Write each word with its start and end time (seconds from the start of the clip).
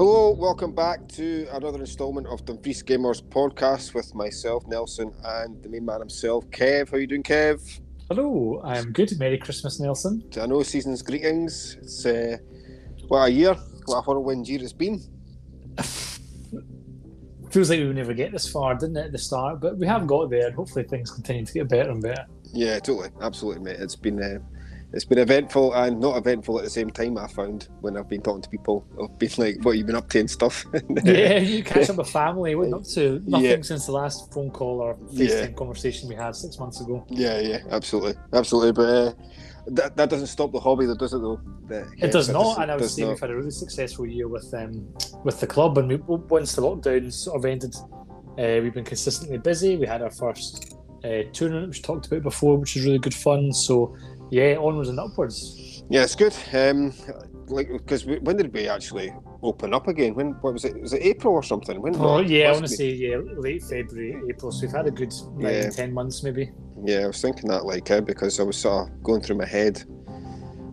Hello, 0.00 0.30
welcome 0.30 0.72
back 0.72 1.06
to 1.08 1.46
another 1.52 1.78
instalment 1.78 2.26
of 2.26 2.42
Dumfries 2.46 2.82
Gamers 2.82 3.20
podcast 3.20 3.92
with 3.92 4.14
myself, 4.14 4.66
Nelson, 4.66 5.12
and 5.22 5.62
the 5.62 5.68
main 5.68 5.84
man 5.84 6.00
himself, 6.00 6.48
Kev. 6.48 6.90
How 6.90 6.96
you 6.96 7.06
doing, 7.06 7.22
Kev? 7.22 7.80
Hello, 8.08 8.62
I'm 8.64 8.92
good. 8.92 9.12
Merry 9.18 9.36
Christmas, 9.36 9.78
Nelson. 9.78 10.24
I 10.40 10.46
know 10.46 10.62
season's 10.62 11.02
greetings. 11.02 11.76
It's 11.82 12.06
uh, 12.06 12.38
what 13.08 13.26
a 13.26 13.30
year, 13.30 13.54
what 13.84 13.98
a 13.98 14.00
whirlwind 14.00 14.48
year 14.48 14.62
it's 14.62 14.72
been. 14.72 15.02
Feels 17.50 17.68
like 17.68 17.80
we 17.80 17.86
would 17.86 17.96
never 17.96 18.14
get 18.14 18.32
this 18.32 18.50
far, 18.50 18.74
didn't 18.76 18.96
it, 18.96 19.04
at 19.04 19.12
the 19.12 19.18
start? 19.18 19.60
But 19.60 19.76
we 19.76 19.86
have 19.86 20.06
got 20.06 20.30
there. 20.30 20.50
Hopefully, 20.50 20.86
things 20.86 21.10
continue 21.10 21.44
to 21.44 21.52
get 21.52 21.68
better 21.68 21.90
and 21.90 22.00
better. 22.00 22.24
Yeah, 22.54 22.78
totally, 22.78 23.10
absolutely, 23.20 23.64
mate. 23.64 23.76
It's 23.78 23.96
been 23.96 24.18
uh, 24.22 24.38
it's 24.92 25.04
been 25.04 25.18
eventful 25.18 25.72
and 25.74 26.00
not 26.00 26.16
eventful 26.16 26.58
at 26.58 26.64
the 26.64 26.70
same 26.70 26.90
time. 26.90 27.16
I 27.18 27.26
found 27.28 27.68
when 27.80 27.96
I've 27.96 28.08
been 28.08 28.22
talking 28.22 28.42
to 28.42 28.48
people, 28.48 28.84
I've 29.02 29.18
been 29.18 29.30
like, 29.38 29.64
"What 29.64 29.76
you've 29.76 29.86
been 29.86 29.96
up 29.96 30.08
to 30.10 30.20
and 30.20 30.30
stuff." 30.30 30.64
yeah, 31.04 31.38
you 31.38 31.62
catch 31.62 31.90
up 31.90 31.96
with 31.96 32.08
family. 32.10 32.54
What 32.54 32.72
up 32.72 32.84
to? 32.94 33.22
Nothing 33.26 33.44
Yeah. 33.46 33.56
since 33.62 33.86
the 33.86 33.92
last 33.92 34.32
phone 34.32 34.50
call 34.50 34.80
or 34.80 34.94
FaceTime 35.12 35.18
Yeah. 35.28 35.46
conversation 35.52 36.08
we 36.08 36.14
had 36.16 36.34
six 36.34 36.58
months 36.58 36.80
ago. 36.80 37.04
yeah, 37.08 37.38
yeah, 37.40 37.58
absolutely, 37.70 38.14
absolutely. 38.32 38.72
But 38.72 38.82
uh, 38.88 39.12
that 39.68 39.96
that 39.96 40.10
doesn't 40.10 40.26
stop 40.28 40.50
the 40.52 40.60
hobby, 40.60 40.86
though, 40.86 40.94
does 40.96 41.12
it? 41.14 41.18
Though 41.20 41.40
That- 41.68 41.86
yeah, 41.96 42.06
It 42.06 42.12
does 42.12 42.28
not, 42.28 42.60
and 42.60 42.70
I 42.70 42.76
would 42.76 42.90
say 42.90 43.02
not. 43.02 43.10
we've 43.10 43.20
had 43.20 43.30
a 43.30 43.36
really 43.36 43.50
successful 43.50 44.06
year 44.06 44.26
with 44.26 44.52
um, 44.54 44.88
with 45.24 45.38
the 45.40 45.46
club. 45.46 45.78
And 45.78 45.88
we, 45.88 45.96
once 45.96 46.54
the 46.54 46.62
lockdown 46.62 47.12
sort 47.12 47.36
of 47.36 47.44
ended, 47.44 47.76
uh, 48.38 48.60
we've 48.62 48.74
been 48.74 48.84
consistently 48.84 49.38
busy. 49.38 49.76
We 49.76 49.86
had 49.86 50.02
our 50.02 50.10
first 50.10 50.76
uh, 51.04 51.22
tournament, 51.32 51.68
which 51.68 51.78
we 51.78 51.82
talked 51.82 52.06
about 52.06 52.22
before, 52.22 52.56
which 52.58 52.74
was 52.74 52.84
really 52.84 52.98
good 52.98 53.14
fun. 53.14 53.52
So 53.52 53.94
yeah, 54.30 54.56
onwards 54.56 54.88
and 54.88 54.98
upwards. 54.98 55.82
Yeah, 55.90 56.02
it's 56.04 56.14
good. 56.14 56.34
Um, 56.52 56.92
like 57.48 57.68
because 57.68 58.04
when 58.06 58.36
did 58.36 58.52
we 58.54 58.68
actually 58.68 59.12
open 59.42 59.74
up 59.74 59.88
again? 59.88 60.14
When 60.14 60.32
what 60.40 60.52
was 60.52 60.64
it? 60.64 60.80
Was 60.80 60.92
it 60.92 61.02
April 61.02 61.34
or 61.34 61.42
something? 61.42 61.80
When? 61.82 61.96
Oh 61.96 62.20
yeah, 62.20 62.48
I 62.48 62.52
want 62.52 62.66
to 62.66 62.68
say 62.68 62.90
yeah, 62.92 63.16
late 63.36 63.62
February, 63.64 64.20
April. 64.30 64.52
So 64.52 64.62
we've 64.66 64.72
had 64.74 64.86
a 64.86 64.90
good 64.90 65.12
nine, 65.36 65.54
Yeah. 65.54 65.70
ten 65.70 65.92
months 65.92 66.22
maybe. 66.22 66.52
Yeah, 66.84 67.00
I 67.00 67.06
was 67.08 67.20
thinking 67.20 67.48
that 67.50 67.64
like 67.64 67.90
uh, 67.90 68.00
because 68.00 68.38
I 68.40 68.44
was 68.44 68.56
sort 68.56 68.88
of 68.88 69.02
going 69.02 69.20
through 69.20 69.36
my 69.36 69.46
head 69.46 69.82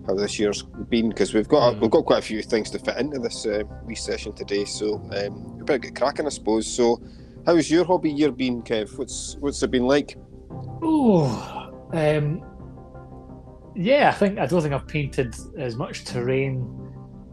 how 0.05 0.13
this 0.13 0.39
year's 0.39 0.63
been 0.89 1.09
because 1.09 1.33
we've 1.33 1.49
got 1.49 1.73
Mm. 1.75 1.81
we've 1.81 1.91
got 1.91 2.05
quite 2.05 2.19
a 2.19 2.21
few 2.21 2.41
things 2.41 2.69
to 2.71 2.79
fit 2.79 2.95
into 2.97 3.19
this 3.19 3.45
uh, 3.45 3.63
wee 3.85 3.95
session 3.95 4.33
today, 4.33 4.63
so 4.63 4.95
um, 5.17 5.57
we 5.57 5.63
better 5.63 5.79
get 5.79 5.95
cracking, 5.95 6.25
I 6.25 6.29
suppose. 6.29 6.65
So, 6.65 7.01
how's 7.45 7.69
your 7.69 7.83
hobby 7.83 8.11
year 8.11 8.31
been, 8.31 8.61
Kev? 8.61 8.97
What's 8.97 9.35
what's 9.41 9.61
it 9.63 9.71
been 9.71 9.85
like? 9.85 10.15
Oh, 10.81 11.71
um, 11.91 12.41
yeah. 13.77 14.09
I 14.09 14.17
think 14.17 14.39
I 14.39 14.45
don't 14.45 14.61
think 14.61 14.73
I've 14.73 14.87
painted 14.87 15.35
as 15.57 15.75
much 15.75 16.05
terrain 16.05 16.67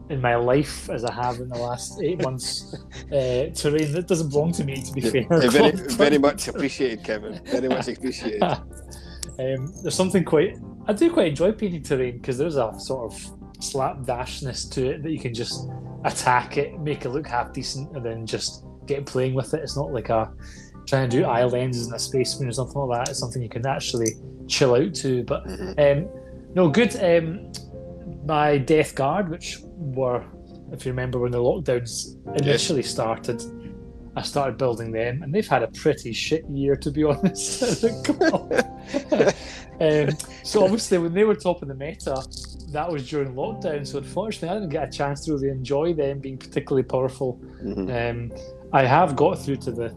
in 0.09 0.21
my 0.21 0.35
life 0.35 0.89
as 0.89 1.03
I 1.03 1.13
have 1.13 1.39
in 1.39 1.49
the 1.49 1.57
last 1.57 2.01
eight 2.01 2.21
months. 2.21 2.75
uh, 3.11 3.49
terrain 3.53 3.91
that 3.93 4.05
doesn't 4.07 4.29
belong 4.29 4.51
to 4.53 4.63
me, 4.63 4.81
to 4.81 4.93
be 4.93 5.01
fair. 5.01 5.25
Yeah, 5.31 5.49
very 5.49 5.71
very 6.05 6.17
much 6.17 6.47
appreciated, 6.47 7.03
Kevin. 7.03 7.41
Very 7.45 7.67
much 7.67 7.87
appreciated. 7.87 8.41
um, 9.39 9.73
there's 9.81 9.95
something 9.95 10.23
quite. 10.23 10.57
I 10.87 10.93
do 10.93 11.11
quite 11.11 11.29
enjoy 11.29 11.51
painting 11.51 11.83
terrain 11.83 12.17
because 12.17 12.37
there's 12.37 12.57
a 12.57 12.71
sort 12.77 13.11
of 13.11 13.19
slapdashness 13.59 14.71
to 14.71 14.91
it 14.91 15.03
that 15.03 15.11
you 15.11 15.19
can 15.19 15.33
just 15.33 15.67
attack 16.03 16.57
it, 16.57 16.79
make 16.79 17.05
it 17.05 17.09
look 17.09 17.27
half 17.27 17.51
decent, 17.53 17.95
and 17.95 18.05
then 18.05 18.25
just 18.25 18.63
get 18.85 19.05
playing 19.05 19.33
with 19.33 19.53
it. 19.53 19.61
It's 19.63 19.75
not 19.75 19.91
like 19.91 20.09
a 20.09 20.31
trying 20.87 21.09
to 21.09 21.17
do 21.17 21.25
eye 21.25 21.43
lenses 21.43 21.87
in 21.87 21.93
a 21.93 21.99
space 21.99 22.35
marine 22.37 22.49
or 22.49 22.53
something 22.53 22.79
like 22.79 22.99
that. 23.05 23.09
It's 23.09 23.19
something 23.19 23.41
you 23.41 23.49
can 23.49 23.65
actually 23.65 24.13
chill 24.47 24.75
out 24.75 24.93
to. 24.95 25.23
But 25.23 25.45
Mhm. 25.47 26.03
um, 26.03 26.09
no, 26.55 26.69
good. 26.69 26.95
Um, 27.03 27.51
my 28.25 28.57
Death 28.57 28.95
Guard, 28.95 29.29
which 29.29 29.59
were, 29.75 30.23
if 30.71 30.85
you 30.85 30.91
remember, 30.91 31.19
when 31.19 31.31
the 31.31 31.37
lockdowns 31.37 32.15
initially 32.41 32.81
started, 32.83 33.43
I 34.15 34.21
started 34.21 34.57
building 34.57 34.91
them, 34.91 35.21
and 35.23 35.33
they've 35.33 35.45
had 35.47 35.61
a 35.63 35.67
pretty 35.67 36.13
shit 36.13 36.45
year, 36.49 36.75
to 36.77 36.89
be 36.91 37.03
honest. 37.11 37.61
at 37.61 37.81
the 37.81 38.13
club. 38.13 39.31
um, 39.81 40.17
so 40.43 40.63
obviously, 40.63 40.97
when 40.97 41.13
they 41.13 41.23
were 41.25 41.35
top 41.35 41.61
of 41.61 41.67
the 41.67 41.75
meta, 41.75 42.23
that 42.69 42.89
was 42.91 43.07
during 43.09 43.33
lockdown. 43.35 43.85
So 43.85 43.97
unfortunately, 43.99 44.49
I 44.49 44.53
didn't 44.59 44.69
get 44.69 44.87
a 44.87 44.91
chance 44.91 45.25
to 45.25 45.33
really 45.33 45.49
enjoy 45.49 45.93
them 45.93 46.19
being 46.19 46.37
particularly 46.37 46.83
powerful. 46.83 47.39
Mhm. 47.63 47.89
Um, 48.31 48.31
I 48.73 48.85
have 48.85 49.15
got 49.15 49.37
through 49.39 49.57
to 49.57 49.71
the 49.71 49.93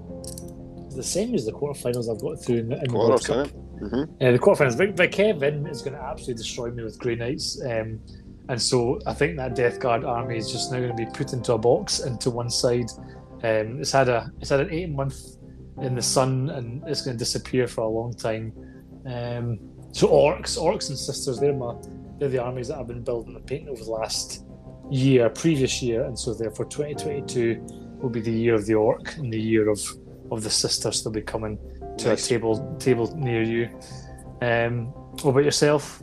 the 0.95 1.03
same 1.03 1.33
as 1.35 1.47
the 1.47 1.53
quarterfinals. 1.53 2.13
I've 2.13 2.21
got 2.21 2.43
through 2.43 2.57
in, 2.57 2.69
the- 2.71 2.79
in 2.83 2.89
the 2.91 2.95
World 2.99 3.25
Cup. 3.25 3.47
innit? 3.47 3.53
Mhm. 3.81 4.09
Uh, 4.21 4.33
the 4.33 4.39
quarterfinals. 4.39 4.77
Vic, 4.77 4.97
Vic 4.97 5.13
Kevin 5.13 5.67
is 5.67 5.83
going 5.83 5.95
to 5.95 6.03
absolutely 6.03 6.35
destroy 6.35 6.71
me 6.71 6.83
with 6.83 6.99
Grey 6.99 7.15
Knights. 7.17 7.61
Um, 7.65 8.01
and 8.49 8.61
so 8.61 8.99
I 9.07 9.15
think 9.15 9.37
that 9.37 9.55
Death 9.55 9.79
Guard 9.79 10.05
army 10.05 10.39
is 10.39 10.51
just 10.51 10.73
now 10.73 10.79
going 10.79 10.97
to 10.97 10.97
be 10.97 11.07
put 11.13 11.33
into 11.33 11.53
a 11.53 11.59
box 11.59 12.01
into 12.01 12.31
one 12.31 12.51
side. 12.51 12.91
Um, 13.43 13.81
it's 13.81 13.93
had 13.93 14.09
a 14.09 14.31
it's 14.41 14.51
had 14.51 14.61
an 14.61 14.71
eight 14.73 14.91
month 14.91 15.37
in 15.81 15.95
the 15.95 16.03
sun 16.03 16.51
and 16.51 16.83
it's 16.87 17.03
going 17.03 17.17
to 17.17 17.19
disappear 17.19 17.69
for 17.69 17.83
a 17.83 17.89
long 17.89 18.15
time. 18.15 18.53
Um, 19.07 19.59
so 19.93 20.09
orcs, 20.09 20.59
orcs 20.59 20.89
and 20.89 20.99
sisters, 20.99 21.39
they're 21.39 21.55
my 21.55 21.75
they're 22.19 22.29
the 22.29 22.43
armies 22.43 22.69
that 22.69 22.79
I've 22.79 22.89
been 22.89 23.05
building 23.05 23.37
and 23.37 23.47
painting 23.47 23.69
over 23.69 23.85
the 23.85 23.91
last 23.91 24.45
year, 24.91 25.29
previous 25.29 25.81
year, 25.83 26.05
and 26.05 26.19
so 26.19 26.35
therefore 26.35 26.65
2022 26.67 27.65
will 28.01 28.11
be 28.11 28.21
the 28.21 28.33
year 28.33 28.55
of 28.55 28.67
the 28.67 28.75
orc 28.75 29.17
and 29.19 29.33
the 29.33 29.41
year 29.41 29.69
of 29.69 29.81
of 30.33 30.43
the 30.43 30.51
sisters. 30.51 31.05
They'll 31.05 31.13
be 31.13 31.23
coming 31.23 31.59
to 31.99 32.09
Nice. 32.09 32.27
a 32.27 32.29
table 32.29 32.77
table 32.79 33.15
near 33.17 33.43
you. 33.43 33.69
Um, 34.41 34.87
what 35.23 35.31
about 35.31 35.45
yourself? 35.45 36.03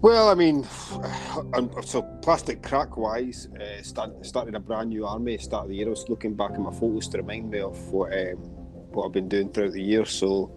Well, 0.00 0.28
I 0.28 0.34
mean, 0.34 0.66
um, 1.54 1.70
so 1.84 2.02
plastic 2.22 2.62
crack 2.62 2.96
wise, 2.96 3.48
uh, 3.60 3.82
start, 3.82 4.24
started 4.24 4.54
a 4.54 4.60
brand 4.60 4.90
new 4.90 5.04
army. 5.06 5.38
Start 5.38 5.64
of 5.64 5.70
the 5.70 5.76
year, 5.76 5.86
I 5.86 5.90
was 5.90 6.08
looking 6.08 6.34
back 6.34 6.52
at 6.52 6.60
my 6.60 6.70
photos 6.70 7.08
to 7.08 7.18
remind 7.18 7.50
me 7.50 7.60
of 7.60 7.76
what 7.88 8.12
um, 8.12 8.36
what 8.92 9.06
I've 9.06 9.12
been 9.12 9.28
doing 9.28 9.50
throughout 9.50 9.72
the 9.72 9.82
year. 9.82 10.04
So 10.04 10.52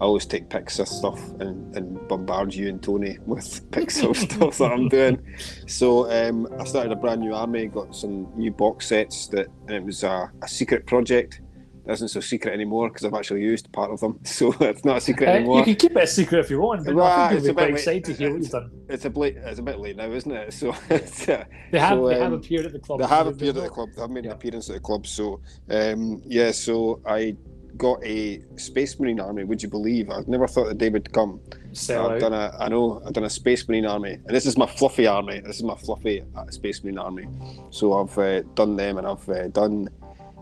I 0.00 0.04
always 0.04 0.26
take 0.26 0.50
pics 0.50 0.78
of 0.80 0.88
stuff 0.88 1.18
and, 1.40 1.74
and 1.76 2.08
bombard 2.08 2.52
you 2.52 2.68
and 2.68 2.82
Tony 2.82 3.16
with 3.26 3.70
pics 3.70 4.02
of 4.02 4.16
stuff 4.16 4.58
that 4.58 4.72
I'm 4.72 4.88
doing. 4.88 5.18
So 5.66 6.10
um, 6.10 6.46
I 6.58 6.64
started 6.64 6.92
a 6.92 6.96
brand 6.96 7.20
new 7.20 7.34
army, 7.34 7.66
got 7.66 7.96
some 7.96 8.28
new 8.36 8.50
box 8.50 8.88
sets 8.88 9.28
that, 9.28 9.46
and 9.66 9.76
it 9.76 9.82
was 9.84 10.02
a, 10.02 10.30
a 10.42 10.48
secret 10.48 10.86
project. 10.86 11.40
Isn't 11.86 12.08
so 12.08 12.20
secret 12.20 12.54
anymore 12.54 12.88
because 12.88 13.04
I've 13.04 13.12
actually 13.14 13.42
used 13.42 13.70
part 13.72 13.90
of 13.90 14.00
them, 14.00 14.18
so 14.24 14.54
it's 14.60 14.84
not 14.86 14.96
a 14.96 15.00
secret 15.00 15.28
Uh, 15.28 15.32
anymore. 15.32 15.58
you 15.58 15.64
can 15.64 15.74
keep 15.76 15.90
it 15.96 16.02
a 16.02 16.06
secret 16.06 16.38
if 16.40 16.50
you 16.50 16.60
want, 16.60 16.84
but 16.86 16.94
Well, 16.94 17.04
I 17.06 17.28
think 17.28 17.38
it's 17.38 17.46
you'll 17.46 17.54
be 17.54 17.56
quite 17.58 17.66
bit 17.68 17.74
excited 17.78 18.04
to 18.04 18.10
late. 18.12 18.18
hear 18.18 18.30
what 18.32 18.40
you've 18.42 18.50
done. 18.50 18.70
It's 18.88 19.04
a 19.04 19.10
bit, 19.10 19.36
it's 19.36 19.58
a 19.58 19.62
bit 19.62 19.78
late 19.78 19.96
now, 19.96 20.10
isn't 20.10 20.32
it? 20.32 20.52
So 20.60 20.74
it's, 20.88 21.28
uh, 21.28 21.44
They 21.70 21.78
have 21.78 21.98
So, 21.98 22.08
they 22.08 22.14
have 22.18 22.32
um, 22.32 22.32
appeared 22.34 22.66
at 22.66 22.72
the 22.72 22.78
club. 22.78 23.00
they 23.00 23.06
have 23.06 23.26
appeared 23.26 23.56
at 23.58 23.64
the 23.64 23.68
club. 23.68 23.90
They've 23.96 24.08
made 24.10 24.24
an 24.24 24.32
appearance 24.32 24.70
at 24.70 24.74
the 24.74 24.80
club. 24.80 25.06
So 25.06 25.40
um, 25.70 26.22
yeah, 26.24 26.50
so 26.52 27.00
I 27.06 27.36
got 27.76 28.02
a 28.04 28.40
Space 28.56 28.98
Marine 29.00 29.18
army. 29.20 29.44
Would 29.44 29.62
you 29.62 29.68
believe? 29.68 30.08
I've 30.08 30.28
never 30.28 30.46
thought 30.46 30.68
the 30.68 30.74
day 30.74 30.88
would 30.90 31.12
come. 31.12 31.40
Sell 31.72 32.06
I've 32.06 32.12
out. 32.12 32.20
done 32.20 32.32
a, 32.32 32.56
I 32.60 32.68
know, 32.68 33.02
I've 33.04 33.12
done 33.12 33.24
a 33.24 33.30
Space 33.30 33.68
Marine 33.68 33.84
army, 33.84 34.12
and 34.12 34.28
this 34.36 34.46
is 34.46 34.56
my 34.56 34.66
fluffy 34.66 35.06
army. 35.08 35.40
This 35.40 35.56
is 35.56 35.64
my 35.64 35.74
fluffy 35.74 36.22
uh, 36.36 36.48
Space 36.50 36.82
Marine 36.84 36.98
army. 36.98 37.26
So 37.70 37.92
I've 38.00 38.16
uh, 38.16 38.42
done 38.54 38.76
them, 38.76 38.96
and 38.98 39.06
I've 39.06 39.28
uh, 39.28 39.48
done 39.48 39.88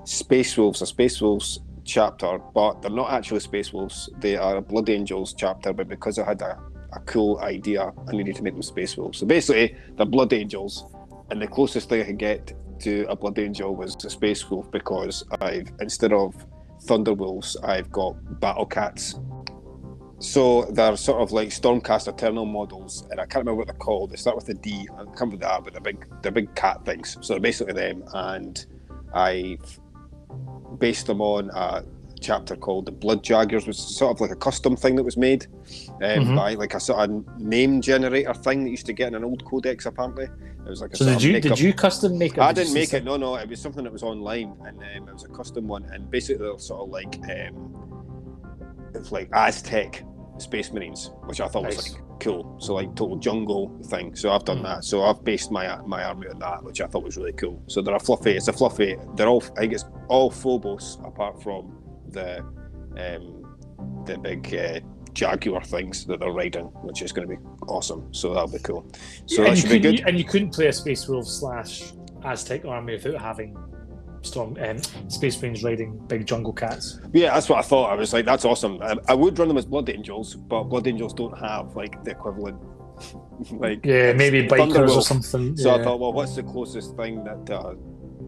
Space 0.04 0.56
Wolves, 0.56 0.82
a 0.82 0.86
Space 0.86 1.20
Wolves 1.20 1.60
chapter, 1.84 2.38
but 2.54 2.82
they're 2.82 2.90
not 2.90 3.12
actually 3.12 3.40
Space 3.40 3.72
Wolves. 3.72 4.10
They 4.18 4.36
are 4.36 4.56
a 4.56 4.62
Blood 4.62 4.88
Angels 4.88 5.34
chapter, 5.34 5.72
but 5.72 5.88
because 5.88 6.18
I 6.18 6.24
had 6.24 6.42
a, 6.42 6.58
a 6.92 7.00
cool 7.00 7.38
idea, 7.40 7.92
I 8.08 8.12
needed 8.12 8.36
to 8.36 8.42
make 8.42 8.54
them 8.54 8.62
Space 8.62 8.96
Wolves. 8.96 9.18
So 9.18 9.26
basically, 9.26 9.76
they're 9.96 10.06
Blood 10.06 10.32
Angels, 10.32 10.84
and 11.30 11.41
the 11.41 11.46
closest 11.46 11.88
thing 11.88 12.02
I 12.02 12.04
could 12.04 12.18
get 12.18 12.52
to 12.80 13.06
a 13.08 13.16
Blood 13.16 13.38
Angel 13.38 13.74
was 13.74 13.96
a 14.04 14.10
Space 14.10 14.48
Wolf 14.50 14.70
because 14.70 15.24
I've 15.41 15.70
instead 15.80 16.12
of 16.12 16.34
Thunder 16.82 17.14
Wolves, 17.14 17.56
I've 17.62 17.91
got 17.91 18.41
Battle 18.41 18.66
Cats. 18.66 19.18
So 20.18 20.66
they're 20.66 20.96
sort 20.96 21.20
of 21.20 21.32
like 21.32 21.48
Stormcast 21.48 22.06
Eternal 22.06 22.46
models, 22.46 23.06
and 23.10 23.20
I 23.20 23.24
can't 23.24 23.44
remember 23.44 23.56
what 23.56 23.66
they're 23.66 23.76
called. 23.76 24.10
They 24.10 24.16
start 24.16 24.36
with 24.36 24.48
a 24.48 24.54
D. 24.54 24.88
I 24.92 25.04
can't 25.04 25.21
remember 25.21 25.36
that, 25.38 25.65
but 25.65 25.72
they're 25.72 25.82
big. 25.82 26.06
They're 26.22 26.32
big 26.32 26.54
cat 26.54 26.84
things. 26.84 27.18
So 27.21 27.34
they're 27.34 27.41
basically 27.41 27.74
them, 27.74 28.04
and 28.15 28.65
I've 29.15 29.80
based 30.78 31.06
them 31.06 31.20
on 31.20 31.50
a 31.54 31.84
chapter 32.20 32.54
called 32.54 32.86
the 32.86 32.92
Blood 32.92 33.22
Jaggers, 33.24 33.66
which 33.66 33.76
is 33.78 33.96
sort 33.96 34.14
of 34.16 34.20
like 34.20 34.30
a 34.30 34.36
custom 34.36 34.76
thing 34.76 34.94
that 34.96 35.02
was 35.02 35.16
made 35.16 35.46
um, 36.02 36.24
Mhm. 36.26 36.36
by 36.36 36.54
like 36.54 36.74
a 36.74 36.80
sort 36.80 37.08
of 37.10 37.38
name 37.40 37.80
generator 37.80 38.32
thing 38.34 38.64
that 38.64 38.70
used 38.70 38.86
to 38.86 38.92
get 38.92 39.08
in 39.08 39.14
an 39.16 39.24
old 39.24 39.44
codex. 39.44 39.86
Apparently, 39.86 40.24
it 40.24 40.68
was 40.68 40.80
like 40.80 40.92
a 40.92 40.96
So 40.96 41.04
did 41.04 41.22
you 41.22 41.40
did 41.40 41.58
you 41.58 41.72
custom 41.72 42.16
make 42.18 42.34
it? 42.34 42.40
I 42.40 42.52
didn't 42.52 42.74
make 42.74 42.92
it. 42.94 43.04
No, 43.04 43.16
no. 43.16 43.34
It 43.36 43.48
was 43.48 43.60
something 43.60 43.82
that 43.84 43.92
was 43.92 44.02
online, 44.04 44.54
and 44.66 44.78
um, 44.78 45.08
it 45.08 45.12
was 45.12 45.24
a 45.24 45.28
custom 45.28 45.66
one. 45.66 45.84
And 45.92 46.08
basically, 46.10 46.44
they're 46.46 46.58
sort 46.58 46.82
of 46.82 46.88
like 46.90 47.18
um, 47.28 47.74
it's 48.94 49.10
like 49.10 49.28
Aztec 49.32 50.04
Space 50.38 50.72
Marines, 50.72 51.10
which 51.24 51.40
I 51.40 51.48
thought 51.48 51.64
was 51.66 51.90
like 51.92 52.00
cool. 52.22 52.57
So 52.59 52.74
like 52.74 52.89
total 52.95 53.16
jungle 53.16 53.63
thing. 53.92 54.15
So 54.15 54.30
I've 54.33 54.45
done 54.45 54.60
Mm. 54.60 54.69
that. 54.69 54.84
So 54.84 55.03
I've 55.03 55.22
based 55.24 55.51
my 55.51 55.65
my 55.95 56.04
army 56.04 56.28
on 56.28 56.39
that, 56.39 56.63
which 56.65 56.80
I 56.80 56.86
thought 56.86 57.04
was 57.04 57.16
really 57.16 57.33
cool. 57.42 57.63
So 57.66 57.83
they're 57.83 57.95
a 57.97 58.01
fluffy. 58.09 58.33
It's 58.39 58.48
a 58.48 58.53
fluffy. 58.53 58.97
They're 59.16 59.28
all. 59.28 59.42
I 59.57 59.60
think 59.60 59.72
it's 59.74 59.84
all 60.09 60.30
Phobos 60.30 60.98
apart 61.04 61.42
from 61.42 61.63
the 62.09 62.39
um, 62.97 63.24
the 64.07 64.16
big. 64.19 64.54
Uh, 64.54 64.80
Jaguar 65.15 65.63
things 65.63 66.07
that 66.07 66.21
they're 66.21 66.33
riding, 66.33 66.65
which 66.89 67.03
is 67.03 67.13
going 67.13 67.28
to 67.28 67.36
be 67.36 67.42
awesome. 67.69 68.03
So 68.15 68.33
that'll 68.33 68.48
be 68.48 68.59
cool. 68.60 68.91
So 69.27 69.42
and, 69.42 69.47
that 69.53 69.57
you 69.57 69.60
should 69.60 69.71
be 69.71 69.78
good. 69.78 70.01
and 70.09 70.16
you 70.18 70.25
couldn't 70.25 70.54
play 70.54 70.68
a 70.68 70.72
Space 70.72 71.07
Wolf 71.07 71.27
slash 71.28 71.92
Aztec 72.25 72.65
army 72.65 72.95
without 72.95 73.21
having 73.21 73.54
storm 74.22 74.57
um, 74.60 74.78
space 75.09 75.41
marines 75.41 75.63
riding 75.63 75.98
big 76.07 76.27
jungle 76.27 76.53
cats. 76.53 77.01
Yeah, 77.13 77.34
that's 77.34 77.48
what 77.48 77.59
I 77.59 77.63
thought. 77.63 77.91
I 77.91 77.95
was 77.95 78.13
like, 78.13 78.24
that's 78.24 78.45
awesome. 78.45 78.80
I, 78.83 78.97
I 79.09 79.15
would 79.15 79.39
run 79.39 79.48
them 79.48 79.59
as 79.59 79.66
blood 79.66 79.89
angels, 79.91 80.34
but 80.34 80.65
blood 80.65 80.86
angels 80.86 81.15
don't 81.15 81.36
have 81.39 81.77
like 81.77 82.03
the 82.04 82.13
equivalent. 82.13 82.60
like 83.53 83.84
Yeah, 83.84 84.13
maybe 84.13 84.47
bikers 84.47 84.97
or 84.97 85.03
something. 85.03 85.57
So 85.57 85.74
I 85.74 85.83
thought, 85.83 86.01
well, 86.01 86.13
what's 86.13 86.36
the 86.36 86.42
closest 86.42 86.97
thing 86.97 87.24
that, 87.24 87.51
uh, 87.51 87.74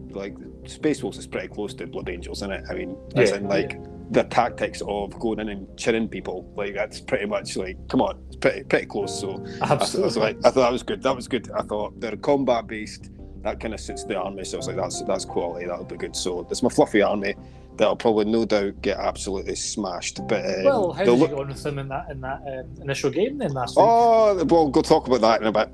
like, 0.09 0.35
Space 0.65 1.03
Wolves 1.03 1.17
is 1.17 1.27
pretty 1.27 1.47
close 1.47 1.73
to 1.75 1.87
Blood 1.87 2.09
Angels, 2.09 2.39
isn't 2.39 2.51
it? 2.51 2.63
I 2.69 2.73
mean, 2.73 2.97
as 3.15 3.31
in, 3.31 3.47
like, 3.47 3.79
the 4.11 4.23
tactics 4.23 4.81
of 4.87 5.17
going 5.19 5.39
in 5.39 5.49
and 5.49 5.77
chinning 5.77 6.07
people, 6.07 6.51
like, 6.55 6.73
that's 6.73 6.99
pretty 7.01 7.25
much 7.25 7.55
like, 7.55 7.77
come 7.87 8.01
on, 8.01 8.21
it's 8.27 8.37
pretty 8.37 8.63
pretty 8.63 8.85
close. 8.85 9.19
So 9.19 9.29
I, 9.29 9.33
I 9.33 9.37
was 9.37 9.95
Absolutely. 9.95 10.21
like, 10.21 10.37
I 10.39 10.51
thought 10.51 10.61
that 10.61 10.71
was 10.71 10.83
good. 10.83 11.01
That 11.03 11.15
was 11.15 11.27
good. 11.27 11.49
I 11.51 11.61
thought 11.61 11.99
they're 11.99 12.17
combat 12.17 12.67
based. 12.67 13.11
That 13.45 13.59
kind 13.59 13.73
of 13.73 13.79
suits 13.79 14.03
the 14.03 14.17
army. 14.17 14.43
So 14.43 14.57
I 14.57 14.59
was 14.59 14.67
like, 14.67 14.75
that's 14.75 15.01
that's 15.03 15.23
quality. 15.23 15.67
That'll 15.67 15.85
be 15.85 15.95
good. 15.97 16.15
So 16.15 16.45
it's 16.49 16.61
my 16.63 16.69
fluffy 16.69 17.01
army. 17.01 17.35
That'll 17.77 17.95
probably 17.95 18.25
no 18.25 18.43
doubt 18.45 18.81
get 18.81 18.97
absolutely 18.97 19.53
smashed. 19.55 20.25
But 20.27 20.45
um, 20.45 20.63
well, 20.63 20.91
how 20.93 21.03
did 21.03 21.11
look- 21.11 21.29
you 21.29 21.35
go 21.35 21.41
on 21.43 21.49
with 21.49 21.61
them 21.61 21.77
in 21.77 21.87
that 21.89 22.09
in 22.09 22.21
that 22.21 22.41
um, 22.47 22.81
initial 22.81 23.11
game 23.11 23.37
then 23.37 23.51
last 23.53 23.75
week? 23.77 23.85
Oh, 23.87 24.43
well, 24.45 24.69
go 24.69 24.81
talk 24.81 25.07
about 25.07 25.21
that 25.21 25.41
in 25.41 25.47
a 25.47 25.51
bit. 25.51 25.69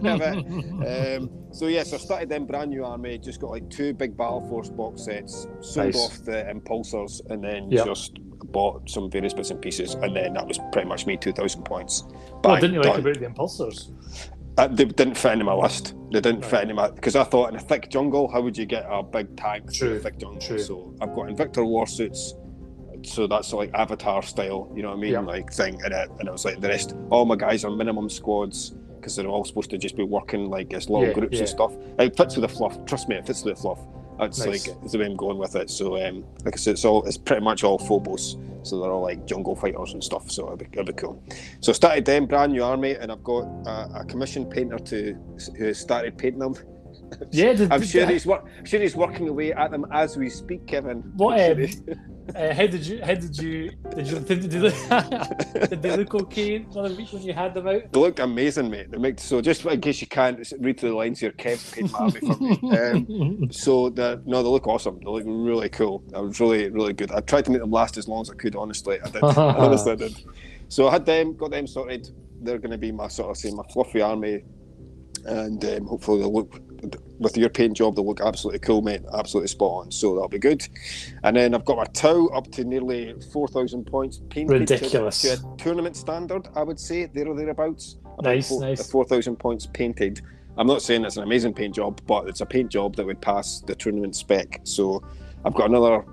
In 0.00 0.06
a 0.06 0.18
bit. 0.18 1.18
um, 1.20 1.30
so 1.52 1.66
yes, 1.68 1.92
I 1.92 1.98
started 1.98 2.28
them 2.28 2.46
brand 2.46 2.70
new 2.70 2.84
army. 2.84 3.18
Just 3.18 3.40
got 3.40 3.50
like 3.50 3.68
two 3.70 3.92
big 3.94 4.16
battle 4.16 4.40
force 4.48 4.68
box 4.70 5.04
sets. 5.04 5.46
Sold 5.60 5.86
Nice. 5.94 5.96
off 5.96 6.24
the 6.24 6.42
impulsors, 6.52 7.20
and 7.30 7.44
then 7.44 7.70
Yep. 7.70 7.86
just 7.86 8.18
bought 8.50 8.88
some 8.90 9.10
various 9.10 9.32
bits 9.34 9.50
and 9.50 9.60
pieces. 9.62 9.94
And 9.94 10.16
then 10.16 10.32
that 10.34 10.46
was 10.48 10.58
pretty 10.72 10.88
much 10.88 11.06
me, 11.06 11.16
two 11.16 11.32
thousand 11.32 11.62
points. 11.64 12.02
What 12.30 12.42
Bang, 12.42 12.60
didn't 12.62 12.74
you 12.74 12.80
like 12.80 12.92
done. 12.94 13.00
about 13.00 13.20
the 13.20 13.26
impulsors? 13.26 13.90
Uh, 14.58 14.66
they 14.68 14.84
didn't 14.84 15.16
fit 15.16 15.32
into 15.32 15.44
my 15.44 15.54
list. 15.54 15.94
They 16.12 16.20
didn't 16.20 16.42
Right. 16.42 16.50
fit 16.50 16.62
into 16.62 16.74
my 16.74 16.90
because 16.90 17.16
I 17.16 17.24
thought 17.24 17.48
in 17.50 17.56
a 17.56 17.60
thick 17.60 17.88
jungle, 17.88 18.28
how 18.28 18.42
would 18.42 18.56
you 18.56 18.66
get 18.66 18.84
a 18.88 19.02
big 19.02 19.34
tank 19.36 19.72
through 19.74 19.94
a 19.96 19.98
thick 19.98 20.18
jungle? 20.18 20.40
true. 20.40 20.58
So 20.58 20.94
I've 21.00 21.14
got 21.14 21.28
Invictor 21.28 21.66
war 21.66 21.86
suits. 21.86 22.34
So 23.04 23.26
that's 23.26 23.52
like 23.52 23.70
Avatar 23.74 24.22
style, 24.22 24.70
you 24.76 24.82
know 24.82 24.90
what 24.90 24.98
I 24.98 25.00
mean? 25.00 25.12
Yeah. 25.12 25.20
Like 25.20 25.52
thing, 25.52 25.80
and 25.84 25.92
it, 25.92 26.08
and 26.20 26.28
it 26.28 26.30
was 26.30 26.44
like 26.44 26.60
the 26.60 26.68
rest. 26.68 26.94
All 27.10 27.24
my 27.24 27.34
guys 27.34 27.64
are 27.64 27.70
minimum 27.70 28.08
squads 28.08 28.74
because 29.00 29.16
they're 29.16 29.26
all 29.26 29.44
supposed 29.44 29.70
to 29.70 29.78
just 29.78 29.96
be 29.96 30.04
working 30.04 30.48
like 30.50 30.72
as 30.74 30.88
little 30.88 31.08
Yeah, 31.08 31.14
groups 31.14 31.32
yeah. 31.34 31.40
and 31.40 31.48
stuff. 31.48 31.72
It 31.98 32.16
fits 32.16 32.36
with 32.36 32.42
the 32.48 32.56
fluff. 32.56 32.84
Trust 32.84 33.08
me, 33.08 33.16
it 33.16 33.26
fits 33.26 33.42
with 33.42 33.56
the 33.56 33.60
fluff. 33.60 33.80
That's 34.18 34.38
Nice. 34.38 34.68
like 34.68 34.76
it's 34.82 34.92
the 34.92 34.98
way 34.98 35.06
I'm 35.06 35.16
going 35.16 35.38
with 35.38 35.56
it. 35.56 35.70
So 35.70 35.96
um, 36.04 36.24
like 36.44 36.54
I 36.54 36.56
said, 36.56 36.72
it's 36.72 36.84
all 36.84 37.04
it's 37.04 37.16
pretty 37.18 37.42
much 37.42 37.64
all 37.64 37.78
Phobos. 37.78 38.36
So 38.62 38.80
they're 38.80 38.90
all 38.92 39.02
like 39.02 39.26
jungle 39.26 39.56
fighters 39.56 39.92
and 39.92 40.04
stuff. 40.04 40.30
So 40.30 40.44
it'll 40.44 40.56
be, 40.56 40.66
it'll 40.72 40.84
be 40.84 40.92
cool. 40.92 41.22
So 41.60 41.72
I 41.72 41.74
started 41.74 42.04
them 42.04 42.26
brand 42.26 42.52
new 42.52 42.62
army, 42.62 42.94
and 42.94 43.10
I've 43.10 43.24
got 43.24 43.42
a, 43.66 44.00
a 44.00 44.04
commissioned 44.04 44.50
painter 44.50 44.78
to 44.78 45.14
who 45.56 45.74
started 45.74 46.16
painting 46.16 46.38
them. 46.40 46.54
Yeah, 47.30 47.52
did, 47.54 47.72
I'm 47.72 47.80
did- 47.80 47.88
sure 47.88 48.06
he's 48.06 48.26
work, 48.26 48.44
I'm 48.58 48.64
sure 48.64 48.80
he's 48.80 48.96
working 48.96 49.28
away 49.28 49.52
at 49.52 49.70
them 49.70 49.86
as 49.92 50.16
we 50.16 50.28
speak, 50.28 50.66
Kevin. 50.66 50.98
What, 51.16 51.40
um, 51.40 51.66
sure 51.66 51.94
Uh, 52.36 52.54
how 52.54 52.66
did 52.66 52.86
you? 52.86 53.00
How 53.02 53.14
did 53.14 53.36
you? 53.36 53.72
Did 53.96 54.06
you? 54.06 54.18
Did, 54.20 54.42
they 54.42 54.58
look, 54.60 54.74
did 55.70 55.82
they 55.82 55.96
look 55.96 56.14
okay 56.14 56.56
another 56.56 56.94
week 56.94 57.12
when 57.12 57.22
you 57.22 57.32
had 57.32 57.52
them 57.52 57.66
out? 57.66 57.92
They 57.92 57.98
looked 58.00 58.20
amazing, 58.20 58.70
mate. 58.70 58.90
They 58.92 58.96
make 58.96 59.18
so 59.18 59.40
just 59.40 59.64
in 59.64 59.80
case 59.80 60.00
you 60.00 60.06
can't 60.06 60.38
read 60.60 60.78
through 60.78 60.90
the 60.90 60.94
lines 60.96 61.18
here, 61.18 61.32
Kev 61.32 61.58
army 61.98 62.20
for 62.20 62.36
me. 62.40 62.78
Um, 62.78 63.48
so 63.50 63.90
the 63.90 64.22
no, 64.24 64.40
they 64.42 64.48
look 64.48 64.68
awesome. 64.68 65.00
They 65.00 65.10
look 65.10 65.24
really 65.26 65.68
cool. 65.68 66.04
I 66.14 66.20
was 66.20 66.38
really, 66.38 66.70
really 66.70 66.92
good. 66.92 67.10
I 67.10 67.20
tried 67.20 67.44
to 67.46 67.50
make 67.50 67.60
them 67.60 67.72
last 67.72 67.96
as 67.98 68.06
long 68.06 68.20
as 68.22 68.30
I 68.30 68.34
could. 68.34 68.54
Honestly, 68.54 69.00
I 69.04 69.10
did. 69.10 69.22
honestly, 69.24 69.92
I 69.92 69.96
did. 69.96 70.24
So 70.68 70.86
I 70.88 70.92
had 70.92 71.04
them, 71.04 71.36
got 71.36 71.50
them 71.50 71.66
sorted. 71.66 72.08
They're 72.40 72.58
going 72.58 72.70
to 72.70 72.78
be 72.78 72.92
my 72.92 73.08
sort 73.08 73.30
of 73.30 73.36
say 73.36 73.50
my 73.50 73.64
fluffy 73.72 74.00
army, 74.00 74.44
and 75.26 75.62
um, 75.64 75.86
hopefully 75.86 76.20
they'll 76.20 76.32
look 76.32 76.60
with 77.18 77.36
your 77.36 77.48
paint 77.48 77.76
job. 77.76 77.94
They'll 77.96 78.06
look 78.06 78.20
absolutely 78.20 78.58
cool, 78.60 78.82
mate. 78.82 79.02
Absolutely 79.14 79.48
spot 79.48 79.86
on. 79.86 79.90
So 79.92 80.14
that'll 80.14 80.28
be 80.28 80.38
good. 80.38 80.66
And 81.22 81.36
then 81.36 81.54
I've 81.54 81.64
got 81.64 81.76
my 81.76 81.84
Tau 81.84 82.26
up 82.28 82.50
to 82.52 82.64
nearly 82.64 83.14
four 83.32 83.48
thousand 83.48 83.84
points 83.86 84.20
painted 84.30 84.66
to- 84.66 84.74
Ridiculous. 84.74 85.22
to, 85.22 85.32
a 85.34 85.56
tournament 85.56 85.96
standard. 85.96 86.48
I 86.54 86.62
would 86.62 86.80
say 86.80 87.06
there 87.06 87.28
or 87.28 87.36
thereabouts. 87.36 87.96
About 88.18 88.24
Nice, 88.24 88.48
four, 88.48 88.60
nice. 88.60 88.90
Four 88.90 89.04
thousand 89.04 89.36
points 89.36 89.66
painted. 89.66 90.20
I'm 90.58 90.66
not 90.66 90.82
saying 90.82 91.04
it's 91.04 91.16
an 91.16 91.22
amazing 91.22 91.54
paint 91.54 91.74
job, 91.74 92.00
but 92.06 92.28
it's 92.28 92.42
a 92.42 92.46
paint 92.46 92.70
job 92.70 92.96
that 92.96 93.06
would 93.06 93.20
pass 93.22 93.60
the 93.60 93.74
tournament 93.74 94.14
spec. 94.14 94.60
So 94.64 95.02
I've 95.46 95.54
got 95.54 95.70
another 95.70 96.04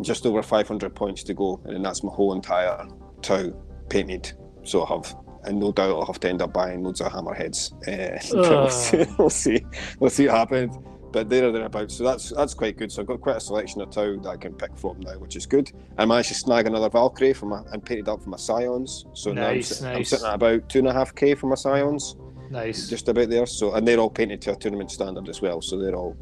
just 0.00 0.24
over 0.26 0.42
500 0.42 0.94
points 0.94 1.22
to 1.24 1.34
go, 1.34 1.60
and 1.64 1.74
then 1.74 1.82
that's 1.82 2.02
my 2.02 2.10
whole 2.12 2.32
entire 2.34 2.88
Tau 3.22 3.50
painted. 3.90 4.32
So 4.64 4.82
I 4.84 4.88
have, 4.94 5.14
and 5.44 5.60
no 5.60 5.72
doubt 5.72 5.96
I'll 5.96 6.06
have 6.06 6.20
to 6.20 6.28
end 6.28 6.42
up 6.42 6.52
buying 6.52 6.82
loads 6.82 7.00
of 7.00 7.12
hammerheads. 7.12 7.72
Uh, 7.86 8.18
we'll, 8.34 8.70
see, 8.70 9.14
we'll 9.18 9.30
see, 9.30 9.66
we'll 9.98 10.10
see 10.10 10.26
what 10.26 10.36
happens. 10.36 10.76
But 11.12 11.28
there 11.28 11.46
or 11.46 11.52
thereabouts. 11.52 11.94
So 11.94 12.02
that's 12.02 12.30
that's 12.30 12.54
quite 12.54 12.76
good. 12.76 12.90
So 12.90 13.00
I've 13.00 13.06
got 13.06 13.20
quite 13.20 13.36
a 13.36 13.40
selection 13.40 13.80
of 13.80 13.90
Tau 13.90 14.16
that 14.16 14.28
I 14.28 14.36
can 14.36 14.52
pick 14.52 14.76
from 14.76 14.98
now, 14.98 15.16
which 15.18 15.36
is 15.36 15.46
good. 15.46 15.70
I 15.96 16.04
managed 16.06 16.30
to 16.30 16.34
snag 16.34 16.66
another 16.66 16.90
Valkyrie 16.90 17.34
for 17.34 17.46
my 17.46 17.62
and 17.72 17.84
painted 17.84 18.08
up 18.08 18.20
for 18.22 18.30
my 18.30 18.36
Scions. 18.36 19.06
So 19.12 19.32
now 19.32 19.46
I'm, 19.46 19.56
Nice, 19.58 19.80
I'm 19.80 20.04
sitting 20.04 20.26
at 20.26 20.34
about 20.34 20.68
two 20.68 20.80
and 20.80 20.88
a 20.88 20.92
half 20.92 21.14
k 21.14 21.36
for 21.36 21.46
my 21.46 21.54
Scions 21.54 22.16
nice. 22.50 22.88
just 22.88 23.08
about 23.08 23.28
there. 23.28 23.46
So 23.46 23.74
and 23.74 23.86
they're 23.86 23.98
all 23.98 24.10
painted 24.10 24.40
to 24.42 24.52
a 24.52 24.56
tournament 24.56 24.90
standard 24.90 25.28
as 25.28 25.40
well. 25.40 25.60
So 25.60 25.78
they're 25.78 25.94
all 25.94 26.16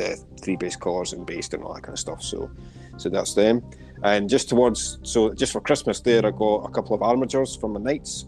uh, 0.00 0.14
three 0.40 0.56
base 0.56 0.76
colours 0.76 1.12
and 1.12 1.26
based 1.26 1.54
and 1.54 1.62
all 1.62 1.74
that 1.74 1.82
kind 1.82 1.94
of 1.94 1.98
stuff. 1.98 2.22
So 2.22 2.50
so 2.96 3.08
that's 3.08 3.34
them. 3.34 3.62
And 4.02 4.28
just 4.28 4.48
towards 4.48 4.98
so 5.02 5.32
just 5.34 5.52
for 5.52 5.60
Christmas 5.60 6.00
there, 6.00 6.24
I 6.24 6.30
got 6.30 6.64
a 6.64 6.70
couple 6.70 6.94
of 6.94 7.00
armigers 7.00 7.58
from 7.60 7.72
my 7.72 7.80
knights, 7.80 8.26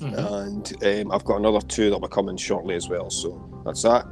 Mhm. 0.00 0.46
and 0.46 1.06
um, 1.06 1.12
I've 1.12 1.24
got 1.24 1.36
another 1.38 1.60
two 1.60 1.84
that'll 1.84 2.00
be 2.00 2.08
coming 2.08 2.36
shortly 2.36 2.74
as 2.74 2.88
well. 2.88 3.10
So 3.10 3.62
that's 3.64 3.82
that. 3.82 4.06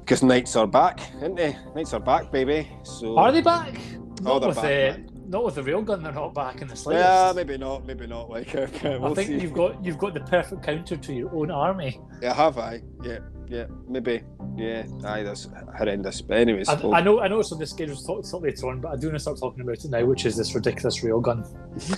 Because 0.00 0.22
knights 0.22 0.56
are 0.56 0.66
back, 0.66 1.00
aren't 1.20 1.36
they? 1.36 1.56
Knights 1.74 1.92
are 1.92 2.00
back, 2.00 2.32
baby. 2.32 2.68
So 2.82 3.16
Are 3.18 3.30
they 3.30 3.42
back? 3.42 3.74
Not 4.22 4.32
Oh, 4.32 4.38
they're 4.38 4.48
with 4.48 4.56
back, 4.56 4.64
the 4.64 5.02
man. 5.02 5.10
not 5.28 5.44
with 5.44 5.54
the 5.56 5.62
railgun. 5.62 6.02
They're 6.02 6.12
not 6.12 6.34
back 6.34 6.62
in 6.62 6.68
the 6.68 6.74
slightest. 6.76 7.04
Yeah, 7.06 7.32
maybe 7.36 7.58
not. 7.58 7.86
Maybe 7.86 8.06
not. 8.06 8.28
Like 8.38 8.54
okay, 8.54 8.94
I 8.94 8.98
we'll 8.98 9.14
think 9.14 9.28
see. 9.28 9.38
you've 9.38 9.52
got 9.52 9.84
you've 9.84 9.98
got 9.98 10.14
the 10.14 10.20
perfect 10.20 10.62
counter 10.62 10.96
to 10.96 11.12
your 11.12 11.32
own 11.34 11.50
army. 11.50 12.00
Yeah, 12.22 12.32
have 12.34 12.58
I? 12.58 12.80
Yeah, 13.04 13.18
yeah, 13.48 13.66
maybe. 13.86 14.22
Yeah, 14.56 14.86
aye, 15.04 15.22
that's 15.22 15.48
horrendous. 15.76 16.20
But 16.22 16.38
anyways, 16.38 16.68
I, 16.68 16.74
we'll- 16.74 16.94
I 16.94 17.00
know 17.00 17.20
I 17.20 17.28
know 17.28 17.38
it's 17.40 17.52
on 17.52 17.58
the 17.60 17.66
schedule 17.66 17.94
to 17.94 18.04
talk, 18.04 18.28
talk 18.28 18.42
later 18.42 18.68
on, 18.70 18.80
but 18.80 18.92
I 18.92 18.96
do 18.96 19.06
want 19.08 19.16
to 19.16 19.20
start 19.20 19.38
talking 19.38 19.60
about 19.60 19.84
it 19.84 19.90
now, 19.90 20.04
which 20.04 20.24
is 20.26 20.36
this 20.36 20.52
ridiculous 20.54 21.00
railgun. 21.04 21.46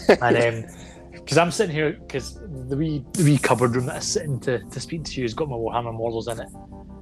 and 0.21 0.67
um, 0.67 0.71
because 1.13 1.39
I'm 1.39 1.51
sitting 1.51 1.75
here, 1.75 1.93
because 1.93 2.35
the 2.69 2.77
wee 2.77 3.05
the 3.13 3.25
wee 3.25 3.39
cupboard 3.39 3.75
room 3.75 3.87
that 3.87 3.97
I'm 3.97 4.01
sitting 4.01 4.41
to, 4.41 4.59
to 4.59 4.81
speak 4.81 5.05
to 5.05 5.13
you 5.17 5.23
has 5.23 5.35
got 5.35 5.49
my 5.49 5.57
Warhammer 5.57 5.93
models 5.93 6.29
in 6.29 6.41
it. 6.41 6.49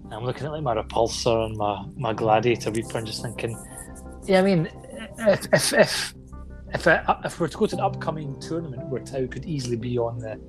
And 0.04 0.14
I'm 0.14 0.24
looking 0.24 0.46
at 0.46 0.52
like 0.52 0.62
my 0.62 0.74
Repulsor 0.74 1.46
and 1.46 1.56
my, 1.56 1.84
my 1.96 2.12
Gladiator 2.14 2.70
Reaper 2.70 2.98
and 2.98 3.06
just 3.06 3.22
thinking, 3.22 3.58
yeah, 4.24 4.40
I 4.40 4.42
mean, 4.42 4.70
if 5.18 5.46
if 5.52 5.72
if 5.72 6.14
if, 6.74 6.86
I, 6.86 7.20
if 7.24 7.40
we're 7.40 7.48
to 7.48 7.56
go 7.56 7.66
to 7.66 7.76
an 7.76 7.82
upcoming 7.82 8.38
tournament 8.40 8.86
where 8.88 9.02
Tau 9.02 9.26
could 9.26 9.44
easily 9.44 9.76
be 9.76 9.98
on 9.98 10.18
the 10.18 10.40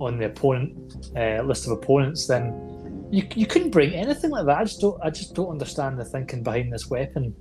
on 0.00 0.18
the 0.18 0.26
opponent 0.26 1.10
uh, 1.16 1.42
list 1.42 1.66
of 1.66 1.72
opponents, 1.72 2.26
then 2.26 3.08
you, 3.10 3.26
you 3.34 3.46
couldn't 3.46 3.70
bring 3.70 3.92
anything 3.92 4.30
like 4.30 4.46
that. 4.46 4.58
I 4.58 4.64
just 4.64 4.80
don't 4.80 4.98
I 5.02 5.10
just 5.10 5.34
don't 5.34 5.50
understand 5.50 5.98
the 5.98 6.04
thinking 6.04 6.42
behind 6.42 6.72
this 6.72 6.88
weapon, 6.88 7.34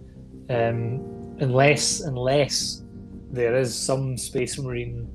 um, 0.50 1.36
unless 1.40 2.02
unless 2.02 2.84
there 3.32 3.56
is 3.56 3.74
some 3.74 4.18
Space 4.18 4.60
Marine 4.60 5.10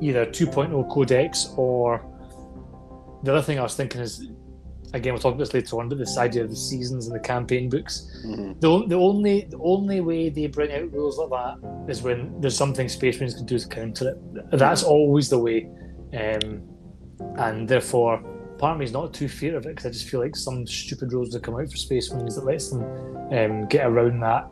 either 0.00 0.26
2.0 0.26 0.88
codex 0.90 1.52
or 1.56 2.04
the 3.24 3.32
other 3.32 3.42
thing 3.42 3.58
I 3.58 3.62
was 3.62 3.74
thinking 3.74 4.00
is 4.00 4.28
again 4.94 5.12
we'll 5.12 5.20
talk 5.20 5.34
about 5.34 5.40
this 5.44 5.52
later 5.54 5.78
on, 5.80 5.88
but 5.88 5.98
this 5.98 6.16
idea 6.16 6.44
of 6.44 6.50
the 6.50 6.56
seasons 6.56 7.06
and 7.08 7.14
the 7.14 7.20
campaign 7.20 7.68
books. 7.68 8.10
Mhm. 8.26 8.60
The, 8.60 8.86
the 8.86 8.94
only 8.94 9.42
the 9.50 9.58
only 9.58 10.00
way 10.00 10.28
they 10.30 10.46
bring 10.46 10.72
out 10.72 10.92
rules 10.92 11.18
like 11.18 11.30
that 11.30 11.90
is 11.90 12.02
when 12.02 12.40
there's 12.40 12.56
something 12.56 12.88
Space 12.88 13.16
Marines 13.18 13.34
can 13.34 13.44
do 13.46 13.58
to 13.58 13.68
counter 13.68 14.10
it. 14.10 14.58
That's 14.58 14.82
always 14.82 15.28
the 15.28 15.38
way, 15.38 15.68
um, 16.14 16.62
and 17.36 17.68
therefore 17.68 18.22
part 18.58 18.72
of 18.74 18.78
me 18.78 18.84
is 18.84 18.92
not 18.92 19.12
too 19.14 19.28
fear 19.28 19.56
of 19.56 19.66
it 19.66 19.70
because 19.70 19.86
I 19.86 19.90
just 19.90 20.08
feel 20.08 20.20
like 20.20 20.34
some 20.34 20.66
stupid 20.66 21.12
rules 21.12 21.32
will 21.32 21.40
come 21.40 21.54
out 21.54 21.70
for 21.70 21.76
Space 21.76 22.10
Marines 22.12 22.36
that 22.36 22.44
lets 22.44 22.70
them 22.70 22.82
um, 23.32 23.66
get 23.66 23.86
around 23.86 24.20
that. 24.20 24.48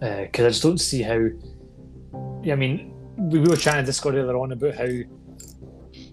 Because 0.00 0.44
I 0.44 0.48
just 0.48 0.62
don't 0.62 0.78
see 0.80 1.02
how. 1.02 1.28
I 2.50 2.54
mean, 2.54 2.93
we 3.16 3.38
we 3.38 3.48
were 3.48 3.56
chatting 3.56 3.80
in 3.80 3.86
Discord 3.86 4.14
earlier 4.14 4.36
on 4.36 4.52
about 4.52 4.74
how 4.74 4.88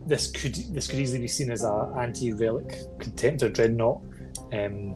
this 0.05 0.31
could 0.31 0.55
this 0.73 0.87
could 0.87 0.99
easily 0.99 1.21
be 1.21 1.27
seen 1.27 1.51
as 1.51 1.63
a 1.63 1.93
anti-relic 1.99 2.67
Contemptor 2.99 3.53
dreadnought 3.53 4.01
um, 4.53 4.95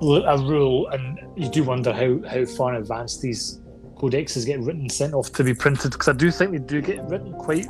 a 0.00 0.38
rule, 0.38 0.88
and 0.88 1.20
you 1.36 1.48
do 1.48 1.64
wonder 1.64 1.92
how 1.92 2.20
how 2.28 2.44
far 2.44 2.74
in 2.74 2.80
advance 2.80 3.18
these 3.18 3.60
codexes 3.96 4.44
get 4.44 4.60
written 4.60 4.82
and 4.82 4.92
sent 4.92 5.14
off 5.14 5.32
to 5.32 5.44
be 5.44 5.54
printed 5.54 5.92
because 5.92 6.08
I 6.08 6.12
do 6.12 6.30
think 6.30 6.52
they 6.52 6.58
do 6.58 6.80
get 6.80 7.02
written 7.04 7.32
quite 7.34 7.66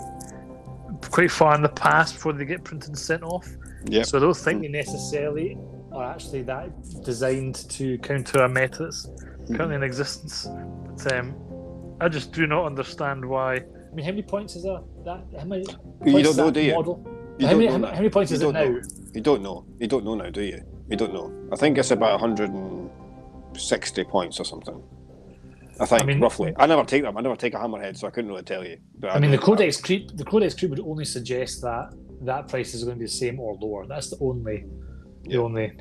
quite 1.11 1.31
far 1.31 1.55
in 1.55 1.63
the 1.63 1.69
past 1.69 2.15
before 2.15 2.33
they 2.33 2.45
get 2.45 2.65
printed 2.65 2.91
and 2.91 2.99
sent 2.99 3.23
off. 3.23 3.49
Yep. 3.87 4.07
So 4.07 4.19
I 4.19 4.21
don't 4.23 4.37
think 4.37 4.63
they 4.63 4.69
necessarily 4.69 5.59
are 5.93 6.11
actually 6.11 6.43
that 6.43 6.71
designed 7.05 7.55
to 7.71 7.99
counter 7.99 8.43
a 8.43 8.49
meta 8.49 8.85
that's 8.85 9.09
currently 9.49 9.77
in 9.77 9.83
existence. 9.83 10.49
But 10.87 11.13
um, 11.13 11.35
I 12.01 12.09
just 12.09 12.33
do 12.33 12.47
not 12.47 12.67
understand 12.67 13.25
why. 13.25 13.55
I 13.57 13.95
mean, 13.95 14.05
how 14.05 14.11
many 14.11 14.23
points 14.23 14.57
is 14.57 14.63
that? 14.65 14.83
that 15.05 15.25
how 15.39 15.45
many? 15.45 15.63
You 15.63 16.13
points 16.13 16.23
don't 16.23 16.27
is 16.31 16.37
know, 16.37 16.45
that 16.47 16.55
do 16.55 16.61
you? 16.61 16.73
Model? 16.75 17.03
You 17.39 17.47
how, 17.47 17.53
don't 17.53 17.59
many, 17.59 17.67
know 17.67 17.73
how, 17.73 17.79
many, 17.79 17.93
how 17.93 17.99
many 17.99 18.11
points 18.11 18.31
You 18.31 18.35
is 18.37 18.43
it 18.43 18.45
don't 18.45 18.55
now? 18.55 18.65
know. 18.65 18.81
You 19.15 19.21
don't 19.21 19.43
know. 19.43 19.67
You 19.79 19.87
don't 19.87 20.05
know 20.05 20.15
now, 20.15 20.31
do 20.31 20.43
you? 20.43 20.61
You 20.91 20.97
don't 20.97 21.15
know. 21.15 21.33
I 21.53 21.57
think 21.57 21.79
it's 21.79 21.91
about 21.91 22.21
160 22.21 24.05
points 24.05 24.41
or 24.41 24.45
something. 24.45 24.83
I 25.81 25.87
think 25.87 26.03
I 26.03 26.05
mean- 26.07 26.21
roughly. 26.21 26.53
I 26.57 26.67
never 26.67 26.85
take 26.85 27.03
them. 27.03 27.17
I 27.17 27.21
never 27.21 27.37
take 27.37 27.55
a 27.55 27.59
hammerhead, 27.59 27.97
so 27.97 28.07
I 28.07 28.11
couldn't 28.11 28.31
really 28.31 28.43
tell 28.45 28.65
you. 28.65 28.79
But 28.99 29.11
I 29.11 29.19
mean, 29.19 29.31
the 29.31 29.37
know- 29.37 29.43
codex 29.43 29.81
creep, 29.81 30.17
the 30.17 30.25
codex 30.25 30.55
creep 30.55 30.71
would 30.71 30.81
only 30.81 31.05
suggest 31.05 31.63
that 31.63 31.93
that 32.23 32.49
price 32.49 32.75
is 32.75 32.85
going 32.85 32.97
to 32.97 33.01
be 33.01 33.07
the 33.07 33.11
same 33.11 33.41
or 33.41 33.57
lower. 33.61 33.87
That's 33.87 34.11
the 34.11 34.17
only, 34.21 34.65
the 35.25 35.37
only 35.39 35.73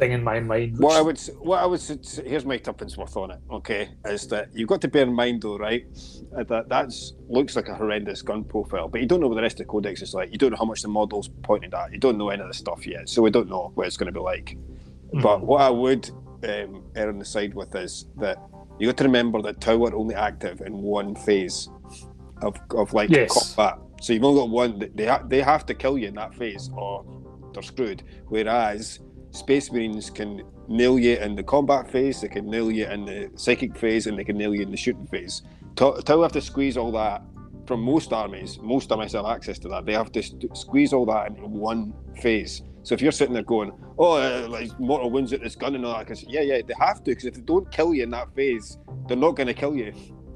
thing 0.00 0.12
in 0.12 0.24
my 0.24 0.40
mind. 0.40 0.78
What 0.78 0.96
I 0.96 1.02
would, 1.02 1.20
what 1.40 1.60
I 1.60 1.66
would, 1.66 1.80
here's 2.26 2.44
my 2.44 2.56
tuppence 2.56 2.96
worth 2.96 3.16
on 3.16 3.30
it. 3.30 3.38
Okay, 3.52 3.90
is 4.06 4.26
that 4.28 4.48
you've 4.54 4.68
got 4.68 4.80
to 4.80 4.88
bear 4.88 5.02
in 5.02 5.12
mind 5.14 5.42
though, 5.42 5.58
right? 5.58 5.84
uh, 6.36 6.42
That 6.44 6.68
that's 6.68 7.12
looks 7.28 7.54
like 7.54 7.68
a 7.68 7.74
horrendous 7.74 8.22
gun 8.22 8.42
profile, 8.44 8.88
but 8.88 9.00
you 9.00 9.06
don't 9.06 9.20
know 9.20 9.28
what 9.28 9.36
the 9.36 9.42
rest 9.42 9.60
of 9.60 9.66
the 9.66 9.70
codex 9.70 10.02
is 10.02 10.14
like. 10.14 10.32
You 10.32 10.38
don't 10.38 10.50
know 10.52 10.56
how 10.56 10.64
much 10.64 10.82
the 10.82 10.88
model's 10.88 11.28
pointed 11.42 11.74
at. 11.74 11.92
You 11.92 11.98
don't 11.98 12.18
know 12.18 12.30
any 12.30 12.42
of 12.42 12.48
the 12.48 12.54
stuff 12.54 12.86
yet, 12.86 13.08
so 13.08 13.22
we 13.22 13.30
don't 13.30 13.48
know 13.48 13.70
what 13.74 13.86
it's 13.86 13.96
going 13.96 14.12
to 14.12 14.18
be 14.18 14.24
like. 14.24 14.56
But 15.12 15.38
Mhm. 15.38 15.42
what 15.42 15.60
I 15.60 15.70
would 15.70 16.10
um, 16.42 16.82
err 16.96 17.10
on 17.10 17.18
the 17.18 17.24
side 17.24 17.52
with 17.54 17.74
is 17.76 18.06
that 18.16 18.38
you 18.78 18.86
got 18.86 18.96
to 18.96 19.04
remember 19.04 19.42
that 19.42 19.60
tower 19.60 19.94
only 19.94 20.14
active 20.14 20.62
in 20.62 20.72
one 20.80 21.14
phase 21.14 21.68
of, 22.40 22.56
of 22.74 22.94
like 22.94 23.10
Yes. 23.10 23.54
combat. 23.54 23.78
So 24.00 24.14
you've 24.14 24.24
only 24.24 24.40
got 24.40 24.48
one. 24.48 24.90
They 24.94 25.06
ha- 25.06 25.22
they 25.28 25.42
have 25.42 25.66
to 25.66 25.74
kill 25.74 25.98
you 25.98 26.08
in 26.08 26.14
that 26.14 26.34
phase, 26.34 26.70
or 26.74 27.04
they're 27.52 27.62
screwed. 27.62 28.02
Whereas 28.28 29.00
Space 29.32 29.70
Marines 29.72 30.10
can 30.10 30.42
nail 30.68 30.98
you 30.98 31.16
in 31.16 31.36
the 31.36 31.42
combat 31.42 31.90
phase, 31.90 32.20
they 32.20 32.28
can 32.28 32.50
nail 32.50 32.70
you 32.70 32.86
in 32.86 33.04
the 33.04 33.30
psychic 33.36 33.76
phase, 33.76 34.06
and 34.06 34.18
they 34.18 34.24
can 34.24 34.36
nail 34.36 34.54
you 34.54 34.62
in 34.62 34.70
the 34.70 34.76
shooting 34.76 35.06
phase. 35.06 35.42
Tau 35.76 36.22
have 36.22 36.32
to 36.32 36.40
squeeze 36.40 36.76
all 36.76 36.92
that 36.92 37.22
from 37.66 37.80
most 37.80 38.12
armies. 38.12 38.58
Most 38.60 38.90
armies 38.90 39.12
have 39.12 39.26
access 39.26 39.58
to 39.60 39.68
that. 39.68 39.86
They 39.86 39.92
have 39.92 40.10
to 40.12 40.22
st- 40.22 40.56
squeeze 40.56 40.92
all 40.92 41.06
that 41.06 41.28
into 41.28 41.46
one 41.46 41.92
phase. 42.20 42.62
So 42.82 42.94
if 42.94 43.02
you're 43.02 43.12
sitting 43.12 43.34
there 43.34 43.42
going, 43.42 43.70
"Oh, 43.98 44.14
uh, 44.14 44.48
like 44.48 44.78
mortal 44.80 45.10
wounds 45.10 45.32
at 45.32 45.40
this 45.42 45.54
gun 45.54 45.74
and 45.74 45.84
all 45.84 45.96
that," 45.96 46.06
'cause- 46.06 46.24
yeah, 46.28 46.40
yeah, 46.40 46.60
they 46.66 46.74
have 46.80 47.04
to 47.04 47.10
because 47.10 47.26
if 47.26 47.34
they 47.34 47.42
don't 47.42 47.70
kill 47.70 47.94
you 47.94 48.02
in 48.02 48.10
that 48.10 48.34
phase, 48.34 48.78
they're 49.06 49.16
not 49.16 49.36
going 49.36 49.46
to 49.46 49.54
kill 49.54 49.76
you. 49.76 49.92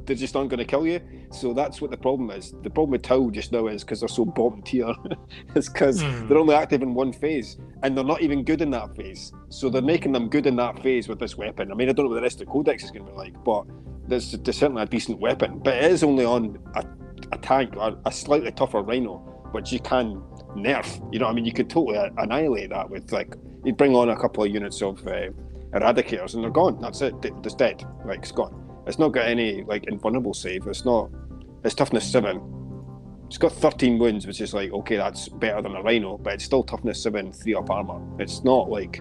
They 0.07 0.15
just 0.15 0.37
aren't 0.37 0.51
going 0.51 0.59
to 0.59 0.65
kill 0.65 0.87
you. 0.87 1.01
So 1.31 1.53
that's 1.55 1.81
what 1.81 1.91
the 1.91 1.97
problem 1.97 2.31
is. 2.31 2.53
The 2.63 2.71
problem 2.71 2.91
with 2.93 3.03
Tau 3.03 3.31
just 3.31 3.53
now 3.53 3.67
is 3.69 3.83
because 3.85 4.01
they're 4.01 4.09
so 4.09 4.25
bottom 4.25 4.63
tier. 4.63 4.93
it's 5.55 5.69
because 5.69 6.03
Hmm. 6.03 6.29
they're 6.29 6.39
only 6.39 6.55
active 6.55 6.83
in 6.83 6.95
one 6.95 7.13
phase 7.13 7.57
and 7.83 7.97
they're 7.97 8.05
not 8.05 8.21
even 8.23 8.45
good 8.45 8.61
in 8.61 8.71
that 8.73 8.95
phase. 8.97 9.33
So 9.49 9.71
they're 9.71 9.83
making 9.83 10.13
them 10.13 10.29
good 10.29 10.47
in 10.47 10.57
that 10.57 10.83
phase 10.83 11.09
with 11.09 11.19
this 11.19 11.37
weapon. 11.37 11.73
I 11.73 11.75
mean, 11.75 11.89
I 11.89 11.93
don't 11.93 12.05
know 12.07 12.11
what 12.11 12.17
the 12.17 12.23
rest 12.23 12.41
of 12.41 12.47
the 12.47 12.53
codex 12.53 12.85
is 12.85 12.91
going 12.91 13.07
to 13.07 13.13
be 13.13 13.17
like, 13.17 13.35
but 13.45 13.65
there's, 14.07 14.33
there's 14.33 14.59
certainly 14.59 14.83
a 14.83 14.87
decent 14.87 15.19
weapon. 15.21 15.59
But 15.61 15.75
it 15.77 15.91
is 15.91 16.03
only 16.05 16.25
on 16.25 16.59
a, 16.75 16.85
a 17.33 17.39
tank, 17.39 17.75
or 17.77 17.97
a 18.05 18.13
slightly 18.13 18.53
tougher 18.53 18.83
Rhino, 18.83 19.19
which 19.53 19.73
you 19.73 19.81
can 19.81 20.23
nerf. 20.57 21.01
You 21.13 21.19
know, 21.21 21.27
I 21.27 21.33
mean, 21.33 21.45
you 21.47 21.53
could 21.53 21.71
totally 21.71 21.99
annihilate 22.19 22.71
that 22.71 22.91
with 22.91 23.11
like 23.13 23.35
you 23.65 23.73
bring 23.73 23.95
on 23.97 24.11
a 24.11 24.17
couple 24.17 24.45
of 24.45 24.51
units 24.51 24.83
of 24.83 25.07
uh, 25.07 25.31
eradicators 25.73 26.35
and 26.35 26.45
they're 26.45 26.51
gone. 26.51 26.79
That's 26.81 27.01
it. 27.01 27.21
They- 27.23 27.31
It's 27.43 27.55
dead. 27.55 27.83
Like 28.05 28.19
it's 28.21 28.33
gone. 28.33 28.61
It's 28.87 28.99
not 28.99 29.11
got 29.11 29.27
any 29.27 29.63
like 29.63 29.85
invulnerable 29.85 30.35
save. 30.35 30.67
It's 30.67 30.85
not. 30.85 31.11
It's 31.65 31.75
toughness 31.75 32.11
seven. 32.11 32.41
It's 33.27 33.39
got 33.39 33.53
13 33.53 33.99
wounds, 33.99 34.27
which 34.27 34.41
is 34.41 34.55
like 34.55 34.73
okay, 34.73 34.97
that's 34.97 35.29
better 35.29 35.63
than 35.63 35.75
a 35.77 35.83
rhino, 35.83 36.19
but 36.19 36.35
it's 36.35 36.45
still 36.45 36.63
toughness 36.63 37.03
seven, 37.03 37.33
three 37.33 37.55
up 37.55 37.71
armor. 37.71 38.01
It's 38.21 38.45
not 38.45 38.69
like 38.69 39.01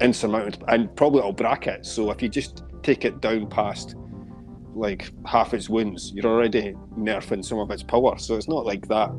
insurmountable, 0.00 0.66
and 0.68 0.94
probably 0.96 1.20
it'll 1.20 1.32
bracket. 1.32 1.84
So 1.84 2.10
if 2.10 2.22
you 2.22 2.28
just 2.28 2.62
take 2.82 3.04
it 3.04 3.20
down 3.20 3.48
past 3.48 3.96
like 4.74 5.10
half 5.26 5.52
its 5.52 5.68
wounds, 5.68 6.12
you're 6.14 6.26
already 6.26 6.74
nerfing 6.96 7.44
some 7.44 7.58
of 7.58 7.70
its 7.70 7.82
power. 7.82 8.16
So 8.18 8.36
it's 8.36 8.48
not 8.48 8.64
like 8.64 8.86
that 8.88 9.10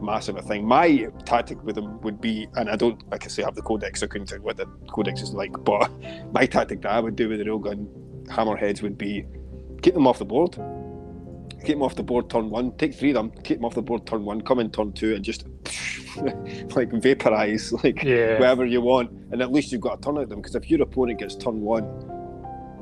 massive 0.00 0.36
a 0.36 0.42
thing. 0.42 0.66
My 0.66 1.08
tactic 1.24 1.62
with 1.62 1.74
them 1.74 2.00
would 2.00 2.20
be, 2.20 2.48
and 2.54 2.70
I 2.70 2.76
don't, 2.76 3.02
like 3.10 3.24
I 3.24 3.28
say, 3.28 3.42
have 3.42 3.54
the 3.54 3.62
codex. 3.62 4.02
I 4.02 4.06
couldn't 4.06 4.28
tell 4.28 4.38
what 4.38 4.56
the 4.56 4.66
codex 4.88 5.20
is 5.20 5.32
like, 5.34 5.52
but 5.64 5.90
my 6.32 6.46
tactic 6.46 6.82
that 6.82 6.92
I 6.92 7.00
would 7.00 7.16
do 7.16 7.28
with 7.28 7.38
the 7.38 7.44
railgun 7.44 7.86
hammerheads 8.28 8.82
would 8.82 8.96
be 8.96 9.26
keep 9.82 9.94
them 9.94 10.06
off 10.06 10.18
the 10.18 10.24
board. 10.24 10.52
Keep 11.64 11.76
them 11.76 11.82
off 11.82 11.94
the 11.94 12.02
board 12.02 12.30
turn 12.30 12.48
one. 12.48 12.72
Take 12.78 12.94
three 12.94 13.10
of 13.10 13.14
them. 13.14 13.30
Keep 13.42 13.58
them 13.58 13.64
off 13.66 13.74
the 13.74 13.82
board 13.82 14.06
turn 14.06 14.24
one. 14.24 14.40
Come 14.40 14.60
in 14.60 14.70
turn 14.70 14.92
two 14.92 15.14
and 15.14 15.24
just 15.24 15.44
like 16.74 16.90
vaporize 16.92 17.72
like 17.84 18.02
yeah, 18.02 18.38
wherever 18.38 18.64
you 18.64 18.80
want, 18.80 19.10
and 19.30 19.42
at 19.42 19.52
least 19.52 19.70
you've 19.70 19.80
got 19.80 19.98
a 19.98 20.02
turn 20.02 20.18
at 20.18 20.28
them. 20.28 20.40
Because 20.40 20.54
if 20.54 20.70
your 20.70 20.82
opponent 20.82 21.18
gets 21.18 21.36
turn 21.36 21.60
one, 21.60 21.84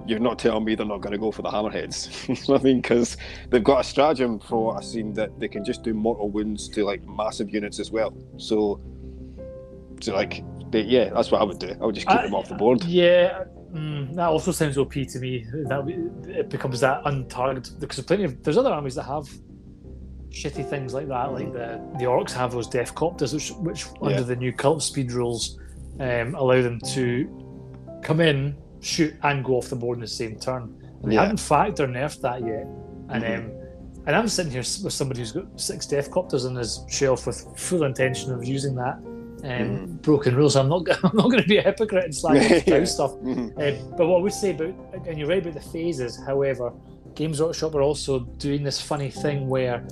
you're 0.06 0.18
not 0.18 0.38
telling 0.38 0.64
me 0.64 0.74
they're 0.74 0.86
not 0.86 1.00
going 1.00 1.12
to 1.12 1.18
go 1.18 1.30
for 1.30 1.42
the 1.42 1.50
hammerheads. 1.50 2.28
you 2.28 2.34
know 2.34 2.54
what 2.54 2.60
I 2.62 2.64
mean? 2.64 2.80
Because 2.80 3.16
they've 3.50 3.62
got 3.62 3.80
a 3.80 3.84
stratagem 3.84 4.38
for 4.40 4.66
what 4.66 4.76
I've 4.78 4.84
seen 4.84 5.12
that 5.14 5.38
they 5.38 5.48
can 5.48 5.64
just 5.64 5.82
do 5.82 5.92
mortal 5.92 6.30
wounds 6.30 6.68
to 6.70 6.84
like 6.84 7.06
massive 7.06 7.50
units 7.50 7.78
as 7.78 7.90
well. 7.90 8.16
So, 8.38 8.80
so 10.00 10.14
like, 10.14 10.42
they, 10.70 10.80
yeah, 10.82 11.10
that's 11.12 11.30
what 11.30 11.42
I 11.42 11.44
would 11.44 11.58
do. 11.58 11.76
I 11.80 11.84
would 11.84 11.94
just 11.94 12.06
keep 12.06 12.16
I- 12.16 12.22
them 12.22 12.34
off 12.34 12.48
the 12.48 12.54
board. 12.54 12.84
Yeah, 12.84 13.44
mm, 13.72 14.14
that 14.14 14.28
also 14.28 14.52
sounds 14.52 14.76
OP 14.78 14.92
to 14.92 15.18
me. 15.18 15.44
That 15.68 15.86
it 16.28 16.48
becomes 16.50 16.80
that 16.80 17.02
untargeted 17.04 17.78
because 17.80 17.96
there's 17.96 18.06
plenty 18.06 18.24
of 18.24 18.42
there's 18.42 18.58
other 18.58 18.70
armies 18.72 18.94
that 18.96 19.04
have 19.04 19.28
shitty 20.30 20.68
things 20.68 20.94
like 20.94 21.08
that. 21.08 21.32
Like 21.32 21.52
the 21.52 21.80
the 21.98 22.04
orcs 22.04 22.32
have 22.32 22.52
those 22.52 22.68
death 22.68 22.94
copters, 22.94 23.32
which 23.32 23.50
which 23.52 23.86
Yeah. 24.00 24.08
under 24.08 24.22
the 24.24 24.36
new 24.36 24.52
cult 24.52 24.82
speed 24.82 25.12
rules 25.12 25.58
um, 26.00 26.34
allow 26.34 26.60
them 26.62 26.78
to 26.94 28.00
come 28.02 28.20
in, 28.20 28.56
shoot, 28.80 29.14
and 29.22 29.44
go 29.44 29.54
off 29.56 29.68
the 29.68 29.76
board 29.76 29.96
in 29.98 30.00
the 30.02 30.06
same 30.06 30.38
turn. 30.38 30.74
And 31.02 31.10
they 31.12 31.16
haven't 31.16 31.40
factor 31.40 31.86
nerfed 31.86 32.20
that 32.22 32.40
yet. 32.44 32.66
And 33.10 33.24
Mhm. 33.24 33.38
um, 33.38 33.52
and 34.06 34.16
I'm 34.16 34.28
sitting 34.28 34.52
here 34.52 34.60
with 34.60 34.92
somebody 34.92 35.20
who's 35.20 35.32
got 35.32 35.60
six 35.60 35.86
death 35.86 36.10
copters 36.10 36.46
on 36.46 36.54
his 36.56 36.80
shelf 36.88 37.26
with 37.26 37.44
full 37.56 37.84
intention 37.84 38.32
of 38.32 38.44
using 38.44 38.74
that. 38.76 38.98
Um, 39.44 39.48
Mhm. 39.50 40.02
Broken 40.02 40.34
rules. 40.36 40.56
I'm 40.56 40.68
not. 40.68 40.82
I'm 41.04 41.16
not 41.16 41.30
going 41.30 41.42
to 41.42 41.48
be 41.48 41.58
a 41.58 41.62
hypocrite 41.62 42.04
and 42.04 42.14
slag 42.14 42.64
Yeah. 42.66 42.84
stuff. 42.96 43.12
Mhm. 43.22 43.52
Um, 43.56 43.94
but 43.96 44.06
what 44.08 44.18
I 44.18 44.22
would 44.22 44.32
say 44.32 44.50
about, 44.50 44.74
and 45.06 45.18
you're 45.18 45.28
right 45.28 45.40
about 45.40 45.54
the 45.54 45.68
phases, 45.70 46.18
however, 46.26 46.72
Games 47.14 47.40
Workshop 47.40 47.74
are 47.74 47.82
also 47.82 48.20
doing 48.38 48.62
this 48.62 48.80
funny 48.80 49.10
thing 49.10 49.48
where 49.48 49.86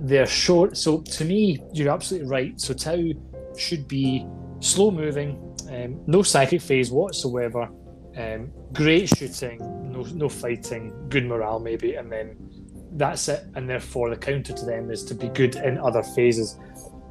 they're 0.00 0.26
short. 0.26 0.76
So 0.76 0.98
to 1.00 1.24
me, 1.24 1.62
you're 1.72 1.90
absolutely 1.92 2.28
right. 2.28 2.60
So 2.60 2.72
Tau 2.74 2.98
should 3.56 3.88
be 3.88 4.26
slow 4.60 4.90
moving, 4.90 5.38
um, 5.70 6.00
no 6.06 6.22
psychic 6.22 6.60
phase 6.62 6.90
whatsoever, 6.90 7.68
um, 8.16 8.50
great 8.72 9.08
shooting, 9.08 9.58
no, 9.92 10.02
no 10.14 10.28
fighting, 10.28 10.92
good 11.08 11.26
morale 11.26 11.58
maybe, 11.60 11.94
and 11.94 12.10
then 12.10 12.36
that's 12.92 13.28
it. 13.28 13.44
And 13.54 13.68
therefore, 13.68 14.10
the 14.10 14.16
counter 14.16 14.52
to 14.52 14.64
them 14.64 14.90
is 14.90 15.04
to 15.04 15.14
be 15.14 15.28
good 15.28 15.56
in 15.56 15.78
other 15.78 16.02
phases. 16.02 16.56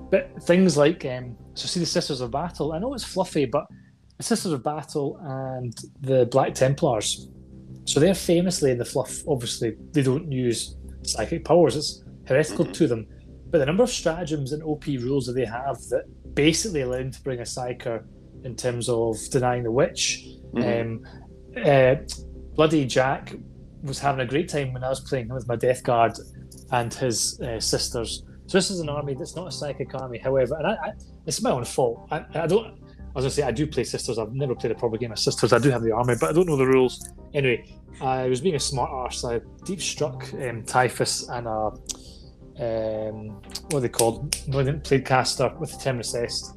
But 0.09 0.41
things 0.43 0.77
like, 0.77 1.05
um, 1.05 1.35
so 1.53 1.67
see 1.67 1.79
the 1.79 1.85
Sisters 1.85 2.21
of 2.21 2.31
Battle, 2.31 2.71
I 2.73 2.79
know 2.79 2.93
it's 2.93 3.03
fluffy, 3.03 3.45
but 3.45 3.65
the 4.17 4.23
Sisters 4.23 4.53
of 4.53 4.63
Battle 4.63 5.17
and 5.21 5.73
the 6.01 6.25
Black 6.27 6.53
Templars. 6.53 7.29
So 7.85 7.99
they're 7.99 8.13
famously 8.15 8.71
in 8.71 8.77
the 8.77 8.85
fluff. 8.85 9.15
Obviously, 9.27 9.75
they 9.91 10.01
don't 10.01 10.31
use 10.31 10.75
psychic 11.03 11.45
powers. 11.45 11.75
It's 11.75 12.03
heretical 12.25 12.65
Mhm. 12.65 12.73
to 12.73 12.87
them. 12.87 13.07
But 13.49 13.59
the 13.59 13.65
number 13.65 13.83
of 13.83 13.89
stratagems 13.89 14.51
and 14.51 14.61
OP 14.63 14.97
rules 14.97 15.25
that 15.27 15.33
they 15.33 15.45
have 15.45 15.77
that 15.89 16.03
basically 16.33 16.81
allow 16.81 16.97
them 16.97 17.11
to 17.11 17.21
bring 17.21 17.39
a 17.39 17.43
psyker 17.43 18.03
in 18.43 18.55
terms 18.55 18.89
of 18.89 19.17
denying 19.31 19.63
the 19.63 19.71
witch. 19.71 20.27
Mhm. 20.53 20.81
Um, 20.81 21.63
uh, 21.65 21.95
Bloody 22.55 22.85
Jack 22.85 23.35
was 23.83 23.99
having 23.99 24.21
a 24.21 24.25
great 24.25 24.49
time 24.49 24.73
when 24.73 24.83
I 24.83 24.89
was 24.89 24.99
playing 24.99 25.29
with 25.29 25.47
my 25.47 25.55
Death 25.55 25.83
Guard 25.83 26.13
and 26.71 26.93
his 26.93 27.39
uh, 27.41 27.59
sisters. 27.59 28.23
So 28.47 28.57
this 28.57 28.71
is 28.71 28.79
an 28.79 28.89
army 28.89 29.13
that's 29.13 29.35
not 29.35 29.47
a 29.47 29.51
psychic 29.51 29.93
army. 29.95 30.19
However, 30.19 30.55
and 30.55 30.67
I, 30.67 30.71
I, 30.71 30.91
it's 31.25 31.41
my 31.41 31.51
own 31.51 31.65
fault. 31.65 32.07
I, 32.11 32.25
I 32.33 32.47
don't. 32.47 32.79
As 33.15 33.25
I 33.25 33.29
say 33.29 33.43
I 33.43 33.51
do 33.51 33.65
play 33.65 33.83
sisters. 33.83 34.19
I've 34.19 34.33
never 34.33 34.53
played 34.53 34.71
a 34.71 34.75
proper 34.75 34.95
game 34.97 35.11
of 35.11 35.19
sisters. 35.19 35.51
I 35.51 35.57
do 35.57 35.69
have 35.71 35.81
the 35.81 35.91
army, 35.91 36.15
but 36.19 36.29
I 36.29 36.33
don't 36.33 36.47
know 36.47 36.55
the 36.55 36.67
rules. 36.67 37.09
Anyway, 37.33 37.65
I 37.99 38.27
was 38.27 38.41
being 38.41 38.55
a 38.55 38.59
smart 38.59 38.91
arse. 38.91 39.25
I 39.25 39.41
deep 39.65 39.81
struck 39.81 40.31
um, 40.35 40.63
Typhus 40.63 41.27
and 41.29 41.47
a 41.47 41.71
um, 42.59 43.41
what 43.69 43.75
are 43.75 43.79
they 43.81 43.89
called? 43.89 44.35
Malignant 44.47 44.83
Plague 44.83 45.05
Caster 45.05 45.53
with 45.59 45.71
the 45.71 45.77
Temris 45.77 46.15
Est. 46.15 46.53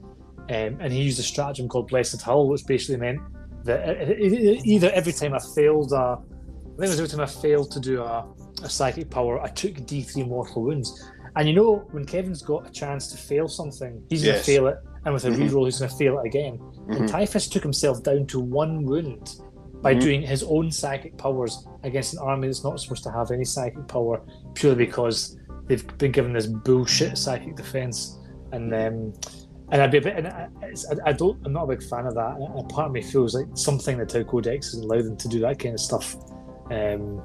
Um, 0.49 0.81
and 0.81 0.93
he 0.93 1.03
used 1.03 1.21
a 1.21 1.23
stratagem 1.23 1.69
called 1.69 1.89
Blessed 1.89 2.21
Hull, 2.23 2.49
which 2.49 2.67
basically 2.67 2.97
meant 2.97 3.21
that 3.65 4.19
either 4.65 4.91
every 4.91 5.13
time 5.13 5.35
I 5.35 5.39
failed, 5.55 5.93
uh, 5.93 6.17
I 6.17 6.17
think 6.17 6.79
it 6.79 6.89
was 6.89 7.01
every 7.01 7.09
time 7.09 7.21
I 7.21 7.27
failed 7.27 7.71
to 7.73 7.81
do 7.81 8.03
a, 8.03 8.27
a 8.63 8.69
psychic 8.69 9.11
power, 9.11 9.41
I 9.41 9.49
took 9.49 9.75
D3 9.75 10.27
mortal 10.27 10.63
wounds. 10.63 11.11
And 11.37 11.49
you 11.49 11.55
know, 11.55 11.87
when 11.93 12.05
Kevin's 12.05 12.43
got 12.43 12.67
a 12.69 12.71
chance 12.71 13.09
to 13.13 13.17
fail 13.17 13.49
something, 13.49 14.03
he's 14.09 14.25
going 14.25 14.37
to 14.37 14.43
fail 14.43 14.67
it, 14.67 14.77
and 15.05 15.15
with 15.15 15.25
a 15.25 15.29
Mhm. 15.31 15.49
reroll, 15.49 15.65
he's 15.67 15.79
going 15.79 15.91
to 15.91 15.97
fail 15.97 16.19
it 16.19 16.27
again. 16.27 16.59
And 16.89 17.05
Mhm. 17.05 17.09
Typhus 17.09 17.49
took 17.49 17.63
himself 17.63 18.03
down 18.03 18.27
to 18.27 18.41
one 18.41 18.85
wound 18.85 19.37
by 19.83 19.95
Mhm. 19.95 20.01
doing 20.01 20.23
his 20.23 20.43
own 20.43 20.71
psychic 20.71 21.17
powers 21.17 21.67
against 21.85 22.13
an 22.15 22.19
army 22.21 22.49
that's 22.49 22.65
not 22.65 22.79
supposed 22.81 23.03
to 23.05 23.11
have 23.11 23.31
any 23.31 23.45
psychic 23.45 23.87
power 23.89 24.21
purely 24.55 24.85
because 24.87 25.39
they've 25.67 25.87
been 25.99 26.13
given 26.13 26.33
this 26.33 26.47
bullshit 26.47 27.17
psychic 27.17 27.57
defense. 27.57 28.19
And 28.53 28.75
um, 28.75 29.13
and 29.73 29.81
I'd 29.81 29.93
be 29.93 29.99
a 29.99 30.03
bit, 30.03 30.17
and 30.17 30.27
I, 30.27 30.49
I, 31.07 31.13
don't, 31.13 31.39
I'm 31.47 31.53
not 31.53 31.63
a 31.63 31.69
big 31.69 31.83
fan 31.85 32.05
of 32.05 32.15
that. 32.17 32.35
And 32.35 32.43
a 32.59 32.65
part 32.65 32.87
of 32.89 32.93
me 32.93 33.01
feels 33.03 33.37
like 33.37 33.47
something 33.55 33.99
that 33.99 34.09
Tau 34.09 34.25
Codex 34.25 34.73
doesn't 34.73 34.83
allow 34.91 35.01
them 35.01 35.17
to 35.17 35.29
do 35.29 35.39
that 35.41 35.61
kind 35.61 35.75
of 35.75 35.81
stuff. 35.81 36.17
Um, 36.73 37.23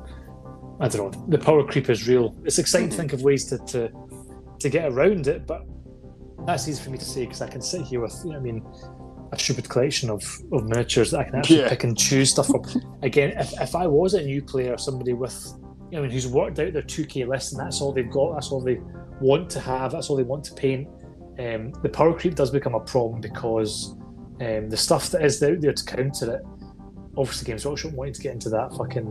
I 0.80 0.88
don't 0.88 1.16
know. 1.16 1.26
The 1.30 1.38
power 1.38 1.64
creep 1.66 1.90
is 1.90 2.08
real. 2.08 2.36
It's 2.44 2.60
exciting 2.60 2.90
to 2.90 2.98
think 2.98 3.14
of 3.14 3.22
ways 3.22 3.46
to, 3.46 3.58
to 3.60 3.90
to 4.60 4.70
get 4.70 4.92
around 4.92 5.28
it, 5.28 5.46
but 5.46 5.64
that's 6.46 6.68
easy 6.68 6.82
for 6.84 6.90
me 6.90 6.98
to 6.98 7.06
say 7.06 7.26
because 7.26 7.42
I 7.42 7.48
can 7.48 7.62
sit 7.62 7.82
here 7.82 8.00
with, 8.02 8.16
you 8.24 8.32
know, 8.32 8.38
I 8.38 8.40
mean, 8.42 8.66
a 9.34 9.38
stupid 9.40 9.68
collection 9.68 10.10
of, 10.10 10.24
of 10.54 10.64
miniatures 10.66 11.12
that 11.12 11.20
I 11.20 11.24
can 11.26 11.36
actually 11.36 11.60
Yeah. 11.60 11.70
pick 11.70 11.84
and 11.84 11.98
choose 11.98 12.32
stuff 12.32 12.48
from. 12.48 12.64
Again, 13.04 13.32
if, 13.38 13.52
if 13.60 13.76
I 13.76 13.86
was 13.88 14.14
a 14.14 14.22
new 14.24 14.42
player, 14.42 14.78
somebody 14.78 15.14
with, 15.14 15.36
you 15.92 15.98
know, 15.98 16.00
I 16.00 16.02
mean, 16.04 16.12
who's 16.12 16.28
worked 16.28 16.60
out 16.60 16.72
their 16.74 16.84
2K 16.84 17.28
list 17.28 17.52
and 17.54 17.60
that's 17.62 17.82
all 17.82 17.92
they've 17.92 18.10
got, 18.10 18.34
that's 18.34 18.52
all 18.52 18.62
they 18.62 18.80
want 19.20 19.50
to 19.52 19.60
have, 19.60 19.92
that's 19.92 20.10
all 20.10 20.16
they 20.16 20.24
want 20.24 20.44
to 20.46 20.54
paint, 20.54 20.88
um, 21.40 21.74
the 21.84 21.90
power 21.90 22.18
creep 22.18 22.36
does 22.36 22.50
become 22.52 22.76
a 22.76 22.80
problem 22.80 23.20
because 23.20 23.94
um, 24.42 24.70
the 24.70 24.78
stuff 24.78 25.10
that 25.10 25.24
is 25.24 25.42
out 25.44 25.60
there 25.60 25.74
to 25.74 25.84
counter 25.86 26.36
it, 26.36 26.42
obviously 27.18 27.46
Games 27.46 27.66
Workshop 27.66 27.92
wanting 27.92 28.14
to 28.14 28.22
get 28.22 28.34
into 28.34 28.50
that 28.50 28.74
fucking, 28.78 29.06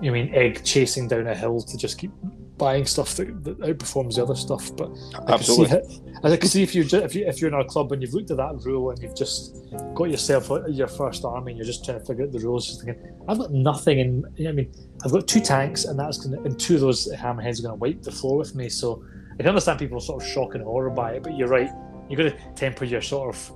you 0.00 0.12
mean, 0.12 0.34
egg 0.34 0.64
chasing 0.64 1.08
down 1.08 1.26
a 1.26 1.34
hill 1.34 1.60
to 1.60 1.76
just 1.76 1.98
keep 1.98 2.10
buying 2.56 2.84
stuff 2.84 3.16
that, 3.16 3.42
that 3.44 3.58
outperforms 3.60 4.16
the 4.16 4.22
other 4.22 4.34
stuff. 4.34 4.70
But 4.76 4.90
I 5.14 5.36
can 5.36 5.44
see 5.44 5.62
Absolutely. 5.62 6.02
I 6.22 6.36
can 6.36 6.48
see 6.48 6.62
if 6.62 6.74
you 6.74 6.82
if 6.82 7.14
you 7.14 7.26
if 7.26 7.40
you're 7.40 7.48
in 7.48 7.54
our 7.54 7.64
club 7.64 7.92
and 7.92 8.02
you've 8.02 8.12
looked 8.12 8.30
at 8.30 8.36
that 8.36 8.60
rule 8.64 8.90
and 8.90 9.02
you've 9.02 9.16
just 9.16 9.56
got 9.94 10.10
yourself 10.10 10.50
your 10.68 10.88
first 10.88 11.24
army 11.24 11.52
and 11.52 11.58
you're 11.58 11.66
just 11.66 11.84
trying 11.84 11.98
to 11.98 12.04
figure 12.04 12.24
out 12.24 12.32
the 12.32 12.38
rules, 12.40 12.66
just 12.66 12.84
thinking, 12.84 13.02
I've 13.28 13.38
got 13.38 13.52
nothing 13.52 13.98
in. 13.98 14.24
I 14.46 14.52
mean, 14.52 14.72
I've 15.04 15.12
got 15.12 15.26
two 15.26 15.40
tanks 15.40 15.86
and 15.86 15.98
that's 15.98 16.18
gonna 16.18 16.42
and 16.42 16.58
two 16.60 16.74
of 16.74 16.82
those 16.82 17.10
hammerheads 17.12 17.60
are 17.60 17.62
gonna 17.62 17.76
wipe 17.76 18.02
the 18.02 18.12
floor 18.12 18.36
with 18.36 18.54
me. 18.54 18.68
So 18.68 19.02
I 19.34 19.36
can 19.38 19.48
understand 19.48 19.78
people 19.78 19.98
sort 20.00 20.22
of 20.22 20.28
shock 20.28 20.54
and 20.54 20.62
horror 20.62 20.90
by 20.90 21.12
it, 21.12 21.22
but 21.22 21.36
you're 21.36 21.48
right. 21.48 21.70
You've 22.10 22.18
got 22.18 22.24
to 22.24 22.52
temper 22.54 22.84
your 22.84 23.00
sort 23.00 23.34
of 23.34 23.52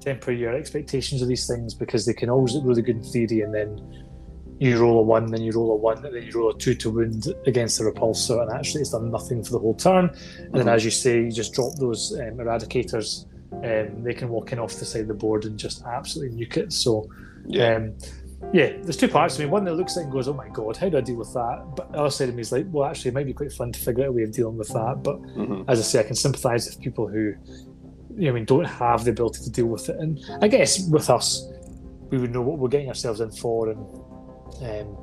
temper 0.00 0.32
your 0.32 0.54
expectations 0.54 1.22
of 1.22 1.28
these 1.28 1.46
things 1.46 1.74
because 1.74 2.06
they 2.06 2.14
can 2.14 2.30
always 2.30 2.54
look 2.54 2.64
really 2.64 2.82
good 2.82 2.96
in 2.96 3.02
theory 3.02 3.42
and 3.42 3.54
then 3.54 4.04
you 4.60 4.78
roll 4.78 4.98
a 4.98 5.02
one, 5.02 5.26
then 5.26 5.40
you 5.42 5.52
roll 5.52 5.72
a 5.72 5.76
one, 5.76 6.04
and 6.04 6.14
then 6.14 6.22
you 6.22 6.32
roll 6.38 6.50
a 6.50 6.58
two 6.58 6.74
to 6.74 6.90
wound 6.90 7.26
against 7.46 7.78
the 7.78 7.84
repulsor, 7.84 8.42
and 8.42 8.52
actually 8.52 8.82
it's 8.82 8.90
done 8.90 9.10
nothing 9.10 9.42
for 9.42 9.52
the 9.52 9.58
whole 9.58 9.74
turn. 9.74 10.10
And 10.38 10.54
then, 10.54 10.66
Mhm. 10.66 10.74
as 10.74 10.84
you 10.84 10.90
say, 10.90 11.22
you 11.22 11.32
just 11.32 11.54
drop 11.54 11.74
those 11.76 12.12
um, 12.20 12.36
eradicators, 12.36 13.24
and 13.62 14.04
they 14.04 14.12
can 14.14 14.28
walk 14.28 14.52
in 14.52 14.58
off 14.58 14.74
the 14.74 14.84
side 14.84 15.02
of 15.02 15.08
the 15.08 15.14
board 15.14 15.44
and 15.46 15.58
just 15.58 15.82
absolutely 15.84 16.36
nuke 16.38 16.58
it. 16.58 16.72
So, 16.72 17.08
Yeah. 17.46 17.74
um, 17.76 17.94
yeah, 18.52 18.72
there's 18.82 18.98
two 18.98 19.08
parts 19.08 19.36
to 19.36 19.42
me. 19.42 19.48
One 19.48 19.64
that 19.64 19.74
looks 19.74 19.96
at 19.96 20.00
it 20.00 20.04
and 20.04 20.12
goes, 20.12 20.28
"Oh 20.28 20.34
my 20.34 20.48
god, 20.50 20.76
how 20.76 20.88
do 20.90 20.98
I 20.98 21.00
deal 21.00 21.16
with 21.16 21.32
that?" 21.32 21.62
But 21.74 21.92
the 21.92 21.98
other 21.98 22.10
side 22.10 22.28
of 22.28 22.34
me 22.34 22.42
is 22.42 22.52
like, 22.52 22.66
"Well, 22.70 22.84
actually, 22.84 23.10
it 23.10 23.14
might 23.14 23.26
be 23.26 23.32
quite 23.32 23.52
fun 23.52 23.72
to 23.72 23.80
figure 23.80 24.04
out 24.04 24.10
a 24.10 24.12
way 24.12 24.24
of 24.24 24.32
dealing 24.32 24.58
with 24.58 24.68
that." 24.68 25.02
But 25.02 25.22
Mhm. 25.36 25.64
as 25.68 25.78
I 25.78 25.82
say, 25.82 26.00
I 26.00 26.02
can 26.02 26.16
sympathise 26.16 26.66
with 26.66 26.80
people 26.80 27.06
who, 27.08 27.32
you 28.14 28.24
know, 28.24 28.28
I 28.28 28.32
mean, 28.32 28.44
don't 28.44 28.66
have 28.66 29.04
the 29.04 29.10
ability 29.12 29.42
to 29.44 29.50
deal 29.50 29.66
with 29.66 29.88
it. 29.88 29.96
And 29.98 30.20
I 30.42 30.48
guess 30.48 30.86
with 30.88 31.08
us, 31.08 31.48
we 32.10 32.18
would 32.18 32.32
know 32.32 32.42
what 32.42 32.58
we're 32.58 32.68
getting 32.68 32.88
ourselves 32.88 33.20
in 33.20 33.30
for. 33.30 33.70
And 33.70 33.86
um, 34.62 34.96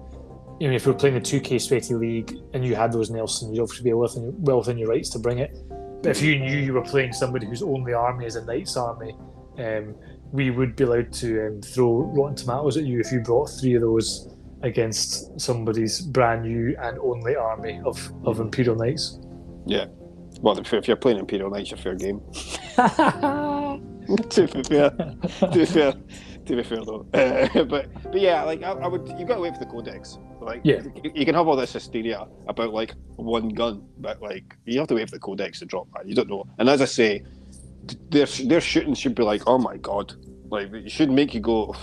you 0.59 0.67
know, 0.67 0.75
if 0.75 0.85
were 0.85 0.93
playing 0.93 1.15
the 1.15 1.21
two 1.21 1.39
K 1.39 1.59
Sweaty 1.59 1.93
League 1.93 2.39
and 2.53 2.65
you 2.65 2.75
had 2.75 2.91
those 2.91 3.09
Nelson, 3.09 3.53
you'd 3.53 3.61
obviously 3.61 3.83
be 3.83 3.93
well 3.93 4.07
within, 4.07 4.33
well 4.37 4.57
within 4.59 4.77
your 4.77 4.89
rights 4.89 5.09
to 5.11 5.19
bring 5.19 5.39
it. 5.39 5.55
But 6.01 6.11
if 6.11 6.21
you 6.21 6.39
knew 6.39 6.57
you 6.57 6.73
were 6.73 6.83
playing 6.83 7.13
somebody 7.13 7.45
whose 7.45 7.61
only 7.61 7.93
army 7.93 8.25
is 8.25 8.35
a 8.35 8.45
Knight's 8.45 8.77
army, 8.77 9.15
um, 9.57 9.95
we 10.31 10.51
would 10.51 10.75
be 10.75 10.83
allowed 10.83 11.11
to 11.13 11.47
um, 11.47 11.61
throw 11.61 12.11
rotten 12.15 12.35
tomatoes 12.35 12.77
at 12.77 12.85
you 12.85 12.99
if 12.99 13.11
you 13.11 13.19
brought 13.19 13.47
three 13.47 13.75
of 13.75 13.81
those 13.81 14.33
against 14.63 15.39
somebody's 15.39 16.01
brand 16.01 16.43
new 16.43 16.75
and 16.81 16.97
only 16.99 17.35
army 17.35 17.79
of, 17.85 18.11
of 18.25 18.39
Imperial 18.39 18.75
Knights. 18.75 19.19
Yeah. 19.65 19.85
Well, 20.41 20.57
if, 20.59 20.73
if 20.73 20.87
you're 20.87 20.97
playing 20.97 21.19
Imperial 21.19 21.49
Knights, 21.49 21.71
you're 21.71 21.77
fair 21.77 21.95
game. 21.95 22.21
to 22.77 24.47
be 24.47 24.63
fair, 24.63 24.89
to 24.91 25.51
be 25.53 25.65
fair, 25.65 25.93
to 26.47 26.55
be 26.55 26.63
fair 26.63 26.83
though. 26.83 27.05
Uh, 27.13 27.63
but 27.65 27.87
but 28.03 28.19
yeah, 28.19 28.43
like 28.43 28.63
I, 28.63 28.71
I 28.71 28.87
would, 28.87 29.07
you've 29.17 29.27
got 29.27 29.35
to 29.35 29.41
wait 29.41 29.53
for 29.53 29.59
the 29.59 29.65
codex. 29.65 30.17
Like 30.39 30.61
Yeah. 30.63 30.81
you, 31.03 31.11
you 31.13 31.25
can 31.25 31.35
have 31.35 31.47
all 31.47 31.55
this 31.55 31.73
hysteria 31.73 32.27
about 32.47 32.73
like 32.73 32.93
one 33.15 33.49
gun, 33.49 33.85
but 33.99 34.21
like 34.21 34.55
you 34.65 34.79
have 34.79 34.87
to 34.89 34.95
wait 34.95 35.09
for 35.09 35.15
the 35.15 35.19
codex 35.19 35.59
to 35.59 35.65
drop 35.65 35.87
that. 35.93 36.07
You 36.07 36.15
don't 36.15 36.29
know. 36.29 36.45
And 36.59 36.69
as 36.69 36.81
I 36.81 36.85
say, 36.85 37.23
their 38.09 38.25
their 38.25 38.61
shooting 38.61 38.93
should 38.93 39.15
be 39.15 39.23
like, 39.23 39.43
oh 39.47 39.57
my 39.57 39.77
god, 39.77 40.13
like 40.49 40.73
it 40.73 40.91
should 40.91 41.11
make 41.11 41.33
you 41.33 41.39
go, 41.41 41.75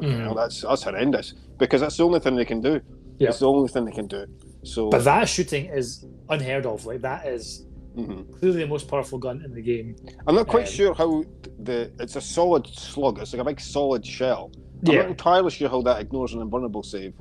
you 0.00 0.08
know, 0.08 0.34
that's 0.34 0.62
that's 0.62 0.82
horrendous 0.82 1.34
because 1.58 1.80
that's 1.80 1.96
the 1.96 2.04
only 2.04 2.20
thing 2.20 2.36
they 2.36 2.44
can 2.44 2.60
do. 2.60 2.80
Yeah. 3.18 3.28
It's 3.28 3.40
the 3.40 3.48
only 3.48 3.68
thing 3.68 3.84
they 3.84 3.92
can 3.92 4.06
do. 4.06 4.26
So. 4.64 4.88
But 4.90 5.04
that 5.04 5.28
shooting 5.28 5.66
is 5.66 6.04
unheard 6.28 6.64
of. 6.66 6.86
Like 6.86 7.02
that 7.02 7.26
is 7.26 7.66
mhm. 7.96 8.38
clearly 8.38 8.60
the 8.62 8.66
most 8.66 8.88
powerful 8.88 9.18
gun 9.18 9.42
in 9.44 9.52
the 9.54 9.62
game. 9.62 9.96
I'm 10.26 10.34
not 10.34 10.46
quite 10.46 10.66
Um, 10.68 10.72
sure 10.72 10.94
how 10.94 11.24
the 11.58 11.90
it's 11.98 12.16
a 12.16 12.20
solid 12.20 12.66
slug. 12.66 13.18
It's 13.20 13.32
like 13.32 13.42
a 13.42 13.44
big 13.44 13.60
solid 13.60 14.04
shell. 14.06 14.50
I'm 14.86 14.94
not 14.96 15.06
entirely 15.06 15.50
sure 15.50 15.68
how 15.68 15.82
that 15.82 16.00
ignores 16.00 16.32
an 16.32 16.40
invulnerable 16.40 16.82
save. 16.82 17.12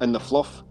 And 0.00 0.14
the 0.14 0.20
fluff, 0.20 0.62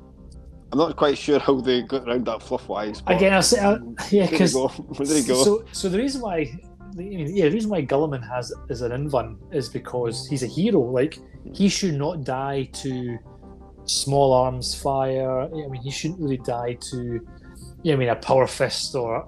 I'm 0.72 0.78
not 0.80 0.96
quite 0.96 1.18
sure 1.18 1.38
how 1.40 1.60
they 1.60 1.82
got 1.82 2.08
around 2.08 2.26
that 2.28 2.42
fluff 2.42 2.70
wise. 2.70 3.02
again, 3.08 3.34
I'll 3.34 3.42
say, 3.42 3.60
uh, 3.60 3.78
yeah, 4.10 4.30
because. 4.30 4.54
There 5.10 5.18
you 5.18 5.28
go. 5.28 5.44
so 5.44 5.66
so 5.74 5.90
the 5.90 5.98
reason 5.98 6.22
why, 6.22 6.38
I 6.94 6.96
mean, 6.96 7.36
yeah, 7.36 7.46
the 7.50 7.56
reason 7.58 7.70
why 7.70 7.82
Guilliman 7.86 8.24
has 8.34 8.54
is 8.70 8.82
an 8.82 8.92
invuln 8.92 9.38
is 9.54 9.68
because 9.68 10.28
he's 10.30 10.44
a 10.44 10.48
hero. 10.48 10.80
Like 10.80 11.20
he 11.54 11.68
should 11.68 11.96
not 11.96 12.24
die 12.24 12.70
to 12.84 13.18
small 13.86 14.32
arms 14.34 14.74
fire. 14.76 15.42
I 15.42 15.48
mean, 15.50 15.82
he 15.82 15.92
shouldn't 15.92 16.20
really 16.22 16.38
die 16.38 16.78
to, 16.92 17.20
yeah, 17.84 17.94
I 17.96 17.98
mean, 17.98 18.10
a 18.10 18.16
power 18.16 18.48
fist 18.48 18.96
or 18.96 19.28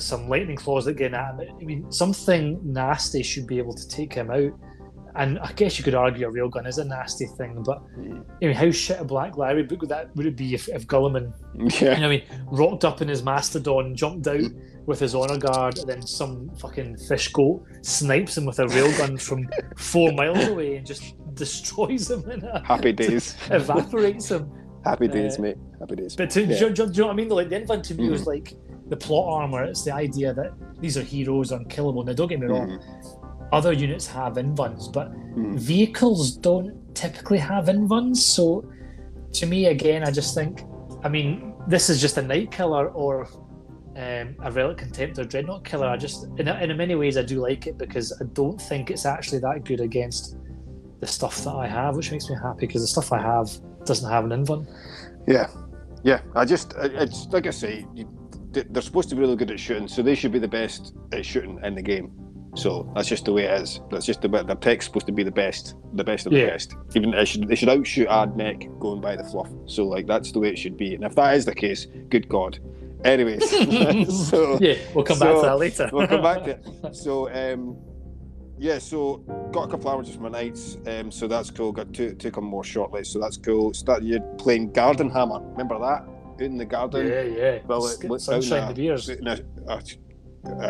some 0.00 0.28
lightning 0.28 0.56
claws 0.56 0.84
that 0.86 0.94
get 0.96 1.14
at 1.14 1.34
him. 1.38 1.56
I 1.60 1.64
mean, 1.64 1.90
something 1.92 2.60
nasty 2.62 3.22
should 3.22 3.46
be 3.46 3.58
able 3.58 3.74
to 3.74 3.88
take 3.88 4.12
him 4.12 4.30
out. 4.30 4.52
And 5.14 5.38
I 5.40 5.52
guess 5.52 5.76
you 5.76 5.84
could 5.84 5.94
argue 5.94 6.26
a 6.26 6.32
railgun 6.32 6.66
is 6.66 6.78
a 6.78 6.84
nasty 6.86 7.26
thing, 7.26 7.62
but 7.66 7.82
Mm. 7.98 8.24
I 8.42 8.46
mean, 8.46 8.54
how 8.54 8.70
shit 8.70 8.98
a 8.98 9.04
Black 9.04 9.36
Library 9.36 9.64
book 9.64 9.82
would 9.82 9.90
that 9.90 10.14
would 10.16 10.24
it 10.24 10.36
be 10.36 10.54
if, 10.54 10.68
if 10.70 10.86
Guilliman 10.86 11.34
yeah. 11.82 11.94
you 11.96 12.00
know, 12.00 12.06
I 12.06 12.10
mean, 12.10 12.22
rocked 12.46 12.86
up 12.86 13.02
in 13.02 13.08
his 13.08 13.22
mastodon, 13.22 13.94
jumped 13.94 14.26
out 14.26 14.40
with 14.86 14.98
his 15.00 15.14
honor 15.14 15.36
guard, 15.36 15.76
and 15.78 15.86
then 15.88 16.00
some 16.00 16.48
fucking 16.58 16.96
fish 16.96 17.28
goat 17.28 17.62
snipes 17.82 18.38
him 18.38 18.46
with 18.46 18.58
a 18.58 18.64
railgun 18.64 19.20
from 19.20 19.46
four 19.76 20.12
miles 20.12 20.46
away 20.48 20.76
and 20.76 20.86
just 20.86 21.14
destroys 21.34 22.10
him 22.10 22.24
and 22.30 22.44
uh, 22.44 22.62
Happy 22.64 22.92
days. 23.02 23.36
evaporates 23.50 24.30
him. 24.30 24.50
Happy 24.84 25.08
days, 25.08 25.38
Uh, 25.38 25.42
mate. 25.42 25.56
Happy 25.78 25.94
days. 25.96 26.16
But 26.16 26.30
to, 26.30 26.40
Yeah. 26.42 26.58
do, 26.58 26.66
you- 26.68 26.72
do 26.72 26.82
you 26.84 26.88
know 27.02 27.06
what 27.08 27.12
I 27.12 27.16
mean? 27.16 27.28
Like 27.28 27.50
the 27.50 27.56
invent 27.60 27.84
to 27.84 27.94
me 27.94 28.08
was 28.08 28.22
Mhm. 28.22 28.26
like 28.28 28.54
the 28.92 28.96
plot 29.06 29.26
armor. 29.40 29.62
It's 29.64 29.84
the 29.88 29.94
idea 30.06 30.34
that 30.34 30.50
these 30.82 30.96
are 30.98 31.06
heroes, 31.14 31.50
unkillable. 31.50 32.02
Now, 32.04 32.12
don't 32.12 32.28
get 32.28 32.40
me 32.40 32.46
wrong. 32.46 32.68
Mhm. 32.68 33.48
Other 33.58 33.72
units 33.72 34.06
have 34.18 34.34
invuns, 34.44 34.92
but 34.98 35.06
Mhm. 35.12 35.58
vehicles 35.58 36.36
don't 36.48 36.72
typically 36.94 37.38
have 37.38 37.64
invuns. 37.74 38.18
So, 38.36 38.44
to 39.38 39.44
me, 39.52 39.60
again, 39.76 40.00
I 40.08 40.10
just 40.20 40.34
think, 40.38 40.52
I 41.06 41.08
mean, 41.16 41.30
this 41.74 41.84
is 41.90 41.96
just 42.06 42.18
a 42.18 42.22
knight 42.30 42.50
killer 42.58 42.84
or 43.02 43.14
um, 43.94 44.28
a 44.42 44.50
relic 44.50 44.78
Contemptor 44.78 45.24
dreadnought 45.28 45.64
killer. 45.70 45.86
I 45.86 45.98
just, 45.98 46.18
in, 46.38 46.48
in 46.48 46.76
many 46.78 46.94
ways, 47.02 47.18
I 47.18 47.22
do 47.34 47.36
like 47.48 47.66
it 47.66 47.76
because 47.76 48.06
I 48.22 48.24
don't 48.40 48.58
think 48.68 48.90
it's 48.90 49.04
actually 49.04 49.40
that 49.40 49.64
good 49.68 49.80
against 49.82 50.22
the 51.00 51.06
stuff 51.06 51.44
that 51.44 51.54
I 51.64 51.66
have, 51.66 51.92
which 51.98 52.10
makes 52.10 52.26
me 52.30 52.36
happy 52.42 52.66
because 52.66 52.80
the 52.86 52.92
stuff 52.96 53.12
I 53.12 53.20
have 53.20 53.48
doesn't 53.84 54.08
have 54.10 54.24
an 54.24 54.32
invun. 54.38 54.62
Yeah. 55.28 55.46
Yeah. 56.04 56.20
I 56.34 56.46
just, 56.46 56.68
it's 56.78 57.26
like 57.34 57.46
I 57.46 57.50
say, 57.50 57.84
you, 57.94 58.08
they're 58.52 58.82
supposed 58.82 59.08
to 59.10 59.14
be 59.14 59.20
really 59.20 59.36
good 59.36 59.50
at 59.50 59.58
shooting, 59.60 59.88
so 59.88 60.02
they 60.02 60.14
should 60.14 60.32
be 60.32 60.38
the 60.38 60.48
best 60.48 60.94
at 61.12 61.24
shooting 61.24 61.58
in 61.62 61.74
the 61.74 61.82
game. 61.82 62.12
So 62.54 62.90
that's 62.94 63.08
just 63.08 63.24
the 63.24 63.32
way 63.32 63.44
it 63.44 63.62
is. 63.62 63.80
That's 63.90 64.04
just 64.04 64.20
the 64.20 64.28
way 64.28 64.42
their 64.42 64.56
tech's 64.56 64.84
supposed 64.84 65.06
to 65.06 65.12
be 65.12 65.22
the 65.22 65.30
best, 65.30 65.74
the 65.94 66.04
best 66.04 66.26
of 66.26 66.32
the 66.32 66.40
Yeah. 66.40 66.50
best. 66.50 66.74
Even 66.94 67.10
they 67.12 67.24
should 67.24 67.48
they 67.48 67.54
should 67.54 67.70
outshoot 67.70 68.08
Ad 68.08 68.36
Mech 68.36 68.68
going 68.78 69.00
by 69.00 69.16
the 69.16 69.24
fluff. 69.24 69.48
So 69.64 69.84
like 69.84 70.06
that's 70.06 70.32
the 70.32 70.38
way 70.40 70.48
it 70.50 70.58
should 70.58 70.76
be. 70.76 70.94
And 70.94 71.02
if 71.02 71.14
that 71.14 71.34
is 71.34 71.46
the 71.46 71.54
case, 71.54 71.86
good 72.10 72.28
God. 72.28 72.58
Anyways, 73.06 73.48
so 74.30 74.58
yeah, 74.60 74.74
we'll 74.94 75.04
come 75.04 75.18
back 75.18 75.34
to 75.36 75.42
that 75.42 75.58
later. 75.58 75.88
we'll 75.92 76.06
come 76.06 76.22
back 76.22 76.44
to 76.44 76.50
it. 76.50 76.66
So 76.94 77.30
um, 77.32 77.76
yeah, 78.58 78.78
so 78.78 79.16
got 79.50 79.64
a 79.64 79.70
couple 79.70 79.88
hours 79.90 80.10
of 80.10 80.20
my 80.20 80.28
knights. 80.28 80.76
Um, 80.86 81.10
so 81.10 81.26
that's 81.26 81.50
cool. 81.50 81.72
Got 81.72 81.94
two 81.94 82.12
two 82.16 82.30
come 82.30 82.44
more 82.44 82.64
shortly. 82.64 83.02
So 83.02 83.18
that's 83.18 83.38
cool. 83.38 83.72
Start 83.72 84.02
you 84.02 84.20
playing 84.36 84.72
Garden 84.72 85.08
Hammer. 85.08 85.40
Remember 85.40 85.78
that 85.78 86.04
out 86.42 86.50
in 86.50 86.58
the 86.58 86.64
garden? 86.64 87.06
Yeah, 87.08 87.22
yeah. 87.22 87.58
Well, 87.66 87.86
it- 87.86 88.04
what's 88.08 88.24
sunshine 88.24 88.68
the 88.68 88.74
beers. 88.74 89.08
in 89.08 89.26
a, 89.26 89.38
a, 89.68 89.82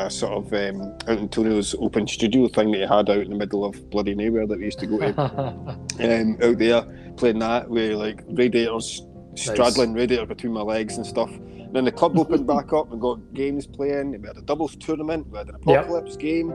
a 0.07 0.11
sort 0.11 0.33
of 0.33 0.53
um, 0.53 0.83
in 1.09 1.19
Antonio's 1.19 1.75
open 1.79 2.07
studio 2.07 2.49
thing 2.49 2.71
that 2.73 2.79
he 2.79 2.87
had 2.87 3.09
out 3.11 3.19
in 3.19 3.31
the 3.31 3.37
middle 3.37 3.65
of 3.65 3.91
bloody 3.91 4.15
nowhere 4.15 4.47
that 4.47 4.59
we 4.59 4.65
used 4.67 4.79
to 4.81 4.87
go 4.87 4.99
to. 4.99 5.21
um, 5.21 6.39
out 6.43 6.59
there 6.59 6.83
playing 7.17 7.39
that 7.41 7.69
with 7.69 7.93
like 7.99 8.23
radiators 8.29 9.03
straddling 9.35 9.95
radiator 9.95 10.27
between 10.27 10.53
my 10.53 10.61
legs 10.61 10.97
and 10.99 11.07
stuff. 11.07 11.31
And 11.31 11.75
then 11.75 11.85
the 11.87 11.93
club 11.93 12.19
opened 12.19 12.47
back 12.47 12.75
up 12.75 12.93
and 12.93 13.01
got 13.01 13.19
games 13.33 13.67
playing. 13.67 14.21
We 14.21 14.27
had 14.29 14.37
a 14.37 14.43
doubles 14.43 14.77
tournament. 14.77 15.27
We 15.31 15.39
had 15.39 15.49
an 15.49 15.55
Yep. 15.67 15.85
apocalypse 15.87 16.17
game, 16.19 16.53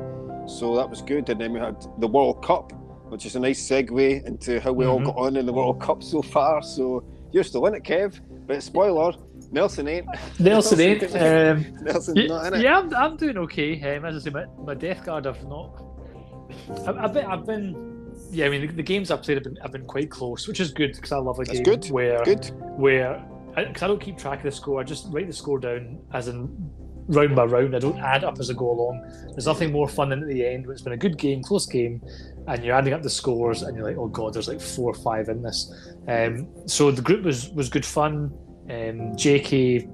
so 0.48 0.76
that 0.76 0.88
was 0.88 1.02
good. 1.02 1.28
And 1.30 1.42
then 1.42 1.54
we 1.54 1.60
had 1.60 1.84
the 1.98 2.08
World 2.08 2.44
Cup, 2.46 2.72
which 3.10 3.26
is 3.26 3.36
a 3.36 3.40
nice 3.40 3.68
segue 3.68 4.24
into 4.28 4.60
how 4.60 4.74
we 4.74 4.86
all 4.86 5.00
Mhm. 5.00 5.06
got 5.06 5.18
on 5.18 5.38
in 5.38 5.48
the 5.48 5.54
World 5.54 5.82
Cup 5.82 6.04
so 6.04 6.22
far. 6.22 6.62
So 6.62 7.04
you're 7.32 7.44
still 7.44 7.66
in 7.66 7.74
it, 7.74 7.84
Kev. 7.84 8.20
But 8.48 8.64
spoiler, 8.64 9.14
Nelson 9.52 9.88
ain't. 9.88 10.08
Nelson 10.40 10.80
eight. 10.88 11.04
Um, 11.16 11.66
Nelson's 11.82 12.18
yeah, 12.18 12.28
not 12.28 12.46
in 12.48 12.54
it. 12.56 12.64
yeah, 12.64 12.80
I'm, 12.80 12.96
I'm 12.96 13.18
doing 13.18 13.38
okay. 13.40 13.98
Um, 13.98 14.06
as 14.06 14.16
I 14.16 14.20
say, 14.20 14.30
my, 14.30 14.46
my 14.64 14.74
Death 14.74 15.04
Guard, 15.06 15.28
I've 15.28 15.44
not. 15.48 15.84
I've, 16.88 16.98
I've 16.98 17.14
been, 17.14 17.26
I've 17.26 17.46
been, 17.46 18.12
yeah. 18.32 18.46
I 18.46 18.50
mean, 18.50 18.62
the, 18.62 18.74
the 18.74 18.84
games 18.84 19.12
I've 19.12 19.22
played 19.22 19.36
have 19.36 19.44
been, 19.44 19.58
have 19.58 19.74
been 19.74 19.86
quite 19.86 20.10
close, 20.10 20.48
which 20.48 20.62
is 20.62 20.72
good 20.72 20.94
because 20.94 21.12
I 21.12 21.18
love 21.18 21.40
a 21.40 21.44
That's 21.44 21.60
game 21.60 21.64
good. 21.64 21.86
where 21.92 22.24
Good. 22.24 22.52
where 22.78 23.24
because 23.56 23.84
I, 23.84 23.88
don't 23.88 24.00
keep 24.00 24.18
track 24.18 24.40
of 24.40 24.44
the 24.44 24.52
score. 24.52 24.80
I 24.80 24.84
just 24.84 25.08
write 25.10 25.28
the 25.28 25.34
score 25.34 25.60
down 25.60 26.00
as 26.14 26.28
in 26.30 26.70
round 27.08 27.36
by 27.36 27.46
round. 27.46 27.76
I 27.76 27.80
don't 27.80 28.00
add 28.00 28.24
up 28.24 28.40
as 28.40 28.50
I 28.50 28.54
go 28.54 28.72
along. 28.72 29.02
There's 29.32 29.46
nothing 29.46 29.72
more 29.72 29.88
fun 29.88 30.10
than 30.10 30.22
at 30.22 30.28
the 30.28 30.46
end 30.46 30.66
when 30.66 30.74
it's 30.74 30.82
been 30.84 30.94
a 30.94 30.98
good 30.98 31.18
game, 31.18 31.42
close 31.44 31.66
game, 31.66 32.02
and 32.48 32.64
you're 32.64 32.76
adding 32.76 32.94
up 32.94 33.02
the 33.04 33.10
scores, 33.10 33.64
and 33.64 33.76
you're 33.76 33.86
like, 33.86 33.98
oh 33.98 34.08
god, 34.08 34.34
there's 34.34 34.48
like 34.48 34.62
four 34.62 34.92
or 34.92 34.96
five 34.96 35.30
in 35.30 35.42
this. 35.42 35.74
Um, 36.08 36.48
so 36.68 36.92
the 36.92 37.02
group 37.02 37.24
was 37.24 37.50
was 37.50 37.70
good 37.70 37.86
fun. 37.86 38.32
Um, 38.70 39.16
JK 39.16 39.90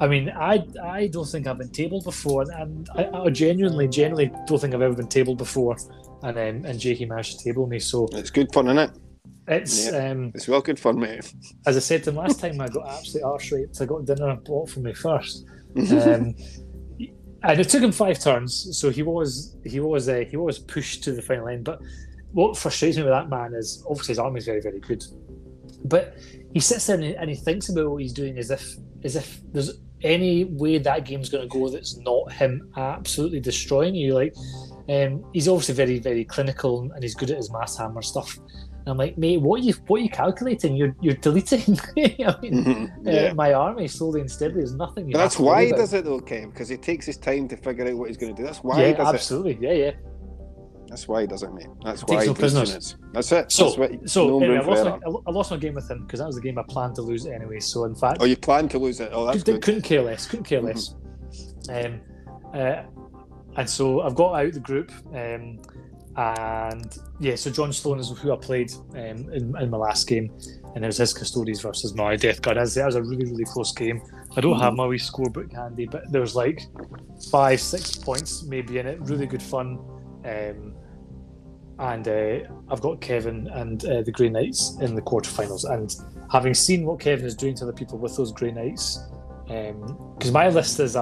I 0.00 0.08
mean, 0.08 0.30
I 0.30 0.64
I 0.82 1.06
don't 1.06 1.26
think 1.28 1.46
I've 1.46 1.58
been 1.58 1.70
tabled 1.70 2.04
before, 2.04 2.42
and 2.50 2.88
I, 2.96 3.04
I 3.06 3.30
genuinely, 3.30 3.86
genuinely 3.88 4.32
don't 4.46 4.58
think 4.58 4.74
I've 4.74 4.82
ever 4.82 4.94
been 4.94 5.08
tabled 5.08 5.38
before. 5.38 5.76
And 6.22 6.36
um, 6.38 6.64
and 6.70 6.78
Jakey 6.78 7.04
managed 7.04 7.38
to 7.38 7.44
table 7.44 7.66
me, 7.66 7.78
so 7.78 8.08
it's 8.12 8.30
good 8.30 8.52
fun, 8.52 8.66
isn't 8.66 8.78
it? 8.78 8.90
It's 9.48 9.86
Yeah. 9.90 10.10
um, 10.10 10.32
It's 10.34 10.48
well 10.48 10.60
good 10.60 10.78
fun, 10.78 10.98
mate. 10.98 11.32
as 11.66 11.76
I 11.76 11.80
said 11.80 12.04
to 12.04 12.10
him 12.10 12.16
last 12.16 12.40
time, 12.40 12.60
I 12.60 12.68
got 12.68 12.88
absolutely 12.88 13.22
arse 13.22 13.52
raped. 13.52 13.80
I 13.80 13.84
got 13.86 14.04
dinner 14.04 14.36
bought 14.36 14.70
for 14.70 14.80
me 14.80 14.92
first, 14.92 15.44
um, 15.76 16.34
and 17.44 17.60
it 17.60 17.68
took 17.68 17.82
him 17.82 17.92
five 17.92 18.20
turns. 18.20 18.78
So 18.78 18.90
he 18.90 19.02
was 19.02 19.56
he 19.64 19.80
was 19.80 20.08
uh, 20.08 20.24
he 20.28 20.36
was 20.36 20.58
pushed 20.58 21.02
to 21.04 21.12
the 21.12 21.22
final 21.22 21.48
end. 21.48 21.64
But 21.64 21.80
what 22.32 22.56
frustrates 22.56 22.96
me 22.96 23.02
with 23.02 23.12
that 23.12 23.28
man 23.28 23.54
is 23.54 23.84
obviously 23.88 24.12
his 24.12 24.18
army 24.18 24.38
is 24.38 24.46
very 24.46 24.60
very 24.60 24.80
good, 24.80 25.02
but 25.84 26.16
he 26.52 26.60
sits 26.60 26.86
there 26.86 26.96
and 26.96 27.04
he, 27.04 27.16
and 27.16 27.30
he 27.30 27.36
thinks 27.36 27.68
about 27.68 27.90
what 27.90 28.02
he's 28.02 28.12
doing 28.12 28.38
as 28.38 28.50
if 28.50 28.76
as 29.04 29.16
if 29.16 29.40
there's 29.52 29.78
any 30.02 30.44
way 30.44 30.78
that 30.78 31.04
game's 31.04 31.28
going 31.28 31.48
to 31.48 31.48
go 31.48 31.68
that's 31.68 31.96
not 31.98 32.30
him 32.32 32.68
absolutely 32.76 33.40
destroying 33.40 33.94
you. 33.94 34.14
Like 34.14 34.34
um, 34.88 35.24
he's 35.32 35.48
obviously 35.48 35.74
very 35.74 35.98
very 35.98 36.24
clinical 36.24 36.90
and 36.92 37.02
he's 37.02 37.14
good 37.14 37.30
at 37.30 37.36
his 37.36 37.52
math 37.52 37.78
hammer 37.78 38.02
stuff. 38.02 38.38
And 38.84 38.88
I'm 38.88 38.96
like, 38.96 39.16
mate, 39.16 39.40
what 39.40 39.60
are 39.60 39.62
you 39.64 39.74
what 39.86 40.00
are 40.00 40.02
you 40.04 40.10
calculating? 40.10 40.74
You're 40.76 40.94
you're 41.00 41.14
deleting. 41.14 41.78
I 41.96 42.36
mean, 42.42 42.64
Mhm. 42.64 43.06
uh, 43.06 43.10
yeah. 43.10 43.32
my 43.32 43.52
army 43.52 43.86
slowly 43.86 44.20
and 44.20 44.30
steadily. 44.30 44.60
There's 44.62 44.74
nothing. 44.74 45.06
You 45.08 45.14
that's 45.14 45.34
have 45.34 45.38
to 45.38 45.42
worry 45.44 45.54
why 45.54 45.64
he 45.64 45.70
about. 45.70 45.78
does 45.78 45.92
it 45.94 46.04
though, 46.04 46.20
Kev, 46.20 46.52
because 46.52 46.68
he 46.68 46.76
takes 46.76 47.06
his 47.06 47.16
time 47.16 47.46
to 47.48 47.56
figure 47.56 47.86
out 47.88 47.94
what 47.96 48.08
he's 48.08 48.16
going 48.16 48.34
to 48.34 48.42
do. 48.42 48.44
That's 48.46 48.58
why 48.58 48.76
he 48.78 48.82
Yeah, 48.90 48.96
does 48.96 49.08
it. 49.08 49.14
absolutely. 49.14 49.58
Yeah, 49.60 49.72
yeah. 49.72 49.90
That's 50.88 51.08
why 51.08 51.22
he 51.22 51.26
does 51.26 51.42
it, 51.42 51.54
mate. 51.54 51.68
That's 51.84 52.00
Takes 52.00 52.10
why 52.10 52.14
no 52.16 52.20
he 52.22 52.26
takes 52.28 52.38
prisoners. 52.40 52.68
units. 52.68 52.96
That's 53.14 53.32
it. 53.32 53.52
So, 53.52 53.64
That's 53.64 53.78
what, 53.78 54.10
so 54.10 54.28
no 54.28 54.40
anyway, 54.40 54.58
I 54.58 54.66
lost, 54.66 54.84
my. 54.84 55.12
I 55.26 55.30
lost 55.30 55.50
my 55.52 55.56
game 55.56 55.74
with 55.74 55.90
him 55.90 56.02
because 56.04 56.18
that 56.20 56.26
was 56.26 56.34
the 56.34 56.42
game 56.42 56.58
I 56.58 56.64
planned 56.68 56.96
to 56.96 57.02
lose 57.02 57.24
anyway. 57.26 57.60
So 57.60 57.84
in 57.84 57.94
fact, 57.94 58.18
Oh, 58.20 58.26
you 58.26 58.36
planned 58.36 58.70
to 58.72 58.78
lose 58.78 59.00
it? 59.00 59.08
Oh, 59.12 59.24
that's 59.24 59.38
couldn't, 59.38 59.54
good. 59.54 59.62
couldn't 59.62 59.82
care 59.82 60.02
less. 60.02 60.26
Couldn't 60.26 60.44
care 60.44 60.60
less. 60.60 60.94
Um, 61.70 62.00
uh, 62.52 62.82
and 63.56 63.70
so 63.70 64.02
I've 64.02 64.14
got 64.14 64.34
out 64.34 64.52
the 64.52 64.60
group, 64.60 64.92
um, 65.14 65.60
and 66.16 66.98
yeah, 67.20 67.36
so 67.36 67.50
John 67.50 67.72
Stone 67.72 68.00
is 68.00 68.10
who 68.10 68.32
I 68.32 68.36
played 68.36 68.72
um, 68.92 69.30
in, 69.32 69.56
in 69.58 69.70
my 69.70 69.78
last 69.78 70.06
game, 70.06 70.30
and 70.74 70.84
it 70.84 70.86
was 70.86 70.98
his 70.98 71.14
Custodes 71.14 71.60
versus 71.60 71.94
my 71.94 72.16
Death 72.16 72.42
Guard. 72.42 72.58
As 72.58 72.74
that 72.74 72.86
was 72.86 72.96
a 72.96 73.02
really 73.02 73.24
really 73.24 73.44
close 73.44 73.72
game. 73.72 74.02
I 74.36 74.40
don't 74.40 74.58
have 74.58 74.74
my 74.74 74.86
wee 74.86 74.98
scorebook 74.98 75.52
handy, 75.52 75.86
but 75.86 76.10
there 76.12 76.20
was 76.20 76.34
like 76.34 76.62
five 77.30 77.60
six 77.60 77.94
points 77.94 78.42
maybe 78.42 78.78
in 78.78 78.86
it. 78.86 79.00
Really 79.00 79.26
good 79.26 79.42
fun. 79.42 79.78
Um, 80.24 80.74
and 81.78 82.06
uh, 82.06 82.38
I've 82.68 82.80
got 82.80 83.00
Kevin 83.00 83.48
and 83.48 83.84
uh, 83.84 84.02
the 84.02 84.12
Grey 84.12 84.28
Knights 84.28 84.76
in 84.80 84.94
the 84.94 85.02
quarterfinals. 85.02 85.68
And 85.68 85.94
having 86.30 86.54
seen 86.54 86.84
what 86.84 87.00
Kevin 87.00 87.26
is 87.26 87.34
doing 87.34 87.54
to 87.56 87.64
other 87.64 87.72
people 87.72 87.98
with 87.98 88.16
those 88.16 88.32
Grey 88.32 88.52
Knights, 88.52 89.00
because 89.46 90.30
my 90.30 90.48
list 90.48 90.78
is 90.78 90.94
a 90.94 91.00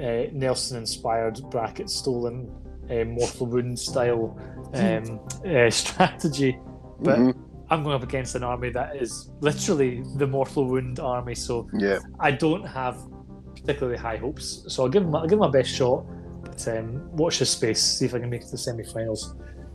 uh, 0.00 0.26
Nelson-inspired 0.32 1.40
bracket 1.50 1.88
stolen 1.88 2.50
uh, 2.90 3.04
mortal 3.04 3.46
wound 3.46 3.78
style 3.78 4.38
um, 4.74 5.20
uh, 5.46 5.70
strategy, 5.70 6.58
but 7.00 7.18
Mhm. 7.18 7.34
I'm 7.70 7.82
going 7.82 7.94
up 7.94 8.02
against 8.02 8.34
an 8.34 8.44
army 8.44 8.70
that 8.70 8.96
is 8.96 9.30
literally 9.40 10.02
the 10.16 10.26
mortal 10.26 10.66
wound 10.66 11.00
army. 11.00 11.34
So 11.34 11.68
Yeah. 11.72 11.98
I 12.20 12.30
don't 12.30 12.64
have 12.66 12.98
particularly 13.56 13.98
high 13.98 14.16
hopes. 14.18 14.64
So 14.68 14.82
I'll 14.82 14.88
give 14.90 15.02
him 15.02 15.14
I'll 15.14 15.22
give 15.26 15.32
him 15.38 15.40
my 15.40 15.50
best 15.50 15.70
shot. 15.70 16.04
But 16.42 16.68
um, 16.68 17.10
watch 17.16 17.38
this 17.38 17.50
space, 17.50 17.80
see 17.82 18.04
if 18.04 18.14
I 18.14 18.18
can 18.20 18.28
make 18.28 18.42
it 18.42 18.46
to 18.46 18.50
the 18.52 18.58
semi-finals. 18.58 19.34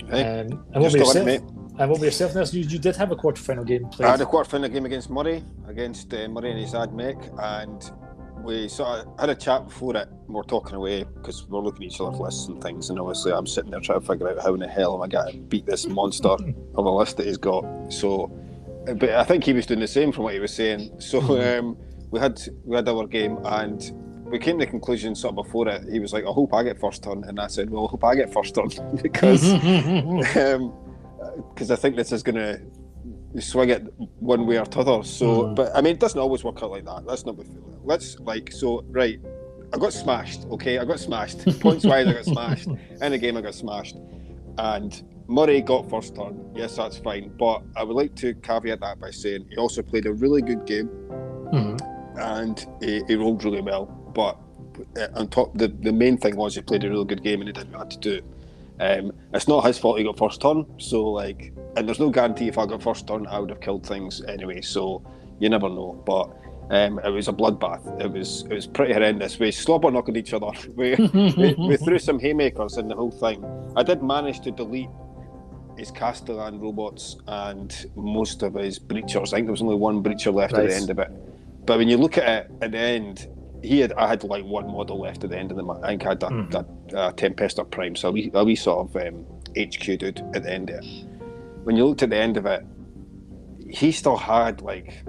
Hey, 0.09 0.21
Um, 0.21 0.47
and 0.73 0.81
what 0.83 0.91
Just 0.91 0.95
about 0.95 1.15
a 1.15 1.19
limit, 1.19 1.25
yourself? 1.25 1.25
mate. 1.25 1.41
And 1.79 1.89
what 1.89 1.97
about 1.97 2.05
yourself, 2.05 2.35
Nelson? 2.35 2.59
You, 2.59 2.65
you 2.67 2.79
did 2.79 2.95
have 2.95 3.11
a 3.11 3.15
quarter-final 3.15 3.63
game 3.63 3.85
played. 3.89 4.07
I 4.07 4.11
had 4.11 4.21
a 4.21 4.25
quarter 4.25 4.49
final 4.49 4.69
game 4.69 4.85
against 4.85 5.09
Murray, 5.09 5.43
against 5.67 6.13
uh, 6.13 6.27
Murray 6.27 6.51
and 6.51 6.59
his 6.59 6.75
ad 6.75 6.93
mech, 6.93 7.17
and 7.39 7.91
we 8.43 8.67
sort 8.67 8.99
of 8.99 9.19
had 9.19 9.29
a 9.29 9.35
chat 9.35 9.65
before 9.65 9.95
it. 9.95 10.07
We 10.27 10.35
were 10.35 10.43
talking 10.43 10.75
away 10.75 11.03
because 11.03 11.43
we 11.43 11.51
we're 11.51 11.63
looking 11.63 11.85
at 11.85 11.93
each 11.93 12.01
other's 12.01 12.19
lists 12.19 12.47
and 12.47 12.61
things, 12.61 12.89
and 12.89 12.99
obviously 12.99 13.31
I'm 13.31 13.47
sitting 13.47 13.71
there 13.71 13.79
trying 13.79 14.01
to 14.01 14.05
figure 14.05 14.29
out 14.29 14.41
how 14.41 14.53
in 14.53 14.59
the 14.59 14.67
hell 14.67 14.95
am 14.95 15.01
I 15.01 15.07
going 15.07 15.31
to 15.31 15.37
beat 15.39 15.65
this 15.65 15.87
monster 15.99 16.29
of 16.29 16.85
a 16.85 16.89
list 16.89 17.17
that 17.17 17.27
he's 17.27 17.37
got. 17.37 17.63
So, 17.91 18.27
but 18.85 19.09
I 19.09 19.23
think 19.23 19.43
he 19.43 19.53
was 19.53 19.65
doing 19.65 19.79
the 19.79 19.87
same 19.87 20.11
from 20.11 20.23
what 20.23 20.33
he 20.33 20.39
was 20.39 20.53
saying. 20.53 20.99
So 20.99 21.19
um, 21.59 21.77
we 22.11 22.19
had 22.19 22.41
we 22.63 22.75
had 22.75 22.87
our 22.87 23.07
game 23.07 23.37
and. 23.45 23.91
We 24.29 24.37
came 24.37 24.59
to 24.59 24.65
the 24.65 24.69
conclusion 24.69 25.15
sort 25.15 25.31
of 25.31 25.43
before 25.43 25.67
it. 25.69 25.91
He 25.91 25.99
was 25.99 26.13
like, 26.13 26.23
"I 26.23 26.29
hope 26.29 26.53
I 26.53 26.61
get 26.61 26.79
first 26.79 27.03
turn," 27.03 27.23
and 27.23 27.39
I 27.39 27.47
said, 27.47 27.71
"Well, 27.71 27.87
I 27.87 27.89
hope 27.89 28.03
I 28.03 28.13
get 28.13 28.31
first 28.31 28.53
turn 28.53 28.69
because 29.01 29.43
um, 30.35 30.71
because 31.49 31.71
I 31.71 31.75
think 31.75 31.95
this 31.95 32.11
is 32.11 32.21
going 32.21 32.35
to 32.35 32.61
swing 33.39 33.69
it 33.69 33.83
one 34.19 34.45
way 34.47 34.57
or 34.59 34.65
t'other. 34.65 35.03
So, 35.03 35.43
Mm. 35.43 35.55
but 35.55 35.75
I 35.75 35.81
mean, 35.81 35.93
it 35.93 35.99
doesn't 35.99 36.19
always 36.19 36.43
work 36.43 36.61
out 36.63 36.71
like 36.71 36.85
that. 36.85 37.05
Let's 37.05 37.25
not 37.25 37.37
be. 37.37 37.43
Let's 37.83 38.17
like 38.19 38.51
so 38.51 38.83
right. 38.89 39.19
I 39.73 39.77
got 39.77 39.93
smashed. 39.93 40.45
Okay, 40.51 40.79
I 40.79 40.85
got 40.85 40.99
smashed. 40.99 41.45
Points 41.59 41.85
wise, 41.85 42.07
I 42.07 42.13
got 42.13 42.25
smashed. 42.25 42.67
In 42.67 43.11
the 43.11 43.17
game, 43.17 43.37
I 43.37 43.41
got 43.41 43.53
smashed, 43.53 43.97
and 44.57 45.03
Murray 45.27 45.61
got 45.61 45.87
first 45.89 46.15
turn. 46.15 46.43
Yes, 46.55 46.75
that's 46.75 46.97
fine. 46.97 47.31
But 47.37 47.61
I 47.75 47.83
would 47.83 47.95
like 47.95 48.15
to 48.15 48.33
caveat 48.35 48.79
that 48.81 48.99
by 48.99 49.11
saying 49.11 49.45
he 49.51 49.57
also 49.57 49.81
played 49.83 50.07
a 50.07 50.13
really 50.13 50.41
good 50.41 50.65
game 50.65 50.87
Mhm. 51.53 51.79
and 52.19 52.65
he, 52.81 53.03
he 53.07 53.15
rolled 53.15 53.43
really 53.43 53.61
well. 53.61 53.85
But 54.13 54.37
uh, 54.99 55.07
on 55.19 55.27
top, 55.27 55.55
the, 55.55 55.67
the 55.67 55.91
main 55.91 56.17
thing 56.17 56.35
was 56.35 56.55
he 56.55 56.61
played 56.61 56.83
a 56.83 56.89
really 56.89 57.05
good 57.05 57.21
game 57.21 57.41
and 57.41 57.47
he 57.47 57.53
did 57.53 57.71
what 57.71 57.75
he 57.75 57.79
had 57.79 57.91
to 57.91 57.99
do. 57.99 58.25
Um, 58.79 59.11
it's 59.33 59.47
not 59.47 59.65
his 59.65 59.77
fault 59.77 59.97
he 59.97 60.05
got 60.05 60.17
first 60.17 60.41
turn, 60.41 60.65
so 60.77 61.03
like, 61.03 61.53
and 61.75 61.87
there's 61.87 61.99
no 61.99 62.09
guarantee 62.09 62.47
if 62.47 62.57
I 62.57 62.65
got 62.65 62.81
first 62.81 63.07
turn 63.07 63.27
I 63.27 63.39
would 63.39 63.49
have 63.49 63.59
killed 63.59 63.85
things 63.85 64.21
anyway. 64.23 64.61
So 64.61 65.03
you 65.39 65.49
never 65.49 65.69
know. 65.69 66.01
But 66.05 66.29
um, 66.71 66.99
it 67.03 67.09
was 67.09 67.27
a 67.27 67.33
bloodbath. 67.33 68.01
It 68.01 68.11
was 68.11 68.43
it 68.43 68.53
was 68.53 68.67
pretty 68.67 68.93
horrendous. 68.93 69.39
We 69.39 69.51
slobber 69.51 69.91
knocked 69.91 70.15
each 70.15 70.33
other. 70.33 70.51
We, 70.75 70.95
we, 70.95 71.55
we 71.57 71.77
threw 71.77 71.99
some 71.99 72.19
haymakers 72.19 72.77
in 72.77 72.87
the 72.87 72.95
whole 72.95 73.11
thing. 73.11 73.43
I 73.75 73.83
did 73.83 74.01
manage 74.01 74.39
to 74.41 74.51
delete 74.51 74.89
his 75.77 75.91
Kastelan 75.91 76.61
robots 76.61 77.17
and 77.27 77.85
most 77.95 78.43
of 78.43 78.53
his 78.53 78.79
breachers. 78.79 79.29
I 79.29 79.37
think 79.37 79.47
there 79.47 79.51
was 79.51 79.61
only 79.61 79.75
one 79.75 80.03
breacher 80.03 80.33
left 80.33 80.53
at 80.53 80.67
the 80.67 80.75
end 80.75 80.89
of 80.89 80.99
it. 80.99 81.09
But 81.65 81.77
when 81.77 81.87
you 81.89 81.97
look 81.97 82.17
at 82.17 82.45
it 82.45 82.51
at 82.61 82.71
the 82.71 82.77
end, 82.77 83.27
he 83.63 83.79
had 83.79 83.93
I 83.93 84.07
had 84.07 84.23
like 84.23 84.43
one 84.45 84.67
model 84.67 84.99
left 84.99 85.23
at 85.23 85.29
the 85.29 85.37
end 85.37 85.51
of 85.51 85.57
the 85.57 85.63
month. 85.63 85.83
I 85.83 85.89
think 85.89 86.05
I 86.05 86.09
had 86.09 86.19
that, 86.21 86.31
Mhm. 86.31 86.51
that 86.51 86.97
uh, 86.97 87.11
Tempestor 87.13 87.69
Prime, 87.69 87.95
so 87.95 88.09
a 88.09 88.11
wee, 88.11 88.31
a 88.33 88.43
wee 88.45 88.55
sort 88.55 88.89
of 88.89 88.95
um, 89.07 89.25
HQ 89.57 89.97
dude 89.99 90.19
at 90.33 90.43
the 90.43 90.51
end 90.51 90.69
of 90.69 90.83
it. 90.83 90.85
When 91.63 91.75
you 91.75 91.85
looked 91.85 92.03
at 92.03 92.09
the 92.09 92.17
end 92.17 92.37
of 92.37 92.45
it, 92.45 92.65
he 93.69 93.91
still 93.91 94.17
had 94.17 94.61
like 94.61 95.03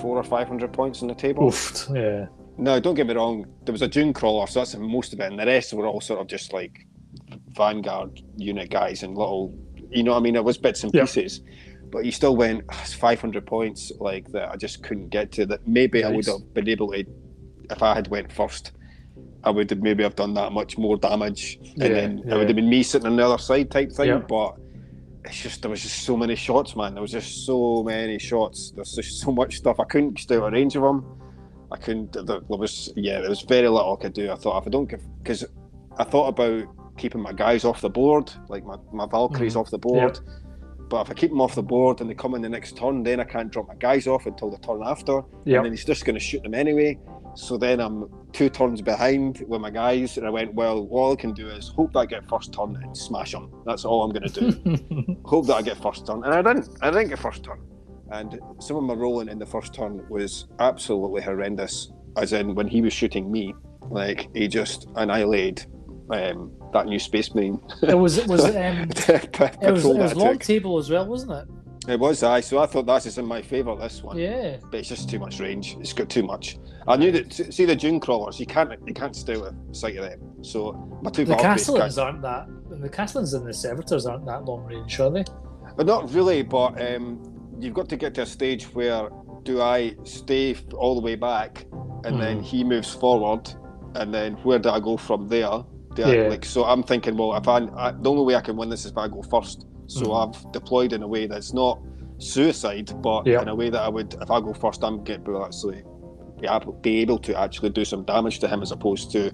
four 0.00 0.16
or 0.16 0.24
five 0.24 0.48
hundred 0.48 0.72
points 0.72 1.02
on 1.02 1.08
the 1.08 1.14
table. 1.14 1.46
Oof, 1.48 1.86
yeah. 1.94 2.26
No, 2.56 2.78
don't 2.80 2.94
get 2.94 3.06
me 3.06 3.14
wrong. 3.14 3.46
There 3.64 3.72
was 3.72 3.82
a 3.82 3.88
Dune 3.88 4.12
crawler, 4.12 4.46
so 4.46 4.60
that's 4.60 4.76
most 4.76 5.12
of 5.12 5.20
it, 5.20 5.24
and 5.30 5.38
the 5.38 5.46
rest 5.46 5.72
were 5.72 5.86
all 5.86 6.00
sort 6.00 6.20
of 6.20 6.26
just 6.28 6.52
like 6.52 6.86
Vanguard 7.50 8.22
unit 8.36 8.70
guys 8.70 9.02
and 9.02 9.16
little, 9.16 9.54
you 9.90 10.02
know, 10.02 10.12
what 10.12 10.18
I 10.18 10.20
mean, 10.20 10.36
it 10.36 10.44
was 10.44 10.58
bits 10.58 10.82
and 10.84 10.92
Yeah. 10.94 11.02
pieces. 11.02 11.40
But 11.90 12.04
you 12.04 12.10
still 12.10 12.34
went 12.36 12.64
"Ah, 12.70 12.84
500 12.86 13.46
points 13.46 13.92
like 14.00 14.30
that. 14.32 14.50
I 14.50 14.56
just 14.56 14.82
couldn't 14.82 15.08
get 15.10 15.30
to 15.32 15.46
that. 15.46 15.66
Maybe 15.66 16.02
I 16.04 16.10
would 16.10 16.26
have 16.26 16.52
been 16.54 16.68
able 16.68 16.90
to, 16.92 17.04
if 17.70 17.82
I 17.82 17.94
had 17.94 18.08
went 18.08 18.32
first, 18.32 18.72
I 19.44 19.50
would 19.50 19.68
have 19.70 19.80
maybe 19.82 20.02
have 20.02 20.16
done 20.16 20.34
that 20.34 20.52
much 20.52 20.78
more 20.78 20.96
damage, 20.96 21.58
and 21.60 21.82
Yeah, 21.82 21.88
then 21.88 22.18
yeah. 22.18 22.34
it 22.34 22.38
would 22.38 22.48
have 22.48 22.56
been 22.56 22.68
me 22.68 22.82
sitting 22.82 23.06
on 23.06 23.16
the 23.16 23.24
other 23.26 23.38
side 23.38 23.70
type 23.70 23.92
thing. 23.92 24.08
Yeah. 24.08 24.18
But 24.18 24.56
it's 25.24 25.40
just 25.42 25.62
there 25.62 25.70
was 25.70 25.82
just 25.82 26.00
so 26.04 26.16
many 26.16 26.34
shots, 26.34 26.76
man. 26.76 26.94
There 26.94 27.02
was 27.02 27.12
just 27.12 27.44
so 27.46 27.82
many 27.82 28.18
shots. 28.18 28.72
There's 28.72 28.92
just 28.94 29.20
so 29.20 29.32
much 29.32 29.56
stuff. 29.56 29.80
I 29.80 29.84
couldn't 29.84 30.18
stay 30.18 30.36
out 30.36 30.44
of 30.44 30.52
range 30.52 30.76
of 30.76 30.82
them. 30.82 31.04
I 31.72 31.76
couldn't. 31.76 32.12
There 32.12 32.24
there 32.24 32.40
was 32.58 32.92
yeah, 32.96 33.20
there 33.20 33.30
was 33.30 33.42
very 33.42 33.68
little 33.68 33.96
I 33.98 34.02
could 34.02 34.12
do. 34.14 34.30
I 34.30 34.36
thought 34.36 34.60
if 34.62 34.66
I 34.66 34.70
don't 34.70 34.88
give 34.88 35.02
because 35.18 35.44
I 35.98 36.04
thought 36.04 36.28
about 36.28 36.64
keeping 36.96 37.20
my 37.20 37.32
guys 37.32 37.64
off 37.64 37.80
the 37.80 37.90
board, 37.90 38.30
like 38.48 38.64
my, 38.64 38.76
my 38.92 39.06
Valkyries 39.06 39.54
Mhm. 39.54 39.60
off 39.60 39.70
the 39.70 39.78
board. 39.78 40.18
But 40.88 41.00
if 41.06 41.10
I 41.10 41.14
keep 41.14 41.30
them 41.30 41.40
off 41.40 41.54
the 41.54 41.62
board 41.62 42.00
and 42.00 42.08
they 42.10 42.14
come 42.14 42.34
in 42.34 42.42
the 42.42 42.48
next 42.48 42.76
turn, 42.76 43.02
then 43.02 43.18
I 43.18 43.24
can't 43.24 43.50
drop 43.50 43.66
my 43.68 43.74
guys 43.74 44.06
off 44.06 44.26
until 44.26 44.50
the 44.50 44.58
turn 44.58 44.82
after. 44.84 45.22
Yeah. 45.44 45.56
And 45.56 45.64
then 45.66 45.72
he's 45.72 45.84
just 45.84 46.04
going 46.04 46.14
to 46.14 46.20
shoot 46.20 46.42
them 46.42 46.54
anyway. 46.54 46.98
So 47.36 47.56
then 47.56 47.80
I'm 47.80 48.08
two 48.32 48.48
turns 48.48 48.80
behind 48.80 49.44
with 49.48 49.60
my 49.60 49.70
guys, 49.70 50.18
and 50.18 50.26
I 50.26 50.30
went, 50.30 50.54
well, 50.54 50.86
all 50.90 51.12
I 51.12 51.16
can 51.16 51.32
do 51.32 51.48
is 51.48 51.68
hope 51.68 51.92
that 51.92 51.98
I 52.00 52.06
get 52.06 52.28
first 52.28 52.52
turn 52.52 52.76
and 52.82 52.96
smash 52.96 53.32
them. 53.32 53.50
That's 53.66 53.84
all 53.84 54.02
I'm 54.02 54.12
going 54.12 54.28
to 54.28 54.50
do. 54.50 55.16
hope 55.24 55.46
that 55.46 55.54
I 55.54 55.62
get 55.62 55.76
first 55.78 56.06
turn, 56.06 56.22
and 56.24 56.32
I 56.32 56.42
didn't. 56.42 56.68
I 56.80 56.90
didn't 56.90 57.08
get 57.08 57.18
first 57.18 57.42
turn, 57.44 57.60
and 58.12 58.38
some 58.60 58.76
of 58.76 58.84
my 58.84 58.94
rolling 58.94 59.28
in 59.28 59.38
the 59.38 59.46
first 59.46 59.74
turn 59.74 60.06
was 60.08 60.46
absolutely 60.60 61.22
horrendous. 61.22 61.92
As 62.16 62.32
in, 62.32 62.54
when 62.54 62.68
he 62.68 62.80
was 62.80 62.92
shooting 62.92 63.30
me, 63.30 63.54
like 63.90 64.28
he 64.34 64.46
just 64.46 64.86
annihilated 64.94 65.66
um, 66.10 66.52
that 66.72 66.86
new 66.86 66.98
Space 66.98 67.34
Marine. 67.34 67.60
it 67.82 67.98
was 67.98 68.18
it 68.18 68.28
was 68.28 68.44
um, 68.44 68.54
it 68.54 69.72
was, 69.72 69.84
it 69.84 69.96
was 69.96 70.14
long 70.14 70.34
took. 70.34 70.42
table 70.42 70.78
as 70.78 70.90
well, 70.90 71.06
wasn't 71.06 71.32
it? 71.32 71.48
It 71.86 72.00
was 72.00 72.22
I, 72.22 72.40
so 72.40 72.58
I 72.60 72.66
thought 72.66 72.86
that's 72.86 73.18
in 73.18 73.26
my 73.26 73.42
favour. 73.42 73.76
This 73.76 74.02
one, 74.02 74.16
Yeah. 74.16 74.56
but 74.70 74.80
it's 74.80 74.88
just 74.88 75.08
too 75.10 75.18
much 75.18 75.38
range. 75.38 75.76
It's 75.80 75.92
got 75.92 76.08
too 76.08 76.22
much. 76.22 76.56
I 76.88 76.96
knew 76.96 77.12
that. 77.12 77.32
See 77.32 77.64
the 77.66 77.76
dune 77.76 78.00
crawlers, 78.00 78.40
you 78.40 78.46
can't 78.46 78.70
you 78.86 78.94
can't 78.94 79.14
stay 79.14 79.36
with 79.36 79.54
sight 79.74 79.96
of 79.96 80.04
them. 80.04 80.20
So 80.42 80.72
my 81.02 81.10
two 81.10 81.24
The 81.24 81.34
Kastelans 81.34 82.02
aren't 82.02 82.22
that. 82.22 82.46
The 82.70 82.88
Kastelans 82.88 83.34
and 83.34 83.46
the 83.46 83.52
Servitors 83.54 84.06
aren't 84.06 84.26
that 84.26 84.44
long 84.44 84.64
range, 84.64 84.98
are 84.98 85.10
they? 85.10 85.24
But 85.76 85.86
not 85.86 86.12
really. 86.12 86.42
But 86.42 86.80
um, 86.80 87.22
you've 87.60 87.74
got 87.74 87.88
to 87.90 87.96
get 87.96 88.14
to 88.14 88.22
a 88.22 88.26
stage 88.26 88.64
where 88.74 89.08
do 89.42 89.60
I 89.60 89.94
stay 90.04 90.56
all 90.74 90.94
the 90.94 91.02
way 91.02 91.16
back, 91.16 91.66
and 92.04 92.18
then 92.20 92.40
Mhm. 92.40 92.44
he 92.44 92.64
moves 92.64 92.94
forward, 92.94 93.52
and 93.94 94.12
then 94.12 94.34
where 94.42 94.58
do 94.58 94.70
I 94.70 94.80
go 94.80 94.96
from 94.96 95.28
there? 95.28 95.62
Do 95.94 96.02
I, 96.02 96.14
Yeah. 96.14 96.28
like 96.28 96.44
so, 96.46 96.64
I'm 96.64 96.82
thinking, 96.82 97.14
well, 97.16 97.34
if 97.36 97.46
I, 97.46 97.58
I 97.76 97.92
the 97.92 98.10
only 98.10 98.24
way 98.24 98.36
I 98.36 98.40
can 98.40 98.56
win 98.56 98.70
this 98.70 98.86
is 98.86 98.92
if 98.92 98.96
I 98.98 99.06
go 99.08 99.22
first. 99.22 99.66
So 99.86 100.06
Mhm. 100.06 100.34
I've 100.34 100.52
deployed 100.52 100.92
in 100.92 101.02
a 101.02 101.08
way 101.08 101.26
that's 101.26 101.52
not 101.52 101.78
suicide, 102.18 102.92
but 103.02 103.26
Yeah. 103.26 103.42
in 103.42 103.48
a 103.48 103.54
way 103.54 103.70
that 103.70 103.82
I 103.82 103.88
would, 103.88 104.14
if 104.20 104.30
I 104.30 104.40
go 104.40 104.52
first, 104.52 104.82
I'm 104.84 105.02
get 105.04 105.24
to 105.24 105.42
actually 105.42 105.82
be 106.40 106.48
able, 106.48 106.72
be 106.72 106.98
able 107.00 107.18
to 107.18 107.38
actually 107.38 107.70
do 107.70 107.84
some 107.84 108.02
damage 108.04 108.38
to 108.40 108.48
him 108.48 108.60
as 108.62 108.72
opposed 108.72 109.10
to 109.12 109.30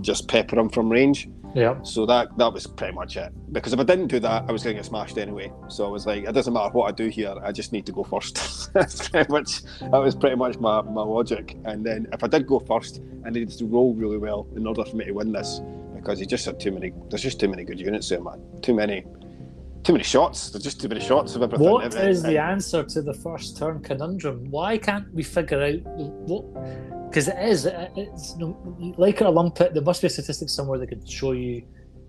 just 0.00 0.28
pepper 0.28 0.58
him 0.58 0.68
from 0.68 0.88
range. 0.90 1.28
Yeah. 1.54 1.82
So 1.82 2.06
that 2.06 2.28
that 2.38 2.50
was 2.52 2.66
pretty 2.66 2.94
much 2.94 3.16
it. 3.18 3.30
Because 3.52 3.72
if 3.74 3.80
I 3.80 3.82
didn't 3.82 4.06
do 4.06 4.18
that, 4.20 4.44
I 4.48 4.52
was 4.52 4.62
going 4.62 4.74
to 4.74 4.78
get 4.78 4.86
smashed 4.86 5.18
anyway. 5.18 5.52
So 5.68 5.86
I 5.86 5.90
was 5.90 6.06
like, 6.06 6.24
it 6.24 6.32
doesn't 6.32 6.52
matter 6.52 6.70
what 6.72 6.88
I 6.88 6.92
do 6.92 7.08
here. 7.08 7.34
I 7.44 7.52
just 7.52 7.72
need 7.72 7.84
to 7.86 7.92
go 7.92 8.04
first. 8.04 8.72
That's 8.74 9.08
pretty 9.08 9.30
much 9.30 9.62
that 9.80 9.90
was 9.92 10.14
pretty 10.14 10.36
much 10.36 10.58
my, 10.58 10.80
my 10.82 11.02
logic. 11.02 11.56
And 11.66 11.84
then 11.84 12.06
if 12.12 12.24
I 12.24 12.26
did 12.26 12.46
go 12.46 12.58
first, 12.58 13.02
I 13.26 13.30
needed 13.30 13.50
to 13.58 13.66
roll 13.66 13.92
really 13.94 14.16
well 14.18 14.46
in 14.56 14.66
order 14.66 14.82
for 14.84 14.96
me 14.96 15.04
to 15.06 15.12
win 15.12 15.32
this 15.32 15.60
because 15.94 16.18
he 16.18 16.24
just 16.26 16.46
had 16.46 16.58
too 16.58 16.72
many. 16.72 16.92
There's 17.10 17.22
just 17.22 17.38
too 17.38 17.48
many 17.48 17.64
good 17.64 17.78
units 17.78 18.08
there, 18.08 18.22
man. 18.22 18.40
Too 18.62 18.74
many. 18.74 19.04
Too 19.82 19.92
many 19.92 20.04
shots. 20.04 20.50
There's 20.50 20.62
just 20.62 20.80
too 20.80 20.88
many 20.88 21.00
shots 21.00 21.34
of 21.34 21.42
everything. 21.42 21.68
What 21.68 21.84
Every- 21.84 22.10
is 22.10 22.22
the 22.22 22.38
answer 22.38 22.84
to 22.84 23.02
the 23.02 23.14
first 23.14 23.56
turn 23.56 23.80
conundrum? 23.80 24.48
Why 24.50 24.78
can't 24.78 25.12
we 25.12 25.22
figure 25.24 25.60
out 25.62 25.80
what? 26.28 26.44
Because 27.10 27.28
it 27.28 27.38
is, 27.40 27.66
it- 27.66 27.90
it's 27.96 28.36
no, 28.36 28.56
like 28.96 29.20
a 29.20 29.28
lumpet. 29.28 29.74
There 29.74 29.82
must 29.82 30.00
be 30.00 30.06
a 30.06 30.10
statistic 30.10 30.48
somewhere 30.48 30.78
that 30.78 30.86
could 30.88 31.08
show 31.08 31.32
you. 31.32 31.62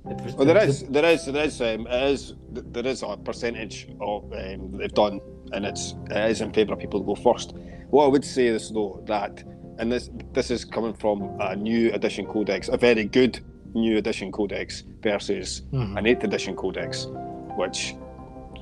The, 0.06 0.34
Well, 0.38 0.46
there 0.46 0.64
is, 0.64 0.84
there 0.84 1.06
is, 1.06 1.26
there 1.26 1.46
is, 1.46 1.62
um, 1.62 1.88
it 1.88 2.12
is, 2.12 2.34
there 2.52 2.86
is 2.86 3.04
a 3.04 3.18
percentage 3.18 3.88
of 4.02 4.32
um, 4.34 4.72
they've 4.78 4.94
done, 4.94 5.20
and 5.54 5.66
it's 5.66 5.96
it 6.12 6.30
is 6.32 6.42
in 6.42 6.52
favour 6.54 6.74
of 6.74 6.80
people 6.80 7.00
to 7.00 7.06
go 7.06 7.16
first. 7.16 7.54
What 7.90 8.06
I 8.06 8.08
would 8.08 8.26
say 8.26 8.48
is 8.48 8.70
though 8.70 9.02
that, 9.08 9.44
and 9.80 9.92
this 9.92 10.10
this 10.34 10.52
is 10.52 10.66
coming 10.66 10.94
from 10.94 11.38
a 11.40 11.56
new 11.56 11.92
edition 11.94 12.26
codex, 12.26 12.68
a 12.68 12.76
very 12.78 13.06
good 13.06 13.40
new 13.74 13.98
edition 13.98 14.32
codex 14.32 14.84
versus 15.02 15.62
Mhm. 15.72 15.98
an 15.98 16.06
eighth 16.06 16.24
edition 16.26 16.56
codex, 16.56 17.08
which, 17.56 17.96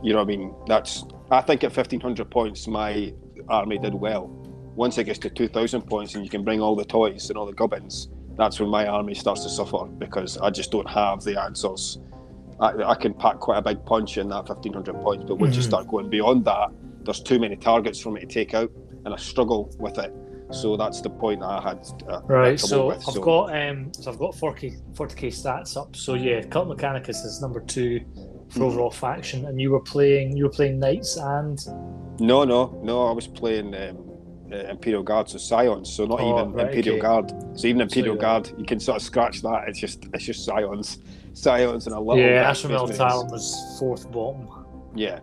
you 0.04 0.13
know, 0.13 0.19
I 0.21 0.25
mean, 0.25 0.54
that's 0.67 1.04
I 1.30 1.41
think 1.41 1.63
at 1.63 1.71
fifteen 1.71 1.99
hundred 1.99 2.30
points, 2.30 2.67
my 2.67 3.13
army 3.49 3.77
did 3.77 3.93
well. 3.93 4.27
Once 4.75 4.97
it 4.97 5.06
gets 5.06 5.19
to 5.19 5.30
two 5.30 5.47
thousand 5.47 5.82
points, 5.84 6.15
and 6.15 6.23
you 6.23 6.30
can 6.30 6.43
bring 6.43 6.62
all 6.62 6.75
the 6.75 6.86
toys 6.86 7.30
and 7.30 7.38
all 7.38 7.45
the 7.45 7.54
gubbins, 7.54 8.10
that's 8.38 8.60
when 8.60 8.69
my 8.69 8.88
army 8.88 9.13
starts 9.13 9.43
to 9.43 9.49
suffer 9.49 9.86
because 9.86 10.38
I 10.38 10.49
just 10.49 10.71
don't 10.71 10.89
have 10.89 11.21
the 11.23 11.39
answers. 11.41 11.99
I, 12.60 12.71
I 12.84 12.95
can 12.95 13.13
pack 13.13 13.39
quite 13.39 13.58
a 13.58 13.62
big 13.62 13.84
punch 13.86 14.17
in 14.17 14.30
that 14.30 14.47
fifteen 14.47 14.73
hundred 14.73 14.95
points, 14.95 15.25
but 15.27 15.36
once 15.36 15.56
you 15.56 15.62
Mhm. 15.62 15.65
start 15.65 15.88
going 15.88 16.10
beyond 16.10 16.45
that, 16.45 16.69
there's 17.04 17.21
too 17.21 17.39
many 17.39 17.56
targets 17.56 17.99
for 17.99 18.12
me 18.12 18.21
to 18.21 18.27
take 18.27 18.54
out, 18.54 18.71
and 19.06 19.13
I 19.13 19.17
struggle 19.17 19.73
with 19.80 19.97
it. 19.97 20.13
So 20.51 20.75
that's 20.75 20.99
the 20.99 21.10
point 21.10 21.39
that 21.39 21.47
I 21.47 21.62
had. 21.62 21.80
Uh, 22.10 22.21
Right, 22.27 22.60
so 22.60 22.88
with. 22.88 23.08
I've 23.08 23.21
got 23.21 23.56
um, 23.58 23.93
so 23.93 24.12
I've 24.12 24.19
got 24.19 24.36
40 24.36 24.71
40k 24.93 25.27
stats 25.30 25.77
up. 25.77 25.95
So 25.95 26.13
yeah, 26.15 26.41
Cult 26.41 26.67
Mechanicus 26.67 27.23
is 27.25 27.39
number 27.41 27.62
two 27.62 28.01
for 28.51 28.63
overall 28.63 28.91
faction, 28.91 29.45
and 29.45 29.59
you 29.59 29.71
were 29.71 29.79
playing 29.81 30.35
you 30.37 30.43
were 30.45 30.49
playing 30.51 30.79
knights 30.79 31.17
and 31.17 31.59
No, 32.19 32.43
no, 32.43 32.79
no. 32.83 33.07
I 33.07 33.11
was 33.13 33.27
playing 33.27 33.73
um, 33.75 33.97
uh, 34.51 34.55
Imperial 34.69 35.03
Guard, 35.03 35.29
so 35.29 35.37
Scions. 35.37 35.91
So 35.91 36.05
not 36.05 36.19
Oh, 36.19 36.39
even 36.41 36.53
right, 36.53 36.67
Imperial 36.67 36.95
okay. 36.95 37.01
Guard. 37.01 37.57
So 37.57 37.67
even 37.67 37.81
Imperial 37.81 38.15
you're- 38.15 38.21
Guard, 38.21 38.51
you 38.57 38.65
can 38.65 38.79
sort 38.79 38.97
of 38.97 39.01
scratch 39.03 39.41
that. 39.41 39.67
It's 39.67 39.79
just 39.79 40.05
it's 40.13 40.25
just 40.25 40.45
Scions, 40.45 40.99
Scions, 41.33 41.87
and 41.87 41.95
a 41.95 41.99
little. 41.99 42.17
yeah, 42.23 42.51
Ashramel 42.51 42.95
Talon 42.95 43.27
was 43.31 43.55
fourth 43.79 44.11
bottom, 44.11 44.47
Yeah, 44.95 45.19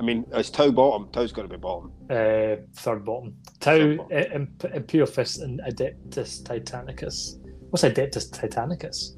I 0.00 0.02
mean 0.02 0.24
it's 0.32 0.50
Tau 0.50 0.70
bottom. 0.70 1.08
Tau's 1.12 1.32
got 1.32 1.42
to 1.42 1.48
be 1.48 1.56
bottom. 1.58 1.92
uh, 2.10 2.56
third 2.74 3.04
bottom. 3.04 3.34
Tau, 3.60 3.76
Third 3.78 3.98
bottom. 3.98 4.16
uh, 4.16 4.34
Imp- 4.36 4.64
Imperial 4.74 5.06
Fist, 5.06 5.40
and 5.40 5.60
Adeptus 5.68 6.42
Titanicus. 6.42 7.38
What's 7.70 7.84
Adeptus 7.84 8.30
Titanicus? 8.30 9.16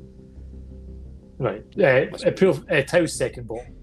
Right, 1.38 1.64
uh, 1.79 2.07
Imperial 2.27 2.64
uh, 2.70 2.83
Tau's 2.83 3.12
second 3.14 3.46
bottom. 3.46 3.75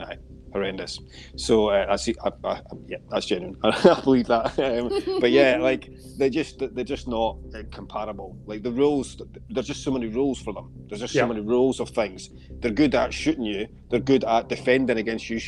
Aye, 0.00 0.18
horrendous. 0.52 0.98
So 1.36 1.68
uh, 1.70 1.86
I 1.88 1.96
see. 1.96 2.14
I, 2.22 2.30
I, 2.44 2.50
I- 2.52 2.60
yeah, 2.86 2.98
that's 3.10 3.24
genuine. 3.26 3.56
I 3.64 4.00
believe 4.04 4.26
that. 4.26 4.58
Um, 4.58 5.20
but 5.20 5.30
yeah, 5.30 5.56
like 5.60 5.88
they're 6.18 6.28
just 6.28 6.58
they're 6.74 6.84
just 6.84 7.08
not 7.08 7.38
uh, 7.54 7.62
comparable. 7.70 8.36
Like 8.46 8.62
the 8.62 8.72
rules, 8.72 9.16
there's 9.48 9.66
just 9.68 9.82
so 9.82 9.90
many 9.90 10.06
rules 10.08 10.38
for 10.40 10.52
them. 10.52 10.70
There's 10.88 11.00
just 11.00 11.14
Yeah. 11.14 11.22
so 11.22 11.28
many 11.28 11.40
rules 11.40 11.80
of 11.80 11.88
things. 11.90 12.28
They're 12.60 12.70
good 12.72 12.94
at 12.94 13.14
shooting 13.14 13.44
you. 13.44 13.68
They're 13.90 14.00
good 14.00 14.24
at 14.24 14.48
defending 14.48 14.98
against 14.98 15.30
you. 15.30 15.40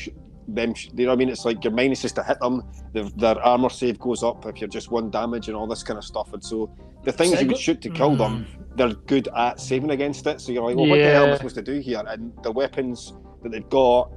Them, 0.48 0.72
you 0.94 1.04
know 1.06 1.12
I 1.12 1.16
mean? 1.16 1.28
It's 1.28 1.44
like 1.44 1.62
your 1.62 1.72
minus 1.74 2.04
is 2.04 2.12
to 2.12 2.22
hit 2.22 2.40
them. 2.40 2.62
Their, 2.94 3.04
their 3.16 3.38
armor 3.44 3.68
save 3.68 3.98
goes 3.98 4.22
up 4.22 4.46
if 4.46 4.60
you're 4.60 4.68
just 4.68 4.90
one 4.90 5.10
damage 5.10 5.48
and 5.48 5.56
all 5.56 5.66
this 5.66 5.82
kind 5.82 5.98
of 5.98 6.04
stuff. 6.04 6.32
And 6.32 6.42
so 6.42 6.74
the 7.04 7.12
things 7.12 7.34
So 7.34 7.40
you 7.40 7.48
would 7.48 7.58
shoot 7.58 7.82
to 7.82 7.90
kill 7.90 8.16
them, 8.16 8.46
Mm. 8.46 8.76
they're 8.76 8.94
good 8.94 9.28
at 9.36 9.60
saving 9.60 9.90
against 9.90 10.26
it. 10.26 10.40
So 10.40 10.52
you're 10.52 10.62
like, 10.64 10.76
well, 10.76 10.86
what 10.86 10.96
the 10.98 11.04
hell 11.10 11.26
am 11.26 11.32
I 11.32 11.36
supposed 11.36 11.56
to 11.56 11.62
do 11.62 11.80
here? 11.80 12.02
And 12.08 12.32
the 12.42 12.50
weapons 12.50 13.12
that 13.42 13.52
they've 13.52 13.68
got, 13.68 14.10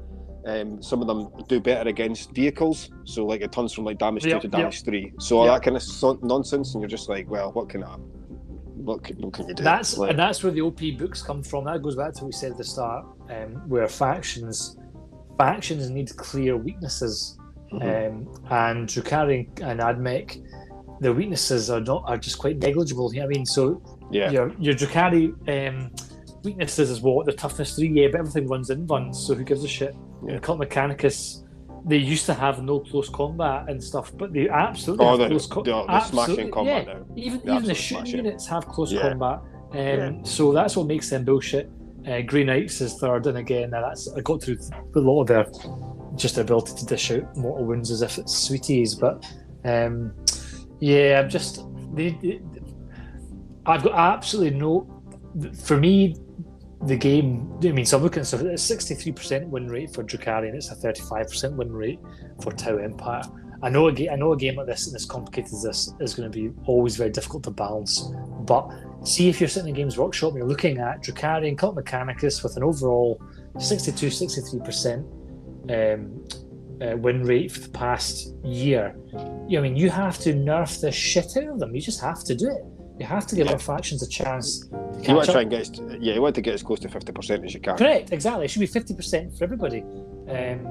um, 0.46 0.82
some 0.82 1.02
of 1.02 1.08
them 1.08 1.30
do 1.50 1.60
better 1.60 1.90
against 1.90 2.34
vehicles. 2.34 2.90
So 3.04 3.26
like 3.26 3.42
it 3.42 3.52
turns 3.52 3.74
from 3.74 3.84
like 3.84 3.98
damage 3.98 4.26
Yep, 4.26 4.42
two 4.42 4.48
to 4.48 4.58
damage 4.58 4.84
three. 4.84 5.12
So 5.20 5.38
all 5.40 5.46
Yep. 5.48 5.56
that 5.56 5.64
kind 5.66 5.76
of 5.76 5.84
so- 5.84 6.20
nonsense, 6.24 6.74
and 6.76 6.82
you're 6.82 6.90
just 6.90 7.10
like, 7.10 7.30
well, 7.30 7.52
what 7.52 7.68
can 7.68 7.84
I, 7.84 7.96
what 8.78 9.04
can, 9.04 9.18
what 9.18 9.34
can 9.34 9.50
you 9.50 9.54
do? 9.54 9.64
That's 9.64 9.98
Like, 9.98 10.12
and 10.12 10.18
that's 10.20 10.42
where 10.44 10.52
the 10.54 10.62
OP 10.62 10.80
books 10.98 11.22
come 11.22 11.44
from. 11.44 11.66
That 11.66 11.82
goes 11.84 11.96
back 11.98 12.14
to 12.14 12.24
what 12.24 12.28
we 12.28 12.32
said 12.32 12.52
at 12.54 12.58
the 12.58 12.64
start, 12.64 13.06
um, 13.30 13.68
where 13.68 13.88
factions 13.90 14.78
factions 15.38 15.90
need 15.90 16.16
clear 16.18 16.58
weaknesses, 16.58 17.38
mhm. 17.74 17.82
um, 17.82 18.44
and 18.50 18.88
Drukhari 18.88 19.48
and 19.62 19.80
Admech, 19.80 20.42
their 21.00 21.14
weaknesses 21.14 21.70
are 21.70 21.82
not 21.82 22.04
are 22.08 22.18
just 22.18 22.38
quite 22.38 22.58
negligible. 22.58 23.14
You 23.14 23.22
know 23.22 23.26
what 23.28 23.36
I 23.36 23.38
mean? 23.38 23.46
So 23.46 23.82
yeah, 24.12 24.32
your 24.32 24.54
your 24.60 24.74
Drukhari 24.76 25.26
um, 25.70 25.92
weaknesses 26.44 26.90
is 26.90 27.02
what 27.02 27.26
the 27.26 27.34
toughness 27.34 27.76
three, 27.76 27.90
yeah, 27.90 28.08
but 28.12 28.20
everything 28.20 28.48
runs 28.48 28.70
in 28.70 28.86
runs. 28.88 29.20
So 29.26 29.34
who 29.36 29.44
gives 29.44 29.64
a 29.64 29.68
shit? 29.68 29.96
Yeah. 30.28 30.40
Cult 30.40 30.60
Mechanicus. 30.60 31.44
They 31.84 31.98
used 31.98 32.28
to 32.28 32.36
have 32.36 32.62
no 32.62 32.80
close 32.80 33.10
combat 33.10 33.66
and 33.68 33.84
stuff, 33.84 34.12
but 34.16 34.32
they 34.34 34.48
absolutely 34.48 35.04
Oh, 35.04 35.10
have 35.10 35.18
they're, 35.20 35.30
close 35.30 35.48
co- 35.48 35.64
they're, 35.64 35.74
they're 35.74 35.90
absolutely- 35.90 36.34
smashing 36.36 36.52
combat 36.52 36.86
now. 36.86 36.94
even 37.16 37.40
even 37.40 37.40
the 37.48 37.52
absolutely 37.54 37.74
shooting 37.74 38.06
smash 38.06 38.14
it. 38.14 38.18
units 38.18 38.46
have 38.48 38.68
close 38.68 38.92
Yeah. 38.94 39.02
combat, 39.02 39.40
um, 39.72 39.78
Yeah. 39.80 40.12
so 40.24 40.52
that's 40.54 40.78
what 40.78 40.86
makes 40.86 41.10
them 41.10 41.24
bullshit. 41.26 41.72
Uh, 42.08 42.22
Grey 42.22 42.44
Knights 42.44 42.82
is 42.82 42.96
third, 42.96 43.28
and 43.28 43.38
again, 43.38 43.72
that's 43.72 44.12
I 44.14 44.22
got 44.22 44.42
through 44.42 44.58
a 44.96 45.00
lot 45.00 45.22
of 45.22 45.28
their 45.28 45.46
just 46.16 46.38
ability 46.38 46.76
to 46.76 46.86
dish 46.86 47.12
out 47.12 47.36
mortal 47.38 47.66
wounds 47.66 47.92
as 47.92 48.02
if 48.02 48.18
it's 48.18 48.36
sweeties, 48.36 48.96
but 48.96 49.26
um, 49.66 50.14
yeah, 50.80 51.22
I'm 51.24 51.30
just 51.30 51.64
they, 51.94 52.10
they- 52.22 52.42
I've 53.66 53.84
got 53.84 53.94
absolutely 53.94 54.58
no. 54.58 54.88
For 55.64 55.78
me, 55.78 56.16
the 56.86 56.98
game. 56.98 57.54
I 57.64 57.72
mean, 57.72 57.86
so 57.86 57.98
I'm 57.98 58.04
looking. 58.04 58.24
So 58.24 58.38
it's 58.40 58.70
63% 58.70 59.48
win 59.48 59.68
rate 59.68 59.94
for 59.94 60.04
Drukhari, 60.04 60.48
and 60.48 60.56
it's 60.56 60.72
a 60.72 60.76
35% 60.76 61.56
win 61.56 61.72
rate 61.72 62.00
for 62.42 62.52
Tau 62.52 62.78
Empire. 62.78 63.22
I 63.64 63.70
know 63.70 63.88
a 63.88 63.94
game. 63.94 64.10
I 64.12 64.16
know 64.16 64.34
a 64.34 64.38
game 64.38 64.56
like 64.56 64.66
this 64.66 64.88
and 64.88 64.96
as 64.96 65.06
complicated 65.06 65.54
as 65.54 65.62
this 65.62 65.94
is 66.00 66.16
going 66.16 66.32
to 66.32 66.36
be 66.36 66.52
always 66.66 66.96
very 66.98 67.12
difficult 67.12 67.44
to 67.44 67.52
balance. 67.52 68.12
But 68.42 68.68
see 69.04 69.30
if 69.30 69.40
you're 69.42 69.48
sitting 69.50 69.70
in 69.70 69.76
Games 69.76 69.98
Workshop 69.98 70.30
and 70.30 70.38
you're 70.40 70.48
looking 70.48 70.78
at 70.78 71.02
Drukhari 71.04 71.48
and 71.48 71.58
Cult 71.58 71.76
Mechanicus 71.76 72.44
with 72.44 72.56
an 72.58 72.64
overall 72.64 73.22
62, 73.60 74.08
63% 74.08 74.98
um, 75.70 76.24
uh, 76.82 76.98
win 76.98 77.24
rate 77.24 77.52
for 77.52 77.60
the 77.62 77.70
past 77.70 78.34
year. 78.44 78.96
You 79.48 79.58
know, 79.58 79.60
I 79.60 79.62
mean, 79.62 79.76
you 79.76 79.90
have 79.90 80.18
to 80.20 80.34
nerf 80.34 80.82
the 80.82 80.92
shit 80.92 81.36
out 81.38 81.48
of 81.50 81.60
them. 81.60 81.74
You 81.76 81.82
just 81.82 82.02
have 82.02 82.24
to 82.26 82.36
do 82.36 82.48
it. 82.48 82.64
You 83.00 83.06
have 83.08 83.26
to 83.28 83.36
give 83.36 83.48
Yeah. 83.48 83.54
our 83.54 83.60
factions 83.60 84.04
a 84.04 84.08
chance 84.10 84.60
to 84.68 84.68
You 85.02 85.16
want 85.16 85.26
to 85.26 85.32
try 85.32 85.42
up. 85.42 85.42
and 85.42 85.50
get, 85.50 85.62
as- 85.62 85.82
yeah, 86.00 86.14
you 86.14 86.22
want 86.22 86.36
to 86.36 86.42
get 86.42 86.54
as 86.54 86.62
close 86.62 86.80
to 86.82 86.90
fifty 86.90 87.12
percent 87.12 87.44
as 87.44 87.54
you 87.54 87.60
can. 87.60 87.76
Correct, 87.78 88.12
exactly. 88.12 88.46
It 88.46 88.50
should 88.52 88.60
be 88.60 88.68
fifty 88.68 88.94
percent 88.94 89.36
for 89.36 89.44
everybody. 89.44 89.82
Um, 90.30 90.68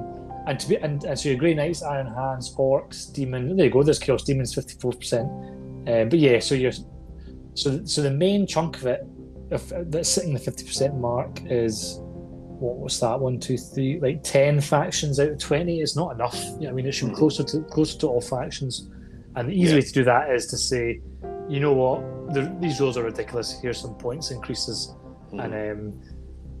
and 0.47 0.57
to 0.59 0.69
be 0.69 0.77
and, 0.77 1.03
and 1.03 1.19
so 1.19 1.27
your 1.29 1.37
Grey 1.37 1.53
Knights, 1.53 1.83
Iron 1.83 2.07
Hands, 2.07 2.55
Orcs, 2.55 3.11
Demon. 3.13 3.55
There 3.57 3.65
you 3.65 3.71
go. 3.71 3.83
There's 3.83 3.99
Chaos 3.99 4.23
Demons, 4.23 4.53
fifty 4.55 4.75
four 4.79 4.93
percent. 4.93 5.27
Um, 5.87 6.07
But 6.09 6.19
yeah, 6.19 6.39
so 6.39 6.55
you're 6.55 6.71
so 7.53 7.83
so 7.85 8.01
the 8.01 8.11
main 8.11 8.47
chunk 8.47 8.77
of 8.77 8.85
it, 8.85 9.05
if, 9.51 9.69
that's 9.91 10.09
sitting 10.09 10.33
the 10.33 10.39
fifty 10.39 10.63
percent 10.65 10.95
mark, 10.95 11.41
is 11.45 11.97
what 11.99 12.77
was 12.77 12.99
that? 12.99 13.19
One, 13.19 13.39
two, 13.39 13.57
three, 13.57 13.99
like 13.99 14.23
ten 14.23 14.61
factions 14.61 15.19
out 15.19 15.29
of 15.29 15.39
twenty 15.39 15.81
is 15.81 15.95
not 15.95 16.13
enough. 16.13 16.39
You 16.59 16.61
know, 16.61 16.69
I 16.69 16.71
mean, 16.73 16.85
it 16.85 16.91
should 16.93 17.09
be 17.09 17.13
Mhm. 17.15 17.17
closer 17.17 17.43
to 17.43 17.61
closer 17.63 17.97
to 17.99 18.07
all 18.07 18.21
factions. 18.21 18.87
And 19.35 19.49
the 19.49 19.53
easy 19.53 19.69
Yeah. 19.71 19.75
way 19.75 19.81
to 19.81 19.93
do 19.93 20.03
that 20.03 20.29
is 20.31 20.47
to 20.47 20.57
say, 20.57 20.99
you 21.49 21.59
know 21.59 21.73
what, 21.73 22.33
the, 22.33 22.55
these 22.59 22.79
rules 22.79 22.97
are 22.97 23.03
ridiculous. 23.03 23.59
Here's 23.61 23.79
some 23.79 23.95
points 23.95 24.31
increases 24.31 24.93
Mhm. 25.31 25.43
and 25.43 25.53
um, 25.53 25.93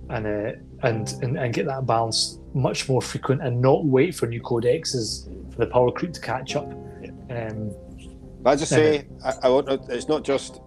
and, 0.09 0.25
uh, 0.27 0.87
and 0.87 1.13
and 1.21 1.37
and 1.37 1.53
get 1.53 1.65
that 1.67 1.85
balance 1.85 2.39
much 2.53 2.89
more 2.89 3.01
frequent, 3.01 3.41
and 3.41 3.61
not 3.61 3.85
wait 3.85 4.13
for 4.15 4.25
new 4.25 4.41
codexes 4.41 5.29
for 5.53 5.57
the 5.59 5.67
power 5.67 5.91
creep 5.91 6.11
to 6.13 6.21
catch 6.21 6.55
up. 6.55 6.69
Um, 7.29 7.71
But 8.41 8.49
I 8.49 8.55
just 8.55 8.71
say, 8.71 9.05
I, 9.23 9.33
I 9.43 9.49
want. 9.49 9.69
It's 9.89 10.09
not 10.09 10.23
just 10.23 10.59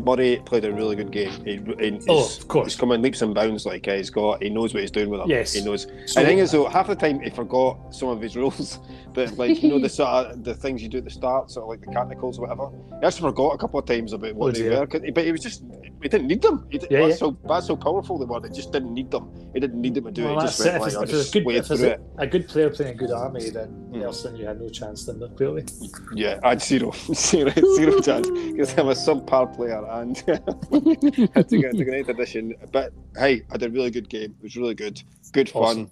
Murray 0.00 0.42
played 0.44 0.64
a 0.64 0.72
really 0.72 0.96
good 0.96 1.10
game. 1.10 1.30
He, 1.44 1.56
he, 1.78 2.00
Oh, 2.08 2.24
of 2.24 2.48
course. 2.48 2.72
he's 2.72 2.76
coming 2.80 3.00
leaps 3.02 3.22
and 3.22 3.34
bounds. 3.34 3.64
Like 3.66 3.86
uh, 3.88 3.94
he's 3.94 4.10
got, 4.10 4.42
he 4.42 4.50
knows 4.50 4.74
what 4.74 4.80
he's 4.80 4.90
doing 4.90 5.08
with 5.10 5.20
them. 5.20 5.30
Yes. 5.30 5.52
he 5.52 5.64
knows. 5.64 5.86
so- 6.06 6.20
I 6.20 6.24
think 6.24 6.40
is 6.40 6.52
though 6.52 6.66
half 6.68 6.86
the 6.88 6.96
time 6.96 7.20
he 7.20 7.30
forgot 7.30 7.94
some 7.94 8.08
of 8.08 8.20
his 8.20 8.36
rules, 8.36 8.78
but 9.14 9.32
like 9.38 9.62
you 9.62 9.68
know 9.70 9.78
the 9.78 9.88
sort 9.88 10.08
of 10.26 10.44
the 10.44 10.54
things 10.54 10.82
you 10.82 10.88
do 10.88 10.98
at 10.98 11.04
the 11.04 11.10
start, 11.10 11.50
sort 11.50 11.64
of 11.64 11.68
like 11.70 11.80
the 11.80 11.92
canticles 11.94 12.38
or 12.38 12.42
whatever. 12.42 12.70
He 13.00 13.06
actually 13.06 13.30
forgot 13.30 13.54
a 13.54 13.58
couple 13.58 13.78
of 13.80 13.86
times 13.86 14.12
about 14.12 14.34
what 14.34 14.48
Oh, 14.48 14.50
they 14.52 14.68
were, 14.68 14.86
but 14.86 15.24
he 15.24 15.32
was 15.32 15.40
just 15.42 15.62
he 16.02 16.08
didn't 16.08 16.26
need 16.26 16.42
them. 16.42 16.66
He, 16.70 16.78
did- 16.78 16.90
Yeah, 16.90 17.06
that's 17.06 17.20
yeah. 17.22 17.28
how 17.28 17.36
that's 17.48 17.68
how 17.68 17.76
powerful 17.76 18.18
they 18.18 18.26
were. 18.26 18.40
They 18.40 18.50
just 18.50 18.72
didn't 18.72 18.92
need 18.92 19.10
them. 19.10 19.30
He 19.54 19.60
didn't 19.60 19.80
need 19.80 19.94
them 19.94 20.04
to 20.04 20.10
do 20.10 20.24
well, 20.24 20.38
it. 20.38 20.42
He 20.42 20.46
just 20.48 20.60
it. 20.60 20.64
went 20.64 20.76
If 20.76 20.80
like, 20.82 20.88
it's, 20.88 20.96
if 20.96 21.02
it's 21.02 21.12
just 21.12 21.34
a 21.36 21.40
good, 21.40 21.54
if 21.54 21.70
it's 21.70 21.80
through 21.80 21.96
a, 22.18 22.26
good 22.26 22.48
player 22.48 22.70
playing 22.70 22.92
a 22.94 22.94
good 22.98 23.10
army, 23.10 23.48
then 23.50 23.68
Hmm. 23.68 24.00
Nelson, 24.00 24.36
you 24.36 24.44
had 24.44 24.60
no 24.60 24.68
chance 24.68 25.06
then, 25.06 25.22
clearly. 25.36 25.64
Yeah, 26.14 26.40
I 26.42 26.48
had 26.50 26.62
zero, 26.62 26.90
zero, 27.14 27.50
zero 27.76 28.00
chance 28.02 28.28
because 28.28 28.76
I'm 28.76 28.88
a 28.88 28.92
subpar 28.94 29.54
player 29.54 29.84
and 29.90 30.16
had 31.34 31.48
to 31.48 31.58
get 31.58 31.76
to 31.76 31.84
Great 31.84 32.08
Edition. 32.08 32.54
But 32.72 32.92
hey, 33.16 33.42
I 33.52 33.56
did 33.56 33.70
a 33.70 33.72
really 33.72 33.90
good 33.90 34.08
game. 34.08 34.34
It 34.38 34.42
was 34.42 34.56
really 34.56 34.74
good, 34.74 35.02
good 35.32 35.48
fun. 35.48 35.88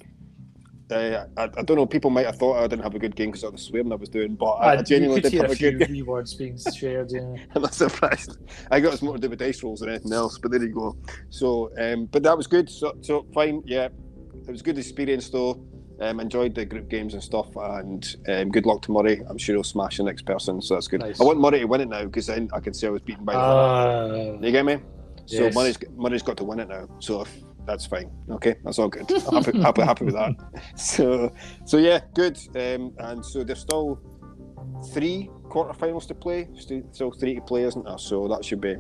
Uh, 0.93 1.27
I, 1.37 1.43
I 1.45 1.63
don't 1.63 1.77
know. 1.77 1.87
People 1.87 2.11
might 2.11 2.27
have 2.27 2.37
thought 2.37 2.59
I 2.59 2.67
didn't 2.67 2.83
have 2.83 2.95
a 2.95 2.99
good 2.99 3.17
game 3.17 3.31
because 3.31 3.45
of 3.45 3.53
the 3.53 3.59
swearing 3.59 3.93
I 3.93 3.97
was 3.97 4.09
doing, 4.09 4.35
but 4.35 4.53
I, 4.53 4.73
I 4.73 4.83
genuinely 4.83 5.21
did 5.21 5.33
have 5.35 5.51
a 5.51 5.53
a 5.53 5.57
good 5.57 5.79
game. 5.79 6.07
words 6.07 6.35
being 6.35 6.59
shared. 6.77 7.11
Yeah. 7.11 7.37
I'm 7.55 7.63
not 7.63 7.75
surprised. 7.75 8.39
I 8.71 8.81
got 8.81 8.93
as 8.93 9.03
more 9.03 9.15
to 9.15 9.21
do 9.21 9.31
with 9.31 9.39
dice 9.39 9.63
rolls 9.63 9.81
than 9.81 9.89
anything 9.89 10.13
else, 10.13 10.39
but 10.39 10.51
there 10.51 10.63
you 10.63 10.73
go. 10.73 10.97
So, 11.31 11.73
um, 11.79 12.07
but 12.07 12.23
that 12.23 12.37
was 12.37 12.47
good. 12.47 12.69
So, 12.69 12.95
so 13.01 13.27
fine. 13.35 13.63
Yeah, 13.65 13.89
it 14.47 14.51
was 14.51 14.61
a 14.61 14.65
good 14.65 14.79
experience 14.79 15.29
though. 15.31 15.65
Um, 16.01 16.19
enjoyed 16.19 16.55
the 16.55 16.65
group 16.65 16.89
games 16.89 17.15
and 17.15 17.23
stuff, 17.23 17.55
and 17.55 18.17
um, 18.29 18.51
good 18.51 18.67
luck 18.67 18.83
to 18.83 18.93
Murray. 18.93 19.23
I'm 19.29 19.39
sure 19.39 19.55
he'll 19.55 19.63
smash 19.63 19.99
the 19.99 20.03
next 20.03 20.23
person, 20.23 20.61
so 20.61 20.75
that's 20.75 20.89
good. 20.89 21.01
Nice. 21.01 21.21
I 21.21 21.25
want 21.25 21.39
Murray 21.39 21.61
to 21.61 21.65
win 21.67 21.81
it 21.81 21.89
now 21.89 22.05
because 22.05 22.27
then 22.27 22.49
I 22.53 22.61
can 22.61 22.75
say 22.75 22.89
I 22.89 22.91
was 22.91 23.03
beaten 23.03 23.25
by. 23.25 23.35
Uh, 23.35 24.37
you 24.41 24.51
get 24.51 24.65
me? 24.65 24.79
So 25.27 25.45
yes. 25.45 25.55
Murray's 25.55 25.79
Murray's 25.97 26.23
got 26.23 26.37
to 26.39 26.45
win 26.45 26.59
it 26.61 26.69
now. 26.69 26.89
So 26.99 27.23
if, 27.23 27.33
that's 27.66 27.87
fine. 27.87 28.11
Okay, 28.31 28.57
that's 28.64 28.79
all 28.79 28.88
good. 28.88 29.11
I'm 29.29 29.42
happy, 29.44 29.59
happy, 29.61 29.83
happy 29.83 30.05
with 30.07 30.14
that. 30.14 30.33
So, 30.77 31.33
so 31.64 31.77
yeah, 31.79 32.01
good. 32.14 32.38
Um, 32.57 32.92
and 32.98 33.25
so 33.25 33.44
there's 33.44 33.61
still 33.61 33.98
three 34.92 35.31
quarterfinals 35.48 36.07
to 36.09 36.14
play. 36.14 36.48
Still, 36.57 37.12
three 37.12 37.35
to 37.37 37.40
play, 37.42 37.62
isn't 37.64 37.85
there? 37.85 37.98
So 37.98 38.27
that 38.29 38.44
should 38.44 38.61
be. 38.61 38.77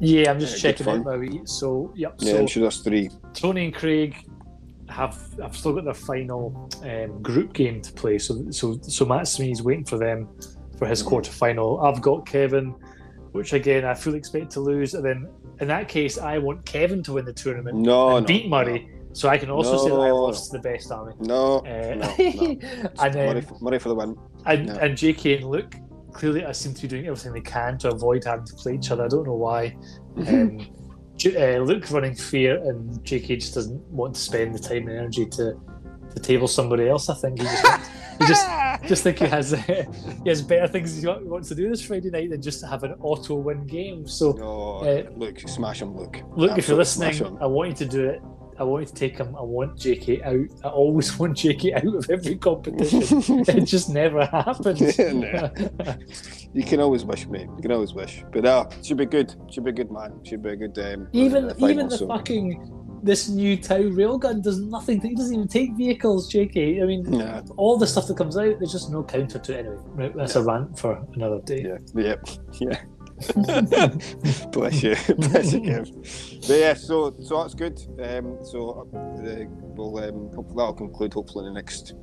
yeah, 0.00 0.30
I'm 0.30 0.40
just 0.40 0.60
good 0.62 0.76
checking 0.76 1.04
my 1.04 1.16
wee. 1.16 1.40
So, 1.44 1.92
yep. 1.96 2.16
Yeah, 2.20 2.32
so 2.32 2.38
I'm 2.40 2.46
sure 2.46 2.62
there's 2.62 2.80
three. 2.80 3.10
Tony 3.34 3.66
and 3.66 3.74
Craig 3.74 4.16
have 4.88 5.18
have 5.42 5.56
still 5.56 5.72
got 5.74 5.84
their 5.84 5.94
final 5.94 6.70
um, 6.84 7.20
group 7.22 7.52
game 7.52 7.80
to 7.82 7.92
play. 7.92 8.18
So 8.18 8.50
so 8.50 8.78
so 8.82 9.04
Matt 9.04 9.26
Smee 9.28 9.54
waiting 9.62 9.84
for 9.84 9.98
them 9.98 10.28
for 10.78 10.86
his 10.86 11.02
Mhm. 11.02 11.06
quarter 11.06 11.32
final. 11.32 11.80
I've 11.80 12.00
got 12.00 12.26
Kevin, 12.26 12.74
which 13.32 13.52
again 13.52 13.84
I 13.84 13.94
fully 13.94 14.18
expect 14.18 14.50
to 14.52 14.60
lose. 14.60 14.94
And 14.94 15.04
then 15.04 15.28
in 15.60 15.68
that 15.68 15.88
case, 15.88 16.18
I 16.18 16.38
want 16.38 16.64
Kevin 16.66 17.02
to 17.04 17.14
win 17.14 17.24
the 17.24 17.32
tournament 17.32 17.76
No, 17.78 18.16
and 18.16 18.24
no, 18.24 18.26
beat 18.26 18.48
Murray, 18.48 18.88
so 19.12 19.28
I 19.28 19.38
can 19.38 19.50
also 19.50 19.76
say 19.78 19.90
that 19.90 19.96
I 19.96 20.10
lost 20.10 20.50
to 20.50 20.58
the 20.58 20.62
best 20.62 20.90
army. 20.92 21.14
No, 21.20 21.58
Uh, 21.58 21.94
no, 21.94 22.14
no. 22.18 22.56
and 23.02 23.14
then 23.14 23.28
Murray, 23.30 23.40
for, 23.40 23.58
Murray 23.60 23.78
for 23.78 23.88
the 23.90 23.94
win. 23.94 24.16
and, 24.46 24.66
No. 24.66 24.74
and 24.74 24.94
JK 24.96 25.36
and 25.36 25.46
Luke 25.50 25.74
clearly 26.12 26.44
I 26.44 26.52
seem 26.52 26.72
to 26.74 26.82
be 26.82 26.88
doing 26.88 27.06
everything 27.06 27.32
they 27.32 27.40
can 27.42 27.76
to 27.78 27.90
avoid 27.90 28.24
having 28.24 28.46
to 28.46 28.54
play 28.54 28.74
each 28.74 28.90
other. 28.90 29.04
I 29.04 29.08
don't 29.08 29.24
know 29.26 29.34
why. 29.34 29.76
Um, 30.28 30.66
J- 31.16 31.56
uh, 31.56 31.62
Luke 31.62 31.90
running 31.90 32.14
fear 32.14 32.56
and 32.68 32.90
JK 33.00 33.40
just 33.40 33.54
doesn't 33.54 33.80
want 33.90 34.14
to 34.14 34.20
spend 34.20 34.54
the 34.54 34.58
time 34.58 34.86
and 34.88 34.98
energy 34.98 35.24
to 35.24 35.54
to 36.16 36.22
table 36.22 36.48
somebody 36.48 36.88
else. 36.88 37.08
I 37.08 37.14
think 37.14 37.38
he 37.40 37.44
just 37.46 37.64
wants- 37.64 37.88
he 38.18 38.26
just 38.26 38.46
just 38.88 39.02
think 39.04 39.18
he 39.18 39.26
has 39.26 39.52
uh, 39.52 39.56
he 40.24 40.28
has 40.28 40.42
better 40.42 40.66
things 40.66 41.00
he 41.00 41.06
wants 41.06 41.48
to 41.48 41.54
do 41.54 41.68
this 41.68 41.82
Friday 41.84 42.10
night 42.10 42.30
than 42.30 42.40
just 42.42 42.60
to 42.60 42.66
have 42.66 42.82
an 42.82 42.94
auto 43.00 43.34
win 43.34 43.66
game. 43.66 44.06
So 44.08 44.32
No, 44.32 44.78
Uh, 44.88 45.10
look, 45.16 45.38
smash 45.40 45.82
him, 45.82 45.94
look. 45.96 46.20
Luke, 46.34 46.56
if 46.58 46.68
you're 46.68 46.78
listening. 46.78 47.38
I 47.40 47.46
want 47.46 47.68
you 47.70 47.76
to 47.76 47.86
do 47.86 48.08
it. 48.08 48.20
I 48.58 48.62
want 48.64 48.84
you 48.84 48.86
to 48.86 48.94
take 48.94 49.18
him. 49.18 49.36
I 49.36 49.42
want 49.42 49.76
JK 49.76 50.24
out. 50.24 50.48
I 50.64 50.68
always 50.68 51.18
want 51.18 51.36
JK 51.36 51.74
out 51.76 51.94
of 51.94 52.08
every 52.10 52.36
competition. 52.36 53.44
it 53.46 53.64
just 53.66 53.90
never 53.90 54.24
happens. 54.24 54.98
Nah. 54.98 55.50
You 56.54 56.64
can 56.64 56.80
always 56.80 57.04
wish, 57.04 57.26
mate. 57.26 57.48
You 57.56 57.60
can 57.60 57.72
always 57.72 57.92
wish. 57.92 58.24
But 58.32 58.46
uh, 58.46 58.64
should 58.82 58.96
be 58.96 59.04
good. 59.04 59.34
Should 59.50 59.64
be 59.64 59.72
good, 59.72 59.90
man. 59.92 60.18
Should 60.24 60.42
be 60.42 60.50
a 60.50 60.56
good. 60.56 60.78
Um, 60.78 61.06
even 61.12 61.50
uh, 61.50 61.54
final, 61.54 61.70
even 61.70 61.88
the 61.90 61.98
so. 61.98 62.08
fucking 62.08 62.72
this 63.06 63.28
new 63.28 63.56
Tau 63.56 63.78
railgun 63.78 64.42
does 64.42 64.60
nothing. 64.60 65.00
He 65.00 65.14
doesn't 65.14 65.34
even 65.34 65.48
take 65.48 65.72
vehicles, 65.76 66.30
JK. 66.32 66.82
I 66.82 66.86
mean, 66.86 67.22
all 67.56 67.78
the 67.78 67.86
stuff 67.86 68.06
that 68.08 68.16
comes 68.16 68.36
out, 68.36 68.58
there's 68.58 68.72
just 68.72 68.90
no 68.90 69.02
counter 69.02 69.38
to 69.38 69.52
it 69.54 69.60
anyway. 69.60 69.76
Right, 69.86 70.16
that's 70.16 70.36
a 70.36 70.42
rant 70.42 70.78
for 70.78 71.02
another 71.14 71.40
day. 71.40 71.64
yeah, 71.64 71.78
yeah, 71.94 72.14
yeah. 72.60 72.80
Bless 74.52 74.82
you, 74.82 74.94
bless 75.16 75.52
you, 75.54 75.60
Kev. 75.62 76.46
But 76.46 76.58
yeah, 76.58 76.74
so 76.74 77.14
so 77.22 77.40
that's 77.42 77.54
good. 77.54 77.80
Um, 78.02 78.36
so 78.42 78.86
uh, 78.94 79.44
we'll 79.74 79.96
um, 79.98 80.30
hopefully 80.34 80.56
that'll 80.56 80.74
conclude 80.74 81.14
hopefully 81.14 81.46
in 81.46 81.54
the 81.54 81.58
next 81.58 81.94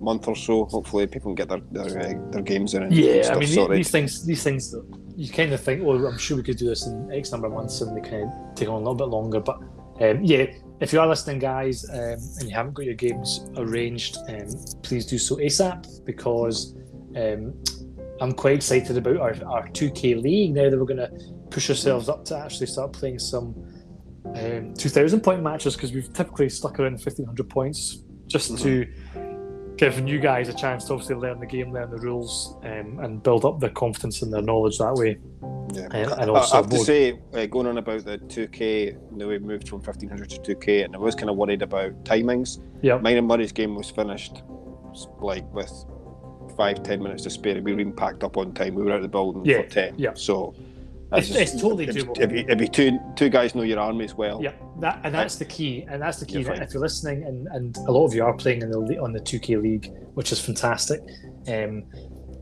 month 0.00 0.26
or 0.26 0.34
so. 0.34 0.64
Hopefully 0.64 1.06
people 1.06 1.34
can 1.34 1.46
get 1.46 1.48
their 1.48 1.60
their, 1.70 2.00
uh, 2.00 2.30
their 2.32 2.42
games 2.42 2.74
in 2.74 2.82
and 2.82 2.92
Yeah, 2.92 3.30
I 3.32 3.38
mean 3.38 3.48
sorted. 3.48 3.78
these 3.78 3.90
things, 3.92 4.24
these 4.26 4.42
things 4.42 4.74
you 5.16 5.28
kind 5.28 5.52
of 5.52 5.60
think, 5.60 5.84
well, 5.84 6.04
I'm 6.06 6.18
sure 6.18 6.36
we 6.36 6.42
could 6.42 6.56
do 6.56 6.66
this 6.66 6.86
in 6.86 7.08
X 7.12 7.30
number 7.30 7.46
of 7.46 7.52
months, 7.52 7.80
and 7.80 7.96
they 7.96 8.00
kind 8.08 8.24
of 8.24 8.54
take 8.56 8.68
on 8.68 8.74
a 8.74 8.78
little 8.78 8.94
bit 8.96 9.08
longer. 9.08 9.38
But 9.38 9.58
um, 10.00 10.22
yeah, 10.22 10.46
if 10.80 10.92
you 10.92 11.00
are 11.00 11.08
listening, 11.08 11.38
guys, 11.38 11.88
um, 11.90 12.18
and 12.38 12.42
you 12.42 12.54
haven't 12.54 12.74
got 12.74 12.84
your 12.84 12.94
games 12.94 13.50
arranged, 13.56 14.18
um, 14.28 14.48
please 14.82 15.06
do 15.06 15.18
so 15.18 15.36
ASAP 15.36 16.04
because 16.04 16.76
um, 17.16 17.54
I'm 18.20 18.32
quite 18.32 18.54
excited 18.54 18.96
about 18.96 19.16
our, 19.16 19.34
our 19.46 19.68
2K 19.68 20.22
league 20.22 20.54
now 20.54 20.70
that 20.70 20.78
we're 20.78 20.84
going 20.84 20.98
to 20.98 21.10
push 21.50 21.68
ourselves 21.70 22.08
up 22.08 22.24
to 22.26 22.38
actually 22.38 22.66
start 22.66 22.92
playing 22.92 23.18
some 23.18 23.54
um, 24.36 24.74
2,000 24.74 25.20
point 25.20 25.42
matches 25.42 25.74
because 25.74 25.92
we've 25.92 26.12
typically 26.12 26.48
stuck 26.48 26.78
around 26.78 26.92
1,500 26.92 27.48
points 27.48 27.98
just 28.26 28.58
to 28.58 28.86
give 29.76 30.06
you 30.06 30.20
guys 30.20 30.48
a 30.48 30.54
chance 30.54 30.84
to 30.84 30.92
obviously 30.92 31.14
learn 31.14 31.40
the 31.40 31.46
game, 31.46 31.72
learn 31.72 31.90
the 31.90 31.98
rules, 31.98 32.56
um, 32.64 32.98
and 33.00 33.22
build 33.22 33.44
up 33.44 33.58
their 33.58 33.70
confidence 33.70 34.22
and 34.22 34.32
their 34.32 34.42
knowledge 34.42 34.78
that 34.78 34.94
way. 34.94 35.18
Yeah. 35.72 35.88
I- 35.90 36.22
and 36.22 36.30
also 36.30 36.54
I 36.54 36.56
have 36.58 36.70
to 36.70 36.78
say, 36.78 37.18
uh, 37.34 37.46
going 37.46 37.66
on 37.66 37.78
about 37.78 38.04
the 38.04 38.18
2K, 38.18 38.86
you 38.86 38.98
know, 39.16 39.28
we 39.28 39.38
moved 39.38 39.68
from 39.68 39.80
1500 39.80 40.30
to 40.30 40.54
2K, 40.54 40.84
and 40.84 40.94
I 40.94 40.98
was 40.98 41.14
kind 41.14 41.30
of 41.30 41.36
worried 41.36 41.62
about 41.62 42.04
timings. 42.04 42.58
Yeah. 42.82 42.98
Mine 42.98 43.16
and 43.18 43.26
Murray's 43.28 43.52
game 43.52 43.74
was 43.74 43.90
finished 43.90 44.42
like 45.20 45.44
with 45.52 45.70
five, 46.56 46.82
ten 46.82 47.02
minutes 47.02 47.22
to 47.24 47.30
spare. 47.30 47.60
We 47.62 47.72
were 47.74 47.80
even 47.80 47.92
packed 47.92 48.24
up 48.24 48.36
on 48.36 48.52
time. 48.52 48.74
We 48.74 48.82
were 48.82 48.90
out 48.90 48.96
of 48.96 49.02
the 49.02 49.08
building 49.08 49.44
Yeah, 49.44 49.62
for 49.62 49.68
10. 49.68 49.94
yeah. 49.98 50.10
So 50.14 50.54
It's- 51.12 51.30
it's 51.34 51.52
totally 51.60 51.84
if, 51.88 51.94
doable. 51.96 52.18
If, 52.20 52.32
you, 52.32 52.44
if 52.48 52.72
two, 52.72 52.98
two 53.16 53.28
guys 53.28 53.54
know 53.54 53.62
your 53.62 53.78
army 53.78 54.04
as 54.04 54.14
well. 54.14 54.40
Yeah, 54.42 54.52
that 54.80 55.00
and 55.04 55.14
that's 55.14 55.36
the 55.36 55.44
key, 55.44 55.86
and 55.88 56.02
that's 56.02 56.18
the 56.20 56.26
key. 56.26 56.40
You're. 56.40 56.52
If 56.52 56.74
you're 56.74 56.82
listening, 56.82 57.22
and, 57.24 57.46
and 57.52 57.76
a 57.86 57.92
lot 57.92 58.04
of 58.06 58.14
you 58.14 58.24
are 58.24 58.34
playing 58.34 58.62
in 58.62 58.70
the 58.70 58.98
on 58.98 59.12
the 59.12 59.20
2K 59.20 59.56
league, 59.62 59.90
which 60.14 60.32
is 60.32 60.40
fantastic. 60.40 61.00
Um, 61.46 61.84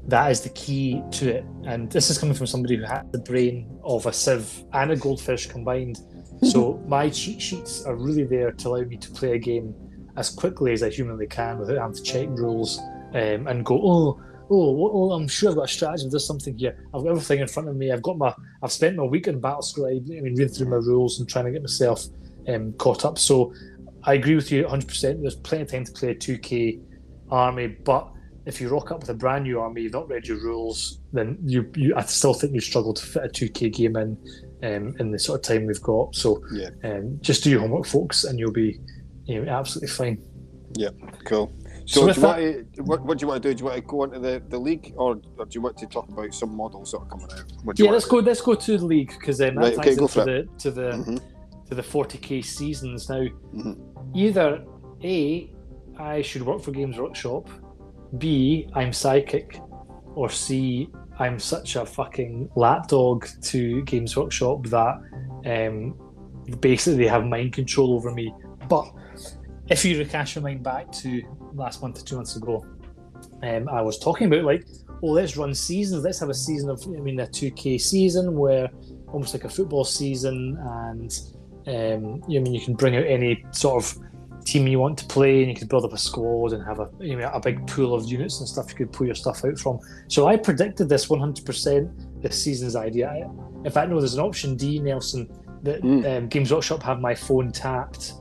that 0.08 0.30
is 0.30 0.40
the 0.40 0.50
key 0.50 1.02
to 1.12 1.36
it, 1.36 1.44
and 1.64 1.90
this 1.90 2.10
is 2.10 2.18
coming 2.18 2.34
from 2.34 2.46
somebody 2.46 2.76
who 2.76 2.84
has 2.84 3.04
the 3.10 3.18
brain 3.18 3.78
of 3.82 4.06
a 4.06 4.12
sieve 4.12 4.64
and 4.72 4.92
a 4.92 4.96
goldfish 4.96 5.46
combined. 5.46 5.98
So 6.42 6.82
my 6.86 7.10
cheat 7.10 7.42
sheets 7.42 7.84
are 7.84 7.96
really 7.96 8.24
there 8.24 8.52
to 8.52 8.68
allow 8.68 8.82
me 8.82 8.96
to 8.98 9.10
play 9.10 9.32
a 9.32 9.38
game 9.38 9.74
as 10.16 10.30
quickly 10.30 10.72
as 10.72 10.82
I 10.82 10.90
humanly 10.90 11.26
can 11.26 11.58
without 11.58 11.78
having 11.78 11.96
to 11.96 12.02
check 12.02 12.28
rules 12.28 12.78
um, 13.14 13.46
and 13.46 13.64
go, 13.64 13.74
oh, 13.74 14.22
oh, 14.50 14.90
oh, 14.92 15.12
I'm 15.12 15.28
sure 15.28 15.50
I've 15.50 15.56
got 15.56 15.64
a 15.64 15.68
strategy. 15.68 16.06
There's 16.08 16.26
something 16.26 16.56
here. 16.56 16.86
I've 16.94 17.02
got 17.02 17.10
everything 17.10 17.40
in 17.40 17.48
front 17.48 17.68
of 17.68 17.76
me. 17.76 17.92
I've 17.92 18.02
got 18.02 18.16
my, 18.16 18.34
I've 18.62 18.72
spent 18.72 18.96
my 18.96 19.02
week 19.02 19.28
in 19.28 19.40
Battle 19.40 19.62
Scribe. 19.62 20.06
I 20.06 20.20
mean, 20.20 20.36
reading 20.36 20.48
through 20.48 20.68
my 20.68 20.76
rules 20.76 21.18
and 21.18 21.28
trying 21.28 21.46
to 21.46 21.50
get 21.50 21.62
myself 21.62 22.04
um, 22.48 22.72
caught 22.74 23.04
up. 23.04 23.18
So 23.18 23.52
I 24.04 24.14
agree 24.14 24.34
with 24.36 24.50
you 24.52 24.64
100%. 24.64 25.20
There's 25.20 25.36
plenty 25.36 25.62
of 25.64 25.70
time 25.70 25.84
to 25.84 25.92
play 25.92 26.10
a 26.10 26.14
2K 26.14 26.80
army, 27.30 27.66
but 27.66 28.08
if 28.46 28.60
you 28.60 28.68
rock 28.68 28.92
up 28.92 29.00
with 29.00 29.10
a 29.10 29.14
brand 29.14 29.44
new 29.44 29.60
army, 29.60 29.82
you've 29.82 29.92
not 29.92 30.08
read 30.08 30.26
your 30.26 30.38
rules, 30.38 31.00
then 31.12 31.36
you, 31.44 31.70
you 31.76 31.94
I 31.96 32.02
still 32.02 32.32
think 32.32 32.54
you 32.54 32.60
struggle 32.60 32.94
to 32.94 33.02
fit 33.04 33.24
a 33.24 33.28
2K 33.28 33.72
game 33.72 33.96
in 33.96 34.16
um, 34.62 34.94
in 34.98 35.10
the 35.10 35.18
sort 35.18 35.40
of 35.40 35.42
time 35.42 35.66
we've 35.66 35.82
got. 35.82 36.14
So 36.14 36.40
Yeah. 36.52 36.70
um, 36.84 37.18
just 37.20 37.44
do 37.44 37.50
your 37.50 37.60
homework, 37.60 37.86
folks, 37.86 38.24
and 38.24 38.38
you'll 38.38 38.52
be 38.52 38.78
you 39.26 39.44
know, 39.44 39.50
absolutely 39.52 39.88
fine. 39.88 40.18
Yeah, 40.76 40.90
cool. 41.24 41.52
So 41.86 42.00
So, 42.00 42.12
do 42.12 42.20
you 42.20 42.26
want 42.26 42.38
to, 42.74 42.82
what, 42.82 43.04
what 43.04 43.18
do 43.18 43.22
you 43.24 43.28
want 43.28 43.42
to 43.42 43.48
do? 43.48 43.54
Do 43.54 43.60
you 43.60 43.64
want 43.70 43.76
to 43.76 43.82
go 43.86 44.04
into 44.04 44.18
the, 44.18 44.42
the 44.48 44.58
league, 44.58 44.92
or, 44.96 45.20
or 45.38 45.44
do 45.46 45.50
you 45.52 45.60
want 45.60 45.76
to 45.78 45.86
talk 45.86 46.08
about 46.08 46.32
some 46.34 46.56
models 46.56 46.92
that 46.92 46.98
are 46.98 47.06
coming 47.06 47.28
out? 47.32 47.44
What 47.64 47.76
do 47.76 47.82
you 47.82 47.86
Yeah, 47.88 47.92
let's 47.92 48.04
to 48.06 48.10
go. 48.10 48.16
Let's 48.18 48.40
go 48.40 48.54
to 48.54 48.78
the 48.78 48.84
league 48.84 49.08
because 49.18 49.40
um, 49.40 49.54
that 49.56 49.60
Right, 49.60 49.74
ties 49.76 49.98
okay, 49.98 50.02
into 50.02 50.24
the 50.24 50.48
to 50.58 50.70
the? 50.70 50.90
Mhm. 50.92 51.20
to 51.68 51.74
the 51.74 51.82
40k 51.82 52.44
seasons. 52.44 53.08
Now, 53.08 53.24
Mhm. 53.54 53.76
either 54.14 54.64
A, 55.02 55.52
I 55.98 56.22
should 56.22 56.42
work 56.42 56.62
for 56.62 56.70
Games 56.70 56.96
Workshop, 56.98 57.48
B, 58.18 58.68
I'm 58.74 58.92
psychic, 58.92 59.60
or 60.14 60.30
C, 60.30 60.88
I'm 61.18 61.38
such 61.38 61.76
a 61.76 61.86
fucking 61.86 62.50
lapdog 62.56 63.26
to 63.42 63.82
Games 63.82 64.16
Workshop 64.16 64.66
that 64.66 65.00
um, 65.46 65.94
basically 66.60 67.04
they 67.04 67.08
have 67.08 67.24
mind 67.24 67.52
control 67.52 67.94
over 67.94 68.12
me. 68.12 68.34
But 68.68 68.92
if 69.68 69.84
you 69.84 69.98
recast 69.98 70.34
your 70.34 70.42
mind 70.42 70.62
back 70.62 70.92
to 70.92 71.22
last 71.54 71.82
month, 71.82 72.00
or 72.00 72.04
two 72.04 72.16
months 72.16 72.36
ago, 72.36 72.66
um, 73.42 73.68
I 73.68 73.80
was 73.82 73.98
talking 73.98 74.26
about 74.26 74.44
like, 74.44 74.66
oh, 75.02 75.08
let's 75.08 75.36
run 75.36 75.54
seasons. 75.54 76.04
Let's 76.04 76.20
have 76.20 76.28
a 76.28 76.34
season 76.34 76.68
of, 76.68 76.82
I 76.86 77.00
mean, 77.00 77.20
a 77.20 77.26
2K 77.26 77.80
season 77.80 78.36
where 78.36 78.68
almost 79.08 79.34
like 79.34 79.44
a 79.44 79.48
football 79.48 79.84
season, 79.84 80.58
and 80.60 81.18
um, 81.66 82.22
I 82.24 82.38
mean, 82.38 82.52
you 82.52 82.60
can 82.60 82.74
bring 82.74 82.96
out 82.96 83.06
any 83.06 83.44
sort 83.52 83.82
of 83.82 83.98
team 84.46 84.66
you 84.66 84.78
want 84.78 84.96
to 84.98 85.04
play, 85.06 85.40
and 85.40 85.48
you 85.48 85.56
could 85.56 85.68
build 85.68 85.84
up 85.84 85.92
a 85.92 85.98
squad 85.98 86.52
and 86.52 86.64
have 86.64 86.78
a 86.78 86.88
you 87.00 87.16
know, 87.16 87.30
a 87.34 87.40
big 87.40 87.66
pool 87.66 87.94
of 87.94 88.06
units 88.06 88.38
and 88.38 88.48
stuff 88.48 88.70
you 88.70 88.76
could 88.76 88.92
pull 88.92 89.06
your 89.06 89.14
stuff 89.14 89.44
out 89.44 89.58
from. 89.58 89.78
So 90.08 90.26
I 90.26 90.36
predicted 90.36 90.88
this 90.88 91.06
100% 91.06 92.22
this 92.22 92.42
season's 92.42 92.76
idea. 92.76 93.30
In 93.64 93.70
fact, 93.70 93.90
no, 93.90 93.98
there's 93.98 94.14
an 94.14 94.20
option 94.20 94.56
D, 94.56 94.78
Nelson, 94.78 95.28
that 95.62 95.82
mm. 95.82 96.16
um, 96.16 96.28
Games 96.28 96.52
Workshop 96.52 96.82
have 96.84 97.00
my 97.00 97.14
phone 97.14 97.52
tapped. 97.52 98.14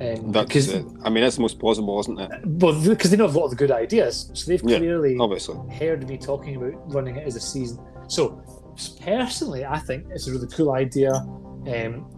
Um, 0.00 0.30
That's, 0.30 0.68
uh, 0.68 0.84
I 1.02 1.10
mean, 1.10 1.24
that's 1.24 1.36
the 1.36 1.42
most 1.42 1.58
plausible, 1.58 1.98
isn't 1.98 2.20
it? 2.20 2.30
Well, 2.44 2.80
because 2.84 3.10
they 3.10 3.16
know 3.16 3.26
a 3.26 3.34
lot 3.34 3.46
of 3.46 3.50
the 3.50 3.56
good 3.56 3.72
ideas, 3.72 4.30
so 4.32 4.48
they've 4.48 4.62
clearly 4.62 5.14
yeah, 5.14 5.22
obviously. 5.22 5.56
heard 5.74 6.08
me 6.08 6.16
talking 6.16 6.54
about 6.54 6.94
running 6.94 7.16
it 7.16 7.26
as 7.26 7.34
a 7.34 7.40
season. 7.40 7.84
So, 8.06 8.40
personally, 9.02 9.64
I 9.64 9.80
think 9.80 10.06
it's 10.10 10.28
a 10.28 10.32
really 10.32 10.46
cool 10.46 10.70
idea. 10.70 11.10
Um, 11.12 12.08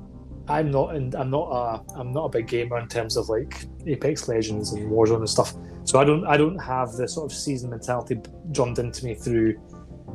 I'm 0.50 0.70
not, 0.70 0.96
in, 0.96 1.14
I'm 1.14 1.30
not 1.30 1.48
a, 1.50 1.98
I'm 1.98 2.12
not 2.12 2.24
a 2.26 2.28
big 2.28 2.48
gamer 2.48 2.78
in 2.78 2.88
terms 2.88 3.16
of 3.16 3.28
like 3.28 3.66
Apex 3.86 4.28
Legends 4.28 4.72
and 4.72 4.90
Warzone 4.90 5.18
and 5.18 5.28
stuff. 5.28 5.54
So 5.84 6.00
I 6.00 6.04
don't, 6.04 6.26
I 6.26 6.36
don't 6.36 6.58
have 6.58 6.92
the 6.92 7.08
sort 7.08 7.30
of 7.30 7.36
season 7.36 7.70
mentality 7.70 8.20
drummed 8.52 8.78
into 8.78 9.04
me 9.04 9.14
through 9.14 9.60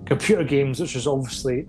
computer 0.06 0.44
games, 0.44 0.80
which 0.80 0.96
is 0.96 1.08
obviously 1.08 1.66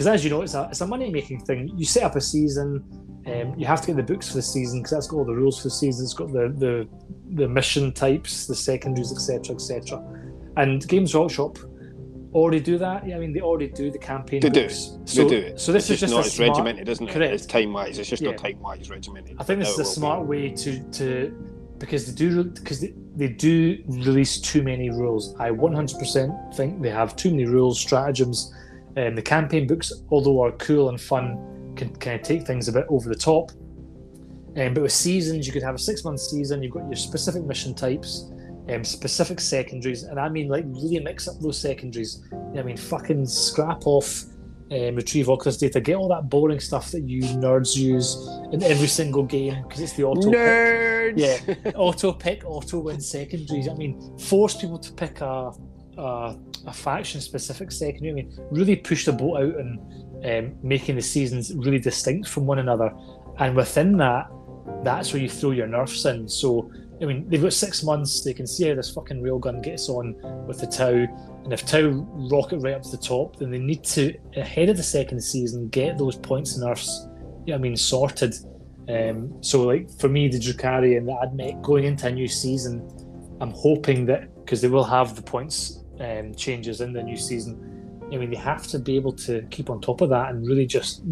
because 0.00 0.06
as 0.06 0.24
you 0.24 0.30
know, 0.30 0.42
it's 0.42 0.54
a, 0.54 0.68
it's 0.70 0.80
a 0.80 0.86
money 0.86 1.10
making 1.10 1.40
thing. 1.40 1.70
You 1.76 1.84
set 1.84 2.04
up 2.04 2.16
a 2.16 2.20
season, 2.22 2.82
um, 3.26 3.54
you 3.58 3.66
have 3.66 3.82
to 3.82 3.88
get 3.88 3.96
the 3.96 4.02
books 4.02 4.28
for 4.28 4.36
the 4.36 4.42
season 4.42 4.80
because 4.80 4.92
that's 4.92 5.06
got 5.06 5.18
all 5.18 5.24
the 5.24 5.34
rules 5.34 5.58
for 5.58 5.64
the 5.64 5.70
season. 5.74 6.04
It's 6.04 6.14
got 6.14 6.32
the 6.32 6.48
the, 6.56 6.88
the 7.34 7.48
mission 7.48 7.92
types, 7.92 8.46
the 8.46 8.54
secondaries, 8.54 9.12
etc., 9.12 9.54
etc. 9.54 10.02
And 10.56 10.86
Games 10.88 11.14
Workshop 11.14 11.58
already 12.34 12.60
do 12.60 12.78
that. 12.78 13.06
Yeah, 13.06 13.16
I 13.16 13.20
mean 13.20 13.32
they 13.32 13.40
already 13.40 13.68
do 13.68 13.90
the 13.90 13.98
campaign. 13.98 14.40
They 14.40 14.50
books. 14.50 14.86
do. 14.86 15.00
So, 15.04 15.24
they 15.24 15.28
do. 15.28 15.46
It. 15.46 15.60
So 15.60 15.72
this 15.72 15.84
it's 15.84 15.94
is 15.94 16.00
just 16.00 16.14
not 16.14 16.26
as 16.26 16.34
smart, 16.34 16.50
regimented, 16.50 16.88
isn't 16.88 17.08
it? 17.08 17.12
Correct. 17.12 17.32
It's 17.32 17.46
time 17.46 17.72
wise. 17.72 17.98
It's 17.98 18.08
just 18.08 18.22
yeah. 18.22 18.30
not 18.30 18.38
time 18.38 18.60
wise 18.60 18.90
regimented. 18.90 19.36
I 19.38 19.44
think 19.44 19.60
this 19.60 19.70
is 19.70 19.78
a 19.78 19.84
smart 19.84 20.22
be. 20.22 20.26
way 20.28 20.48
to 20.50 20.82
to 20.92 21.50
because 21.78 22.06
they 22.06 22.12
do 22.12 22.44
because 22.44 22.80
they, 22.80 22.94
they 23.16 23.28
do 23.28 23.82
release 23.86 24.40
too 24.40 24.62
many 24.62 24.90
rules. 24.90 25.34
I 25.40 25.50
100% 25.50 26.54
think 26.54 26.82
they 26.82 26.90
have 26.90 27.16
too 27.16 27.30
many 27.30 27.46
rules, 27.46 27.80
stratagems. 27.80 28.54
Um, 28.96 29.14
the 29.14 29.22
campaign 29.22 29.66
books, 29.66 29.92
although 30.10 30.42
are 30.42 30.52
cool 30.52 30.90
and 30.90 31.00
fun, 31.00 31.74
can 31.76 31.94
kind 31.96 32.20
of 32.20 32.26
take 32.26 32.46
things 32.46 32.68
a 32.68 32.72
bit 32.72 32.86
over 32.88 33.08
the 33.08 33.14
top. 33.14 33.50
Um, 34.56 34.74
but 34.74 34.82
with 34.82 34.92
seasons, 34.92 35.46
you 35.46 35.52
could 35.52 35.62
have 35.62 35.74
a 35.74 35.78
six 35.78 36.04
month 36.04 36.20
season. 36.20 36.62
You've 36.62 36.72
got 36.72 36.84
your 36.84 36.96
specific 36.96 37.44
mission 37.44 37.74
types, 37.74 38.29
um, 38.72 38.84
specific 38.84 39.40
secondaries, 39.40 40.04
and 40.04 40.18
I 40.18 40.28
mean 40.28 40.48
like 40.48 40.64
really 40.66 41.00
mix 41.00 41.28
up 41.28 41.38
those 41.40 41.58
secondaries. 41.58 42.22
I 42.56 42.62
mean, 42.62 42.76
fucking 42.76 43.26
scrap 43.26 43.86
off 43.86 44.24
um, 44.72 44.94
retrieve 44.94 45.28
all 45.28 45.36
this 45.36 45.56
data, 45.56 45.80
get 45.80 45.96
all 45.96 46.08
that 46.08 46.28
boring 46.28 46.60
stuff 46.60 46.92
that 46.92 47.00
you 47.00 47.22
nerds 47.22 47.76
use 47.76 48.16
in 48.52 48.62
every 48.62 48.86
single 48.86 49.24
game 49.24 49.62
because 49.64 49.80
it's 49.80 49.94
the 49.94 50.04
auto 50.04 50.30
nerds. 50.30 51.16
pick. 51.16 51.58
Yeah, 51.64 51.72
auto 51.74 52.12
pick, 52.12 52.44
auto 52.44 52.78
win 52.78 53.00
secondaries. 53.00 53.68
I 53.68 53.74
mean, 53.74 54.16
force 54.18 54.56
people 54.56 54.78
to 54.78 54.92
pick 54.92 55.20
a 55.20 55.52
a, 55.98 56.36
a 56.66 56.72
faction 56.72 57.20
specific 57.20 57.72
secondary. 57.72 58.10
I 58.10 58.14
mean, 58.14 58.38
really 58.50 58.76
push 58.76 59.04
the 59.04 59.12
boat 59.12 59.38
out 59.38 59.56
and 59.56 59.80
um, 60.24 60.56
making 60.62 60.96
the 60.96 61.02
seasons 61.02 61.54
really 61.54 61.78
distinct 61.78 62.28
from 62.28 62.46
one 62.46 62.58
another. 62.58 62.92
And 63.38 63.56
within 63.56 63.96
that, 63.98 64.30
that's 64.84 65.12
where 65.12 65.20
you 65.20 65.28
throw 65.28 65.50
your 65.50 65.66
nerfs 65.66 66.04
in. 66.04 66.28
So 66.28 66.70
I 67.02 67.06
mean, 67.06 67.28
they've 67.28 67.40
got 67.40 67.54
six 67.54 67.82
months. 67.82 68.22
They 68.22 68.34
can 68.34 68.46
see 68.46 68.68
how 68.68 68.74
this 68.74 68.90
fucking 68.90 69.22
railgun 69.22 69.62
gets 69.62 69.88
on 69.88 70.14
with 70.46 70.60
the 70.60 70.66
Tau, 70.66 71.06
and 71.44 71.52
if 71.52 71.64
Tau 71.64 71.88
rocket 72.30 72.58
right 72.58 72.74
up 72.74 72.82
to 72.82 72.90
the 72.90 72.98
top, 72.98 73.36
then 73.36 73.50
they 73.50 73.58
need 73.58 73.84
to 73.84 74.14
ahead 74.36 74.68
of 74.68 74.76
the 74.76 74.82
second 74.82 75.20
season 75.22 75.68
get 75.68 75.96
those 75.96 76.16
points 76.16 76.56
and 76.56 76.64
nerfs. 76.64 77.06
You 77.46 77.52
know, 77.52 77.54
I 77.54 77.58
mean, 77.58 77.76
sorted. 77.76 78.34
Um, 78.88 79.42
so, 79.42 79.62
like 79.62 79.90
for 79.98 80.08
me, 80.08 80.28
the 80.28 80.38
Drukhari 80.38 80.98
and 80.98 81.08
the 81.08 81.12
Admech 81.12 81.62
going 81.62 81.84
into 81.84 82.06
a 82.06 82.12
new 82.12 82.28
season, 82.28 82.86
I'm 83.40 83.52
hoping 83.52 84.04
that 84.06 84.34
because 84.44 84.60
they 84.60 84.68
will 84.68 84.84
have 84.84 85.16
the 85.16 85.22
points 85.22 85.82
um, 86.00 86.34
changes 86.34 86.82
in 86.82 86.92
the 86.92 87.02
new 87.02 87.16
season. 87.16 87.66
I 88.12 88.16
mean, 88.16 88.30
they 88.30 88.36
have 88.36 88.66
to 88.68 88.78
be 88.78 88.96
able 88.96 89.12
to 89.12 89.42
keep 89.50 89.70
on 89.70 89.80
top 89.80 90.02
of 90.02 90.10
that 90.10 90.30
and 90.30 90.46
really 90.46 90.66
just 90.66 91.02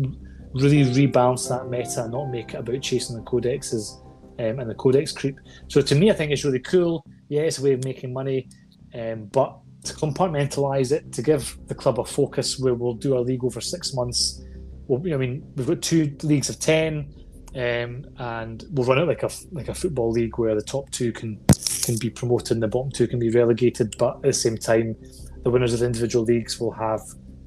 really 0.53 0.85
rebalance 0.85 1.49
that 1.49 1.69
meta 1.69 2.03
and 2.05 2.13
not 2.13 2.27
make 2.31 2.55
it 2.55 2.57
about 2.57 2.83
chasing 2.83 3.17
the 3.17 3.23
codexes 3.23 4.03
um, 4.39 4.59
and 4.61 4.71
the 4.71 4.75
codex 4.75 5.13
creep. 5.13 5.39
So 5.69 5.81
to 5.81 5.95
me, 5.95 6.11
I 6.11 6.15
think 6.15 6.33
it's 6.33 6.45
really 6.45 6.61
cool. 6.61 7.05
Yeah, 7.29 7.43
it's 7.43 7.59
a 7.59 7.63
way 7.63 7.73
of 7.73 7.85
making 7.85 8.13
money, 8.13 8.49
um, 8.95 9.27
but 9.27 9.59
to 9.85 9.95
compartmentalize 9.95 10.93
it, 10.93 11.13
to 11.13 11.23
give 11.23 11.57
the 11.67 11.75
club 11.75 11.99
a 12.01 12.05
focus 12.05 12.59
where 12.59 12.75
we'll 12.75 12.95
do 12.95 13.17
our 13.17 13.21
league 13.23 13.45
over 13.45 13.61
six 13.61 13.95
months. 13.95 14.43
Well, 14.87 15.01
I 15.13 15.17
mean, 15.17 15.45
we've 15.57 15.67
got 15.67 15.83
two 15.83 16.17
leagues 16.23 16.49
of 16.49 16.59
ten, 16.59 17.13
um, 17.55 18.05
and 18.19 18.65
we'll 18.71 18.87
run 18.87 18.99
it 18.99 19.07
like 19.07 19.23
a 19.23 19.31
like 19.53 19.69
a 19.69 19.75
football 19.75 20.11
league 20.11 20.39
where 20.39 20.55
the 20.55 20.63
top 20.63 20.91
two 20.91 21.13
can 21.13 21.41
can 21.83 21.97
be 21.99 22.11
promoted 22.11 22.53
and 22.53 22.63
the 22.63 22.69
bottom 22.69 22.91
two 22.91 23.07
can 23.07 23.19
be 23.19 23.31
relegated. 23.31 23.95
But 23.99 24.17
at 24.17 24.23
the 24.23 24.33
same 24.33 24.57
time, 24.57 24.97
the 25.43 25.51
winners 25.51 25.75
of 25.75 25.81
the 25.81 25.87
individual 25.87 26.25
leagues 26.25 26.61
will 26.61 26.73
have 26.73 27.01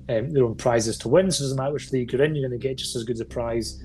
um, 0.10 0.32
their 0.32 0.46
own 0.46 0.56
prizes 0.56 0.98
to 1.00 1.10
win. 1.10 1.32
So 1.32 1.42
it 1.42 1.46
doesn't 1.46 1.58
matter 1.58 1.74
which 1.74 1.92
league 1.92 2.12
you're 2.12 2.24
in, 2.24 2.36
you're 2.36 2.48
going 2.48 2.60
to 2.60 2.68
get 2.68 2.78
just 2.78 2.96
as 2.96 3.04
good 3.04 3.20
a 3.22 3.26
prize 3.26 3.82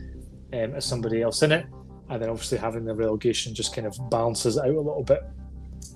um, 0.53 0.75
as 0.75 0.85
somebody 0.85 1.23
else 1.23 1.43
in 1.43 1.53
it 1.53 1.67
and 2.09 2.23
then 2.23 2.29
obviously 2.29 2.59
having 2.59 2.85
the 2.85 2.95
relegation 2.95 3.55
just 3.55 3.75
kind 3.75 3.87
of 3.87 3.99
balances 4.11 4.59
out 4.59 4.67
a 4.67 4.81
little 4.81 5.03
bit 5.03 5.23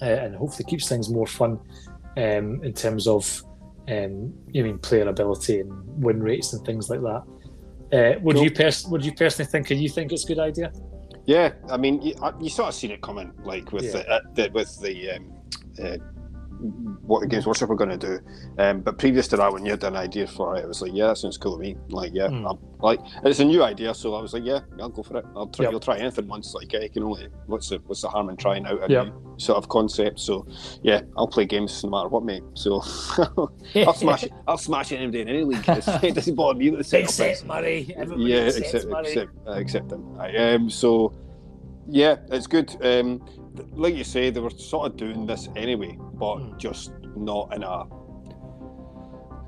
uh, 0.03 0.05
and 0.05 0.35
hopefully 0.35 0.65
keeps 0.69 0.89
things 0.89 1.09
more 1.09 1.27
fun 1.27 1.59
um, 2.17 2.63
in 2.65 2.73
terms 2.73 3.07
of 3.07 3.43
um, 3.89 4.33
you 4.49 4.65
mean 4.65 4.79
player 4.79 5.09
ability 5.09 5.61
and 5.61 6.03
win 6.03 6.23
rates 6.23 6.53
and 6.53 6.65
things 6.65 6.91
like 6.91 7.01
that. 7.01 7.23
Uh, 7.93 8.41
you 8.41 8.51
pers- 8.51 8.87
would 8.87 9.05
you 9.05 9.13
personally 9.13 9.51
think? 9.51 9.67
Do 9.67 9.75
you 9.75 9.89
think 9.89 10.13
it's 10.13 10.25
a 10.25 10.29
good 10.29 10.39
idea? 10.39 10.73
Yeah, 11.27 11.53
I 11.69 11.77
mean, 11.77 12.01
you, 12.03 12.15
you 12.41 12.49
sort 12.49 12.69
of 12.69 12.75
seen 12.75 12.93
it 12.93 13.03
coming, 13.03 13.33
like 13.43 13.73
with 13.73 13.85
yeah. 13.85 13.91
the, 13.91 14.11
uh, 14.11 14.21
the, 14.35 14.51
with 14.53 14.81
the 14.81 15.11
um, 15.13 15.33
uh, 15.83 15.97
what 16.61 17.21
the 17.21 17.27
Games 17.27 17.47
Workshop 17.47 17.71
are 17.71 17.75
going 17.75 17.99
to 17.99 17.99
do. 17.99 18.19
Um, 18.59 18.81
but 18.81 18.99
previous 18.99 19.27
to 19.29 19.37
that, 19.37 19.53
when 19.53 19.65
you 19.65 19.73
had 19.73 19.85
an 19.85 19.97
idea 19.97 20.27
for 20.27 20.57
it, 20.57 20.65
it 20.65 20.69
was 20.69 20.83
like, 20.83 20.93
yeah, 20.93 21.09
that 21.09 21.19
sounds 21.19 21.39
cool 21.39 21.57
to 21.57 21.61
me. 21.61 21.77
Like, 21.89 22.13
yeah, 22.13 22.29
mm. 22.29 22.59
like 22.81 23.01
it's 23.25 23.41
a 23.41 23.45
new 23.45 23.63
idea, 23.63 23.95
so 23.95 24.15
I 24.15 24.21
was 24.21 24.35
like, 24.35 24.45
yeah, 24.45 24.61
I'll 24.79 24.91
go 24.91 25.03
for 25.03 25.19
it. 25.19 25.25
I'll 25.35 25.47
try. 25.47 25.65
Yep. 25.65 25.73
I'll 25.73 25.81
try 25.81 25.99
anything 25.99 26.29
once. 26.29 26.55
Like, 26.55 26.75
I 26.75 26.89
can 26.89 27.03
only 27.03 27.29
what's 27.47 27.71
the 27.71 27.79
what's 27.87 28.03
the 28.03 28.09
harm 28.09 28.29
in 28.29 28.37
trying 28.37 28.67
out 28.67 28.83
a 28.83 28.93
yep. 28.93 29.07
new 29.07 29.35
sort 29.39 29.59
of 29.59 29.69
concept? 29.69 30.21
So, 30.21 30.47
yeah, 30.83 31.03
I'll 31.17 31.29
play 31.29 31.47
games 31.47 31.83
no 31.83 31.91
matter 31.91 32.09
what, 32.09 32.25
mate. 32.25 32.43
So, 32.55 32.83
I'll 33.75 33.95
smash 33.95 34.25
it. 34.25 34.33
I'll 34.47 34.59
smash 34.59 34.93
it 34.93 34.97
any 34.97 35.11
day 35.11 35.23
in 35.23 35.29
any 35.29 35.45
league. 35.45 35.65
it 35.67 36.15
doesn't 36.15 36.35
bother 36.35 36.59
me 36.59 36.71
the 36.71 36.85
setup 36.85 37.09
Except 37.09 37.45
Murray. 37.47 37.95
Everybody 37.97 38.31
yeah, 38.31 38.41
except 38.41 38.87
Murray. 38.87 39.07
except 39.09 39.31
uh, 39.47 39.53
except 39.53 39.89
them. 39.89 40.17
I, 40.19 40.37
um, 40.37 40.71
so, 40.71 41.15
yeah, 41.89 42.17
it's 42.31 42.47
good. 42.47 42.77
Um, 42.83 43.25
like 43.73 43.95
you 43.95 44.05
say, 44.05 44.31
they 44.31 44.41
were 44.41 44.51
sort 44.51 44.87
of 44.87 44.97
doing 44.97 45.27
this 45.27 45.49
anyway, 45.57 45.97
but 46.15 46.37
mm. 46.37 46.59
just 46.59 46.93
not 47.17 47.55
in 47.55 47.63
a 47.63 47.85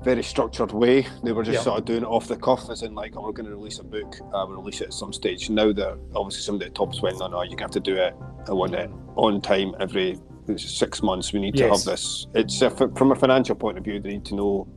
very 0.03 0.23
structured 0.23 0.71
way. 0.71 1.07
They 1.23 1.31
were 1.31 1.43
just 1.43 1.63
sort 1.63 1.79
of 1.79 1.85
doing 1.85 2.03
it 2.03 2.07
off 2.07 2.27
the 2.27 2.35
cuff, 2.35 2.69
as 2.69 2.83
in 2.83 2.93
like, 2.93 3.15
oh, 3.15 3.23
we're 3.23 3.31
going 3.31 3.49
to 3.49 3.55
release 3.55 3.79
a 3.79 3.83
book, 3.83 4.15
uh, 4.33 4.45
we'll 4.47 4.57
release 4.57 4.81
it 4.81 4.87
at 4.87 4.93
some 4.93 5.13
stage. 5.13 5.49
Now 5.49 5.71
that 5.71 5.97
obviously 6.15 6.41
some 6.41 6.55
of 6.55 6.61
the 6.61 6.69
tops 6.69 7.01
went, 7.01 7.19
no, 7.19 7.27
no, 7.27 7.41
you 7.43 7.55
have 7.59 7.71
to 7.71 7.79
do 7.79 7.95
it. 7.95 8.13
I 8.47 8.51
want 8.51 8.75
it 8.75 8.89
on 9.15 9.41
time 9.41 9.73
every 9.79 10.19
six 10.57 11.01
months. 11.01 11.31
We 11.31 11.39
need 11.39 11.55
yes. 11.57 11.67
to 11.67 11.77
have 11.77 11.85
this. 11.85 12.27
It's 12.35 12.61
uh, 12.61 12.69
from 12.69 13.11
a 13.11 13.15
financial 13.15 13.55
point 13.55 13.77
of 13.77 13.83
view, 13.83 13.99
they 13.99 14.09
need 14.09 14.25
to 14.25 14.35
know 14.35 14.67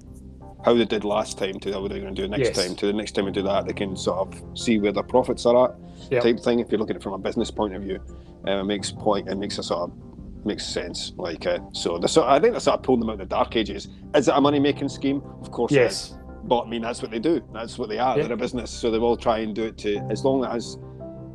how 0.67 0.75
they 0.75 0.85
did 0.85 1.05
last 1.05 1.39
time 1.39 1.61
to 1.61 1.73
how 1.73 1.87
they're 1.87 2.01
going 2.01 2.12
to 2.12 2.23
do 2.23 2.27
next 2.27 2.49
yes. 2.49 2.57
time. 2.57 2.75
To 2.75 2.87
the 2.87 2.93
next 2.93 3.12
time 3.12 3.25
we 3.25 3.31
do 3.31 3.43
that, 3.43 3.67
they 3.67 3.73
can 3.73 3.97
sort 3.97 4.19
of 4.19 4.59
see 4.59 4.81
where 4.81 4.91
their 4.91 5.05
profits 5.05 5.47
are 5.47 5.71
at, 5.71 5.77
yep. 6.11 6.25
type 6.25 6.41
thing. 6.41 6.59
If 6.59 6.73
you 6.73 6.79
look 6.79 6.91
at 6.91 6.97
it 6.97 7.03
from 7.05 7.12
a 7.12 7.19
business 7.19 7.53
point 7.53 7.73
of 7.73 7.83
view, 7.83 8.01
um, 8.49 8.59
it 8.59 8.64
makes 8.64 8.91
point. 8.91 9.29
It 9.29 9.37
makes 9.37 9.59
a 9.59 9.62
sort 9.62 9.89
of 9.89 10.45
makes 10.45 10.67
sense. 10.67 11.12
Like 11.17 11.47
uh, 11.47 11.61
so, 11.73 11.99
the, 11.99 12.09
so 12.09 12.25
I 12.25 12.41
think 12.41 12.53
that's 12.53 12.64
sort 12.64 12.81
of 12.81 12.83
pulling 12.83 13.01
them 13.01 13.11
out 13.11 13.14
of 13.14 13.19
the 13.21 13.27
dark 13.27 13.55
ages. 13.55 13.87
Is 14.17 14.27
it 14.27 14.35
a 14.37 14.41
money 14.41 14.59
making 14.59 14.89
scheme? 14.89 15.23
Of 15.41 15.53
course, 15.53 15.71
yes. 15.71 16.19
But 16.43 16.62
I 16.62 16.69
mean, 16.69 16.83
that's 16.83 17.01
what 17.01 17.12
they 17.12 17.21
do. 17.21 17.45
That's 17.53 17.79
what 17.79 17.89
they 17.89 17.99
are. 17.99 18.17
They're 18.17 18.33
a 18.33 18.37
business, 18.37 18.73
so 18.73 18.91
they 18.91 18.99
will 18.99 19.17
try 19.17 19.39
and 19.39 19.55
do 19.55 19.67
it 19.67 19.79
to 19.79 19.99
as 20.11 20.25
long 20.25 20.45
as 20.45 20.79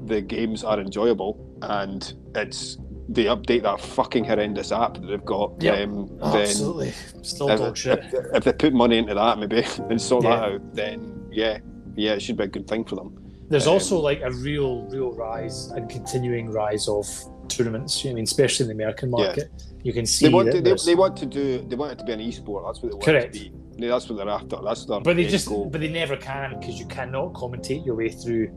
the 0.08 0.22
games 0.22 0.66
are 0.66 0.80
enjoyable 0.80 1.40
and 1.62 2.16
it's 2.36 2.78
they 3.14 3.26
update 3.26 3.64
that 3.64 3.82
fucking 3.82 4.24
horrendous 4.24 4.72
app 4.72 4.94
that 4.96 5.06
they've 5.06 5.26
got. 5.26 5.62
Yep. 5.62 5.90
Um, 5.90 6.20
Absolutely, 6.24 6.94
still 7.22 7.50
if, 7.50 7.60
dog 7.60 7.78
shit. 7.78 8.00
If, 8.00 8.14
if, 8.36 8.44
they 8.44 8.54
put 8.54 8.74
money 8.74 8.98
into 8.98 9.14
that, 9.14 9.38
maybe 9.38 9.64
and 9.90 10.02
sort 10.02 10.24
yeah. 10.24 10.30
that 10.30 10.44
out, 10.44 10.76
then 10.76 11.28
yeah, 11.32 11.60
yeah, 11.96 12.14
it 12.14 12.22
should 12.22 12.38
be 12.38 12.46
a 12.46 12.48
good 12.48 12.68
thing 12.68 12.86
for 12.86 12.96
them. 12.96 13.18
There's 13.50 13.68
um, 13.68 13.74
also 13.74 14.00
like 14.00 14.22
a 14.22 14.32
real, 14.32 14.84
real 14.88 15.12
rise 15.12 15.68
and 15.72 15.90
continuing 15.90 16.52
rise 16.52 16.88
of 16.88 17.06
tournaments. 17.50 18.06
I 18.06 18.14
mean, 18.14 18.24
especially 18.24 18.64
in 18.64 18.68
the 18.70 18.76
American 18.76 19.10
market, 19.10 19.52
yeah. 19.58 19.66
you 19.84 19.92
can 19.92 20.06
see 20.06 20.28
they 20.28 20.34
want 20.34 20.52
to, 20.52 20.62
they, 20.62 20.74
they, 20.86 20.96
want 20.96 21.18
to 21.18 21.26
do 21.26 21.66
they 21.68 21.76
want 21.76 21.92
it 21.92 22.00
to 22.00 22.06
be 22.06 22.14
an 22.14 22.22
e-sport. 22.22 22.64
That's 22.66 22.82
what 22.82 22.92
they 22.92 22.96
want 22.96 23.06
correct. 23.06 23.36
it 23.36 23.52
to 23.52 23.52
be. 23.78 23.88
That's 23.88 24.10
what 24.10 24.18
they're 24.18 24.30
after. 24.30 24.58
That's 24.64 24.86
their 24.86 25.02
but 25.02 25.16
they 25.18 25.28
just 25.28 25.48
goal. 25.48 25.70
but 25.70 25.82
they 25.82 25.90
never 25.90 26.16
can 26.16 26.60
because 26.60 26.80
you 26.80 26.86
cannot 26.88 27.34
commentate 27.34 27.86
your 27.86 27.96
way 27.96 28.10
through 28.10 28.52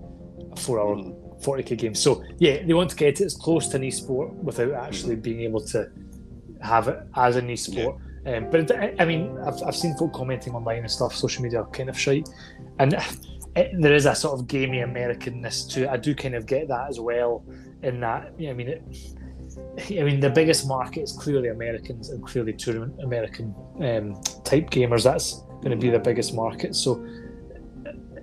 a 0.52 0.56
four-hour, 0.56 0.96
Mm. 0.96 1.23
40k 1.40 1.76
games. 1.78 2.00
So 2.00 2.24
yeah, 2.38 2.62
they 2.64 2.74
want 2.74 2.90
to 2.90 2.96
get 2.96 3.20
it 3.20 3.24
as 3.24 3.34
close 3.34 3.68
to 3.68 3.76
an 3.76 3.82
esport 3.82 4.32
without 4.34 4.72
actually 4.72 5.16
being 5.16 5.40
able 5.40 5.60
to 5.66 5.90
have 6.60 6.88
it 6.88 6.98
as 7.16 7.36
an 7.36 7.48
esport. 7.48 7.98
Um, 8.26 8.50
but 8.50 8.60
it, 8.60 8.70
I- 8.72 8.94
I 9.02 9.04
mean, 9.04 9.36
I've, 9.46 9.62
I've 9.62 9.76
seen 9.76 9.94
folk 9.96 10.12
commenting 10.14 10.54
online 10.54 10.78
and 10.78 10.90
stuff, 10.90 11.14
social 11.14 11.42
media 11.42 11.64
kind 11.72 11.88
of 11.90 11.98
shite, 11.98 12.28
and 12.78 12.94
it, 13.56 13.70
there 13.78 13.94
is 13.94 14.06
a 14.06 14.14
sort 14.14 14.38
of 14.40 14.46
gamey 14.48 14.78
Americanness 14.78 15.68
to 15.72 15.84
it. 15.84 15.88
I 15.90 15.96
do 15.98 16.14
kind 16.14 16.34
of 16.34 16.46
get 16.46 16.68
that 16.68 16.88
as 16.88 16.98
well. 17.00 17.44
In 17.82 18.00
that, 18.00 18.32
you 18.38 18.46
know, 18.46 18.52
I 18.52 18.54
mean, 18.54 18.68
it, 18.68 18.82
I 19.90 20.02
mean, 20.02 20.20
the 20.20 20.30
biggest 20.30 20.66
market 20.66 21.02
is 21.02 21.12
clearly 21.12 21.48
Americans 21.48 22.08
and 22.08 22.24
clearly 22.26 22.54
tournament 22.54 22.94
American 23.02 23.54
um, 23.80 24.14
type 24.42 24.70
gamers. 24.70 25.04
That's 25.04 25.42
going 25.60 25.70
to 25.70 25.76
be 25.76 25.90
the 25.90 25.98
biggest 25.98 26.34
market. 26.34 26.74
So 26.74 27.04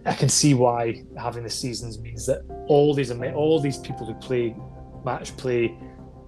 I 0.05 0.13
can 0.13 0.29
see 0.29 0.53
why 0.53 1.03
having 1.17 1.43
the 1.43 1.49
seasons 1.49 1.99
means 1.99 2.25
that 2.25 2.41
all 2.67 2.93
these 2.93 3.11
all 3.11 3.59
these 3.59 3.77
people 3.77 4.05
who 4.05 4.13
play 4.15 4.55
match 5.05 5.35
play 5.37 5.77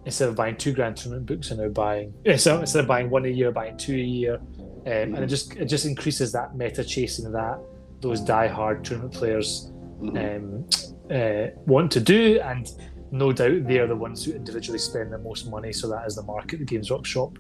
instead 0.06 0.30
of 0.30 0.36
buying 0.36 0.58
two 0.58 0.74
grand 0.74 0.98
tournament 0.98 1.26
books 1.26 1.52
are 1.52 1.56
now 1.56 1.70
buying 1.70 2.14
eh, 2.26 2.36
so 2.38 2.60
instead 2.60 2.82
of 2.82 2.88
buying 2.88 3.10
one 3.10 3.26
a 3.26 3.30
year, 3.30 3.52
buying 3.52 3.78
two 3.78 3.96
a 3.96 3.98
year, 3.98 4.36
um, 4.36 5.16
and 5.16 5.20
it 5.20 5.28
just 5.28 5.56
it 5.56 5.66
just 5.66 5.86
increases 5.86 6.32
that 6.32 6.56
meta 6.56 6.84
chasing 6.84 7.32
that 7.32 7.60
those 8.02 8.20
die-hard 8.20 8.84
tournament 8.84 9.14
players 9.14 9.72
Mhm. 10.02 10.36
um, 10.36 10.66
uh, 11.10 11.48
want 11.66 11.90
to 11.92 12.00
do, 12.02 12.40
and 12.42 12.70
no 13.12 13.32
doubt 13.32 13.66
they 13.68 13.80
are 13.80 13.88
the 13.88 13.96
ones 13.96 14.26
who 14.26 14.34
individually 14.34 14.80
spend 14.80 15.14
the 15.14 15.18
most 15.18 15.50
money. 15.50 15.72
So 15.72 15.88
that 15.90 16.06
is 16.06 16.16
the 16.16 16.24
market 16.24 16.60
the 16.60 16.66
Games 16.66 16.92
Workshop 16.92 17.38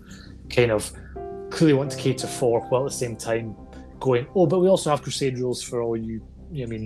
kind 0.50 0.72
of 0.72 0.92
clearly 1.50 1.74
want 1.74 1.92
to 1.92 1.98
cater 1.98 2.28
for, 2.28 2.62
while 2.70 2.86
at 2.86 2.92
the 2.92 2.98
same 2.98 3.16
time 3.16 3.56
going, 4.04 4.28
oh, 4.36 4.46
but 4.46 4.60
we 4.60 4.68
also 4.68 4.90
have 4.90 5.02
Crusade 5.02 5.38
rules 5.40 5.64
for 5.64 5.82
all 5.82 5.96
you, 5.98 6.22
I 6.62 6.66
mean, 6.66 6.86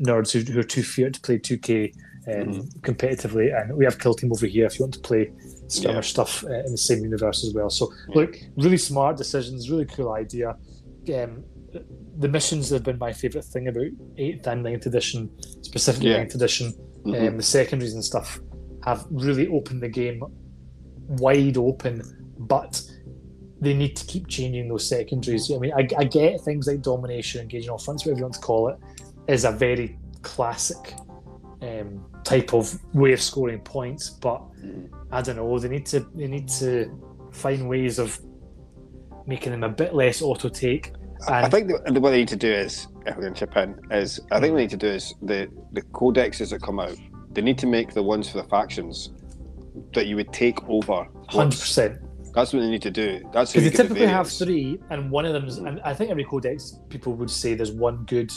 nerds 0.00 0.30
who, 0.32 0.40
who 0.52 0.60
are 0.60 0.70
too 0.76 0.84
feared 0.84 1.14
to 1.14 1.20
play 1.20 1.38
2K 1.38 1.92
um, 2.32 2.62
competitively, 2.88 3.46
and 3.58 3.76
we 3.76 3.84
have 3.84 3.98
Kill 3.98 4.14
Team 4.14 4.30
over 4.32 4.46
here 4.46 4.66
if 4.66 4.78
you 4.78 4.84
want 4.84 4.94
to 4.94 5.00
play 5.00 5.32
skirmish 5.66 6.08
Yeah. 6.08 6.14
stuff 6.16 6.44
uh, 6.44 6.64
in 6.66 6.70
the 6.70 6.78
same 6.78 7.00
universe 7.02 7.44
as 7.44 7.52
well. 7.52 7.68
So 7.68 7.92
look, 8.14 8.36
really 8.56 8.78
smart 8.78 9.16
decisions, 9.16 9.68
really 9.72 9.86
cool 9.86 10.12
idea. 10.12 10.50
Um, 11.18 11.42
the 12.24 12.28
missions 12.28 12.70
have 12.70 12.84
been 12.84 12.98
my 12.98 13.12
favourite 13.12 13.44
thing 13.52 13.66
about 13.66 13.90
eighth 14.18 14.46
and 14.46 14.62
ninth 14.62 14.86
edition, 14.86 15.30
specifically 15.62 16.10
Yeah. 16.10 16.18
ninth 16.18 16.34
edition. 16.36 16.72
Mhm. 17.04 17.28
Um, 17.28 17.36
the 17.38 17.42
secondaries 17.42 17.94
and 17.94 18.04
stuff 18.04 18.40
have 18.84 19.04
really 19.10 19.48
opened 19.48 19.82
the 19.82 19.88
game 19.88 20.22
wide 21.24 21.56
open, 21.56 22.02
but 22.38 22.80
they 23.62 23.74
need 23.74 23.96
to 23.96 24.04
keep 24.06 24.28
changing 24.28 24.68
those 24.68 24.86
secondaries. 24.86 25.50
I 25.50 25.58
mean, 25.58 25.72
I, 25.72 25.88
I 25.96 26.04
get 26.04 26.40
things 26.42 26.66
like 26.66 26.82
domination, 26.82 27.40
engaging 27.40 27.76
fronts, 27.78 28.04
whatever 28.04 28.18
you 28.18 28.24
want 28.24 28.34
to 28.34 28.40
call 28.40 28.68
it, 28.68 28.78
is 29.28 29.44
a 29.44 29.52
very 29.52 29.98
classic 30.20 30.94
um, 31.62 32.04
type 32.24 32.52
of 32.52 32.78
way 32.92 33.12
of 33.12 33.22
scoring 33.22 33.60
points. 33.60 34.10
But. 34.10 34.42
I 35.12 35.20
don't 35.20 35.36
know. 35.36 35.58
They 35.58 35.68
need 35.68 35.86
to 35.86 36.00
they 36.14 36.26
need 36.26 36.48
to 36.60 36.90
find 37.32 37.68
ways 37.68 37.98
of 37.98 38.18
making 39.26 39.52
them 39.52 39.62
a 39.62 39.68
bit 39.68 39.94
less 39.94 40.22
auto 40.22 40.48
take. 40.48 40.92
I 41.28 41.48
think 41.48 41.68
the, 41.68 41.92
the 41.92 42.00
what 42.00 42.10
they 42.10 42.18
need 42.18 42.28
to 42.28 42.36
do 42.36 42.50
is, 42.50 42.88
if 43.06 43.16
we 43.16 43.24
can 43.24 43.34
chip 43.34 43.56
in, 43.56 43.78
is 43.90 44.20
I 44.30 44.40
think 44.40 44.52
what 44.52 44.56
they 44.56 44.62
need 44.62 44.70
to 44.70 44.76
do 44.76 44.88
is 44.88 45.14
the 45.22 45.48
the 45.72 45.82
codexes 45.82 46.50
that 46.50 46.62
come 46.62 46.80
out. 46.80 46.96
They 47.30 47.42
need 47.42 47.58
to 47.58 47.66
make 47.66 47.92
the 47.92 48.02
ones 48.02 48.30
for 48.30 48.38
the 48.38 48.48
factions 48.48 49.10
that 49.92 50.06
you 50.06 50.16
would 50.16 50.32
take 50.32 50.66
over. 50.68 51.06
hundred 51.28 51.60
percent. 51.60 52.00
That's 52.34 52.52
what 52.52 52.60
they 52.60 52.70
need 52.70 52.82
to 52.82 52.90
do. 52.90 53.20
That's 53.32 53.52
Because 53.52 53.64
you 53.64 53.70
they 53.70 53.76
typically 53.76 54.06
have 54.06 54.30
three, 54.30 54.78
and 54.90 55.10
one 55.10 55.24
of 55.26 55.32
them 55.34 55.44
is, 55.44 55.58
and 55.58 55.80
I 55.82 55.92
think 55.92 56.10
every 56.10 56.24
codex 56.24 56.78
people 56.88 57.12
would 57.14 57.30
say 57.30 57.54
there's 57.54 57.72
one 57.72 58.04
good 58.06 58.32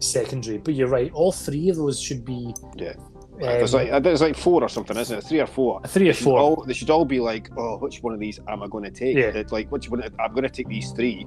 secondary. 0.00 0.58
But 0.58 0.74
you're 0.74 0.88
right, 0.88 1.10
all 1.12 1.32
three 1.32 1.68
of 1.68 1.76
those 1.76 2.00
should 2.00 2.24
be. 2.24 2.54
Yeah. 2.76 2.94
Um, 2.98 3.40
there's 3.40 3.74
like 3.74 4.02
there's 4.02 4.22
like 4.22 4.36
four 4.36 4.62
or 4.62 4.68
something, 4.68 4.96
isn't 4.96 5.18
it? 5.18 5.24
Three 5.24 5.40
or 5.40 5.46
four. 5.46 5.82
three 5.86 6.08
or 6.08 6.12
They 6.12 6.18
four. 6.20 6.38
all- 6.38 6.64
they 6.66 6.72
should 6.72 6.88
all 6.90 7.04
be 7.04 7.20
like, 7.20 7.50
oh, 7.56 7.76
which 7.78 8.02
one 8.02 8.14
of 8.14 8.20
these 8.20 8.40
am 8.48 8.62
I 8.62 8.66
going 8.66 8.84
to 8.84 8.90
take? 8.90 9.16
Yeah. 9.16 9.30
They'd 9.30 9.52
like, 9.52 9.70
which 9.70 9.90
one? 9.90 10.02
I'm 10.18 10.32
going 10.32 10.44
to 10.44 10.48
take 10.48 10.68
these 10.68 10.90
three. 10.92 11.26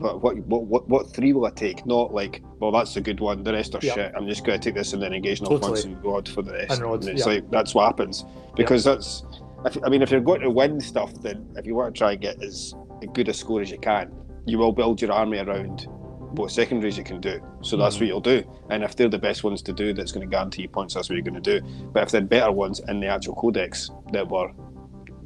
But 0.00 0.22
what, 0.22 0.36
what 0.46 0.62
what 0.64 0.88
what 0.88 1.10
three 1.14 1.32
will 1.32 1.46
I 1.46 1.50
take? 1.50 1.84
Not 1.86 2.12
like, 2.14 2.42
well, 2.60 2.70
that's 2.70 2.96
a 2.96 3.00
good 3.00 3.18
one. 3.18 3.42
The 3.42 3.52
rest 3.52 3.74
are 3.74 3.80
Yeah. 3.82 3.94
shit. 3.94 4.12
I'm 4.16 4.28
just 4.28 4.44
going 4.44 4.60
to 4.60 4.64
take 4.64 4.74
this 4.76 4.92
and 4.92 5.02
then 5.02 5.12
engage 5.12 5.40
no 5.40 5.48
Totally. 5.48 5.70
points 5.70 5.84
and 5.84 6.04
rod 6.04 6.28
for 6.28 6.42
the 6.42 6.52
rest. 6.52 6.70
And 6.72 6.82
rod, 6.82 7.04
it's 7.04 7.20
yeah. 7.20 7.32
like 7.32 7.50
that's 7.50 7.74
what 7.74 7.86
happens 7.86 8.24
because 8.54 8.84
that's. 8.84 9.24
If, 9.64 9.76
I 9.84 9.88
mean, 9.88 10.02
if 10.02 10.10
you're 10.10 10.20
going 10.20 10.40
to 10.42 10.50
win 10.50 10.80
stuff, 10.80 11.12
then 11.22 11.46
if 11.56 11.66
you 11.66 11.74
want 11.74 11.94
to 11.94 11.98
try 11.98 12.12
and 12.12 12.20
get 12.20 12.42
as 12.42 12.74
good 13.12 13.28
a 13.28 13.34
score 13.34 13.60
as 13.60 13.70
you 13.70 13.78
can, 13.78 14.10
you 14.46 14.58
will 14.58 14.72
build 14.72 15.00
your 15.02 15.12
army 15.12 15.38
around 15.38 15.86
what 16.32 16.50
secondaries 16.50 16.96
you 16.98 17.04
can 17.04 17.20
do. 17.20 17.40
So 17.62 17.76
that's 17.76 17.96
Mhm. 17.96 18.00
what 18.00 18.06
you'll 18.08 18.20
do. 18.20 18.42
And 18.70 18.82
if 18.84 18.94
they're 18.96 19.08
the 19.08 19.18
best 19.18 19.44
ones 19.44 19.62
to 19.62 19.72
do, 19.72 19.92
that's 19.92 20.12
going 20.12 20.26
to 20.28 20.30
guarantee 20.30 20.62
you 20.62 20.68
points. 20.68 20.94
That's 20.94 21.08
what 21.08 21.16
you're 21.16 21.24
going 21.24 21.42
to 21.42 21.60
do. 21.60 21.66
But 21.92 22.04
if 22.04 22.10
they're 22.10 22.20
better 22.20 22.52
ones 22.52 22.80
in 22.88 23.00
the 23.00 23.06
actual 23.08 23.34
codex 23.34 23.90
that 24.12 24.28
were 24.28 24.50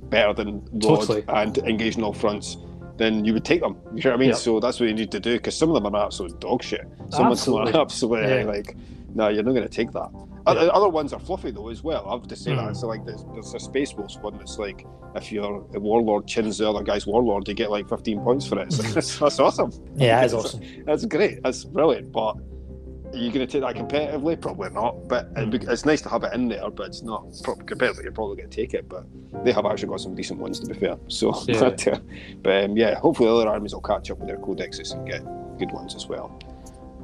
better 0.08 0.32
than 0.32 0.62
Totally. 0.80 1.24
and 1.28 1.56
engaging 1.58 2.02
all 2.04 2.12
fronts, 2.12 2.56
then 2.98 3.24
you 3.24 3.32
would 3.32 3.44
take 3.44 3.60
them. 3.62 3.76
You 3.94 4.02
know 4.04 4.10
what 4.10 4.16
I 4.16 4.20
mean? 4.20 4.28
Yep. 4.30 4.38
So 4.38 4.60
that's 4.60 4.78
what 4.78 4.88
you 4.88 4.94
need 4.94 5.10
to 5.10 5.20
do 5.20 5.32
because 5.36 5.56
some 5.56 5.70
of 5.70 5.74
them 5.82 5.94
are 5.94 6.04
absolute 6.04 6.38
dog 6.40 6.62
shit. 6.62 6.82
Some 7.10 7.10
of 7.10 7.16
them 7.16 7.26
Absolutely. 7.32 7.72
are 7.72 7.80
absolutely 7.80 8.28
Yeah. 8.38 8.44
like, 8.44 8.76
no, 9.14 9.28
you're 9.28 9.42
not 9.42 9.52
going 9.52 9.62
to 9.68 9.68
take 9.68 9.92
that. 9.92 10.08
Other, 10.46 10.70
other 10.74 10.88
ones 10.88 11.12
are 11.12 11.20
fluffy 11.20 11.50
though 11.50 11.68
as 11.68 11.82
well. 11.82 12.06
I 12.08 12.12
have 12.12 12.26
to 12.28 12.36
say 12.36 12.52
Mhm. 12.52 12.66
that. 12.68 12.76
So 12.76 12.86
like 12.88 13.04
there's, 13.04 13.24
there's 13.32 13.54
a 13.54 13.60
Space 13.60 13.94
Wolves 13.94 14.18
one 14.18 14.36
that's 14.38 14.58
like 14.58 14.86
if 15.14 15.30
your 15.30 15.60
warlord 15.74 16.26
chins 16.26 16.58
the 16.58 16.68
other 16.68 16.82
guy's 16.82 17.06
warlord, 17.06 17.46
you 17.48 17.54
get 17.54 17.70
like 17.70 17.88
15 17.88 18.20
points 18.20 18.46
for 18.46 18.58
it. 18.60 18.68
Mhm. 18.70 18.94
that's, 18.94 19.18
that's 19.18 19.38
awesome. 19.40 19.70
yeah, 19.96 20.20
that's 20.20 20.32
awesome. 20.34 20.60
That's 20.86 21.04
great. 21.04 21.42
That's 21.42 21.64
brilliant. 21.64 22.10
But 22.12 22.36
are 23.12 23.18
you 23.18 23.30
going 23.30 23.46
to 23.46 23.60
take 23.60 23.60
that 23.60 23.76
competitively? 23.76 24.40
Probably 24.40 24.70
not. 24.70 25.06
But 25.06 25.28
it'd 25.36 25.64
it's 25.64 25.84
nice 25.84 26.00
to 26.02 26.08
have 26.08 26.24
it 26.24 26.32
in 26.32 26.48
there. 26.48 26.70
But 26.70 26.86
it's 26.86 27.02
not 27.02 27.26
competitively. 27.26 28.04
You're 28.04 28.12
probably 28.12 28.36
going 28.38 28.48
to 28.48 28.56
take 28.56 28.72
it. 28.72 28.88
But 28.88 29.04
they 29.44 29.52
have 29.52 29.66
actually 29.66 29.88
got 29.90 30.00
some 30.00 30.14
decent 30.14 30.40
ones 30.40 30.58
to 30.60 30.66
be 30.66 30.74
fair. 30.74 30.96
So, 31.08 31.34
Yeah. 31.46 31.70
but 32.42 32.64
um, 32.64 32.76
yeah, 32.76 32.98
hopefully 32.98 33.28
the 33.28 33.34
other 33.36 33.48
armies 33.50 33.74
will 33.74 33.82
catch 33.82 34.10
up 34.10 34.18
with 34.18 34.28
their 34.28 34.38
codexes 34.38 34.92
and 34.94 35.06
get 35.06 35.22
good 35.58 35.70
ones 35.72 35.94
as 35.94 36.06
well. 36.08 36.36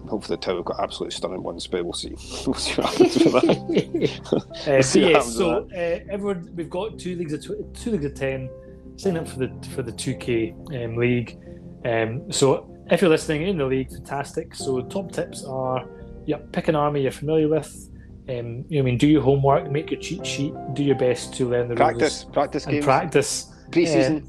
And 0.01 0.09
hopefully 0.11 0.37
the 0.37 0.43
Tau 0.43 0.63
got 0.63 0.81
absolutely 0.81 1.15
stunning 1.17 1.43
ones, 1.43 1.67
but 1.67 1.85
we'll 1.85 1.93
see. 1.93 2.11
we'll 2.47 2.55
see 2.55 2.81
what 2.81 2.91
happens 2.91 3.17
with 3.17 3.33
that. 3.33 3.45
uh, 4.33 4.71
We'll 4.73 4.83
see 4.83 5.01
so 5.01 5.01
what 5.01 5.11
yeah, 5.11 5.17
happens 5.17 5.37
so 5.37 5.69
uh, 5.75 6.13
everyone, 6.13 6.51
we've 6.55 6.71
got 6.71 6.99
two 6.99 7.17
leagues 7.17 7.33
of 7.33 7.43
tw- 7.43 7.75
two 7.75 7.91
leagues 7.93 8.05
of 8.05 8.15
ten. 8.15 8.49
Sign 8.97 9.17
up 9.17 9.29
for 9.29 9.39
the 9.39 9.69
for 9.75 9.83
the 9.83 9.93
two 9.93 10.15
K 10.15 10.55
um, 10.75 10.97
league. 10.97 11.39
Um, 11.85 12.31
so 12.33 12.75
if 12.91 13.01
you're 13.01 13.11
listening 13.11 13.43
in 13.43 13.59
the 13.59 13.65
league, 13.67 13.91
fantastic. 13.91 14.55
So 14.55 14.81
top 14.83 15.13
tips 15.13 15.45
are, 15.45 15.87
yeah, 16.27 16.39
pick 16.53 16.69
an 16.69 16.75
army 16.75 17.03
you're 17.03 17.13
familiar 17.13 17.49
with. 17.49 17.91
Um, 18.29 18.65
you 18.69 18.77
know, 18.77 18.81
I 18.81 18.83
mean, 18.83 18.99
do 18.99 19.07
your 19.07 19.23
homework, 19.23 19.71
make 19.71 19.91
your 19.91 20.01
cheat 20.01 20.27
sheet, 20.27 20.53
do 20.75 20.83
your 20.83 20.97
best 20.97 21.33
to 21.35 21.49
learn 21.49 21.69
the 21.69 21.75
Practice, 21.77 22.25
rules 22.25 22.35
practice 22.35 22.65
and 22.65 22.73
games, 22.75 22.85
practice. 22.85 23.53
pre-season. 23.71 24.27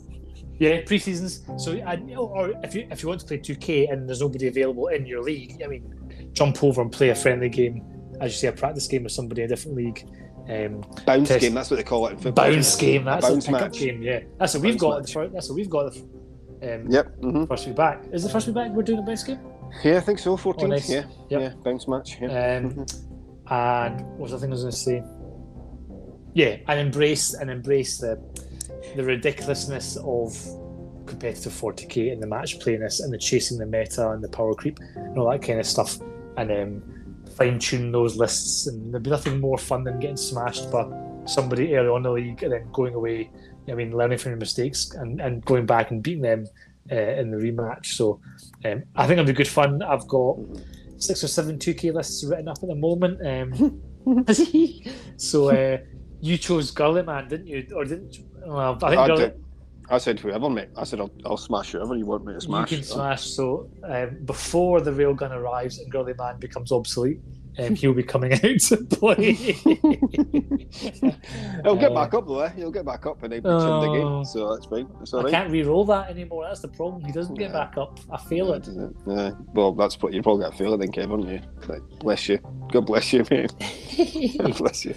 Yeah, 0.60 0.82
pre-seasons. 0.86 1.43
So, 1.57 1.74
I, 1.78 1.95
or 2.18 2.53
if 2.64 2.76
you 2.76 2.86
if 2.91 3.01
you 3.01 3.07
want 3.10 3.22
to 3.22 3.26
play 3.28 3.38
2K 3.38 3.91
and 3.91 4.07
there's 4.07 4.22
nobody 4.22 4.47
available 4.47 4.88
in 4.88 5.05
your 5.05 5.22
league, 5.24 5.62
I 5.64 5.68
mean, 5.68 6.30
jump 6.34 6.62
over 6.64 6.82
and 6.82 6.91
play 6.91 7.10
a 7.10 7.16
friendly 7.16 7.47
game, 7.49 7.84
as 8.20 8.34
you 8.34 8.38
say, 8.39 8.47
a 8.47 8.51
practice 8.51 8.86
game 8.88 9.03
with 9.03 9.14
somebody 9.14 9.41
in 9.41 9.45
a 9.45 9.49
different 9.49 9.78
league. 9.78 10.05
Um, 10.49 10.82
bounce 11.05 11.30
test- 11.30 11.41
game. 11.41 11.53
That's 11.53 11.70
what 11.72 11.78
they 11.78 11.84
call 11.84 12.07
it 12.07 12.12
in 12.14 12.18
football. 12.18 12.45
bounce 12.51 12.76
game. 12.76 13.05
That's 13.05 13.28
bounce 13.30 13.45
a 13.45 13.51
pickup 13.51 13.62
match. 13.72 13.80
game. 13.80 14.01
Yeah, 14.03 14.20
that's 14.38 14.53
what 14.55 14.64
we've 14.64 14.78
got. 14.78 15.01
match. 15.16 15.32
That's 15.32 15.47
what 15.49 15.55
we've 15.55 15.70
got. 15.70 15.95
Um, 16.62 16.88
Yep. 16.91 17.16
hmm 17.22 17.45
First 17.45 17.68
week 17.68 17.76
back. 17.78 18.03
Is 18.12 18.24
the 18.24 18.30
first 18.30 18.47
week 18.47 18.55
back? 18.55 18.72
We're 18.72 18.84
doing 18.84 18.99
a 18.99 19.03
bounce 19.03 19.24
game. 19.24 19.39
Yeah, 19.84 19.97
I 19.97 20.01
think 20.01 20.20
so. 20.20 20.36
14th. 20.36 20.64
Oh, 20.64 20.68
nice. 20.68 20.89
Yeah. 20.89 21.03
Yep. 21.30 21.41
Yeah. 21.41 21.53
Bounce 21.64 21.88
match. 21.88 22.18
Yeah. 22.22 22.28
Um, 22.57 22.86
and 23.49 24.01
what 24.12 24.20
was 24.20 24.32
the 24.32 24.39
thing 24.39 24.49
I 24.49 24.53
was 24.53 24.62
going 24.64 24.72
to 24.72 24.78
say? 24.78 25.03
Yeah, 26.34 26.57
and 26.68 26.80
embrace 26.80 27.34
and 27.34 27.49
embrace 27.49 27.97
the 27.99 28.18
the 28.96 29.04
ridiculousness 29.04 29.98
of 29.98 30.38
competitive 31.06 31.52
40k 31.52 32.12
and 32.12 32.22
the 32.22 32.28
match 32.28 32.60
playness 32.60 33.00
and 33.00 33.12
the 33.12 33.18
chasing 33.18 33.58
the 33.58 33.66
meta 33.66 34.12
and 34.12 34.24
the 34.24 34.30
power 34.30 34.54
creep 34.54 34.80
and 34.96 35.18
all 35.18 35.30
that 35.32 35.42
kind 35.42 35.60
of 35.60 35.66
stuff, 35.66 35.98
and 36.38 36.52
um, 36.52 36.84
fine 37.36 37.60
tune 37.60 37.92
those 37.92 38.16
lists. 38.16 38.68
And 38.68 38.94
there'd 38.94 39.04
be 39.04 39.10
nothing 39.10 39.40
more 39.40 39.58
fun 39.58 39.84
than 39.84 40.00
getting 40.00 40.18
smashed 40.18 40.72
by 40.72 40.88
somebody 41.26 41.76
early 41.76 41.90
on 41.90 41.98
in 41.98 42.04
the 42.04 42.12
league 42.12 42.44
and 42.44 42.54
then 42.54 42.72
going 42.72 42.94
away. 42.94 43.30
I 43.68 43.74
mean, 43.74 43.96
learning 43.96 44.18
from 44.18 44.32
your 44.32 44.40
mistakes 44.40 44.92
and, 44.96 45.22
and 45.22 45.46
going 45.46 45.66
back 45.66 45.92
and 45.92 46.02
beating 46.02 46.24
them 46.24 46.48
uh, 46.92 46.96
in 46.96 47.30
the 47.30 47.38
rematch. 47.38 47.88
So 47.88 48.20
um, 48.66 48.84
I 48.96 49.06
think 49.06 49.20
it'll 49.20 49.26
be 49.26 49.34
good 49.34 49.48
fun. 49.48 49.84
I've 49.84 50.08
got 50.08 50.38
six 50.98 51.24
or 51.24 51.28
seven 51.28 51.58
2K 51.60 51.94
lists 51.94 52.24
written 52.24 52.48
up 52.48 52.58
at 52.62 52.68
the 52.68 52.76
moment. 52.76 53.26
Um, 53.26 53.82
so 55.18 55.50
uh, 55.50 55.78
you 56.22 56.38
chose 56.38 56.74
Guilliman, 56.74 57.30
didn't 57.30 57.48
you? 57.48 57.68
Or 57.76 57.86
didn't 57.86 58.18
you? 58.18 58.26
Well, 58.46 58.78
I 58.82 58.90
think 58.90 59.02
I, 59.02 59.08
Gullet. 59.08 59.40
I 59.92 59.98
said 59.98 60.20
whoever, 60.20 60.50
mate. 60.50 60.70
I 60.78 60.84
said 60.84 61.00
I'll, 61.00 61.12
I'll 61.26 61.38
smash 61.38 61.72
whoever 61.72 61.96
you 61.96 62.06
want 62.06 62.26
me 62.26 62.34
to 62.34 62.36
you 62.36 62.42
smash. 62.42 62.70
can 62.70 62.84
smash. 62.84 63.26
So 63.26 63.70
um, 63.84 64.20
before 64.26 64.82
the 64.82 64.92
railgun 64.92 65.32
arrives 65.32 65.80
and 65.80 65.92
Guilliman 65.92 66.40
becomes 66.40 66.72
obsolete, 66.72 67.20
um, 67.58 67.76
he'll 67.76 67.94
be 67.94 68.04
coming 68.04 68.34
out 68.36 68.40
to 68.42 68.78
play. 68.78 69.34
He'll 71.64 71.76
get 71.76 71.94
back 71.94 72.14
up 72.14 72.28
though. 72.28 72.42
Eh? 72.42 72.52
He'll 72.56 72.72
get 72.72 72.86
back 72.86 73.06
up 73.06 73.24
and 73.24 73.34
he'll 73.34 73.48
uh, 73.48 73.82
the 73.82 73.94
game, 73.94 74.06
oh. 74.06 74.24
so 74.24 74.54
that's 74.54 74.68
fine. 74.68 74.88
That's 75.00 75.14
all 75.14 75.22
I 75.22 75.24
right. 75.24 75.32
can't 75.32 75.52
re-roll 75.52 75.84
that 75.86 76.10
anymore. 76.10 76.46
That's 76.48 76.62
the 76.62 76.68
problem. 76.70 77.04
He 77.04 77.12
doesn't 77.12 77.36
get 77.36 77.52
back 77.52 77.76
up. 77.78 78.00
I 78.12 78.18
fail 78.18 78.54
it. 78.54 78.68
it. 78.68 78.96
Yeah. 79.08 79.32
Well, 79.54 79.74
that's 79.74 80.02
what 80.02 80.14
you 80.14 80.22
probably 80.22 80.44
got 80.44 80.52
to 80.52 80.58
fail 80.58 80.74
it 80.76 80.78
then, 80.78 80.92
Kevin. 80.92 81.22
You. 81.28 81.42
Like, 81.68 81.82
bless 82.00 82.30
you. 82.30 82.40
God 82.72 82.86
bless 82.86 83.12
you, 83.12 83.26
mate. 83.30 83.52
bless 84.58 84.86
you. 84.86 84.94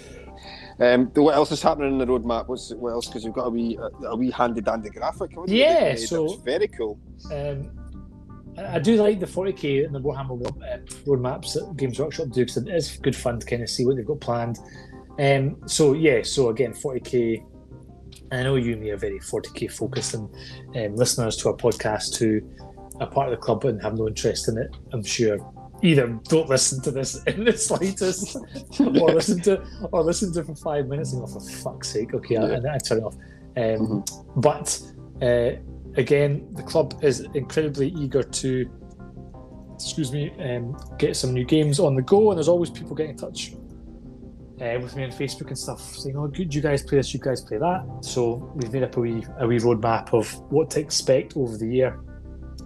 Um, 0.83 1.05
what 1.13 1.35
else 1.35 1.51
is 1.51 1.61
happening 1.61 1.93
in 1.93 1.97
the 1.97 2.05
roadmap? 2.05 2.47
What's 2.47 2.73
what 2.73 2.91
else? 2.91 3.07
Because 3.07 3.23
you've 3.23 3.33
got 3.33 3.47
a 3.47 3.49
wee 3.49 3.77
a 4.05 4.15
wee 4.15 4.31
handy 4.31 4.61
dandy 4.61 4.89
graphic. 4.89 5.31
Yeah, 5.45 5.95
so 5.95 6.37
very 6.37 6.67
cool. 6.67 6.99
Um, 7.31 7.71
I 8.57 8.79
do 8.79 9.01
like 9.01 9.19
the 9.19 9.25
40k 9.25 9.85
and 9.85 9.95
the 9.95 9.99
Warhammer 9.99 10.45
uh, 10.45 10.77
roadmaps 11.05 11.53
that 11.53 11.75
Games 11.77 11.99
Workshop 11.99 12.29
do 12.29 12.41
because 12.41 12.57
it 12.57 12.67
is 12.67 12.97
good 12.97 13.15
fun 13.15 13.39
to 13.39 13.45
kind 13.45 13.63
of 13.63 13.69
see 13.69 13.85
what 13.85 13.95
they've 13.95 14.05
got 14.05 14.19
planned. 14.19 14.59
Um, 15.19 15.57
so 15.67 15.93
yeah, 15.93 16.21
so 16.23 16.49
again, 16.49 16.73
40k. 16.73 17.45
I 18.31 18.43
know 18.43 18.55
you 18.55 18.73
and 18.73 18.81
me 18.81 18.89
are 18.89 18.97
very 18.97 19.19
40k 19.19 19.71
focused, 19.71 20.15
and 20.15 20.29
um, 20.75 20.95
listeners 20.95 21.37
to 21.37 21.49
our 21.49 21.55
podcast 21.55 22.17
who 22.17 22.41
are 22.99 23.07
part 23.07 23.29
of 23.29 23.31
the 23.31 23.37
club 23.37 23.63
and 23.65 23.81
have 23.81 23.95
no 23.97 24.07
interest 24.07 24.49
in 24.49 24.57
it, 24.57 24.75
I'm 24.91 25.03
sure 25.03 25.37
either 25.83 26.07
don't 26.29 26.49
listen 26.49 26.81
to 26.81 26.91
this 26.91 27.21
in 27.27 27.43
the 27.43 27.55
slightest, 27.55 28.37
or 28.79 29.13
listen 29.13 29.41
to 29.41 29.63
or 29.91 30.03
listen 30.03 30.33
to 30.33 30.39
it 30.39 30.45
for 30.47 30.55
five 30.55 30.87
minutes 30.87 31.13
and 31.13 31.21
go 31.21 31.27
for 31.27 31.41
fuck's 31.41 31.89
sake, 31.89 32.13
okay, 32.13 32.35
yeah. 32.35 32.45
and 32.45 32.67
I, 32.67 32.75
I 32.75 32.77
turn 32.79 32.99
it 32.99 33.03
off. 33.03 33.15
Um, 33.55 34.03
mm-hmm. 34.03 34.39
But 34.39 34.81
uh, 35.21 35.59
again, 35.95 36.47
the 36.53 36.63
club 36.63 36.99
is 37.03 37.21
incredibly 37.35 37.89
eager 37.89 38.23
to, 38.23 38.69
excuse 39.75 40.11
me, 40.11 40.31
um, 40.39 40.75
get 40.97 41.15
some 41.15 41.33
new 41.33 41.45
games 41.45 41.79
on 41.79 41.95
the 41.95 42.01
go, 42.01 42.31
and 42.31 42.37
there's 42.37 42.47
always 42.47 42.69
people 42.69 42.95
getting 42.95 43.11
in 43.11 43.17
touch 43.17 43.53
uh, 44.61 44.79
with 44.79 44.95
me 44.95 45.03
on 45.03 45.11
Facebook 45.11 45.47
and 45.47 45.57
stuff, 45.57 45.81
saying, 45.81 46.17
"Oh, 46.17 46.27
good, 46.27 46.53
you 46.53 46.61
guys 46.61 46.81
play 46.81 46.97
this, 46.97 47.13
you 47.13 47.19
guys 47.19 47.41
play 47.41 47.57
that." 47.57 47.85
So 48.01 48.51
we've 48.55 48.71
made 48.71 48.83
up 48.83 48.97
a 48.97 49.01
wee 49.01 49.25
a 49.39 49.47
wee 49.47 49.59
roadmap 49.59 50.13
of 50.13 50.33
what 50.51 50.69
to 50.71 50.79
expect 50.79 51.35
over 51.35 51.57
the 51.57 51.67
year, 51.67 51.99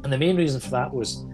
and 0.03 0.13
the 0.13 0.17
main 0.17 0.37
reason 0.37 0.61
for 0.61 0.69
that 0.71 0.93
was 0.93 1.25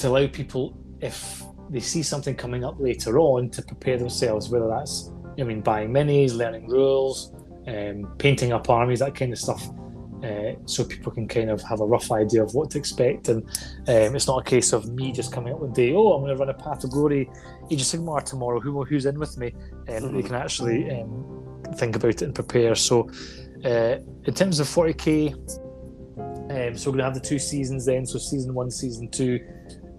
to 0.00 0.08
allow 0.08 0.26
people, 0.26 0.76
if 1.00 1.42
they 1.70 1.80
see 1.80 2.02
something 2.02 2.34
coming 2.34 2.64
up 2.64 2.78
later 2.78 3.18
on, 3.18 3.50
to 3.50 3.62
prepare 3.62 3.98
themselves, 3.98 4.48
whether 4.48 4.68
that's 4.68 5.10
I 5.38 5.44
mean 5.44 5.60
buying 5.60 5.90
minis, 5.90 6.34
learning 6.34 6.68
rules, 6.68 7.32
um, 7.66 8.14
painting 8.18 8.52
up 8.52 8.68
armies, 8.68 8.98
that 9.00 9.14
kind 9.14 9.32
of 9.32 9.38
stuff 9.38 9.68
uh, 10.24 10.52
so 10.66 10.84
people 10.84 11.10
can 11.12 11.26
kind 11.26 11.50
of 11.50 11.62
have 11.62 11.80
a 11.80 11.86
rough 11.86 12.12
idea 12.12 12.42
of 12.42 12.54
what 12.54 12.70
to 12.70 12.78
expect. 12.78 13.28
And 13.28 13.42
um, 13.88 14.14
it's 14.14 14.26
not 14.26 14.38
a 14.38 14.44
case 14.44 14.72
of 14.72 14.92
me 14.92 15.12
just 15.12 15.32
coming 15.32 15.52
up 15.52 15.60
one 15.60 15.72
day, 15.72 15.92
oh, 15.94 16.12
I'm 16.12 16.22
going 16.22 16.36
to 16.36 16.38
run 16.38 16.50
a 16.50 16.54
Path 16.54 16.84
of 16.84 16.90
Glory 16.90 17.30
Age 17.70 17.80
of 17.80 17.86
Sigmar 17.86 18.22
tomorrow. 18.24 18.60
Who 18.60 18.84
who's 18.84 19.06
in 19.06 19.18
with 19.18 19.38
me? 19.38 19.54
And 19.88 20.04
um, 20.04 20.14
they 20.14 20.22
can 20.22 20.34
actually 20.34 20.90
um, 20.90 21.62
think 21.76 21.96
about 21.96 22.10
it 22.10 22.22
and 22.22 22.34
prepare. 22.34 22.74
So 22.74 23.10
uh, 23.64 23.96
in 24.24 24.34
terms 24.34 24.60
of 24.60 24.66
40k, 24.66 25.32
um, 26.50 26.76
so 26.76 26.90
we're 26.90 26.96
going 26.96 26.98
to 26.98 27.04
have 27.04 27.14
the 27.14 27.20
two 27.20 27.38
seasons 27.38 27.86
then. 27.86 28.04
So 28.04 28.18
season 28.18 28.54
one, 28.54 28.70
season 28.70 29.10
two. 29.10 29.40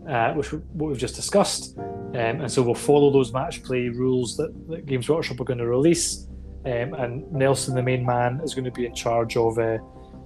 Uh, 0.08 0.34
which 0.34 0.52
what 0.52 0.90
we've 0.90 0.98
just 0.98 1.16
discussed, 1.16 1.78
um, 1.78 2.16
and 2.16 2.52
so 2.52 2.64
we'll 2.64 2.74
follow 2.74 3.12
those 3.12 3.32
match 3.32 3.62
play 3.64 3.88
rules 3.88 4.36
that, 4.36 4.52
that 4.68 4.88
Games 4.88 5.08
Workshop 5.08 5.40
are 5.40 5.44
going 5.44 5.60
to 5.60 5.68
release. 5.68 6.28
Um, 6.66 6.94
and 6.96 7.32
Nelson, 7.32 7.76
the 7.76 7.84
main 7.84 8.04
man, 8.06 8.42
is 8.44 8.56
going 8.56 8.66
to 8.66 8.72
be 8.72 8.86
in 8.88 8.96
charge 8.96 9.38
of 9.38 9.60
uh, 9.60 9.78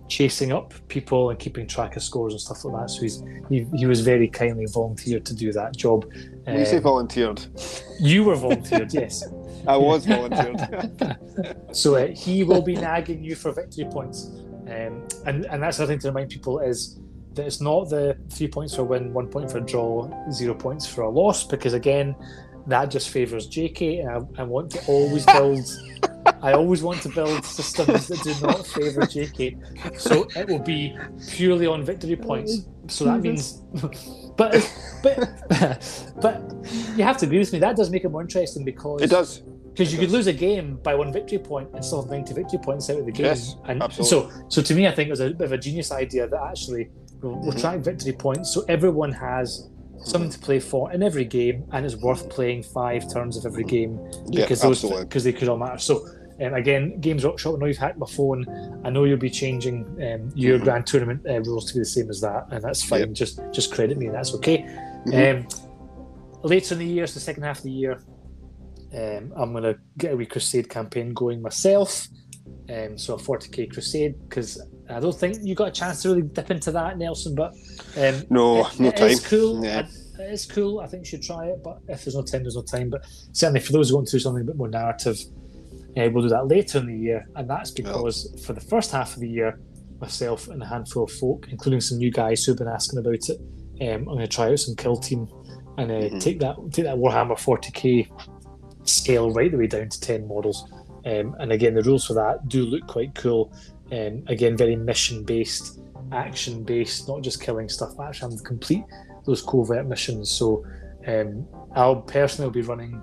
chasing 0.07 0.51
up 0.51 0.73
people 0.87 1.29
and 1.29 1.39
keeping 1.39 1.67
track 1.67 1.95
of 1.95 2.03
scores 2.03 2.33
and 2.33 2.41
stuff 2.41 2.63
like 2.65 2.83
that. 2.83 2.89
So 2.89 3.01
he's 3.01 3.23
he, 3.49 3.67
he 3.75 3.85
was 3.85 4.01
very 4.01 4.27
kindly 4.27 4.65
volunteered 4.65 5.25
to 5.25 5.35
do 5.35 5.51
that 5.53 5.75
job. 5.75 6.05
When 6.43 6.59
you 6.59 6.65
say 6.65 6.77
um, 6.77 6.83
volunteered, 6.83 7.45
you 7.99 8.23
were 8.23 8.35
volunteered, 8.35 8.93
yes. 8.93 9.23
I 9.67 9.77
was 9.77 10.05
volunteered. 10.05 11.17
so 11.71 11.95
uh, 11.95 12.07
he 12.07 12.43
will 12.43 12.61
be 12.61 12.75
nagging 12.75 13.23
you 13.23 13.35
for 13.35 13.51
victory 13.51 13.85
points, 13.85 14.27
um, 14.67 15.07
and 15.25 15.45
and 15.45 15.63
that's 15.63 15.77
the 15.77 15.87
thing 15.87 15.99
to 15.99 16.07
remind 16.09 16.29
people 16.29 16.59
is 16.59 16.99
that 17.35 17.45
it's 17.45 17.61
not 17.61 17.89
the 17.89 18.17
three 18.29 18.47
points 18.47 18.75
for 18.75 18.81
a 18.81 18.85
win, 18.85 19.13
one 19.13 19.27
point 19.27 19.51
for 19.51 19.59
a 19.59 19.61
draw, 19.61 20.09
zero 20.31 20.53
points 20.53 20.85
for 20.87 21.01
a 21.01 21.09
loss, 21.09 21.45
because 21.45 21.73
again, 21.73 22.15
that 22.67 22.89
just 22.89 23.09
favours 23.09 23.47
JK, 23.47 24.01
and 24.01 24.09
I, 24.09 24.41
I 24.41 24.43
want 24.43 24.71
to 24.71 24.85
always 24.87 25.25
build. 25.25 25.65
I 26.41 26.53
always 26.53 26.81
want 26.81 27.01
to 27.03 27.09
build 27.09 27.45
systems 27.45 28.07
that 28.07 28.21
do 28.23 28.33
not 28.45 28.65
favour 28.65 29.01
JK. 29.01 29.99
So 29.99 30.27
it 30.35 30.47
will 30.47 30.59
be 30.59 30.97
purely 31.29 31.67
on 31.67 31.83
victory 31.83 32.15
points. 32.15 32.67
So 32.87 33.05
that 33.05 33.21
means, 33.21 33.61
but 34.37 34.71
but 35.03 35.21
but 36.21 36.41
you 36.95 37.03
have 37.03 37.17
to 37.17 37.25
agree 37.25 37.39
with 37.39 37.53
me. 37.53 37.59
That 37.59 37.75
does 37.75 37.89
make 37.91 38.03
it 38.03 38.09
more 38.09 38.21
interesting 38.21 38.65
because 38.65 39.01
it 39.01 39.09
does. 39.09 39.43
Because 39.71 39.91
you 39.91 39.99
could 39.99 40.11
lose 40.11 40.27
a 40.27 40.33
game 40.33 40.77
by 40.77 40.95
one 40.95 41.11
victory 41.11 41.37
point 41.37 41.69
and 41.73 41.83
still 41.83 42.01
have 42.01 42.09
90 42.09 42.33
victory 42.33 42.59
points 42.59 42.89
out 42.89 42.97
of 42.97 43.05
the 43.05 43.11
game. 43.11 43.25
Yes, 43.25 43.57
and 43.65 43.83
absolutely. 43.83 44.31
So, 44.31 44.45
so 44.47 44.61
to 44.61 44.73
me, 44.73 44.87
I 44.87 44.91
think 44.91 45.07
it 45.07 45.11
was 45.11 45.19
a 45.19 45.31
bit 45.31 45.43
of 45.43 45.51
a 45.51 45.57
genius 45.57 45.91
idea 45.91 46.29
that 46.29 46.41
actually 46.41 46.89
we'll, 47.25 47.35
we'll 47.35 47.51
mm-hmm. 47.51 47.59
track 47.59 47.79
victory 47.79 48.13
points 48.13 48.53
so 48.53 48.63
everyone 48.69 49.11
has 49.11 49.69
something 50.05 50.29
to 50.29 50.39
play 50.39 50.59
for 50.59 50.91
in 50.91 51.03
every 51.03 51.25
game, 51.25 51.65
and 51.71 51.85
it's 51.85 51.95
worth 51.95 52.29
playing 52.29 52.63
five 52.63 53.11
turns 53.11 53.37
of 53.37 53.45
every 53.45 53.63
game 53.63 53.97
because 54.29 54.63
yeah, 54.63 54.69
those 54.69 54.81
because 54.81 55.23
they 55.23 55.33
could 55.33 55.49
all 55.49 55.57
matter. 55.57 55.79
So. 55.79 56.07
Um, 56.41 56.53
again, 56.53 56.99
Games 56.99 57.25
Workshop. 57.25 57.55
I 57.55 57.59
know 57.59 57.65
you've 57.67 57.77
hacked 57.77 57.97
my 57.97 58.05
phone. 58.07 58.43
I 58.83 58.89
know 58.89 59.05
you'll 59.05 59.17
be 59.17 59.29
changing 59.29 59.85
um, 59.85 60.33
your 60.35 60.57
mm-hmm. 60.57 60.65
grand 60.65 60.85
tournament 60.85 61.21
uh, 61.25 61.39
rules 61.43 61.63
to 61.67 61.75
be 61.75 61.79
the 61.79 61.85
same 61.85 62.09
as 62.09 62.19
that, 62.19 62.47
and 62.51 62.61
that's 62.61 62.83
fine. 62.83 62.99
Yep. 62.99 63.11
Just 63.13 63.39
just 63.53 63.71
credit 63.73 63.97
me, 63.97 64.09
that's 64.09 64.33
okay. 64.33 64.63
Mm-hmm. 65.07 65.45
Um, 65.45 65.47
later 66.43 66.75
in 66.75 66.79
the 66.79 66.85
year, 66.85 67.07
so 67.07 67.13
the 67.13 67.19
second 67.21 67.43
half 67.43 67.59
of 67.59 67.63
the 67.63 67.71
year, 67.71 68.01
um, 68.93 69.31
I'm 69.37 69.53
gonna 69.53 69.75
get 69.97 70.11
a 70.11 70.17
wee 70.17 70.25
crusade 70.25 70.69
campaign 70.69 71.13
going 71.13 71.41
myself. 71.41 72.09
Um, 72.69 72.97
so 72.97 73.13
a 73.13 73.17
40k 73.17 73.71
crusade 73.71 74.15
because 74.27 74.61
I 74.89 74.99
don't 74.99 75.15
think 75.15 75.37
you 75.41 75.55
got 75.55 75.69
a 75.69 75.71
chance 75.71 76.01
to 76.03 76.09
really 76.09 76.21
dip 76.23 76.51
into 76.51 76.71
that, 76.71 76.97
Nelson. 76.97 77.35
But 77.35 77.53
um, 77.97 78.23
no, 78.29 78.67
it, 78.67 78.79
no 78.79 78.89
it 78.89 78.97
time. 78.97 79.09
Is 79.09 79.27
cool. 79.27 79.63
Yeah. 79.63 79.87
It 80.19 80.31
is 80.31 80.45
cool. 80.45 80.79
I 80.79 80.87
think 80.87 81.03
you 81.03 81.09
should 81.09 81.23
try 81.23 81.47
it. 81.47 81.63
But 81.63 81.79
if 81.87 82.05
there's 82.05 82.15
no 82.15 82.23
time, 82.23 82.43
there's 82.43 82.55
no 82.55 82.61
time. 82.61 82.89
But 82.89 83.05
certainly 83.31 83.59
for 83.59 83.73
those 83.73 83.89
who 83.89 83.95
want 83.95 84.07
to 84.07 84.15
do 84.15 84.19
something 84.19 84.41
a 84.41 84.45
bit 84.45 84.55
more 84.55 84.69
narrative, 84.69 85.17
uh, 85.97 86.09
we'll 86.11 86.23
do 86.23 86.29
that 86.29 86.47
later 86.47 86.79
in 86.79 86.87
the 86.87 86.97
year. 86.97 87.27
And 87.35 87.49
that's 87.49 87.71
because 87.71 88.33
oh. 88.33 88.41
for 88.43 88.53
the 88.53 88.61
first 88.61 88.91
half 88.91 89.15
of 89.15 89.21
the 89.21 89.29
year, 89.29 89.59
myself 89.99 90.47
and 90.47 90.61
a 90.61 90.65
handful 90.65 91.03
of 91.03 91.11
folk, 91.11 91.47
including 91.49 91.81
some 91.81 91.97
new 91.97 92.11
guys 92.11 92.43
who've 92.43 92.57
been 92.57 92.67
asking 92.67 92.99
about 92.99 93.15
it, 93.15 93.39
um, 93.81 93.87
I'm 93.87 94.05
going 94.05 94.19
to 94.19 94.27
try 94.27 94.51
out 94.51 94.59
some 94.59 94.75
kill 94.75 94.97
team 94.97 95.27
and 95.77 95.91
uh, 95.91 95.95
mm-hmm. 95.95 96.19
take 96.19 96.39
that 96.39 96.55
take 96.71 96.85
that 96.85 96.95
Warhammer 96.95 97.37
40k 97.37 98.09
scale 98.87 99.31
right 99.31 99.51
the 99.51 99.57
way 99.57 99.67
down 99.67 99.89
to 99.89 99.99
10 99.99 100.27
models. 100.27 100.71
Um, 101.05 101.35
and 101.39 101.51
again, 101.51 101.75
the 101.75 101.83
rules 101.83 102.05
for 102.05 102.13
that 102.13 102.47
do 102.47 102.65
look 102.65 102.87
quite 102.87 103.13
cool. 103.15 103.53
Um, 103.91 104.23
again, 104.27 104.57
very 104.57 104.75
mission 104.75 105.23
based, 105.23 105.79
action 106.11 106.63
based, 106.63 107.07
not 107.07 107.21
just 107.21 107.41
killing 107.41 107.69
stuff, 107.69 107.95
but 107.97 108.07
actually 108.07 108.31
having 108.31 108.37
to 108.37 108.43
complete 108.43 108.83
those 109.25 109.41
covert 109.41 109.87
missions. 109.87 110.29
So 110.29 110.65
um, 111.07 111.47
I'll 111.75 112.01
personally 112.01 112.51
be 112.51 112.61
running 112.61 113.01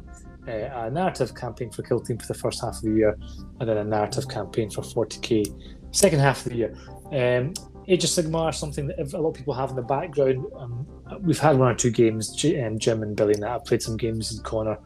uh, 0.48 0.50
a 0.50 0.90
narrative 0.90 1.34
campaign 1.34 1.70
for 1.70 1.82
Kill 1.82 2.00
Team 2.00 2.18
for 2.18 2.26
the 2.26 2.38
first 2.38 2.60
half 2.60 2.76
of 2.76 2.82
the 2.82 2.92
year, 2.92 3.16
and 3.60 3.68
then 3.68 3.76
a 3.76 3.84
narrative 3.84 4.28
campaign 4.28 4.70
for 4.70 4.82
40k 4.82 5.46
second 5.92 6.20
half 6.20 6.44
of 6.44 6.52
the 6.52 6.58
year. 6.58 6.74
Um, 7.12 7.54
Age 7.88 8.04
of 8.04 8.10
Sigmar, 8.10 8.54
something 8.54 8.86
that 8.86 9.12
a 9.12 9.18
lot 9.18 9.30
of 9.30 9.34
people 9.34 9.54
have 9.54 9.70
in 9.70 9.76
the 9.76 9.82
background. 9.82 10.44
Um, 10.56 10.86
we've 11.20 11.38
had 11.38 11.58
one 11.58 11.68
or 11.68 11.74
two 11.74 11.90
games, 11.90 12.30
um, 12.44 12.78
Jim 12.78 13.02
and 13.02 13.16
Billy 13.16 13.34
and 13.34 13.44
I 13.44 13.52
have 13.52 13.64
played 13.64 13.82
some 13.82 13.96
games 13.96 14.36
in 14.36 14.42
Connor 14.44 14.78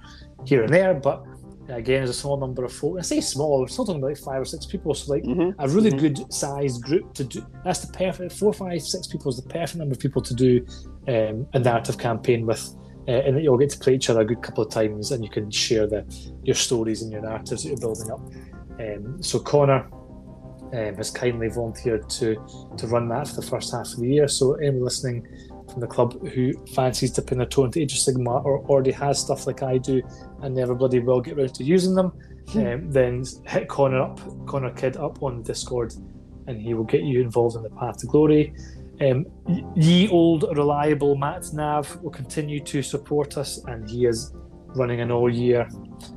here 0.47 0.63
and 0.63 0.73
there, 0.73 0.95
but 0.95 1.23
again, 1.69 1.99
there's 2.01 2.11
a 2.11 2.15
small 2.15 2.37
number 2.37 2.65
of 2.65 2.73
folk. 2.73 2.97
I 2.99 3.03
say 3.03 3.21
small, 3.21 3.61
we're 3.61 3.69
still 3.69 3.85
talking 3.85 4.01
about 4.01 4.11
like 4.11 4.19
five 4.19 4.41
or 4.41 4.45
six 4.45 4.67
people. 4.67 4.95
So 4.95 5.13
like 5.13 5.25
mm-hmm. 5.25 5.59
a 5.59 5.69
really 5.69 5.91
mm-hmm. 5.91 6.01
good 6.01 6.33
sized 6.33 6.83
group 6.83 7.15
to 7.15 7.25
do. 7.25 7.45
That's 7.65 7.81
the 7.81 7.93
perfect 7.93 8.33
four, 8.33 8.53
five, 8.53 8.83
six 8.83 9.07
people 9.07 9.31
is 9.31 9.37
the 9.37 9.49
perfect 9.49 9.77
number 9.77 9.95
of 9.95 9.99
people 9.99 10.23
to 10.23 10.35
do 10.35 10.65
um, 11.09 11.47
a 11.55 11.59
narrative 11.59 11.99
campaign 11.99 12.47
with. 12.47 12.75
Uh, 13.09 13.23
and 13.25 13.37
that 13.37 13.43
you'll 13.45 13.57
get 13.57 13.71
to 13.71 13.79
play 13.79 13.95
each 13.95 14.11
other 14.11 14.23
a 14.23 14.25
good 14.25 14.43
couple 14.43 14.65
of 14.65 14.69
times, 14.69 15.13
and 15.13 15.23
you 15.23 15.31
can 15.31 15.49
share 15.49 15.87
the 15.87 16.05
your 16.43 16.57
stories 16.57 17.03
and 17.03 17.13
your 17.13 17.23
narratives 17.23 17.63
that 17.63 17.69
you're 17.69 17.79
building 17.79 18.11
up. 18.11 18.19
Um, 18.81 19.23
so 19.23 19.39
Connor 19.39 19.89
um, 20.73 20.97
has 20.97 21.11
kindly 21.13 21.49
volunteered 21.49 22.09
to 22.11 22.35
to 22.77 22.87
run 22.89 23.09
that 23.11 23.29
for 23.29 23.37
the 23.37 23.47
first 23.47 23.73
half 23.73 23.87
of 23.87 24.01
the 24.01 24.09
year. 24.09 24.27
So 24.27 24.55
anyone 24.55 24.83
listening 24.83 25.25
from 25.77 25.83
the 25.83 25.87
club 25.87 26.27
who 26.29 26.55
fancies 26.69 27.11
dipping 27.11 27.37
their 27.37 27.47
toe 27.47 27.65
into 27.65 27.81
Age 27.83 27.93
of 27.93 27.99
Sigmar 27.99 28.43
or 28.47 28.65
already 28.65 28.93
has 28.93 29.21
stuff 29.21 29.47
like 29.47 29.63
I 29.63 29.77
do 29.77 30.01
and 30.41 30.55
never 30.55 30.75
bloody 30.75 31.01
will 31.01 31.21
get 31.21 31.37
around 31.37 31.55
to 31.57 31.65
using 31.65 31.95
them, 31.95 32.13
hmm. 32.49 32.67
um, 32.67 32.91
then 32.91 33.25
hit 33.45 33.69
Connor 33.69 34.01
up, 34.01 34.19
Connor 34.47 34.71
Kid 34.71 34.97
up 34.97 35.23
on 35.23 35.43
Discord, 35.43 35.93
and 36.47 36.59
he 36.59 36.73
will 36.73 36.85
get 36.85 37.03
you 37.03 37.21
involved 37.21 37.57
in 37.57 37.63
the 37.63 37.69
path 37.69 37.99
to 37.99 38.07
glory. 38.07 38.55
Um, 39.03 39.27
ye 39.77 40.09
old 40.09 40.47
reliable 40.57 41.15
Matt 41.15 41.53
Nav 41.53 41.95
will 42.03 42.11
continue 42.11 42.61
to 42.61 42.81
support 42.81 43.37
us, 43.37 43.63
and 43.67 43.87
he 43.87 44.07
is 44.07 44.33
running 44.69 45.03
an 45.03 45.11
all 45.11 45.31
year 45.31 45.69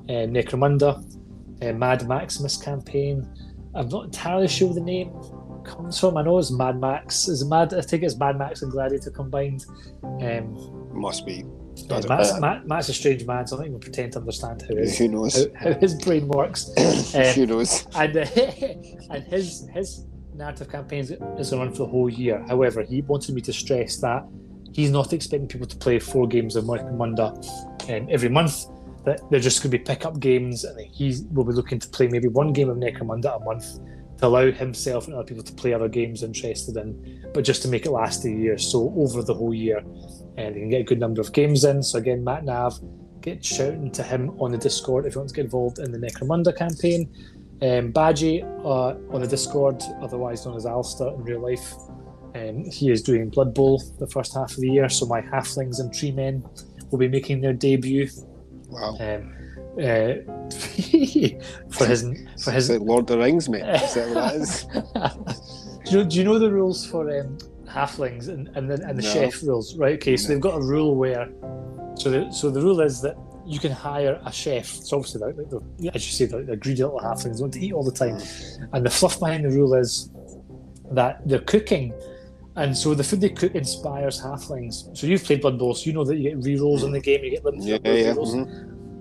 uh, 0.08 0.26
Necromunda, 0.36 1.04
uh, 1.62 1.74
Mad 1.74 2.08
Maximus 2.08 2.56
campaign. 2.56 3.28
I'm 3.76 3.90
not 3.90 4.06
entirely 4.06 4.48
sure 4.48 4.70
of 4.70 4.76
the 4.76 4.82
name 4.82 5.12
comes 5.70 6.00
from. 6.00 6.18
I 6.18 6.24
know 6.24 6.38
it's 6.38 6.52
Mad 6.52 6.80
Max. 6.80 7.28
Is 7.28 7.46
Mad? 7.46 7.74
I 7.74 7.82
think 7.82 8.04
it's 8.04 8.18
Mad 8.18 8.38
Max 8.38 8.62
and 8.62 8.72
Gladiator 8.72 9.12
combined. 9.12 9.66
Um, 10.04 10.90
Must 10.94 11.26
be. 11.26 11.46
Uh, 11.90 12.02
Matt's, 12.10 12.38
Matt, 12.40 12.68
Matt's 12.68 12.90
a 12.90 12.94
strange 12.94 13.26
man, 13.26 13.48
so 13.48 13.56
I'm 13.56 13.62
not 13.62 13.68
even 13.68 13.80
pretend 13.80 14.12
to 14.14 14.20
understand 14.20 14.62
how 14.68 14.76
his, 14.76 14.98
Who 14.98 15.08
knows? 15.08 15.48
how, 15.56 15.72
how 15.72 15.80
his 15.80 15.96
brain 15.96 16.28
works. 16.28 16.70
Who 17.36 17.46
knows? 17.46 17.88
and 17.96 18.18
uh, 18.18 18.26
and 19.12 19.24
his 19.26 19.68
his 19.74 20.06
narrative 20.34 20.70
campaign 20.70 21.02
is 21.02 21.12
going 21.12 21.44
to 21.44 21.58
run 21.58 21.72
for 21.72 21.78
the 21.78 21.86
whole 21.86 22.10
year. 22.10 22.44
However, 22.48 22.84
he 22.84 23.02
wanted 23.02 23.34
me 23.36 23.42
to 23.42 23.54
stress 23.54 23.98
that 23.98 24.26
he's 24.74 24.92
not 24.92 25.14
expecting 25.14 25.48
people 25.48 25.68
to 25.68 25.78
play 25.78 26.00
four 26.00 26.28
games 26.28 26.56
of 26.56 26.66
Necromunda 26.66 27.30
um, 27.90 28.08
every 28.10 28.30
month. 28.30 28.66
That 29.06 29.22
they're 29.32 29.40
just 29.40 29.64
going 29.64 29.72
to 29.72 29.78
be 29.78 29.84
pickup 29.84 30.20
games, 30.20 30.66
and 30.66 30.78
he 30.82 31.16
will 31.32 31.46
be 31.46 31.54
looking 31.54 31.80
to 31.80 31.88
play 31.90 32.08
maybe 32.10 32.28
one 32.28 32.52
game 32.52 32.70
of 32.70 32.78
Necromunda 32.78 33.42
a 33.42 33.46
month 33.46 33.80
to 34.20 34.28
allow 34.28 34.52
himself 34.52 35.08
and 35.08 35.16
other 35.16 35.24
people 35.24 35.44
to 35.44 35.54
play 35.54 35.74
other 35.74 35.88
games 35.88 36.24
interested 36.24 36.76
in, 36.76 37.26
but 37.34 37.44
just 37.44 37.62
to 37.62 37.68
make 37.68 37.86
it 37.86 37.92
last 37.92 38.26
a 38.26 38.30
year. 38.30 38.58
So 38.58 38.94
over 38.98 39.24
the 39.24 39.34
whole 39.34 39.54
year, 39.54 39.80
and 40.38 40.56
they 40.56 40.60
can 40.60 40.70
get 40.70 40.82
a 40.82 40.84
good 40.84 41.00
number 41.00 41.22
of 41.22 41.32
games 41.32 41.64
in. 41.64 41.82
So 41.82 42.00
again, 42.00 42.24
Matt 42.24 42.44
Nav, 42.44 42.80
get 43.22 43.44
shouting 43.44 43.92
to 43.92 44.04
him 44.04 44.30
on 44.40 44.52
the 44.52 44.58
Discord 44.58 45.06
if 45.06 45.16
you 45.16 45.20
want 45.20 45.30
to 45.30 45.36
get 45.36 45.46
involved 45.46 45.80
in 45.80 45.92
the 45.92 45.98
Necromunda 45.98 46.56
campaign. 46.56 47.10
Um, 47.62 47.92
Badgie 47.92 48.44
uh, 48.64 49.14
on 49.14 49.22
the 49.22 49.28
Discord, 49.28 49.82
otherwise 50.02 50.46
known 50.46 50.56
as 50.56 50.66
Alistair 50.66 51.10
in 51.10 51.24
real 51.24 51.42
life. 51.42 51.74
Um, 52.36 52.64
he 52.66 52.92
is 52.92 53.02
doing 53.02 53.30
Blood 53.30 53.54
Bowl 53.54 53.82
the 54.00 54.08
first 54.08 54.34
half 54.34 54.52
of 54.52 54.58
the 54.58 54.70
year, 54.70 54.88
so 54.88 55.06
my 55.06 55.22
halflings 55.22 55.80
and 55.80 55.94
tree 55.94 56.12
men 56.12 56.44
will 56.92 57.00
be 57.00 57.08
making 57.08 57.42
their 57.42 57.54
debut. 57.54 58.08
Wow. 58.68 58.96
Um, 59.00 59.34
uh, 59.78 60.14
for 61.70 61.86
his 61.86 62.06
for 62.44 62.52
his 62.52 62.70
like 62.70 62.82
Lord 62.82 63.02
of 63.02 63.08
the 63.08 63.18
Rings, 63.18 63.48
mate. 63.50 63.62
Is 63.64 63.94
that 63.94 64.08
what 64.10 64.16
that 64.16 64.36
is? 64.36 64.66
do, 65.92 66.00
you, 66.00 66.04
do 66.06 66.18
you 66.18 66.24
know 66.24 66.40
the 66.40 66.52
rules 66.52 66.86
for 66.86 67.10
um, 67.20 67.38
halflings 67.68 68.28
and 68.30 68.50
and 68.56 68.70
the, 68.70 68.76
and 68.88 68.98
the 68.98 69.04
No. 69.04 69.10
chef 69.14 69.42
rules? 69.44 69.76
Right. 69.78 69.96
Okay. 69.96 70.18
So 70.18 70.28
No. 70.30 70.34
they've 70.36 70.42
got 70.42 70.56
a 70.58 70.62
rule 70.66 70.96
where, 70.96 71.30
so 71.96 72.10
the 72.10 72.32
so 72.32 72.50
the 72.50 72.62
rule 72.62 72.82
is 72.82 73.02
that 73.02 73.16
you 73.46 73.60
can 73.60 73.72
hire 73.72 74.20
a 74.26 74.32
chef. 74.32 74.76
It's 74.78 74.92
obviously 74.94 75.22
like, 75.22 75.38
like 75.38 75.50
the, 75.50 75.92
as 75.94 76.06
you 76.06 76.14
say, 76.14 76.26
the, 76.26 76.44
the 76.44 76.56
greedy 76.58 76.84
little 76.84 77.00
halflings 77.00 77.42
want 77.42 77.54
to 77.54 77.60
eat 77.66 77.74
all 77.74 77.84
the 77.84 77.92
time, 77.92 78.18
and 78.74 78.86
the 78.86 78.90
fluff 78.90 79.20
behind 79.20 79.46
the 79.46 79.50
rule 79.50 79.74
is 79.76 80.10
that 80.92 81.22
they're 81.28 81.40
cooking. 81.40 81.94
And 82.56 82.76
so 82.78 82.94
the 82.94 83.04
food 83.04 83.22
they 83.22 83.30
cook 83.30 83.56
inspires 83.56 84.22
halflings. 84.22 84.96
So 84.98 85.08
you've 85.08 85.24
played 85.24 85.40
Blood 85.42 85.58
Bowl, 85.58 85.74
so 85.76 85.86
you 85.86 85.94
know 85.94 86.04
that 86.04 86.18
you 86.18 86.24
get 86.30 86.40
rerolls 86.42 86.84
in 86.84 86.92
the 86.92 87.00
game. 87.00 87.24
You 87.24 87.30
get 87.32 87.46
limited 87.46 87.66
Yeah, 87.66 87.78
yeah. 87.84 88.14
rerolls. 88.14 88.34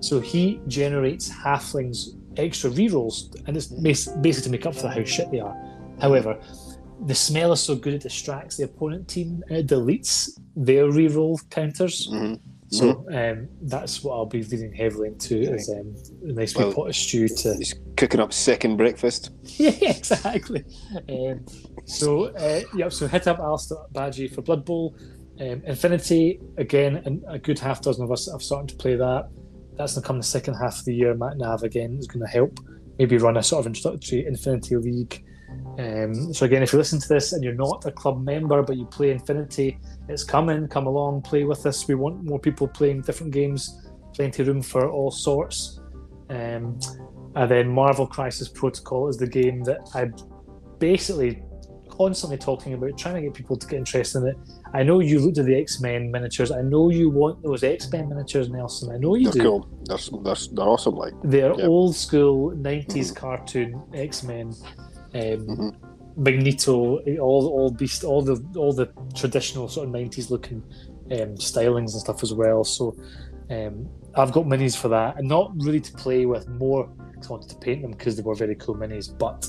So 0.01 0.19
he 0.19 0.61
generates 0.67 1.29
halflings 1.29 2.09
extra 2.37 2.69
rerolls, 2.69 3.35
and 3.47 3.57
it's 3.57 3.67
basically 3.67 4.33
to 4.43 4.49
make 4.49 4.65
up 4.65 4.75
for 4.75 4.87
how 4.87 5.03
shit 5.03 5.29
they 5.31 5.39
are. 5.39 5.55
However, 5.99 6.39
the 7.05 7.15
smell 7.15 7.51
is 7.51 7.61
so 7.61 7.75
good 7.75 7.93
it 7.93 8.01
distracts 8.01 8.57
the 8.57 8.63
opponent 8.63 9.07
team 9.07 9.43
and 9.49 9.57
it 9.57 9.67
deletes 9.67 10.29
their 10.55 10.85
reroll 10.85 11.37
counters. 11.49 12.07
Mhm. 12.11 12.39
So 12.71 13.03
um, 13.11 13.47
that's 13.63 14.03
what 14.03 14.13
I'll 14.13 14.27
be 14.27 14.43
leaning 14.43 14.73
heavily 14.73 15.07
into 15.07 15.39
is 15.41 15.69
um, 15.69 15.95
a 16.23 16.33
nice 16.33 16.55
Well- 16.55 16.71
pot 16.71 16.89
of 16.89 16.95
stew 16.95 17.27
to 17.27 17.55
He's 17.55 17.73
cooking 17.97 18.19
up 18.19 18.31
second 18.31 18.77
breakfast. 18.77 19.31
yeah, 19.57 19.71
exactly. 19.81 20.63
Um, 21.09 21.45
so, 21.85 22.25
uh, 22.25 22.61
yep, 22.75 22.93
so 22.93 23.07
hit 23.07 23.27
up 23.27 23.39
Alistair 23.39 23.77
Badgie 23.91 24.31
for 24.33 24.41
Blood 24.43 24.65
Bowl. 24.65 24.95
Um, 25.39 25.63
Infinity, 25.65 26.39
again, 26.57 26.97
and 27.05 27.23
a 27.27 27.39
good 27.39 27.57
half 27.57 27.81
dozen 27.81 28.03
of 28.03 28.11
us 28.11 28.29
have 28.31 28.43
started 28.43 28.69
to 28.69 28.75
play 28.75 28.95
that. 28.95 29.29
That's 29.79 29.93
going 29.93 30.03
to 30.03 30.07
come 30.07 30.17
the 30.17 30.23
second 30.23 30.55
half 30.55 30.79
of 30.79 30.85
the 30.85 30.93
year. 30.93 31.15
Matt 31.15 31.37
Nav, 31.37 31.63
again, 31.63 31.97
is 31.97 32.05
going 32.05 32.25
to 32.25 32.29
help 32.29 32.59
maybe 32.97 33.17
run 33.17 33.37
a 33.37 33.41
sort 33.41 33.61
of 33.61 33.67
introductory 33.67 34.25
Infinity 34.25 34.75
League. 34.75 35.23
Um, 35.79 36.33
so, 36.33 36.45
again, 36.45 36.61
if 36.61 36.73
you 36.73 36.77
listen 36.77 36.99
to 36.99 37.07
this 37.07 37.31
and 37.31 37.41
you're 37.41 37.53
not 37.53 37.85
a 37.85 37.91
club 37.91 38.21
member 38.21 38.61
but 38.61 38.75
you 38.75 38.85
play 38.85 39.11
Infinity, 39.11 39.79
it's 40.09 40.25
coming. 40.25 40.67
Come 40.67 40.85
along, 40.85 41.21
play 41.21 41.45
with 41.45 41.65
us. 41.65 41.87
We 41.87 41.95
want 41.95 42.25
more 42.25 42.39
people 42.39 42.67
playing 42.67 43.03
different 43.03 43.31
games, 43.31 43.89
plenty 44.13 44.41
of 44.41 44.49
room 44.49 44.61
for 44.61 44.91
all 44.91 45.11
sorts. 45.11 45.79
Um, 46.29 46.77
and 47.35 47.49
then 47.49 47.69
Marvel 47.69 48.05
Crisis 48.05 48.49
Protocol 48.49 49.07
is 49.07 49.15
the 49.15 49.27
game 49.27 49.63
that 49.63 49.89
I 49.95 50.11
basically 50.77 51.41
constantly 51.99 52.37
talking 52.37 52.73
about, 52.73 52.97
trying 52.97 53.15
to 53.15 53.21
get 53.21 53.33
people 53.33 53.57
to 53.57 53.67
get 53.67 53.77
interested 53.77 54.19
in 54.19 54.27
it. 54.29 54.37
I 54.73 54.83
know 54.83 54.99
you 55.01 55.19
looked 55.19 55.37
at 55.37 55.45
the 55.45 55.55
X 55.55 55.81
Men 55.81 56.11
miniatures. 56.11 56.51
I 56.51 56.61
know 56.61 56.89
you 56.89 57.09
want 57.09 57.41
those 57.43 57.63
X 57.63 57.91
Men 57.91 58.07
miniatures, 58.09 58.49
Nelson. 58.49 58.91
I 58.91 58.97
know 58.97 59.15
you 59.15 59.25
They're 59.25 59.33
do. 59.33 59.43
cool. 59.43 59.67
They're, 59.85 59.97
they're, 60.23 60.35
they're 60.53 60.65
awesome. 60.67 60.95
Like, 60.95 61.13
They're 61.23 61.53
Yeah. 61.59 61.65
old 61.67 61.95
school 61.95 62.51
'90s 62.55 63.13
cartoon 63.15 63.81
X 63.93 64.23
Men. 64.23 64.47
Um, 65.13 65.41
Mhm. 65.47 65.75
Magneto, 66.17 66.99
all 67.19 67.47
all 67.47 67.71
beast, 67.71 68.03
all 68.03 68.21
the 68.21 68.37
all 68.57 68.73
the 68.73 68.87
traditional 69.15 69.67
sort 69.67 69.87
of 69.87 69.93
'90s 69.93 70.29
looking 70.29 70.61
um, 71.11 71.35
stylings 71.35 71.91
and 71.93 72.01
stuff 72.07 72.23
as 72.23 72.33
well. 72.33 72.63
So 72.63 72.95
um, 73.49 73.87
I've 74.15 74.31
got 74.31 74.45
minis 74.45 74.75
for 74.75 74.89
that, 74.89 75.17
and 75.17 75.27
not 75.27 75.51
really 75.57 75.79
to 75.81 75.91
play 75.93 76.25
with 76.25 76.47
more. 76.47 76.87
'cause 77.15 77.29
I 77.29 77.33
wanted 77.33 77.49
to 77.49 77.55
paint 77.57 77.81
them 77.81 77.91
because 77.91 78.15
they 78.15 78.21
were 78.23 78.33
very 78.35 78.55
cool 78.55 78.75
minis. 78.75 79.07
But 79.17 79.45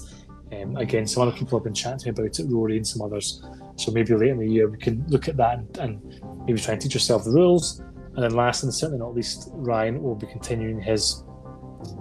um, 0.52 0.76
again, 0.76 1.06
some 1.06 1.22
other 1.22 1.36
people 1.36 1.58
have 1.58 1.64
been 1.64 1.74
chatting 1.74 1.98
to 2.00 2.06
me 2.06 2.10
about 2.10 2.38
it, 2.38 2.46
Rory 2.48 2.76
and 2.76 2.86
some 2.86 3.02
others. 3.02 3.42
So 3.76 3.92
maybe 3.92 4.14
later 4.14 4.32
in 4.32 4.38
the 4.38 4.48
year 4.48 4.68
we 4.68 4.78
can 4.78 5.04
look 5.08 5.28
at 5.28 5.36
that 5.36 5.58
and, 5.58 5.78
and 5.78 6.22
maybe 6.46 6.60
try 6.60 6.72
and 6.72 6.82
teach 6.82 6.94
yourself 6.94 7.24
the 7.24 7.30
rules. 7.30 7.80
And 8.14 8.24
then 8.24 8.32
last 8.32 8.64
and 8.64 8.74
certainly 8.74 8.98
not 8.98 9.14
least, 9.14 9.48
Ryan 9.52 10.02
will 10.02 10.16
be 10.16 10.26
continuing 10.26 10.80
his 10.80 11.22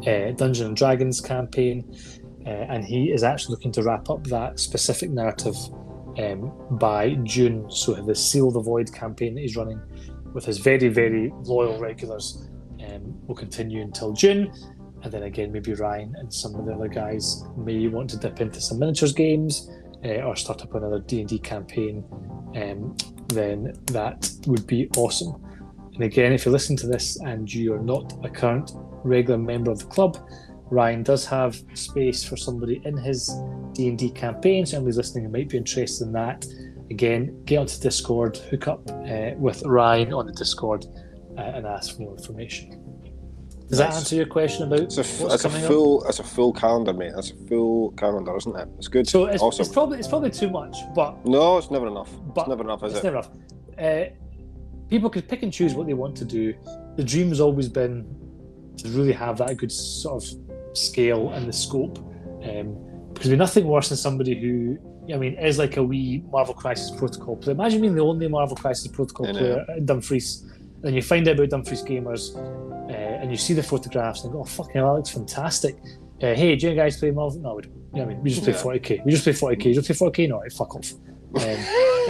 uh, 0.08 0.32
Dungeon 0.32 0.68
and 0.68 0.76
Dragons 0.76 1.22
campaign, 1.22 1.95
uh, 2.45 2.50
and 2.50 2.84
he 2.84 3.12
is 3.12 3.24
actually 3.24 3.54
looking 3.54 3.72
to 3.74 3.84
wrap 3.84 4.10
up 4.10 4.24
that 4.26 4.60
specific 4.60 5.12
narrative 5.12 5.56
um, 6.18 6.52
by 6.72 7.14
June. 7.24 7.70
So 7.70 7.93
the 7.93 8.16
Seal 8.16 8.50
the 8.50 8.62
Void 8.62 8.91
campaign 8.91 9.36
that 9.36 9.41
he's 9.41 9.56
running 9.56 9.80
with 10.34 10.45
his 10.45 10.58
very 10.58 10.89
very 10.89 11.32
loyal 11.43 11.80
regulars 11.80 12.50
um, 12.88 13.28
will 13.28 13.36
continue 13.36 13.82
until 13.82 14.14
June. 14.14 14.52
And 15.02 15.12
then 15.12 15.24
again, 15.24 15.52
maybe 15.52 15.74
Ryan 15.74 16.16
and 16.18 16.34
some 16.34 16.56
of 16.56 16.66
the 16.66 16.74
other 16.74 16.88
guys 16.88 17.43
may 17.56 17.88
want 17.88 18.10
to 18.12 18.18
dip 18.18 18.41
into 18.41 18.60
some 18.60 18.80
miniatures 18.80 19.14
games 19.14 19.70
uh, 20.04 20.22
or 20.22 20.36
start 20.36 20.62
up 20.62 20.76
another 20.76 21.00
D 21.00 21.22
and 21.22 21.30
D 21.30 21.39
campaign. 21.39 22.04
Um, 22.56 22.95
then 23.28 23.74
that 23.88 24.30
would 24.47 24.66
be 24.68 24.89
awesome. 24.97 25.41
And 25.93 26.04
again, 26.04 26.34
if 26.34 26.45
you 26.45 26.52
listen 26.52 26.76
to 26.78 26.88
this 26.88 27.20
and 27.22 27.52
you 27.54 27.74
are 27.74 27.82
not 27.82 28.14
a 28.24 28.30
current 28.30 28.72
regular 29.04 29.38
member 29.38 29.72
of 29.72 29.80
the 29.80 29.86
club, 29.86 30.18
Ryan 30.72 31.04
does 31.04 31.26
have 31.26 31.62
space 31.74 32.24
for 32.24 32.38
somebody 32.38 32.82
in 32.86 32.95
his 32.97 33.28
D 33.74 33.89
and 33.89 33.97
D 33.97 34.10
campaign. 34.10 34.66
So 34.66 34.78
somebody's 34.78 34.97
listening 34.97 35.26
who 35.26 35.32
might 35.32 35.50
be 35.50 35.58
interested 35.58 36.06
in 36.06 36.14
that. 36.14 36.45
Again, 36.91 37.43
get 37.45 37.60
onto 37.60 37.80
Discord, 37.80 38.38
hook 38.38 38.68
up 38.68 38.89
uh, 38.89 39.32
with 39.36 39.64
Ryan 39.64 40.14
on 40.14 40.26
the 40.26 40.34
Discord, 40.34 40.86
uh, 41.38 41.41
and 41.41 41.68
ask 41.68 41.95
for 41.95 42.02
more 42.02 42.18
information. 42.18 42.89
Does 43.70 43.78
that 43.78 43.93
answer 43.93 44.15
your 44.15 44.26
question 44.26 44.63
about 44.63 44.80
it's 44.80 44.97
a, 44.97 45.01
it's 45.01 45.45
a 45.45 45.49
coming 45.49 45.63
up? 45.63 45.70
full 45.70 46.03
it's 46.05 46.20
a 46.20 46.24
full 46.24 46.51
calendar, 46.51 46.91
mate. 46.91 47.11
That's 47.13 47.30
a 47.30 47.36
full 47.47 47.91
calendar, 47.91 48.36
isn't 48.36 48.55
it? 48.55 48.67
It's 48.80 48.88
good. 48.88 49.07
So 49.07 49.26
it's, 49.26 49.43
awesome. 49.43 49.61
it's 49.61 49.72
probably 49.72 49.99
it's 49.99 50.07
probably 50.07 50.32
too 50.32 50.49
much, 50.49 50.76
but 50.95 51.24
no, 51.26 51.57
it's 51.59 51.70
never 51.70 51.88
enough. 51.88 52.09
But 52.34 52.41
it's 52.41 52.49
never 52.49 52.63
enough, 52.63 52.84
is 52.84 52.93
it's 52.93 53.01
it? 53.01 53.03
never 53.03 53.17
enough. 53.17 53.30
Uh, 53.78 54.05
people 54.89 55.09
could 55.09 55.28
pick 55.28 55.43
and 55.43 55.53
choose 55.53 55.76
what 55.76 55.86
they 55.86 55.93
want 55.93 56.15
to 56.17 56.26
do. 56.26 56.55
The 56.95 57.03
dream 57.03 57.30
has 57.30 57.39
always 57.39 57.70
been 57.70 58.07
to 58.78 58.89
really 58.89 59.13
have 59.13 59.38
that 59.38 59.57
good 59.57 59.72
sort 59.72 60.24
of 60.24 60.30
scale 60.76 61.30
and 61.30 61.47
the 61.47 61.53
scope. 61.53 61.99
Um, 62.43 62.76
because 63.13 63.28
there's 63.30 63.39
nothing 63.39 63.67
worse 63.67 63.89
than 63.89 63.97
somebody 63.97 64.39
who, 64.39 64.78
I 65.13 65.17
mean, 65.17 65.34
is 65.34 65.59
like 65.59 65.78
a 65.78 65.84
wee 65.84 66.24
Marvel 66.32 66.53
Crisis 66.53 66.89
Protocol 66.97 67.36
player. 67.36 67.53
Imagine 67.53 67.82
being 67.82 67.95
the 67.95 68.01
only 68.01 68.28
Marvel 68.30 68.55
Crisis 68.55 68.88
Protocol 68.88 69.28
player 69.28 69.65
at 69.70 69.86
Dumfries, 69.86 70.49
and 70.84 70.95
you 70.95 71.01
find 71.01 71.27
out 71.27 71.36
about 71.36 71.49
Dumfries 71.49 71.84
Gamers, 71.84 72.36
uh, 72.36 72.91
and 72.93 73.30
you 73.32 73.38
see 73.38 73.53
the 73.53 73.63
photographs 73.63 74.23
and 74.23 74.34
go, 74.34 74.41
"Oh 74.41 74.43
fucking 74.45 74.73
hell, 74.75 74.88
that 74.88 74.93
looks 74.93 75.09
fantastic." 75.11 75.77
Uh, 76.21 76.34
hey, 76.34 76.55
do 76.55 76.69
you 76.69 76.75
guys 76.75 76.97
play 76.97 77.11
Marvel? 77.11 77.39
No, 77.41 77.55
we 77.55 77.61
don't. 77.63 77.73
You 77.73 77.80
know 78.01 78.05
what 78.05 78.11
I 78.11 78.13
mean, 78.15 78.23
we 78.23 78.30
just 78.30 78.43
play 78.43 78.53
Yeah. 78.53 78.61
40k. 78.99 79.05
We 79.05 79.11
just 79.11 79.23
play 79.23 79.34
40k. 79.34 79.65
You 79.65 79.73
just 79.82 79.88
play 79.88 80.09
40k? 80.09 80.30
No, 80.30 80.39
right, 80.41 80.51
fuck 80.51 80.75
off. 80.75 80.91
Um, 81.36 81.43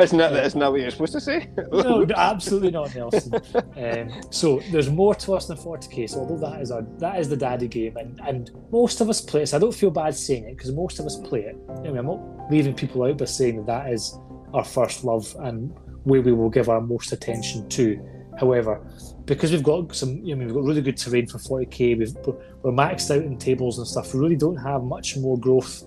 Isn't 0.00 0.18
that, 0.18 0.44
isn't 0.46 0.60
that 0.60 0.70
what 0.70 0.80
you're 0.80 0.90
supposed 0.90 1.12
to 1.14 1.20
say? 1.20 1.48
no, 1.72 2.04
no, 2.04 2.14
absolutely 2.16 2.70
not, 2.70 2.94
Nelson. 2.94 3.34
Um, 3.76 4.10
so 4.30 4.60
there's 4.70 4.88
more 4.88 5.14
to 5.16 5.34
us 5.34 5.46
than 5.46 5.56
40k. 5.56 6.08
So 6.10 6.20
although 6.20 6.38
that 6.50 6.60
is 6.60 6.70
our 6.70 6.82
that 6.98 7.18
is 7.18 7.28
the 7.28 7.36
daddy 7.36 7.66
game, 7.66 7.96
and 7.96 8.20
and 8.26 8.50
most 8.70 9.00
of 9.00 9.08
us 9.08 9.20
play 9.20 9.42
it. 9.42 9.46
So 9.48 9.56
I 9.56 9.60
don't 9.60 9.74
feel 9.74 9.90
bad 9.90 10.14
saying 10.14 10.44
it 10.44 10.56
because 10.56 10.72
most 10.72 11.00
of 11.00 11.06
us 11.06 11.16
play 11.24 11.40
it. 11.40 11.56
I 11.68 11.80
mean, 11.82 11.96
I'm 11.98 12.06
not 12.06 12.20
leaving 12.50 12.72
people 12.74 13.02
out 13.02 13.18
by 13.18 13.24
saying 13.24 13.56
that 13.56 13.66
that 13.66 13.92
is 13.92 14.16
our 14.54 14.64
first 14.64 15.02
love 15.04 15.34
and 15.40 15.72
where 16.04 16.22
we 16.22 16.32
will 16.32 16.50
give 16.50 16.68
our 16.68 16.80
most 16.80 17.12
attention 17.12 17.68
to. 17.70 18.00
However, 18.38 18.80
because 19.26 19.52
we've 19.52 19.62
got 19.62 19.94
some, 19.94 20.16
you 20.24 20.34
know, 20.34 20.44
we've 20.44 20.54
got 20.54 20.64
really 20.64 20.82
good 20.82 20.96
terrain 20.96 21.26
for 21.26 21.38
40k. 21.38 21.98
We've 21.98 22.14
we're 22.62 22.72
maxed 22.72 23.14
out 23.14 23.22
in 23.22 23.38
tables 23.38 23.78
and 23.78 23.86
stuff. 23.86 24.14
We 24.14 24.20
really 24.20 24.36
don't 24.36 24.56
have 24.56 24.82
much 24.82 25.16
more 25.16 25.38
growth 25.38 25.84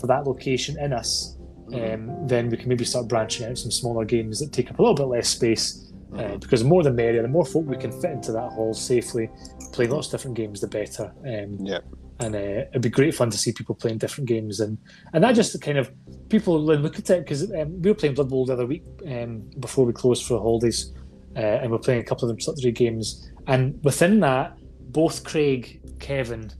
for 0.00 0.06
that 0.06 0.26
location 0.26 0.78
in 0.78 0.92
us. 0.92 1.36
Um, 1.74 2.28
then 2.28 2.48
we 2.48 2.56
can 2.56 2.68
maybe 2.68 2.84
start 2.84 3.08
branching 3.08 3.44
out 3.46 3.58
some 3.58 3.72
smaller 3.72 4.04
games 4.04 4.38
that 4.38 4.52
take 4.52 4.70
up 4.70 4.78
a 4.78 4.82
little 4.82 4.94
bit 4.94 5.06
less 5.08 5.28
space 5.28 5.92
uh, 6.16 6.36
because 6.36 6.62
the 6.62 6.68
more 6.68 6.82
the 6.84 6.92
merrier, 6.92 7.22
the 7.22 7.28
more 7.28 7.44
folk 7.44 7.66
we 7.66 7.76
can 7.76 7.90
fit 8.00 8.12
into 8.12 8.30
that 8.32 8.52
hall 8.52 8.72
safely, 8.72 9.28
playing 9.72 9.90
lots 9.90 10.06
of 10.06 10.12
different 10.12 10.36
games, 10.36 10.60
the 10.60 10.68
better. 10.68 11.12
Um, 11.26 11.58
Yeah. 11.60 11.80
And 12.18 12.34
uh, 12.34 12.38
it'd 12.70 12.82
be 12.82 12.88
great 12.88 13.14
fun 13.14 13.30
to 13.30 13.36
see 13.38 13.52
people 13.52 13.74
playing 13.74 13.98
different 13.98 14.28
games, 14.28 14.60
and 14.60 14.78
and 15.12 15.22
that 15.24 15.34
just 15.34 15.60
kind 15.60 15.78
of 15.78 15.90
people 16.28 16.64
then 16.66 16.82
look 16.82 16.98
at 16.98 17.10
it 17.10 17.24
because 17.24 17.50
um, 17.52 17.80
we 17.82 17.90
were 17.90 17.94
playing 17.94 18.14
Blood 18.14 18.30
Bowl 18.30 18.46
the 18.46 18.52
other 18.54 18.66
week 18.66 18.84
um, 19.06 19.42
before 19.60 19.84
we 19.84 19.92
closed 19.92 20.24
for 20.26 20.34
the 20.34 20.40
holidays, 20.40 20.92
uh, 21.36 21.40
and 21.40 21.70
we're 21.70 21.78
playing 21.78 22.00
a 22.00 22.04
couple 22.04 22.24
of 22.24 22.28
them 22.28 22.36
introductory 22.36 22.72
games. 22.72 23.30
And 23.46 23.78
within 23.84 24.20
that, 24.20 24.56
both 24.92 25.24
Craig, 25.24 25.80
Kevin, 26.00 26.50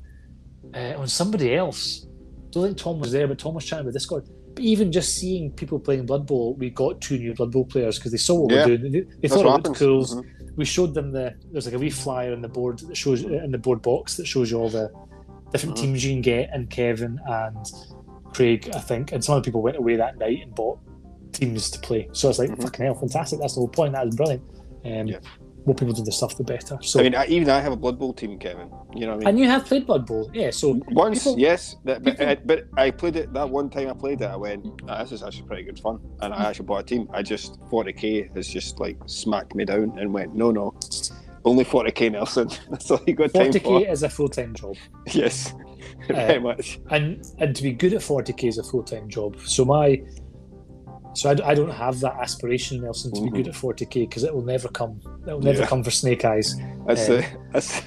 uh, 0.75 0.79
and 0.79 1.11
somebody 1.11 1.55
else. 1.55 2.07
I 2.07 2.59
don't 2.59 2.65
think 2.69 2.79
Tom 2.79 3.01
was 3.01 3.13
there, 3.13 3.27
but 3.29 3.39
Tom 3.39 3.55
was 3.55 3.65
chatting 3.67 3.85
with 3.87 3.95
Discord. 3.95 4.25
But 4.55 4.65
even 4.65 4.91
just 4.91 5.15
seeing 5.19 5.51
people 5.53 5.79
playing 5.79 6.07
Blood 6.07 6.27
Bowl, 6.27 6.55
we 6.55 6.71
got 6.71 7.01
two 7.03 7.19
new 7.19 7.35
Blood 7.35 7.53
Bowl 7.53 7.67
players 7.67 7.99
because 7.99 8.13
they 8.13 8.19
saw 8.19 8.41
what 8.41 8.55
Yeah. 8.55 8.65
we 8.65 8.71
we're 8.73 8.79
doing. 8.79 8.93
They, 8.93 9.01
they 9.23 9.29
thought 9.29 9.41
it 9.41 9.47
what 9.47 9.65
looked 9.65 9.79
happens. 9.79 10.13
cool. 10.15 10.23
Mhm. 10.23 10.57
We 10.57 10.65
showed 10.65 10.95
them 10.95 11.13
the 11.13 11.35
there's 11.53 11.67
like 11.67 11.75
a 11.75 11.79
wee 11.79 11.91
flyer 11.91 12.33
in 12.33 12.41
the 12.41 12.49
board 12.49 12.79
that 12.79 12.97
shows 12.97 13.23
in 13.25 13.51
the 13.51 13.59
board 13.59 13.83
box 13.83 14.17
that 14.17 14.27
shows 14.27 14.51
you 14.51 14.59
all 14.59 14.71
the 14.71 14.91
different 15.53 15.77
Mhm. 15.77 15.81
teams 15.81 16.05
you 16.05 16.13
can 16.15 16.23
get. 16.23 16.51
And 16.53 16.69
Kevin 16.71 17.19
and 17.27 17.57
Craig, 18.33 18.71
I 18.75 18.79
think, 18.81 19.13
and 19.13 19.23
some 19.25 19.37
of 19.37 19.43
the 19.43 19.49
people 19.49 19.63
went 19.63 19.77
away 19.77 19.97
that 19.97 20.19
night 20.19 20.41
and 20.43 20.55
bought 20.55 20.79
teams 21.33 21.71
to 21.71 21.79
play. 21.81 22.09
So 22.13 22.29
it's 22.29 22.39
like 22.39 22.51
Mhm. 22.51 22.63
fucking 22.63 22.85
hell, 22.85 22.95
fantastic. 22.95 23.41
That's 23.41 23.55
the 23.55 23.61
whole 23.61 23.69
point. 23.69 23.93
That 23.93 24.07
is 24.07 24.15
brilliant. 24.17 24.43
Um, 24.85 25.07
Yeah. 25.09 25.19
More 25.65 25.75
people 25.75 25.93
do 25.95 26.05
the 26.05 26.13
stuff, 26.13 26.37
the 26.37 26.45
better. 26.45 26.79
So, 26.81 27.01
I 27.01 27.03
mean, 27.03 27.17
I, 27.17 27.27
even 27.27 27.51
I 27.51 27.59
have 27.61 27.73
a 27.73 27.77
Blood 27.77 27.99
Bowl 27.99 28.13
team, 28.13 28.39
Kevin. 28.39 28.69
You 28.95 29.01
know 29.07 29.09
what 29.09 29.15
I 29.15 29.19
mean? 29.19 29.29
and 29.31 29.39
you 29.41 29.47
have 29.47 29.65
played 29.65 29.85
Blood 29.85 30.07
Bowl, 30.07 30.31
yeah. 30.33 30.51
So 30.51 30.81
Once, 30.93 31.25
people- 31.25 31.41
yes, 31.41 31.75
that, 31.85 32.05
but, 32.05 32.13
people- 32.19 32.29
I, 32.29 32.35
but 32.37 32.65
I 32.77 32.91
played 32.93 33.17
it 33.17 33.33
that 33.33 33.51
one 33.51 33.69
time. 33.69 33.89
I 33.89 33.93
played 33.95 34.21
it. 34.21 34.27
I 34.27 34.37
went, 34.37 34.65
"Ah, 34.89 35.03
"This 35.03 35.11
is 35.11 35.23
actually 35.25 35.49
pretty 35.49 35.65
good 35.65 35.81
fun," 35.81 35.99
and 36.21 36.33
I 36.33 36.45
actually 36.51 36.67
bought 36.67 36.83
a 36.83 36.85
team. 36.85 37.09
I 37.13 37.23
just 37.23 37.59
40k 37.69 38.31
has 38.37 38.47
just 38.47 38.79
like 38.79 38.97
smacked 39.07 39.57
me 39.57 39.65
down 39.65 39.99
and 39.99 40.15
went, 40.15 40.37
"No, 40.37 40.53
no, 40.53 40.73
only 41.47 41.65
40k, 41.65 42.13
Nelson. 42.13 42.49
That's 42.71 42.91
all 42.91 43.01
you 43.07 43.15
got 43.15 43.33
time 43.33 43.53
for. 43.53 43.59
40k 43.61 43.91
is 43.91 44.03
a 44.03 44.09
full 44.11 44.29
time 44.29 44.55
job, 44.55 44.77
Yes, 45.13 45.55
Uh, 46.11 46.13
very 46.15 46.41
much. 46.41 46.79
and 46.91 47.25
and 47.39 47.55
to 47.57 47.63
be 47.63 47.73
good 47.73 47.95
at 47.95 48.01
40k 48.03 48.49
is 48.49 48.59
a 48.59 48.65
full 48.65 48.83
time 48.83 49.09
job. 49.09 49.37
So 49.45 49.65
my 49.65 50.03
so 51.15 51.31
I, 51.31 51.53
I 51.53 51.55
don't 51.55 51.71
have 51.71 52.01
that 52.01 52.15
aspiration, 52.21 52.83
Nelson, 52.83 53.11
to 53.15 53.23
be 53.23 53.31
Mhm. 53.31 53.35
good 53.37 53.49
at 53.49 53.55
40k 53.55 54.01
because 54.07 54.23
it 54.23 54.35
will 54.35 54.45
never 54.45 54.69
come. 54.69 55.01
It 55.27 55.33
will 55.33 55.41
never 55.41 55.61
Yeah. 55.61 55.67
come 55.67 55.83
for 55.83 55.91
Snake 55.91 56.25
Eyes. 56.27 56.55
That's 56.87 57.09
uh, 57.09 57.13
the 57.17 57.27
that's 57.53 57.81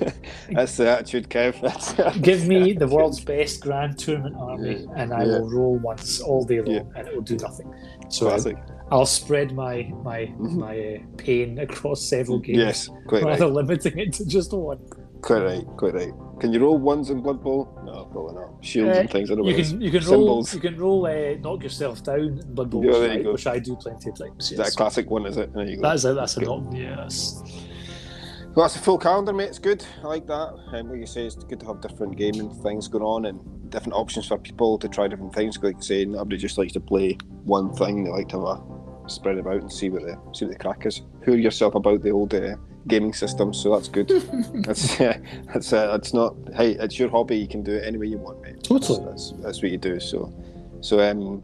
that's 0.51 0.78
the 0.78 0.89
attitude, 0.89 1.30
Kev. 1.30 1.62
That's 1.68 2.18
Give 2.20 2.47
me 2.47 2.74
the 2.74 2.88
world's 2.88 3.24
best 3.24 3.62
grand 3.62 3.99
tournament 3.99 4.36
army, 4.38 4.88
and 4.95 5.14
I 5.14 5.24
Yeah. 5.26 5.39
will 5.39 5.49
roll 5.51 5.76
once 5.78 6.20
all 6.22 6.43
day 6.43 6.62
long, 6.62 6.76
Yeah. 6.76 6.84
and 6.95 7.07
it 7.07 7.14
will 7.16 7.22
do 7.34 7.38
nothing. 7.38 7.72
So 8.10 8.26
classic. 8.28 8.57
I'll 8.91 9.05
spread 9.05 9.53
my 9.53 9.91
my 10.03 10.25
Mhm. 10.39 10.55
my 10.57 10.75
uh, 10.79 10.99
pain 11.17 11.59
across 11.59 12.01
several 12.01 12.39
games, 12.39 12.57
Yes, 12.57 12.89
quite 13.07 13.23
rather 13.23 13.45
right. 13.45 13.53
limiting 13.53 13.97
it 13.99 14.13
to 14.13 14.25
just 14.25 14.51
one. 14.53 14.79
Quite 15.21 15.43
right. 15.43 15.65
Quite 15.77 15.93
right. 15.93 16.13
Can 16.39 16.53
you 16.53 16.59
roll 16.61 16.77
ones 16.77 17.09
in 17.09 17.21
Blood 17.21 17.43
Bowl? 17.43 17.67
No, 17.85 18.05
probably 18.05 18.35
not. 18.35 18.63
Shields 18.63 18.97
Uh, 18.97 19.01
and 19.01 19.09
things. 19.11 19.29
I 19.29 19.35
don't 19.35 19.43
You 19.45 19.53
what 19.55 19.65
can 19.65 19.81
you 19.81 19.91
can 19.91 20.01
Symbols. 20.01 20.53
roll 20.53 20.63
you 20.63 20.69
can 20.69 20.79
roll 20.79 21.05
uh, 21.05 21.35
knock 21.41 21.61
yourself 21.63 22.01
down 22.03 22.19
in 22.39 22.53
Blood 22.55 22.69
Bowl, 22.69 22.85
Yeah, 22.85 22.91
which, 23.17 23.25
I, 23.25 23.31
which 23.31 23.47
I 23.47 23.59
do 23.59 23.75
plenty 23.75 24.09
of 24.11 24.17
times. 24.17 24.51
Is 24.51 24.57
that 24.57 24.69
a 24.69 24.71
classic 24.71 25.09
one? 25.11 25.25
Is 25.25 25.37
it? 25.37 25.53
There 25.53 25.65
you 25.67 25.75
go. 25.75 25.81
That 25.83 25.95
is 25.95 26.05
a, 26.05 26.13
that's 26.13 26.37
a 26.37 26.39
Good. 26.39 26.47
knock. 26.47 26.63
Yes. 26.73 27.43
Well, 28.55 28.65
that's 28.65 28.75
a 28.77 28.79
full 28.79 28.97
calendar, 28.97 29.31
mate. 29.33 29.49
It's 29.49 29.59
good. 29.59 29.85
I 30.03 30.07
like 30.07 30.25
that. 30.27 30.55
And 30.73 30.89
like 30.89 30.99
you 30.99 31.05
say, 31.05 31.25
it's 31.25 31.35
good 31.35 31.59
to 31.59 31.65
have 31.67 31.81
different 31.81 32.15
gaming 32.17 32.49
things 32.63 32.87
going 32.87 33.03
on 33.03 33.25
and 33.25 33.39
different 33.69 33.93
options 33.93 34.25
for 34.27 34.37
people 34.39 34.77
to 34.79 34.87
try 34.89 35.07
different 35.07 35.35
things. 35.35 35.61
Like 35.61 35.75
you 35.75 35.81
say, 35.81 36.05
nobody 36.05 36.37
just 36.37 36.57
likes 36.57 36.73
to 36.73 36.79
play 36.79 37.17
one 37.45 37.71
thing. 37.73 38.03
They 38.05 38.09
like 38.09 38.27
to 38.29 38.37
have 38.39 38.57
a 38.57 38.61
spread 39.10 39.38
about 39.38 39.62
and 39.62 39.72
see 39.72 39.89
what 39.89 40.03
the 40.03 40.18
see 40.34 40.45
what 40.45 40.53
the 40.53 40.60
crack 40.60 40.86
is. 40.86 41.01
Hear 41.26 41.36
yourself 41.36 41.76
about 41.76 42.01
the 42.03 42.12
old 42.12 42.34
uh, 42.34 42.55
gaming 42.88 43.14
system, 43.14 43.53
so 43.53 43.74
that's 43.74 43.88
good. 43.89 44.07
that's 44.66 44.99
uh, 45.01 45.18
that's 45.53 45.74
uh, 45.74 45.88
that's 45.88 46.14
not. 46.14 46.36
Hey, 46.53 46.72
it's 46.72 46.97
your 46.99 47.10
hobby. 47.10 47.38
You 47.38 47.47
can 47.47 47.64
do 47.64 47.74
it 47.74 47.84
any 47.86 47.97
way 47.97 48.07
you 48.07 48.18
want, 48.18 48.41
mate. 48.41 48.64
Totally. 48.64 49.03
That's 49.05 49.34
that's 49.41 49.62
what 49.62 49.72
you 49.72 49.78
do. 49.78 49.99
So, 49.99 50.34
so 50.82 50.99
um. 50.99 51.43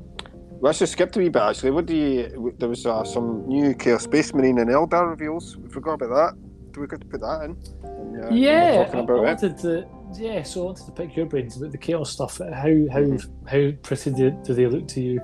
Let's 0.61 0.79
just 0.79 0.93
skip 0.93 1.13
a 1.15 1.19
wee 1.19 1.27
bit 1.29 1.41
actually. 1.41 1.71
What 1.71 1.85
do 1.85 1.93
you? 1.95 2.55
There 2.57 2.69
was 2.69 2.85
uh, 2.85 3.03
some 3.03 3.45
new 3.45 3.73
Chaos 3.75 4.03
Space 4.03 4.33
Marine 4.33 4.57
and 4.59 4.69
Eldar 4.69 5.07
reveals. 5.09 5.57
We 5.57 5.67
forgot 5.69 5.95
about 6.01 6.09
that. 6.15 6.71
Do 6.71 6.79
we 6.79 6.87
got 6.87 7.01
to 7.01 7.07
put 7.07 7.19
that 7.19 7.41
in? 7.43 7.57
And, 7.83 8.23
uh, 8.25 8.29
yeah, 8.31 8.77
we're 8.77 8.81
I, 8.81 8.85
talking 8.85 8.99
about 9.01 9.17
it. 9.17 9.21
wanted 9.23 9.57
to. 9.59 9.85
Yeah, 10.17 10.43
so 10.43 10.61
I 10.61 10.65
wanted 10.67 10.85
to 10.85 10.91
pick 10.93 11.15
your 11.15 11.25
brains 11.25 11.57
about 11.57 11.71
the 11.73 11.77
chaos 11.77 12.09
stuff. 12.09 12.37
How 12.39 12.47
how 12.49 13.01
Mhm. 13.01 13.29
how 13.45 13.71
pretty 13.83 14.11
do, 14.11 14.31
do 14.45 14.53
they 14.53 14.65
look 14.65 14.87
to 14.87 15.01
you? 15.01 15.21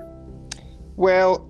Well, 0.96 1.48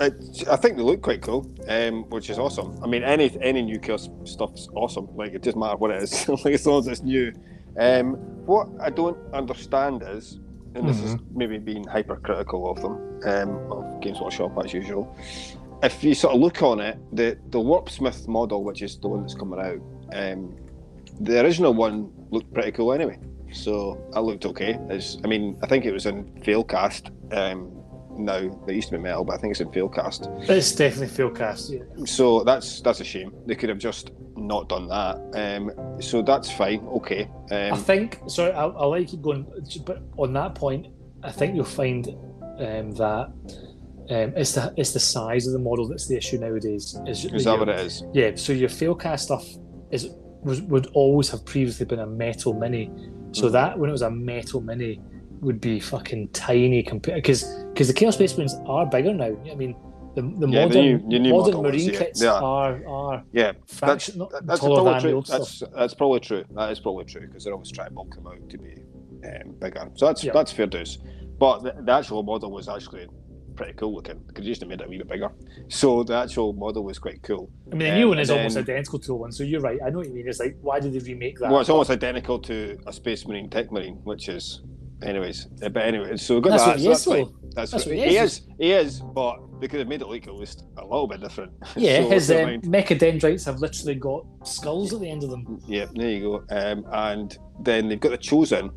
I, 0.00 0.06
I 0.50 0.56
think 0.56 0.76
they 0.76 0.82
look 0.82 1.02
quite 1.02 1.22
cool, 1.22 1.50
um, 1.68 2.02
which 2.10 2.28
is 2.28 2.38
awesome. 2.38 2.76
I 2.82 2.86
mean, 2.86 3.04
any 3.04 3.36
any 3.40 3.62
new 3.62 3.78
chaos 3.78 4.08
stuff's 4.24 4.68
awesome. 4.74 5.08
Like 5.14 5.32
it 5.34 5.42
doesn't 5.42 5.58
matter 5.58 5.76
what 5.76 5.90
it 5.92 6.02
is, 6.02 6.28
like 6.44 6.54
as 6.54 6.66
long 6.66 6.80
as 6.80 6.88
it's 6.88 7.02
new. 7.02 7.32
Um, 7.78 8.14
what 8.46 8.68
I 8.80 8.90
don't 8.90 9.18
understand 9.32 10.02
is, 10.06 10.40
and 10.74 10.88
this 10.88 11.00
is 11.00 11.16
maybe 11.32 11.58
being 11.58 11.84
hypercritical 11.84 12.70
of 12.70 12.82
them, 12.82 13.20
um, 13.24 13.72
of 13.72 14.00
Games 14.00 14.20
Workshop 14.20 14.52
as 14.64 14.72
usual. 14.72 15.16
If 15.82 16.02
you 16.02 16.14
sort 16.14 16.34
of 16.34 16.40
look 16.40 16.62
on 16.62 16.80
it, 16.80 16.98
the 17.12 17.38
the 17.50 17.58
Warpsmith 17.58 18.26
model, 18.26 18.64
which 18.64 18.82
is 18.82 18.98
the 18.98 19.08
one 19.08 19.20
that's 19.20 19.34
coming 19.34 19.60
out, 19.60 19.80
um, 20.12 20.56
the 21.20 21.40
original 21.40 21.72
one 21.72 22.10
looked 22.30 22.52
pretty 22.52 22.72
cool 22.72 22.92
anyway. 22.92 23.18
So 23.52 24.04
that 24.12 24.22
looked 24.22 24.44
okay. 24.46 24.76
It's, 24.90 25.18
I 25.22 25.28
mean, 25.28 25.56
I 25.62 25.68
think 25.68 25.84
it 25.84 25.92
was 25.92 26.06
in 26.06 26.24
Failcast. 26.42 27.10
Um, 27.32 27.83
now 28.18 28.36
it 28.66 28.74
used 28.74 28.88
to 28.90 28.96
be 28.96 29.02
metal, 29.02 29.24
but 29.24 29.34
I 29.34 29.38
think 29.38 29.52
it's 29.52 29.60
in 29.60 29.68
Failcast. 29.68 30.48
It's 30.48 30.72
definitely 30.72 31.08
full 31.08 31.30
cast. 31.30 31.70
Yeah. 31.72 31.80
So 32.04 32.42
that's 32.44 32.80
that's 32.80 33.00
a 33.00 33.04
shame. 33.04 33.32
They 33.46 33.54
could 33.54 33.68
have 33.68 33.78
just 33.78 34.10
not 34.36 34.68
done 34.68 34.88
that. 34.88 35.16
Um, 35.34 36.00
so 36.00 36.22
that's 36.22 36.50
fine. 36.50 36.80
Okay. 36.88 37.28
I 37.50 37.70
Um, 37.70 37.78
think. 37.78 38.20
Sorry, 38.26 38.52
I, 38.52 38.66
I 38.66 38.86
like 38.86 39.08
keep 39.08 39.22
going, 39.22 39.46
but 39.84 40.02
on 40.18 40.32
that 40.34 40.54
point, 40.54 40.86
I 41.22 41.30
think 41.32 41.54
you'll 41.54 41.64
find 41.64 42.08
um, 42.58 42.92
that 42.92 43.32
um, 44.10 44.32
it's 44.36 44.52
the 44.52 44.72
it's 44.76 44.92
the 44.92 45.00
size 45.00 45.46
of 45.46 45.52
the 45.52 45.58
model 45.58 45.88
that's 45.88 46.06
the 46.08 46.16
issue 46.16 46.38
nowadays. 46.38 46.98
Is, 47.06 47.24
is 47.24 47.44
that 47.44 47.58
what 47.58 47.68
it 47.68 47.80
is? 47.80 48.04
Yeah. 48.12 48.32
So 48.36 48.52
your 48.52 48.68
failcast 48.68 49.20
stuff 49.20 49.44
is 49.90 50.08
was, 50.42 50.60
would 50.62 50.86
always 50.94 51.30
have 51.30 51.44
previously 51.44 51.86
been 51.86 52.00
a 52.00 52.06
metal 52.06 52.52
mini. 52.52 52.90
So 53.32 53.48
Mhm. 53.48 53.52
that 53.52 53.78
when 53.78 53.88
it 53.88 53.92
was 53.92 54.02
a 54.02 54.10
metal 54.10 54.60
mini 54.60 55.00
would 55.44 55.60
be 55.60 55.78
fucking 55.80 56.28
tiny 56.28 56.82
compared 56.82 57.16
because 57.22 57.44
because 57.72 57.88
the 57.88 57.94
Chaos 57.94 58.14
Space 58.14 58.36
Marines 58.36 58.54
are 58.66 58.86
bigger 58.86 59.12
now. 59.14 59.36
I 59.50 59.54
mean. 59.54 59.76
The, 60.16 60.22
the 60.22 60.46
Yeah, 60.46 60.68
the 60.68 60.68
modern, 60.68 60.84
new- 60.84 61.10
the 61.10 61.18
new 61.18 61.32
modern 61.32 61.62
marine 61.62 61.90
yeah, 61.92 61.98
kits 61.98 62.20
they 62.20 62.28
are. 62.28 62.86
are 62.86 63.24
Yeah, 63.32 63.50
fraction 63.66 64.18
not 64.18 64.30
That- 64.30 64.46
that's 64.46 64.60
probably 64.60 65.00
true. 65.00 65.22
That's 65.26 65.60
that's 65.76 65.94
probably 65.94 66.20
true. 66.20 66.44
That 66.54 66.70
is 66.70 66.78
probably 66.78 67.04
true 67.06 67.22
because 67.26 67.42
they're 67.42 67.52
always 67.52 67.72
trying 67.72 67.88
to 67.88 67.94
bulk 67.94 68.14
them 68.14 68.28
out 68.28 68.48
to 68.48 68.56
be 68.56 68.74
um, 69.26 69.56
bigger. 69.58 69.90
So 69.96 70.06
that's 70.06 70.22
Yeah. 70.22 70.30
that's 70.32 70.52
fair 70.52 70.66
dues. 70.68 70.98
But 71.40 71.64
the, 71.64 71.74
the 71.82 71.90
actual 71.90 72.22
model 72.22 72.52
was 72.52 72.68
actually 72.68 73.08
pretty 73.56 73.72
cool 73.72 73.92
looking. 73.92 74.20
Could 74.34 74.44
just 74.44 74.60
have 74.60 74.68
made 74.68 74.80
it 74.82 74.86
a 74.86 74.88
wee 74.88 74.98
bit 74.98 75.08
bigger. 75.08 75.32
So 75.66 76.04
the 76.04 76.14
actual 76.14 76.52
model 76.52 76.84
was 76.84 77.00
quite 77.00 77.20
cool. 77.24 77.50
I 77.72 77.74
mean, 77.74 77.78
the 77.80 77.90
Um, 77.90 77.98
new 77.98 78.08
one 78.10 78.20
is 78.20 78.30
and 78.30 78.38
almost 78.38 78.56
identical 78.56 79.00
to 79.00 79.06
the 79.08 79.14
one, 79.16 79.32
so 79.32 79.42
you're 79.42 79.60
right. 79.62 79.80
I 79.84 79.90
know 79.90 79.98
what 79.98 80.06
you 80.06 80.14
mean. 80.14 80.28
It's 80.28 80.38
like, 80.38 80.56
why 80.62 80.78
did 80.78 80.92
they 80.92 81.00
remake 81.00 81.40
that? 81.40 81.50
Well, 81.50 81.60
it's 81.60 81.70
almost 81.70 81.90
identical 81.90 82.38
to 82.50 82.78
a 82.86 82.92
Space 82.92 83.26
Marine 83.26 83.50
Tech 83.50 83.72
Marine, 83.72 83.96
which 84.04 84.28
is, 84.28 84.62
anyways. 85.04 85.48
uh, 85.62 85.68
But 85.68 85.84
anyway, 85.84 86.16
so 86.16 86.34
we've 86.34 86.42
got 86.44 86.50
That's 86.50 86.64
that. 86.64 86.70
what 86.70 86.80
so 86.80 86.90
is, 86.90 87.04
that's 87.04 87.04
though. 87.04 87.34
That's, 87.54 87.70
That's 87.70 87.86
what, 87.86 87.96
what 87.96 88.08
he, 88.08 88.16
is. 88.16 88.42
He 88.58 88.72
is, 88.72 89.00
but 89.00 89.36
they 89.60 89.68
could 89.68 89.78
have 89.78 89.88
made 89.88 90.02
it 90.02 90.08
look 90.08 90.26
at 90.26 90.34
least 90.34 90.64
a 90.78 90.82
little 90.82 91.06
bit 91.06 91.20
different. 91.20 91.52
Yeah, 91.76 92.02
So 92.02 92.08
his 92.10 92.30
um, 92.30 92.60
mechadendrites 92.62 93.44
have 93.46 93.60
literally 93.60 93.94
got 93.94 94.26
skulls 94.44 94.92
at 94.92 95.00
the 95.00 95.08
end 95.08 95.22
of 95.22 95.30
them. 95.30 95.60
Yeah, 95.66 95.86
there 95.94 96.10
you 96.10 96.20
go. 96.20 96.56
Um, 96.56 96.84
and 96.92 97.38
then 97.60 97.88
they've 97.88 98.00
got 98.00 98.10
the 98.10 98.18
Chosen. 98.18 98.70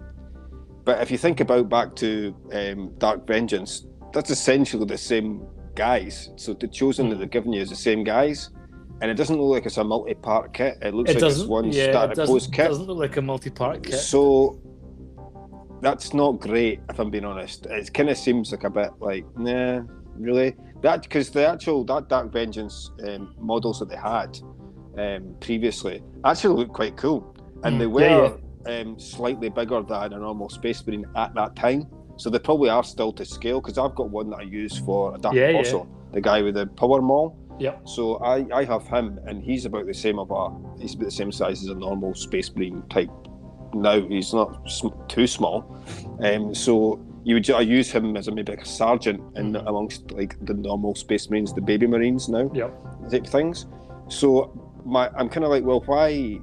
But 0.85 1.01
if 1.01 1.11
you 1.11 1.17
think 1.17 1.39
about 1.39 1.69
back 1.69 1.95
to 1.97 2.35
um, 2.53 2.93
Dark 2.97 3.25
Vengeance, 3.27 3.85
that's 4.13 4.29
essentially 4.29 4.85
the 4.85 4.97
same 4.97 5.45
guys. 5.75 6.29
So 6.37 6.53
the 6.53 6.67
Chosen 6.67 7.05
Hmm. 7.07 7.09
that 7.11 7.17
they're 7.17 7.27
giving 7.27 7.53
you 7.53 7.61
is 7.61 7.69
the 7.69 7.75
same 7.75 8.03
guys. 8.03 8.49
And 9.01 9.11
it 9.11 9.15
doesn't 9.15 9.37
look 9.39 9.51
like 9.53 9.65
it's 9.67 9.77
a 9.77 9.83
multi-part 9.83 10.53
kit. 10.53 10.77
It 10.81 10.93
looks 10.93 11.11
It 11.11 11.21
like 11.21 11.31
it's 11.31 11.43
one 11.43 11.71
yeah, 11.71 12.09
it 12.09 12.15
post 12.17 12.51
kit. 12.51 12.67
doesn't 12.69 12.85
look 12.87 12.97
like 12.97 13.17
a 13.17 13.21
multi-part 13.21 13.83
kit. 13.83 13.93
So 13.95 14.59
that's 15.81 16.13
not 16.13 16.39
great, 16.39 16.79
if 16.89 16.99
I'm 16.99 17.09
being 17.09 17.25
honest. 17.25 17.65
It 17.67 17.93
kind 17.93 18.09
of 18.09 18.17
seems 18.17 18.51
like 18.51 18.63
a 18.63 18.69
bit 18.69 18.91
like, 18.99 19.25
nah, 19.37 19.81
really. 20.15 20.55
That 20.81 21.03
because 21.03 21.29
the 21.31 21.47
actual 21.47 21.83
that 21.85 22.07
Dark 22.09 22.31
Vengeance 22.31 22.91
um, 23.07 23.33
models 23.39 23.79
that 23.79 23.89
they 23.89 23.97
had 23.97 24.37
um, 24.97 25.35
previously 25.39 26.03
actually 26.23 26.55
looked 26.57 26.73
quite 26.73 26.97
cool, 26.97 27.35
and 27.63 27.75
Mm, 27.75 27.79
they 27.79 28.03
yeah, 28.03 28.17
were 28.17 28.37
Um, 28.67 28.99
slightly 28.99 29.49
bigger 29.49 29.81
than 29.81 30.11
a 30.11 30.19
normal 30.19 30.49
Space 30.49 30.85
Marine 30.85 31.05
at 31.15 31.33
that 31.35 31.55
time. 31.55 31.87
So 32.17 32.29
they 32.29 32.39
probably 32.39 32.69
are 32.69 32.83
still 32.83 33.13
to 33.13 33.23
scale 33.23 33.61
because 33.61 33.77
I've 33.77 33.95
got 33.95 34.09
one 34.09 34.29
that 34.31 34.39
I 34.39 34.41
use 34.41 34.77
for 34.77 35.15
a 35.15 35.17
Dark 35.17 35.35
Yeah, 35.35 35.49
yeah. 35.49 35.59
Apostle, 35.59 35.87
the 36.11 36.19
guy 36.19 36.41
with 36.41 36.55
the 36.55 36.65
power 36.65 37.01
maul. 37.01 37.37
Yep. 37.59 37.87
So 37.87 38.17
I, 38.17 38.45
I 38.53 38.65
have 38.65 38.85
him, 38.87 39.19
and 39.25 39.41
he's 39.41 39.65
about 39.65 39.85
the 39.85 39.93
same 39.93 40.19
of 40.19 40.31
a 40.31 40.49
he's 40.81 40.95
about 40.95 41.05
the 41.05 41.11
same 41.11 41.31
size 41.31 41.63
as 41.63 41.69
a 41.69 41.75
normal 41.75 42.13
Space 42.13 42.53
Marine 42.53 42.83
type. 42.89 43.09
Now 43.73 44.01
he's 44.01 44.33
not 44.33 44.69
sm- 44.69 44.87
too 45.07 45.27
small, 45.27 45.77
um, 46.23 46.53
so 46.55 46.99
you 47.23 47.35
would 47.35 47.49
I 47.51 47.61
use 47.61 47.91
him 47.91 48.15
as 48.15 48.27
a 48.27 48.31
maybe 48.31 48.51
like 48.53 48.61
a 48.61 48.65
sergeant 48.65 49.21
in 49.35 49.51
Mhm. 49.53 49.67
amongst 49.67 50.11
like 50.11 50.37
the 50.45 50.53
normal 50.53 50.95
Space 50.95 51.29
Marines, 51.29 51.53
the 51.53 51.61
baby 51.61 51.85
Marines 51.87 52.29
now 52.29 52.49
Yep. 52.53 53.09
type 53.11 53.27
things. 53.27 53.65
So 54.07 54.51
my 54.85 55.09
I'm 55.17 55.27
kind 55.29 55.43
of 55.43 55.49
like, 55.51 55.65
well, 55.65 55.81
why? 55.85 56.39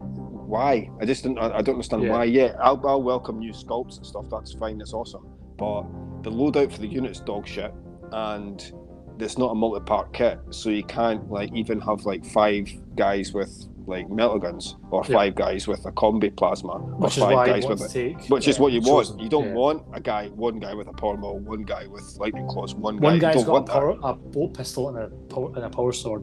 Why? 0.00 0.90
I 1.00 1.04
just 1.04 1.22
didn't. 1.22 1.38
I, 1.38 1.58
I 1.58 1.62
don't 1.62 1.74
understand 1.76 2.02
Yeah. 2.04 2.12
why. 2.12 2.24
Yeah, 2.24 2.56
I'll, 2.60 2.80
I'll 2.86 3.02
welcome 3.02 3.38
new 3.38 3.52
sculpts 3.52 3.96
and 3.96 4.06
stuff. 4.06 4.26
That's 4.30 4.52
fine. 4.52 4.78
That's 4.78 4.92
awesome. 4.94 5.26
But 5.58 5.82
the 6.22 6.30
loadout 6.30 6.72
for 6.72 6.80
the 6.80 6.88
unit's 6.88 7.20
dog 7.20 7.46
shit, 7.46 7.72
and 8.12 8.72
it's 9.18 9.38
not 9.38 9.50
a 9.52 9.54
multi-part 9.54 10.12
kit, 10.12 10.38
so 10.50 10.70
you 10.70 10.84
can't 10.84 11.30
like 11.30 11.52
even 11.54 11.80
have 11.80 12.04
like 12.06 12.24
five 12.26 12.68
guys 12.96 13.32
with 13.32 13.68
like 13.86 14.08
melta 14.08 14.40
guns 14.40 14.76
or 14.90 15.02
Yeah. 15.08 15.14
five 15.16 15.34
guys 15.34 15.66
with 15.68 15.84
a 15.86 15.92
combi 15.92 16.34
plasma 16.34 16.72
or 16.72 16.78
Which 16.96 17.16
is 17.16 17.22
five 17.22 17.46
guys 17.46 17.66
with 17.66 17.82
a, 17.82 17.88
take. 17.88 18.28
Which 18.28 18.48
is 18.48 18.58
what 18.58 18.72
you 18.72 18.80
chosen. 18.80 19.16
want. 19.16 19.22
You 19.24 19.28
don't 19.28 19.48
Yeah. 19.48 19.54
want 19.54 19.82
a 19.92 20.00
guy, 20.00 20.28
one 20.28 20.58
guy 20.58 20.74
with 20.74 20.88
a 20.88 20.92
power 20.92 21.16
maul, 21.16 21.38
one 21.40 21.62
guy 21.62 21.86
with 21.86 22.16
lightning 22.18 22.46
claws, 22.48 22.74
one 22.74 22.96
guy. 22.96 23.04
One 23.04 23.14
you 23.16 23.20
guy's 23.20 23.44
got 23.44 23.56
a, 23.68 23.72
power, 23.72 23.96
a 24.02 24.14
bolt 24.14 24.54
pistol 24.54 24.88
and 24.88 24.98
a 24.98 25.08
power, 25.32 25.48
and 25.54 25.64
a 25.64 25.70
power 25.70 25.92
sword. 25.92 26.22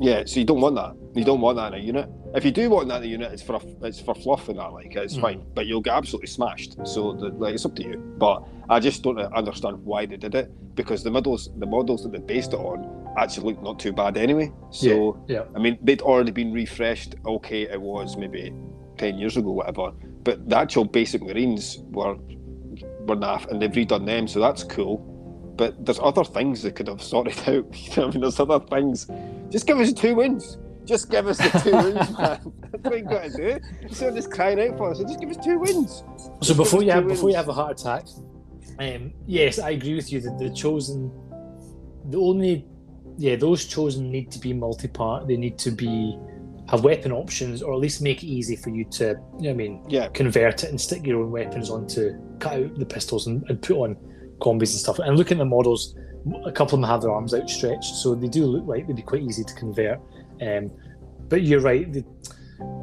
Yeah, 0.00 0.24
so 0.24 0.40
you 0.40 0.46
don't 0.46 0.60
want 0.60 0.74
that. 0.76 0.96
You 1.14 1.24
don't 1.24 1.40
want 1.40 1.58
that 1.58 1.74
in 1.74 1.80
a 1.80 1.82
unit. 1.84 2.08
If 2.34 2.44
you 2.46 2.50
do 2.50 2.70
want 2.70 2.88
that 2.88 3.02
in 3.02 3.08
a 3.08 3.12
unit, 3.12 3.30
it's 3.32 3.42
for 3.42 3.56
a, 3.56 3.60
it's 3.86 4.00
for 4.00 4.14
fluff 4.14 4.48
and 4.48 4.58
that. 4.58 4.72
Like 4.72 4.96
it's 4.96 5.16
Mm. 5.16 5.20
fine, 5.20 5.42
but 5.54 5.66
you'll 5.66 5.82
get 5.82 5.94
absolutely 5.94 6.28
smashed. 6.28 6.76
So 6.86 7.12
the, 7.12 7.28
like 7.28 7.54
it's 7.54 7.66
up 7.66 7.76
to 7.76 7.82
you. 7.84 7.98
But 8.18 8.42
I 8.70 8.80
just 8.80 9.02
don't 9.02 9.18
understand 9.18 9.84
why 9.84 10.06
they 10.06 10.16
did 10.16 10.34
it 10.34 10.50
because 10.74 11.04
the 11.04 11.10
models 11.10 11.50
the 11.58 11.66
models 11.66 12.02
that 12.04 12.12
they 12.12 12.18
based 12.18 12.54
it 12.54 12.58
on 12.58 13.01
actually 13.16 13.52
look 13.52 13.62
not 13.62 13.78
too 13.78 13.92
bad 13.92 14.16
anyway. 14.16 14.52
So 14.70 15.22
Yeah, 15.28 15.44
I 15.54 15.58
mean 15.58 15.78
they'd 15.82 16.02
already 16.02 16.30
been 16.32 16.52
refreshed. 16.52 17.14
Okay, 17.24 17.62
it 17.62 17.80
was 17.80 18.16
maybe 18.16 18.52
ten 18.98 19.18
years 19.18 19.36
ago, 19.36 19.50
whatever. 19.50 19.92
But 20.24 20.48
the 20.48 20.56
actual 20.56 20.84
basic 20.84 21.22
Marines 21.22 21.78
were 21.90 22.16
were 23.06 23.16
naff, 23.16 23.46
and 23.48 23.60
they've 23.60 23.70
redone 23.70 24.06
them, 24.06 24.28
so 24.28 24.40
that's 24.40 24.64
cool. 24.64 24.98
But 25.56 25.84
there's 25.84 26.00
other 26.00 26.24
things 26.24 26.62
they 26.62 26.70
could 26.70 26.88
have 26.88 27.02
sorted 27.02 27.38
out. 27.48 27.66
You 27.76 27.96
know 27.96 28.08
I 28.08 28.10
mean, 28.10 28.20
there's 28.20 28.40
other 28.40 28.60
things. 28.60 29.08
Just 29.50 29.66
give 29.66 29.78
us 29.78 29.92
two 29.92 30.14
wins. 30.14 30.58
Just 30.84 31.10
give 31.10 31.28
us 31.28 31.38
the 31.38 31.60
two 31.60 31.70
wins, 31.76 32.18
man. 32.18 32.52
That's 32.70 32.84
what 32.84 32.98
you 32.98 33.04
got 33.04 33.22
to 33.24 33.30
do. 33.30 33.94
So 33.94 34.10
just 34.10 34.30
crying 34.32 34.60
out 34.60 34.76
for 34.78 34.90
us. 34.90 34.98
So 34.98 35.04
just 35.04 35.20
give 35.20 35.30
us 35.30 35.44
two 35.44 35.58
wins. 35.58 36.02
So 36.40 36.54
before 36.54 36.82
you 36.82 36.90
have 36.90 37.04
two 37.04 37.10
before 37.10 37.30
you 37.30 37.36
have 37.36 37.48
a 37.48 37.52
heart 37.52 37.80
attack, 37.80 38.06
um, 38.78 39.12
yes, 39.26 39.58
I 39.58 39.70
agree 39.70 39.94
with 39.94 40.12
you 40.12 40.20
that 40.22 40.38
the 40.38 40.50
chosen, 40.50 41.10
the 42.08 42.18
only, 42.18 42.66
yeah, 43.18 43.36
those 43.36 43.64
chosen 43.66 44.10
need 44.10 44.30
to 44.32 44.38
be 44.38 44.52
multi-part. 44.52 45.28
They 45.28 45.36
need 45.36 45.58
to 45.58 45.70
be 45.70 46.18
have 46.68 46.84
weapon 46.84 47.12
options, 47.12 47.62
or 47.62 47.72
at 47.72 47.78
least 47.78 48.00
make 48.00 48.22
it 48.22 48.26
easy 48.26 48.56
for 48.56 48.70
you 48.70 48.84
to, 48.84 49.20
you 49.38 49.44
know, 49.44 49.50
I 49.50 49.54
mean, 49.54 49.84
Yeah, 49.88 50.08
convert 50.08 50.64
it 50.64 50.70
and 50.70 50.80
stick 50.80 51.06
your 51.06 51.22
own 51.22 51.30
weapons 51.30 51.70
onto, 51.70 52.16
cut 52.38 52.54
out 52.54 52.78
the 52.78 52.86
pistols 52.86 53.26
and, 53.26 53.44
and 53.48 53.60
put 53.60 53.76
on 53.76 53.96
combis 54.38 54.70
and 54.70 54.80
stuff. 54.80 54.98
And 54.98 55.16
looking 55.16 55.38
at 55.38 55.40
the 55.40 55.44
models, 55.44 55.96
a 56.44 56.52
couple 56.52 56.76
of 56.76 56.80
them 56.80 56.88
have 56.88 57.02
their 57.02 57.10
arms 57.10 57.34
outstretched, 57.34 57.96
so 57.96 58.14
they 58.14 58.28
do 58.28 58.46
look 58.46 58.66
like 58.66 58.86
they'd 58.86 58.96
be 58.96 59.02
quite 59.02 59.22
easy 59.22 59.44
to 59.44 59.54
convert. 59.54 60.00
Um, 60.40 60.70
but 61.28 61.42
you're 61.42 61.60
right. 61.60 61.92
The, 61.92 62.04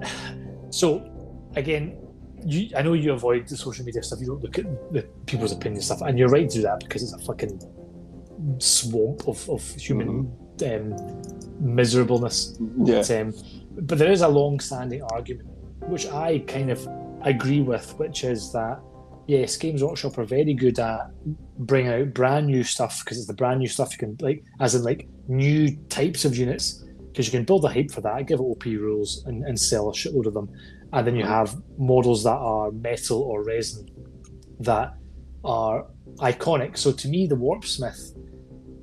so 0.70 1.10
again, 1.56 1.98
you, 2.46 2.70
I 2.76 2.82
know 2.82 2.94
you 2.94 3.14
avoid 3.14 3.48
the 3.48 3.58
social 3.58 3.86
media 3.86 4.04
stuff. 4.04 4.20
You 4.20 4.28
don't 4.28 4.44
look 4.44 4.60
at 4.60 4.94
the 4.94 5.04
people's 5.26 5.52
opinion 5.52 5.82
stuff, 5.82 6.02
and 6.02 6.20
you're 6.20 6.30
right 6.30 6.50
to 6.50 6.56
do 6.58 6.62
that 6.64 6.80
because 6.80 7.04
it's 7.04 7.14
a 7.14 7.26
fucking 7.26 7.60
swamp 8.60 9.28
of, 9.28 9.50
of 9.50 9.62
human 9.76 10.32
um, 10.66 10.96
miserableness. 11.60 12.58
yeah, 12.84 12.98
But, 12.98 13.12
um, 13.12 13.34
but 13.82 13.98
there 13.98 14.12
is 14.12 14.22
a 14.22 14.28
long-standing 14.28 15.02
argument, 15.04 15.50
which 15.82 16.08
I 16.08 16.40
kind 16.40 16.70
of 16.70 16.88
agree 17.24 17.62
with, 17.62 17.98
which 17.98 18.24
is 18.24 18.52
that 18.54 18.80
yes, 19.30 19.58
Games 19.58 19.84
Workshop 19.84 20.18
are 20.18 20.24
very 20.24 20.56
good 20.56 20.80
at 20.80 21.12
bringing 21.60 21.92
out 21.92 22.14
brand 22.16 22.48
new 22.48 22.64
stuff 22.64 23.04
because 23.04 23.20
it's 23.20 23.28
the 23.28 23.34
brand 23.34 23.60
new 23.60 23.68
stuff 23.68 23.92
you 23.92 24.00
can 24.00 24.18
like, 24.22 24.44
as 24.60 24.74
in 24.74 24.84
like 24.84 25.08
new 25.28 25.76
types 25.90 26.26
of 26.26 26.36
units, 26.36 26.84
because 27.08 27.28
you 27.28 27.32
can 27.32 27.44
build 27.44 27.64
a 27.64 27.68
hype 27.68 27.92
for 27.92 28.02
that, 28.02 28.26
give 28.26 28.40
it 28.40 28.44
OP 28.44 28.66
rules, 28.66 29.24
and, 29.28 29.44
and 29.44 29.60
sell 29.60 29.90
a 29.90 29.94
shitload 29.94 30.26
of 30.26 30.34
them, 30.34 30.50
and 30.94 31.06
then 31.06 31.16
you 31.16 31.24
have 31.24 31.56
models 31.78 32.24
that 32.24 32.38
are 32.38 32.72
metal 32.72 33.22
or 33.22 33.44
resin 33.44 33.88
that 34.60 34.96
are 35.44 35.86
iconic. 36.18 36.76
So 36.76 36.92
to 36.92 37.08
me, 37.08 37.28
the 37.28 37.36
Warpsmith 37.36 38.19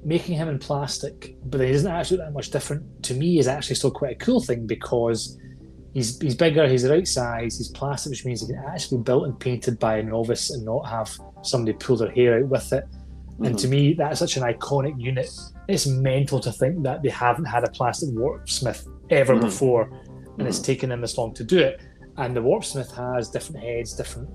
making 0.06 0.36
him 0.36 0.48
in 0.48 0.58
plastic, 0.58 1.36
but 1.46 1.60
he 1.60 1.66
it 1.66 1.74
isn't 1.74 1.90
actually 1.90 2.18
that 2.18 2.32
much 2.32 2.50
different. 2.52 3.02
To 3.02 3.14
me, 3.14 3.38
is 3.40 3.48
actually 3.48 3.74
still 3.74 3.90
quite 3.90 4.12
a 4.12 4.24
cool 4.24 4.40
thing 4.40 4.64
because 4.66 5.36
he's 5.94 6.18
he's 6.20 6.36
bigger, 6.36 6.68
he's 6.68 6.84
the 6.84 6.90
right 6.90 7.08
size, 7.08 7.58
he's 7.58 7.68
plastic, 7.68 8.10
which 8.10 8.24
means 8.24 8.40
he 8.40 8.46
can 8.46 8.62
actually 8.68 8.98
be 8.98 9.02
built 9.02 9.24
and 9.24 9.38
painted 9.38 9.80
by 9.80 9.98
a 9.98 10.02
novice 10.04 10.50
and 10.50 10.64
not 10.64 10.88
have 10.88 11.10
somebody 11.42 11.76
pull 11.76 11.96
their 11.96 12.12
hair 12.12 12.38
out 12.38 12.48
with 12.48 12.72
it. 12.72 12.84
And 13.42 13.58
to 13.58 13.68
me, 13.68 13.92
that's 13.94 14.20
such 14.20 14.36
an 14.38 14.44
iconic 14.44 14.94
unit. 14.98 15.28
It's 15.68 15.86
mental 15.86 16.38
to 16.40 16.52
think 16.52 16.84
that 16.84 17.02
they 17.02 17.10
haven't 17.10 17.44
had 17.44 17.64
a 17.64 17.70
plastic 17.70 18.10
warpsmith 18.10 18.86
ever 19.10 19.34
Mhm. 19.34 19.40
before, 19.42 19.90
and 20.38 20.46
it's 20.48 20.60
taken 20.60 20.88
them 20.88 21.00
this 21.00 21.18
long 21.18 21.34
to 21.34 21.44
do 21.44 21.58
it. 21.58 21.80
And 22.16 22.34
the 22.34 22.40
warpsmith 22.40 22.92
has 22.92 23.28
different 23.28 23.62
heads, 23.62 23.92
different 23.92 24.30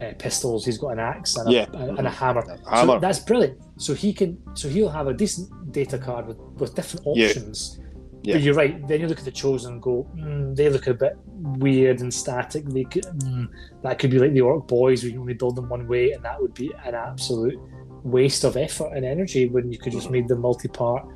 uh, 0.00 0.12
pistols. 0.18 0.64
He's 0.64 0.78
got 0.78 0.90
an 0.90 0.98
axe 0.98 1.36
and 1.36 1.48
a, 1.48 1.52
Yeah. 1.52 1.66
and 1.72 2.06
a 2.06 2.10
hammer. 2.10 2.42
Hammer. 2.68 2.94
So 2.94 2.98
that's 3.00 3.18
brilliant. 3.20 3.58
So 3.78 3.94
he 3.94 4.12
can, 4.12 4.38
so 4.54 4.68
he'll 4.68 4.88
have 4.88 5.06
a 5.06 5.14
decent 5.14 5.72
data 5.72 5.98
card 5.98 6.26
with, 6.26 6.38
with 6.58 6.74
different 6.74 7.06
options. 7.06 7.80
Yeah. 8.22 8.34
But 8.34 8.42
you're 8.42 8.54
right. 8.54 8.86
Then 8.86 9.00
you 9.00 9.08
look 9.08 9.18
at 9.18 9.24
the 9.24 9.30
chosen 9.30 9.74
and 9.74 9.82
go, 9.82 10.06
mm, 10.14 10.54
they 10.54 10.68
look 10.68 10.86
a 10.88 10.94
bit 10.94 11.16
weird 11.26 12.00
and 12.00 12.12
static. 12.12 12.64
They 12.66 12.84
could, 12.84 13.04
mm, 13.04 13.48
that 13.82 13.98
could 13.98 14.10
be 14.10 14.18
like 14.18 14.32
the 14.32 14.42
Ork 14.42 14.68
Boyz, 14.68 15.02
where 15.02 15.12
you 15.12 15.20
only 15.20 15.34
build 15.34 15.56
them 15.56 15.68
one 15.68 15.88
way, 15.88 16.12
and 16.12 16.22
that 16.24 16.40
would 16.40 16.52
be 16.54 16.72
an 16.84 16.94
absolute 16.94 17.58
waste 18.02 18.44
of 18.44 18.56
effort 18.56 18.92
and 18.94 19.04
energy 19.04 19.48
when 19.48 19.70
you 19.72 19.78
could 19.78 19.92
just 19.92 20.10
make 20.10 20.26
them 20.28 20.40
multi-part. 20.40 21.06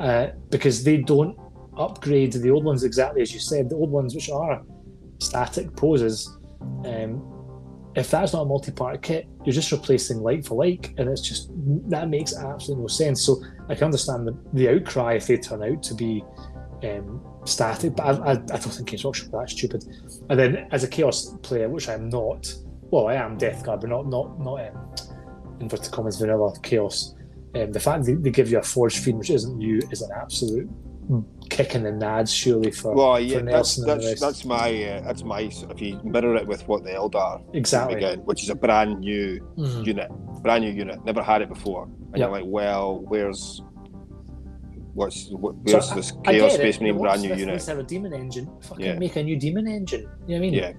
Uh, 0.00 0.28
because 0.50 0.82
they 0.82 0.96
don't 0.96 1.36
upgrade 1.76 2.32
the 2.32 2.50
old 2.50 2.64
ones 2.64 2.82
exactly 2.82 3.22
as 3.22 3.32
you 3.32 3.40
said. 3.40 3.68
The 3.68 3.76
old 3.76 3.90
ones, 3.90 4.14
which 4.14 4.30
are 4.30 4.62
static 5.18 5.74
poses, 5.76 6.38
um, 6.84 7.22
if 7.94 8.10
that's 8.10 8.32
not 8.32 8.42
a 8.42 8.44
multi-part 8.46 9.02
kit, 9.02 9.28
you're 9.44 9.52
just 9.52 9.70
replacing 9.70 10.22
like 10.22 10.44
for 10.44 10.54
like, 10.54 10.94
and 10.96 11.08
it's 11.08 11.20
just 11.20 11.50
that 11.90 12.08
makes 12.08 12.34
absolutely 12.36 12.82
no 12.82 12.88
sense. 12.88 13.22
So 13.22 13.42
I 13.68 13.74
can 13.74 13.84
understand 13.84 14.26
the, 14.26 14.36
the 14.52 14.68
outcry 14.70 15.14
if 15.14 15.26
they 15.26 15.36
turn 15.36 15.62
out 15.62 15.82
to 15.84 15.94
be 15.94 16.24
um, 16.84 17.22
static, 17.44 17.96
but 17.96 18.04
I, 18.04 18.10
I, 18.10 18.30
I 18.32 18.34
don't 18.34 18.60
think 18.60 18.88
Games 18.88 19.04
Workshop 19.04 19.34
are 19.34 19.40
that 19.40 19.50
stupid. 19.50 19.84
And 20.30 20.38
then 20.38 20.68
as 20.70 20.84
a 20.84 20.88
Chaos 20.88 21.36
player, 21.42 21.68
which 21.68 21.88
I'm 21.88 22.08
not, 22.08 22.52
well, 22.90 23.08
I 23.08 23.14
am 23.14 23.36
Death 23.36 23.64
Guard, 23.64 23.80
but 23.80 23.90
not 23.90 24.06
not 24.06 24.40
not 24.40 24.60
um, 24.60 25.56
inverted 25.60 25.92
commas 25.92 26.18
vanilla 26.18 26.52
Chaos. 26.62 27.14
Um, 27.54 27.72
the 27.72 27.80
fact 27.80 28.04
that 28.06 28.22
they 28.22 28.30
give 28.30 28.50
you 28.50 28.58
a 28.58 28.62
Forge 28.62 28.98
Fiend, 28.98 29.18
which 29.18 29.30
isn't 29.30 29.60
you, 29.60 29.80
is 29.90 30.00
an 30.00 30.10
absolute 30.16 30.68
kick 31.50 31.74
in 31.74 31.82
the 31.82 31.90
nads, 31.90 32.34
surely 32.34 32.70
for 32.70 32.94
Well, 32.94 33.20
yeah, 33.20 33.40
that's 33.40 33.76
the 33.76 33.86
that's 33.86 34.06
rest. 34.06 34.20
that's 34.20 34.44
my 34.44 34.68
uh, 34.84 35.00
that's 35.02 35.22
my 35.24 35.40
if 35.40 35.80
you 35.80 36.00
mirror 36.04 36.36
it 36.36 36.46
with 36.46 36.66
what 36.68 36.84
the 36.84 36.90
Eldar 36.90 37.42
exactly. 37.54 37.96
again, 37.96 38.18
which 38.20 38.42
is 38.42 38.48
a 38.50 38.54
brand 38.54 39.00
new 39.00 39.40
Mhm. 39.58 39.86
unit, 39.86 40.10
brand 40.42 40.64
new 40.64 40.70
unit, 40.70 41.04
never 41.04 41.22
had 41.22 41.42
it 41.42 41.48
before, 41.48 41.84
and 41.84 42.16
Yep. 42.16 42.18
you're 42.18 42.30
like, 42.30 42.44
well, 42.46 43.00
where's 43.06 43.62
what's 44.94 45.30
what, 45.30 45.54
So 45.54 45.60
where's 45.72 45.90
this 45.90 46.12
I 46.26 46.32
Chaos 46.32 46.52
it. 46.54 46.56
Space 46.58 46.80
Marine 46.80 46.98
brand 46.98 47.22
new 47.22 47.34
unit? 47.34 47.64
have 47.66 47.78
a 47.78 47.82
demon 47.82 48.12
engine. 48.12 48.48
Fucking 48.62 48.84
Yeah. 48.84 48.98
make 48.98 49.16
a 49.16 49.22
new 49.22 49.36
demon 49.38 49.66
engine. 49.66 50.02
You 50.02 50.06
know 50.06 50.16
what 50.26 50.36
I 50.36 50.38
mean? 50.40 50.52
Yeah, 50.54 50.72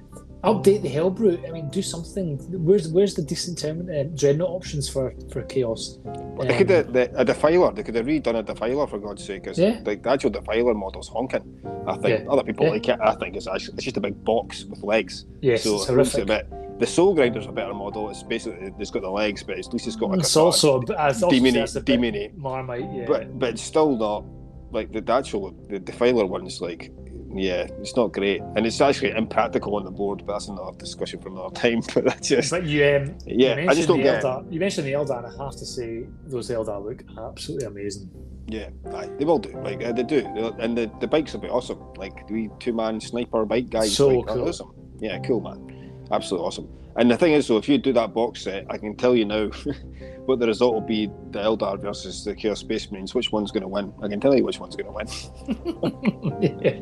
Update 0.44 0.82
the 0.82 0.90
Hellbrute. 0.90 1.48
I 1.48 1.52
mean, 1.52 1.70
do 1.70 1.82
something. 1.82 2.38
Where's 2.66 2.90
where's 2.90 3.14
the 3.14 3.22
decent 3.22 3.58
term, 3.58 3.90
uh, 3.90 4.04
dreadnought 4.14 4.50
options 4.50 4.90
for 4.90 5.14
for 5.32 5.42
chaos? 5.44 6.00
Well, 6.04 6.46
they 6.46 6.54
Um, 6.54 6.58
could 6.58 6.70
have 6.70 6.92
the, 6.94 7.12
a 7.16 7.24
defiler. 7.24 7.72
They 7.72 7.84
could 7.84 7.96
have 7.96 8.06
redone 8.06 8.38
a 8.40 8.44
defiler 8.44 8.86
for 8.86 9.00
God's 9.00 9.24
sake. 9.24 9.46
'cause, 9.46 9.58
Yeah. 9.58 9.80
like 9.86 10.04
the 10.04 10.10
actual 10.10 10.32
defiler 10.32 10.74
model's 10.74 11.08
honking. 11.08 11.44
I 11.88 11.96
think 11.96 12.24
Yeah. 12.26 12.30
other 12.32 12.44
people 12.44 12.66
Yeah. 12.66 12.72
like 12.72 12.90
it. 12.90 13.00
I 13.02 13.16
think 13.16 13.38
it's 13.38 13.48
actually 13.48 13.76
it's 13.76 13.86
just 13.86 13.96
a 13.98 14.02
big 14.02 14.22
box 14.26 14.66
with 14.66 14.84
legs. 14.84 15.26
Yes, 15.42 15.64
so 15.64 15.76
it's 15.76 15.88
it 15.90 15.94
looks 15.96 16.14
a 16.16 16.26
horrific. 16.26 16.50
bit. 16.50 16.80
The 16.80 16.88
Soul 16.88 17.14
Grinder's 17.16 17.46
a 17.46 17.52
better 17.54 17.74
model. 17.74 18.10
It's 18.10 18.24
basically 18.24 18.74
it's 18.80 18.92
got 18.92 19.04
the 19.04 19.10
legs, 19.10 19.44
but 19.44 19.58
at 19.58 19.72
least 19.72 19.88
it's 19.88 19.96
got 19.96 20.10
like 20.10 20.20
It's 20.20 20.36
a 20.36 20.42
also, 20.42 20.82
it's 20.82 20.92
also 21.24 21.28
a 21.30 21.82
bit 21.82 22.02
demony. 22.02 22.36
Marmite. 22.36 22.90
Yeah. 22.94 23.06
But 23.08 23.40
but 23.40 23.50
it's 23.52 23.62
still 23.62 23.96
not 23.96 24.26
like 24.74 24.92
the, 24.92 25.00
the 25.00 25.14
actual 25.14 25.54
the 25.70 25.80
defiler 25.80 26.26
one's 26.26 26.60
like 26.60 26.92
yeah, 27.34 27.68
it's 27.80 27.96
not 27.96 28.12
great, 28.12 28.42
and 28.56 28.66
it's 28.66 28.80
actually 28.82 29.12
impractical 29.12 29.76
on 29.76 29.86
the 29.86 29.92
board. 29.92 30.24
But 30.26 30.34
that's 30.34 30.48
another 30.48 30.78
discussion 30.78 31.22
for 31.22 31.30
another 31.30 31.54
time. 31.54 31.82
But 31.94 32.06
that's 32.06 32.28
just 32.28 32.52
But 32.52 32.66
you, 32.66 32.86
um, 32.86 33.18
yeah, 33.26 33.60
you 33.60 33.70
I 33.70 33.74
just 33.74 33.88
don't 33.88 34.02
get 34.02 34.18
it. 34.20 34.24
Eldar. 34.24 34.52
You 34.52 34.60
mentioned 34.60 34.88
the 34.88 34.94
Eldar, 34.94 35.26
and 35.26 35.28
I 35.28 35.44
have 35.44 35.56
to 35.56 35.66
say 35.66 36.06
those 36.26 36.50
Eldar 36.50 36.84
look 36.84 37.04
absolutely 37.18 37.68
amazing. 37.68 38.10
Yeah, 38.48 38.70
they 39.18 39.26
will 39.26 39.40
do. 39.40 39.52
Like 39.62 39.84
uh, 39.84 39.94
they 39.94 40.04
do, 40.04 40.26
and 40.60 40.78
the, 40.78 40.92
the 41.00 41.08
bikes 41.08 41.34
will 41.34 41.42
be 41.42 41.48
awesome. 41.50 41.80
Like 41.96 42.28
the 42.28 42.50
two 42.60 42.74
man 42.74 43.00
sniper 43.00 43.46
bike 43.46 43.70
guys, 43.70 43.96
So 43.96 44.10
like, 44.10 44.28
cool. 44.28 44.48
awesome. 44.50 44.74
Yeah, 45.00 45.20
cool 45.20 45.42
man, 45.42 45.94
absolutely 46.12 46.48
awesome. 46.48 46.70
And 46.96 47.10
the 47.10 47.18
thing 47.18 47.34
is, 47.34 47.48
though, 47.48 47.58
if 47.58 47.68
you 47.68 47.78
do 47.80 47.92
that 47.94 48.14
box 48.14 48.44
set, 48.44 48.66
I 48.70 48.78
can 48.78 48.96
tell 48.96 49.16
you 49.16 49.26
now 49.26 49.48
what 50.26 50.40
the 50.40 50.48
result 50.48 50.74
will 50.76 50.82
be: 50.82 51.08
the 51.32 51.40
Eldar 51.40 51.82
versus 51.82 52.24
the 52.24 52.36
Chaos 52.36 52.60
Space 52.60 52.92
Marines. 52.92 53.16
Which 53.16 53.32
one's 53.32 53.52
going 53.52 53.64
to 53.64 53.68
win? 53.68 53.92
I 54.04 54.08
can 54.10 54.20
tell 54.20 54.36
you 54.36 54.44
which 54.44 54.60
one's 54.60 54.76
going 54.76 54.88
to 54.88 54.92
win. 54.92 56.60
yeah. 56.62 56.80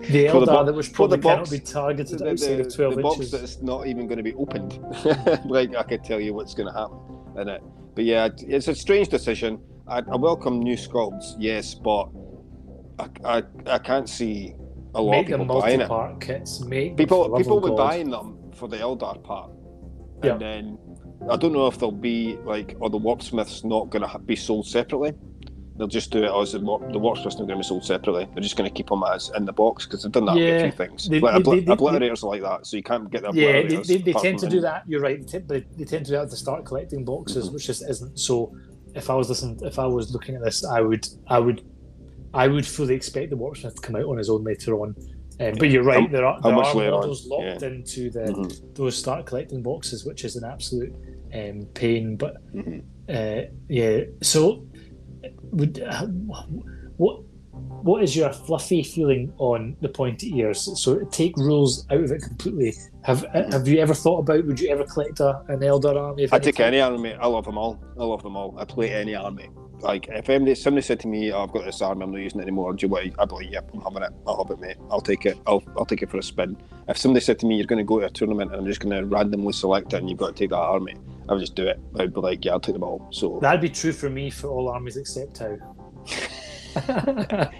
The 0.00 0.28
For 0.28 0.40
the 0.40 0.46
that 0.64 0.74
which 0.74 0.88
for 0.88 1.08
the 1.08 1.16
probably 1.18 1.18
cannot 1.18 1.38
box- 1.38 1.50
be 1.50 1.58
targeted 1.60 2.18
the, 2.18 2.30
outside 2.30 2.56
the- 2.56 2.66
of 2.66 2.74
12 2.74 2.96
the 2.96 3.02
box 3.02 3.16
inches. 3.16 3.30
that's 3.32 3.62
not 3.62 3.86
even 3.86 4.06
going 4.06 4.16
to 4.18 4.22
be 4.22 4.34
opened. 4.34 4.78
like 5.46 5.74
I 5.76 5.82
could 5.82 6.04
tell 6.04 6.20
you 6.20 6.34
what's 6.34 6.54
going 6.54 6.68
to 6.72 6.78
happen 6.78 6.98
in 7.40 7.48
it. 7.48 7.62
But 7.94 8.04
yeah, 8.04 8.28
it's 8.38 8.68
a 8.68 8.74
strange 8.74 9.08
decision. 9.08 9.60
I, 9.86 9.98
I 9.98 10.16
welcome 10.16 10.60
new 10.60 10.76
sculpts, 10.76 11.34
yes, 11.38 11.74
but 11.74 12.08
I, 12.98 13.08
I, 13.38 13.42
I 13.66 13.78
can't 13.78 14.08
see 14.08 14.54
a 14.94 15.00
lot 15.02 15.12
Make 15.12 15.30
of 15.30 15.40
people 15.40 15.60
buying 15.60 15.80
it. 15.80 16.20
kits. 16.20 16.60
Make 16.64 16.96
People 16.96 17.36
people 17.36 17.60
were 17.60 17.68
God. 17.70 17.76
buying 17.76 18.10
them 18.10 18.38
for 18.54 18.68
the 18.68 18.76
Eldar 18.78 19.22
part, 19.22 19.50
and 20.22 20.24
Yeah. 20.24 20.36
then 20.38 20.78
I 21.30 21.36
don't 21.36 21.52
know 21.52 21.66
if 21.66 21.78
they'll 21.78 21.90
be 21.92 22.36
like, 22.44 22.76
or 22.80 22.90
the 22.90 22.98
Warpsmiths 22.98 23.64
not 23.64 23.90
going 23.90 24.08
to 24.08 24.18
be 24.20 24.36
sold 24.36 24.66
separately. 24.66 25.12
They'll 25.76 25.86
just 25.88 26.10
do 26.10 26.22
it 26.24 26.30
as 26.30 26.52
the, 26.52 26.60
Warp's 26.60 27.24
not 27.24 27.36
going 27.36 27.48
to 27.48 27.56
be 27.56 27.62
sold 27.62 27.84
separately. 27.84 28.28
They're 28.32 28.42
just 28.42 28.56
going 28.56 28.70
to 28.70 28.74
keep 28.74 28.88
them 28.88 29.02
as 29.12 29.30
in 29.36 29.44
the 29.44 29.52
box 29.52 29.84
because 29.84 30.02
they've 30.02 30.12
done 30.12 30.26
that 30.26 30.34
with 30.36 30.44
Yeah. 30.44 30.50
a 30.56 30.62
few 30.70 30.72
things. 30.72 31.08
They- 31.08 31.20
Like, 31.20 31.42
they- 31.44 31.60
they- 31.60 31.72
obliterators 31.74 32.22
are 32.22 32.28
like 32.28 32.42
that, 32.42 32.66
so 32.66 32.76
you 32.76 32.82
can't 32.82 33.10
get 33.10 33.22
the 33.22 33.32
Yeah, 33.32 33.62
they, 33.82 33.96
they, 33.98 34.12
tend 34.12 34.38
to 34.40 34.48
do 34.48 34.60
that. 34.60 34.84
You're 34.86 35.00
right. 35.00 35.20
They, 35.20 35.26
tend- 35.26 35.48
they, 35.48 35.60
they 35.76 35.84
tend 35.84 36.06
to 36.06 36.10
do 36.12 36.16
that 36.16 36.22
with 36.22 36.30
the 36.30 36.36
start 36.36 36.64
collecting 36.64 37.04
boxes, 37.04 37.48
Mhm. 37.48 37.54
which 37.54 37.66
just 37.66 37.82
isn't. 37.88 38.18
So, 38.18 38.52
if 38.94 39.10
I 39.10 39.14
was 39.14 39.28
listening, 39.28 39.58
if 39.64 39.78
I 39.80 39.86
was 39.86 40.12
looking 40.12 40.36
at 40.36 40.44
this, 40.44 40.64
I 40.64 40.80
would, 40.80 41.08
I 41.26 41.40
would, 41.40 41.62
I 42.32 42.46
would 42.46 42.66
fully 42.66 42.94
expect 42.94 43.30
the 43.30 43.36
Warpsmith 43.36 43.74
to 43.74 43.80
come 43.82 43.96
out 43.96 44.04
on 44.04 44.18
his 44.18 44.30
own 44.30 44.44
later 44.44 44.80
on. 44.80 44.94
Um, 45.40 45.54
but 45.58 45.68
you're 45.70 45.82
right. 45.82 46.02
How- 46.02 46.08
there 46.08 46.24
are 46.24 46.40
there 46.40 46.52
are 46.54 46.74
later 46.76 46.94
on? 46.94 47.00
models 47.00 47.26
locked 47.26 47.62
into 47.64 48.08
the 48.10 48.20
Mhm, 48.20 48.74
those 48.76 48.96
start 48.96 49.26
collecting 49.26 49.62
boxes, 49.62 50.04
which 50.04 50.24
is 50.24 50.36
an 50.36 50.44
absolute 50.44 50.94
um, 51.34 51.66
pain. 51.74 52.14
But 52.16 52.36
mhm. 52.54 52.82
uh, 53.08 53.48
yeah, 53.68 54.02
so 54.22 54.64
would 55.54 55.80
uh, 55.80 56.06
what 56.96 57.22
what 57.84 58.02
is 58.02 58.16
your 58.16 58.32
fluffy 58.32 58.82
feeling 58.82 59.32
on 59.38 59.76
the 59.80 59.88
pointy 59.88 60.36
ears? 60.38 60.68
So 60.82 61.04
take 61.06 61.36
rules 61.36 61.86
out 61.90 62.00
of 62.00 62.10
it 62.10 62.22
completely. 62.22 62.74
Have 63.02 63.24
have 63.34 63.68
you 63.68 63.78
ever 63.78 63.94
thought 63.94 64.20
about? 64.20 64.46
Would 64.46 64.60
you 64.60 64.70
ever 64.70 64.84
collect 64.84 65.20
a, 65.20 65.42
an 65.48 65.62
elder 65.62 65.96
army? 65.96 66.28
I 66.32 66.38
take 66.38 66.60
any 66.60 66.80
army. 66.80 67.14
I 67.14 67.26
love 67.26 67.44
them 67.44 67.58
all. 67.58 67.82
I 67.98 68.04
love 68.04 68.22
them 68.22 68.36
all. 68.36 68.58
I 68.58 68.64
play 68.64 68.92
any 68.92 69.14
army. 69.14 69.50
Like 69.80 70.08
if 70.08 70.30
anybody, 70.30 70.54
somebody 70.54 70.82
said 70.82 70.98
to 71.00 71.08
me, 71.08 71.30
oh, 71.30 71.42
"I've 71.42 71.52
got 71.52 71.66
this 71.66 71.82
army, 71.82 72.04
I'm 72.04 72.12
not 72.12 72.20
using 72.22 72.40
it 72.40 72.44
anymore," 72.44 72.72
do 72.72 72.86
you 72.86 72.90
want? 72.90 73.06
it?" 73.06 73.14
I'd 73.18 73.28
be 73.28 73.34
like, 73.34 73.50
"Yep, 73.50 73.70
I'm 73.74 73.80
having 73.82 74.02
it. 74.02 74.12
I'll 74.26 74.38
have 74.42 74.50
it, 74.50 74.60
mate. 74.60 74.76
I'll 74.90 75.02
take 75.02 75.26
it. 75.26 75.38
I'll 75.46 75.62
I'll 75.76 75.84
take 75.84 76.02
it 76.02 76.10
for 76.10 76.16
a 76.16 76.22
spin." 76.22 76.56
If 76.88 76.96
somebody 76.96 77.22
said 77.22 77.38
to 77.40 77.46
me, 77.46 77.56
"You're 77.56 77.66
going 77.66 77.78
to 77.78 77.84
go 77.84 78.00
to 78.00 78.06
a 78.06 78.10
tournament 78.10 78.52
and 78.52 78.60
I'm 78.60 78.66
just 78.66 78.80
going 78.80 78.96
to 78.96 79.04
randomly 79.04 79.52
select 79.52 79.92
it, 79.92 79.98
and 79.98 80.08
you've 80.08 80.18
got 80.18 80.28
to 80.28 80.32
take 80.32 80.50
that 80.50 80.56
army," 80.56 80.94
I 81.28 81.32
would 81.32 81.40
just 81.40 81.54
do 81.54 81.66
it. 81.66 81.80
I'd 81.98 82.14
be 82.14 82.20
like, 82.20 82.44
"Yeah, 82.44 82.52
I'll 82.52 82.60
take 82.60 82.74
them 82.74 82.84
all." 82.84 83.06
So 83.10 83.38
That'd 83.42 83.60
be 83.60 83.68
true 83.68 83.92
for 83.92 84.10
me 84.10 84.30
for 84.30 84.48
all 84.48 84.68
armies 84.68 84.96
except 84.96 85.34
Tau. 85.34 85.56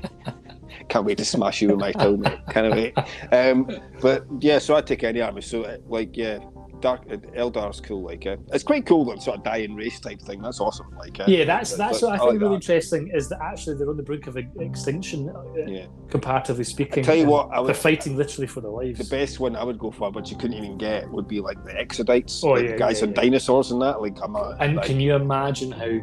can't 0.88 1.06
wait 1.06 1.18
to 1.18 1.24
smash 1.24 1.62
you 1.62 1.68
with 1.68 1.78
my 1.78 1.92
mate. 2.16 2.38
Can't 2.50 2.74
wait. 2.74 2.94
Um, 3.32 3.68
but 4.00 4.24
yeah, 4.40 4.58
so 4.58 4.74
I'd 4.76 4.86
take 4.86 5.04
any 5.04 5.20
army. 5.20 5.40
So 5.40 5.62
uh, 5.62 5.78
like, 5.88 6.16
yeah, 6.16 6.38
Dark 6.80 7.02
uh, 7.10 7.16
Eldar's 7.34 7.80
cool. 7.80 8.02
Like, 8.02 8.26
uh, 8.26 8.36
it's 8.52 8.64
quite 8.64 8.86
cool 8.86 9.04
that 9.06 9.22
sort 9.22 9.38
of 9.38 9.44
dying 9.44 9.74
race 9.74 10.00
type 10.00 10.20
thing. 10.20 10.42
That's 10.42 10.60
awesome. 10.60 10.90
Like, 10.98 11.18
uh, 11.20 11.24
yeah, 11.26 11.44
that's 11.44 11.76
that's 11.76 12.02
what 12.02 12.12
I 12.12 12.18
think 12.18 12.32
like 12.32 12.40
really 12.40 12.48
that. 12.48 12.54
interesting 12.54 13.10
is 13.14 13.28
that 13.28 13.40
actually 13.40 13.76
they're 13.76 13.88
on 13.88 13.96
the 13.96 14.02
brink 14.02 14.26
of 14.26 14.36
extinction, 14.36 15.32
Yeah. 15.66 15.86
comparatively 16.10 16.64
speaking. 16.64 17.02
Tell 17.02 17.14
you 17.14 17.26
what, 17.26 17.50
I 17.52 17.62
they're 17.62 17.74
fighting 17.74 18.16
literally 18.16 18.46
for 18.46 18.60
their 18.60 18.70
lives. 18.70 18.98
The 18.98 19.16
best 19.16 19.40
one 19.40 19.56
I 19.56 19.64
would 19.64 19.78
go 19.78 19.90
for, 19.90 20.10
but 20.12 20.30
you 20.30 20.36
couldn't 20.36 20.56
even 20.56 20.76
get, 20.78 21.10
would 21.10 21.28
be 21.28 21.40
like 21.40 21.62
the 21.64 21.72
Exodites. 21.72 22.44
Oh, 22.44 22.50
like 22.50 22.64
yeah, 22.64 22.70
the 22.72 22.78
guys 22.78 22.98
yeah, 23.00 23.06
and 23.08 23.16
yeah. 23.16 23.22
dinosaurs 23.22 23.70
and 23.70 23.80
that. 23.82 24.00
Like, 24.00 24.16
I'm 24.22 24.36
a, 24.36 24.56
and 24.60 24.76
like, 24.76 24.86
can 24.86 25.00
you 25.00 25.14
imagine 25.14 25.72
how 25.72 25.98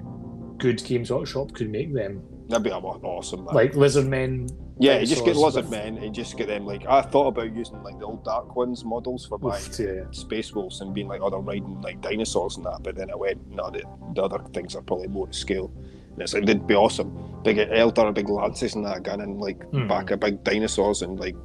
good 0.58 0.84
Games 0.84 1.12
Workshop 1.12 1.54
could 1.54 1.70
make 1.70 1.94
them? 1.94 2.24
That'd 2.50 2.64
be 2.64 2.72
awesome. 2.72 3.46
Man. 3.46 3.54
Like 3.56 3.76
lizard 3.76 4.08
men. 4.08 4.50
yeah, 4.80 5.00
you 5.00 5.06
just 5.06 5.24
get 5.26 5.36
lizard 5.36 5.64
with- 5.66 5.72
men 5.72 5.98
and 5.98 6.14
just 6.14 6.38
get 6.38 6.48
them. 6.48 6.66
Like, 6.66 6.86
I 6.88 7.02
thought 7.02 7.28
about 7.28 7.56
using 7.56 7.82
like 7.84 7.98
the 8.00 8.06
old 8.06 8.24
Dark 8.24 8.56
Ones 8.56 8.84
models 8.84 9.26
for 9.26 9.38
my 9.40 9.58
Oof, 9.58 9.80
yeah. 9.80 10.04
Space 10.12 10.54
Wolves 10.54 10.82
and 10.82 10.94
being 10.94 11.08
like, 11.08 11.22
oh, 11.22 11.30
they're 11.30 11.40
riding 11.40 11.82
like 11.82 12.02
dinosaurs 12.02 12.58
and 12.58 12.66
that. 12.66 12.80
But 12.84 12.96
then 12.96 13.12
I 13.12 13.16
went, 13.16 13.48
no, 13.50 13.70
the, 13.70 13.84
the 14.16 14.24
other 14.24 14.40
things 14.54 14.76
are 14.76 14.82
probably 14.82 15.08
more 15.08 15.28
to 15.28 15.34
scale. 15.34 15.72
And 16.14 16.22
it's 16.22 16.34
like, 16.34 16.46
they'd 16.46 16.66
be 16.68 16.76
awesome. 16.76 17.42
Big 17.44 17.58
elder, 17.58 18.12
big 18.12 18.30
lances 18.30 18.76
and 18.76 18.86
that, 18.86 19.04
gun 19.04 19.22
and 19.22 19.40
like 19.40 19.60
Mhm. 19.72 19.88
back 19.88 20.12
of 20.12 20.20
big 20.20 20.44
dinosaurs 20.44 21.02
and 21.04 21.20
like 21.20 21.36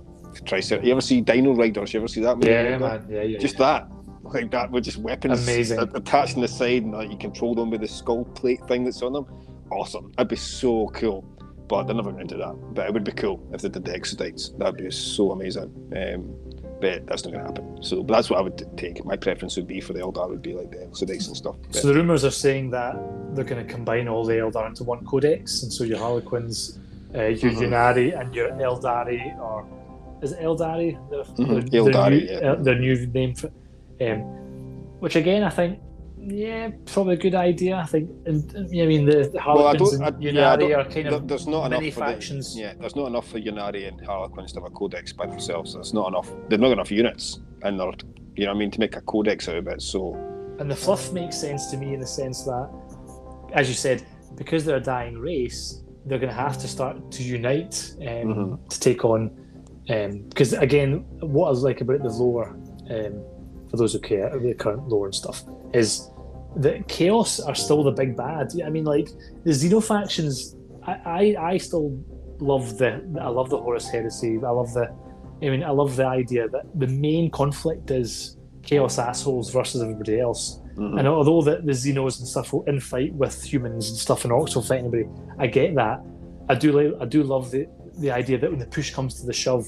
tricer. 0.45 0.83
You 0.85 0.93
ever 0.93 1.01
see 1.01 1.21
Dino 1.21 1.55
Riders? 1.55 1.95
You 1.95 2.01
ever 2.01 2.09
see 2.09 2.21
that? 2.23 2.37
movie? 2.37 2.49
Yeah, 2.51 2.77
man. 2.79 3.07
Yeah, 3.09 3.23
yeah. 3.23 3.39
Just 3.39 3.59
that. 3.59 3.89
Like 4.25 4.51
that 4.51 4.73
with 4.73 4.83
just 4.83 4.97
weapons 4.97 5.45
Amazing. 5.45 5.79
attached 5.95 6.35
on 6.35 6.43
the 6.43 6.49
side 6.49 6.83
and 6.83 6.93
like, 6.93 7.11
you 7.13 7.17
control 7.17 7.55
them 7.55 7.71
with 7.71 7.81
the 7.83 7.87
skull 7.89 8.25
plate 8.25 8.61
thing 8.67 8.83
that's 8.85 9.01
on 9.03 9.13
them. 9.13 9.25
Awesome. 9.71 10.13
That'd 10.17 10.29
be 10.29 10.37
so 10.37 10.89
cool. 10.95 11.25
But 11.69 11.85
they're 11.85 11.97
never 11.97 12.13
going 12.13 12.29
to 12.29 12.35
do 12.37 12.41
that. 12.41 12.55
But 12.75 12.87
it 12.87 12.93
would 12.95 13.03
be 13.03 13.11
cool 13.13 13.43
if 13.53 13.61
they 13.63 13.69
did 13.69 13.85
the 13.85 13.93
Exodites. 13.93 14.57
That'd 14.57 14.77
be 14.77 14.89
so 14.91 15.33
amazing. 15.33 15.73
Um, 15.97 16.33
but 16.81 17.07
that's 17.07 17.25
not 17.25 17.33
going 17.33 17.45
to 17.45 17.51
happen. 17.51 17.83
So 17.83 18.03
but 18.05 18.15
that's 18.15 18.31
what 18.31 18.39
I 18.39 18.43
would 18.43 18.65
take. 18.77 19.05
My 19.05 19.17
preference 19.17 19.57
would 19.57 19.67
be 19.67 19.81
for 19.81 19.93
the 19.93 20.01
Eldar 20.01 20.29
would 20.29 20.43
be 20.43 20.53
like 20.55 20.71
the 20.71 20.77
Exodites 20.77 21.27
and 21.27 21.37
stuff. 21.37 21.57
But 21.67 21.75
So 21.75 21.89
the 21.89 21.95
rumours 21.95 22.25
are 22.25 22.31
saying 22.31 22.71
that 22.71 22.95
they're 23.35 23.45
going 23.45 23.67
to 23.67 23.73
combine 23.73 24.07
all 24.09 24.25
the 24.25 24.35
Eldar 24.35 24.67
into 24.69 24.85
one 24.85 25.05
codex, 25.07 25.63
and 25.63 25.73
so 25.73 25.83
your 25.85 25.99
Harlequins, 25.99 26.79
uh, 27.15 27.23
your 27.25 27.51
Mhm. 27.53 27.69
Ynnari, 27.71 28.21
and 28.21 28.33
your 28.35 28.51
Eldari, 28.51 29.37
or 29.41 29.67
is 30.23 30.33
it 30.33 30.41
Eldari? 30.41 30.97
Their, 31.11 31.25
Mhm, 31.25 31.71
their, 31.71 31.83
Eldari, 31.83 32.11
new, 32.11 32.33
yeah. 32.41 32.53
uh, 32.53 32.55
their 32.63 32.79
new 32.79 33.07
name 33.07 33.35
for, 33.35 33.51
um, 34.03 34.21
which 35.01 35.17
again 35.17 35.43
I 35.43 35.51
think, 35.51 35.79
yeah, 36.29 36.71
probably 36.87 37.15
a 37.15 37.19
good 37.19 37.35
idea. 37.35 37.77
I 37.77 37.87
think, 37.87 38.11
and, 38.27 38.53
and, 38.55 38.67
I 38.83 38.87
mean 38.87 39.07
the, 39.07 39.29
the 39.29 39.41
Well, 39.47 39.67
I 39.67 39.77
Harlequins 39.77 39.91
don't- 39.99 40.03
and 40.07 40.17
I- 40.17 40.19
yeah, 40.21 40.31
I 40.53 40.57
Ynnari 40.57 40.59
don't- 40.61 40.73
are 40.73 40.85
kind 40.85 41.07
there- 41.07 41.15
of 41.15 41.29
there's 41.29 41.47
not 41.47 41.73
enough 41.73 41.95
factions. 41.95 42.55
The, 42.55 42.61
yeah, 42.63 42.75
there's 42.81 42.97
not 42.97 43.07
enough 43.07 43.29
for 43.29 43.39
Ynnari 43.41 43.87
and 43.89 44.05
Harlequins 44.05 44.53
to 44.53 44.61
have 44.61 44.67
a 44.71 44.75
codex 44.75 45.13
by 45.13 45.27
themselves. 45.27 45.75
There's 45.75 45.95
not 45.95 46.09
enough. 46.09 46.31
They've 46.49 46.61
not 46.61 46.73
enough 46.73 46.91
units, 46.91 47.41
and 47.63 47.79
they're 47.79 47.93
you 48.37 48.45
know 48.45 48.51
what 48.51 48.57
I 48.57 48.59
mean 48.59 48.71
to 48.73 48.81
make 48.81 48.97
a 48.97 49.01
codex 49.03 49.49
out 49.49 49.57
of 49.57 49.67
it. 49.69 49.81
So 49.81 50.15
And 50.59 50.71
the 50.71 50.77
fluff 50.77 51.13
makes 51.13 51.37
sense 51.39 51.71
to 51.71 51.77
me 51.77 51.95
in 51.95 52.01
the 52.01 52.07
sense 52.07 52.45
that, 52.45 52.69
as 53.55 53.69
you 53.69 53.75
said, 53.75 54.03
because 54.37 54.65
they're 54.65 54.77
a 54.77 54.81
dying 54.81 55.19
race, 55.19 55.83
they're 56.05 56.19
going 56.19 56.31
to 56.31 56.35
have 56.47 56.59
to 56.59 56.69
start 56.69 57.11
to 57.13 57.23
unite 57.23 57.95
um, 58.01 58.07
Mhm. 58.07 58.69
to 58.69 58.81
take 58.81 59.05
on. 59.05 59.31
Because 59.87 60.53
again, 60.53 61.05
what 61.21 61.49
I 61.49 61.53
like 61.53 61.81
about 61.81 62.03
the 62.03 62.09
lore, 62.11 62.49
um, 62.91 63.23
for 63.71 63.77
those 63.77 63.93
who 63.95 64.01
care, 64.01 64.37
the 64.39 64.53
current 64.55 64.89
lore 64.89 65.07
and 65.07 65.15
stuff, 65.15 65.45
is 65.73 66.11
that 66.57 66.89
chaos 66.89 67.41
are 67.41 67.55
still 67.55 67.83
the 67.83 67.91
big 67.93 68.17
bad. 68.17 68.49
I 68.65 68.71
mean, 68.71 68.85
like 68.85 69.09
the 69.45 69.51
Xeno 69.51 69.83
factions. 69.83 70.57
I, 70.87 70.93
I, 71.37 71.37
I 71.53 71.57
still 71.59 71.99
love 72.39 72.79
the. 72.79 72.91
I 73.21 73.29
love 73.29 73.51
the 73.51 73.59
Horus 73.59 73.89
Heresy. 73.89 74.39
I 74.45 74.51
love 74.51 74.73
the. 74.73 74.87
I 75.43 75.51
mean, 75.51 75.63
I 75.63 75.71
love 75.71 75.97
the 75.97 76.07
idea 76.07 76.49
that 76.49 76.65
the 76.75 76.87
main 76.87 77.31
conflict 77.31 77.91
is 77.91 78.37
chaos 78.63 78.99
assholes 78.99 79.51
versus 79.51 79.83
everybody 79.83 80.19
else. 80.19 80.61
mhm. 80.77 80.99
And 80.99 81.07
although 81.09 81.43
the, 81.43 81.57
the 81.63 81.73
Xenos 81.73 82.19
and 82.21 82.27
stuff 82.29 82.53
will 82.53 82.65
infight 82.65 83.13
with 83.13 83.43
humans 83.45 83.89
and 83.91 83.99
stuff, 83.99 84.25
and 84.25 84.33
Orcs 84.33 84.55
will 84.55 84.63
fight 84.63 84.81
anybody, 84.81 85.07
I 85.39 85.47
get 85.47 85.75
that. 85.75 86.01
I 86.49 86.55
do 86.55 86.73
like, 86.73 87.01
I 87.01 87.05
do 87.05 87.23
love 87.23 87.51
the 87.51 87.67
the 87.99 88.11
idea 88.11 88.39
that 88.39 88.51
when 88.51 88.59
the 88.59 88.67
push 88.67 88.93
comes 88.93 89.15
to 89.21 89.27
the 89.27 89.33
shove, 89.33 89.65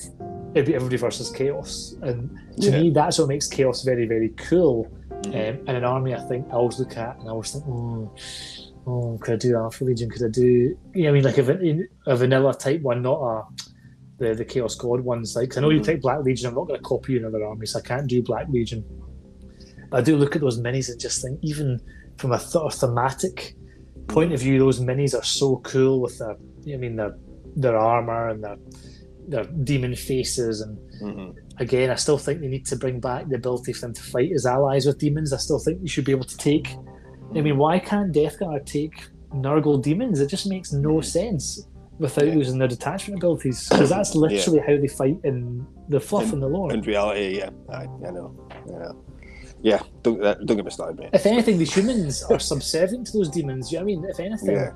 it'd 0.55 0.67
be 0.67 0.75
everybody 0.75 0.97
versus 0.99 1.31
chaos. 1.31 1.97
And 2.03 2.31
to 2.63 2.71
Yeah. 2.71 2.81
me, 2.81 2.91
that's 2.91 3.19
what 3.19 3.29
makes 3.29 3.47
chaos 3.49 3.83
very, 3.85 4.07
very 4.07 4.31
cool. 4.49 4.87
Mhm. 5.25 5.35
Um, 5.59 5.65
and 5.67 5.77
an 5.77 5.85
army, 5.85 6.15
I 6.15 6.21
think 6.29 6.47
I 6.49 6.53
always 6.53 6.79
look 6.79 6.97
at 6.97 7.19
and 7.19 7.29
I 7.29 7.33
always 7.33 7.53
think, 7.53 7.65
oh, 7.69 8.11
oh 8.87 9.19
could 9.21 9.35
I 9.35 9.37
do 9.37 9.57
Alpha 9.57 9.85
Legion? 9.85 10.11
Could 10.11 10.25
I 10.25 10.29
do? 10.29 10.77
You 10.95 11.03
know, 11.03 11.09
I 11.09 11.13
mean, 11.13 11.25
like 11.25 11.39
a, 11.39 11.81
a 12.07 12.17
vanilla 12.17 12.55
type 12.55 12.81
one, 12.83 13.03
not 13.03 13.21
a 13.21 13.43
the 14.19 14.35
the 14.35 14.45
Chaos 14.45 14.75
God 14.75 15.01
ones. 15.01 15.37
Like, 15.37 15.51
'cause 15.51 15.59
I 15.59 15.61
know 15.61 15.71
you 15.71 15.81
Mhm. 15.81 15.85
take 15.85 16.03
Black 16.03 16.23
Legion. 16.25 16.49
I'm 16.49 16.55
not 16.55 16.67
going 16.67 16.79
to 16.81 16.85
copy 16.85 17.13
you 17.13 17.19
another 17.21 17.45
army, 17.45 17.67
so 17.67 17.79
I 17.79 17.83
can't 17.83 18.07
do 18.09 18.23
Black 18.23 18.49
Legion. 18.49 18.85
But 19.91 19.99
I 19.99 20.03
do 20.03 20.17
look 20.17 20.35
at 20.37 20.43
those 20.43 20.61
minis 20.61 20.91
and 20.91 21.01
just 21.01 21.23
think, 21.23 21.39
even 21.43 21.81
from 22.17 22.33
a 22.33 22.39
th- 22.39 22.73
thematic 22.75 23.55
point 24.09 24.33
of 24.33 24.41
view, 24.41 24.59
those 24.59 24.81
minis 24.81 25.17
are 25.19 25.23
so 25.25 25.57
cool 25.59 26.01
with 26.01 26.19
their, 26.19 26.37
I 26.73 26.77
mean, 26.77 26.97
their 26.97 27.15
their 27.57 27.77
armor 27.77 28.29
and 28.29 28.43
their 28.45 28.57
their 29.29 29.45
demon 29.45 29.95
faces 29.95 30.61
and 30.63 30.79
Mhm. 31.03 31.35
again, 31.59 31.91
I 31.91 31.97
still 31.97 32.19
think 32.19 32.41
they 32.41 32.49
need 32.49 32.67
to 32.67 32.77
bring 32.77 32.99
back 33.01 33.29
the 33.29 33.37
ability 33.37 33.73
for 33.75 33.83
them 33.83 33.95
to 33.95 34.03
fight 34.03 34.31
as 34.33 34.47
allies 34.47 34.87
with 34.87 34.99
demons. 34.99 35.33
I 35.33 35.37
still 35.37 35.59
think 35.59 35.81
you 35.83 35.89
should 35.89 36.05
be 36.05 36.13
able 36.13 36.25
to 36.35 36.37
take. 36.37 36.67
I 37.37 37.41
mean, 37.43 37.59
why 37.59 37.79
can't 37.79 38.11
Death 38.13 38.39
Guard 38.39 38.67
take 38.67 38.95
Nurgle 39.33 39.83
demons? 39.83 40.21
It 40.21 40.29
just 40.29 40.47
makes 40.49 40.73
no 40.73 41.01
sense 41.03 41.67
without 41.99 42.27
Yeah. 42.29 42.35
losing 42.37 42.59
their 42.59 42.69
detachment 42.69 43.19
abilities 43.23 43.69
because 43.69 43.91
that's 43.91 44.15
literally 44.15 44.61
how 44.61 44.77
they 44.81 44.89
fight 44.89 45.19
in 45.25 45.67
the 45.91 46.01
fluff 46.01 46.25
In- 46.29 46.35
and 46.35 46.43
the 46.43 46.49
lore. 46.49 46.73
In 46.73 46.81
reality, 46.81 47.39
yeah, 47.39 47.51
I, 47.69 47.83
I 48.07 48.11
know, 48.17 48.33
know. 48.67 48.97
Yeah, 49.61 49.81
don't 50.05 50.21
don't 50.21 50.57
get 50.57 50.65
me 50.65 50.71
started, 50.71 50.99
mate. 51.01 51.11
if 51.13 51.27
anything, 51.27 51.59
the 51.59 51.65
humans 51.65 52.23
are 52.31 52.39
subservient 52.53 53.09
to 53.09 53.19
those 53.19 53.29
demons. 53.29 53.73
You 53.73 53.79
know 53.79 53.85
what 53.85 53.93
I 53.93 53.97
mean? 53.97 54.05
If 54.09 54.21
anything, 54.21 54.55
Yeah. 54.55 54.71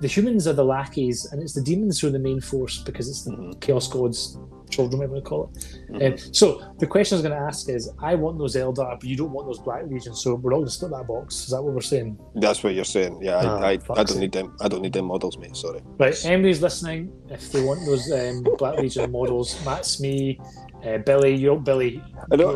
The 0.00 0.08
humans 0.08 0.46
are 0.46 0.52
the 0.52 0.64
lackeys, 0.64 1.26
and 1.32 1.42
it's 1.42 1.54
the 1.54 1.62
demons 1.62 2.00
who 2.00 2.08
are 2.08 2.10
the 2.10 2.18
main 2.18 2.40
force 2.40 2.78
because 2.82 3.08
it's 3.08 3.22
the 3.24 3.32
Mhm. 3.32 3.60
Chaos 3.60 3.88
Gods, 3.88 4.38
children, 4.70 4.98
whatever 4.98 5.16
you 5.16 5.22
call 5.22 5.50
it. 5.54 5.78
Mhm. 5.90 6.12
Um, 6.12 6.18
so 6.32 6.60
the 6.78 6.86
question 6.86 7.14
I 7.14 7.20
was 7.20 7.26
going 7.26 7.38
to 7.40 7.44
ask 7.46 7.68
is, 7.68 7.90
I 8.00 8.14
want 8.14 8.38
those 8.38 8.54
Eldar, 8.54 9.00
but 9.00 9.04
you 9.04 9.16
don't 9.16 9.32
want 9.32 9.46
those 9.48 9.58
Black 9.58 9.84
Legions, 9.88 10.20
so 10.20 10.34
we're 10.34 10.52
all 10.52 10.60
going 10.60 10.66
to 10.68 10.72
split 10.72 10.90
that 10.92 11.06
box. 11.08 11.44
Is 11.44 11.50
that 11.50 11.62
what 11.62 11.72
we're 11.74 11.80
saying? 11.80 12.18
That's 12.34 12.62
what 12.62 12.74
you're 12.74 12.84
saying. 12.84 13.18
Yeah, 13.22 13.40
Ah, 13.42 13.58
I, 13.60 13.70
I, 13.72 13.78
I 14.00 14.04
don't 14.04 14.18
need 14.18 14.32
them. 14.32 14.54
I 14.60 14.68
don't 14.68 14.82
need 14.82 14.92
them 14.92 15.06
models, 15.06 15.38
mate. 15.38 15.56
Sorry. 15.56 15.80
Right, 15.98 16.24
anybody's 16.24 16.60
listening, 16.62 17.10
if 17.30 17.50
they 17.50 17.62
want 17.64 17.80
those 17.86 18.10
um, 18.12 18.44
Black 18.58 18.78
Legion 18.78 19.10
models, 19.10 19.56
Matt 19.64 19.96
me. 20.00 20.38
uh, 20.86 20.98
Billy, 20.98 21.34
you're 21.34 21.58
Billy. 21.58 22.00
I 22.30 22.36
know, 22.36 22.52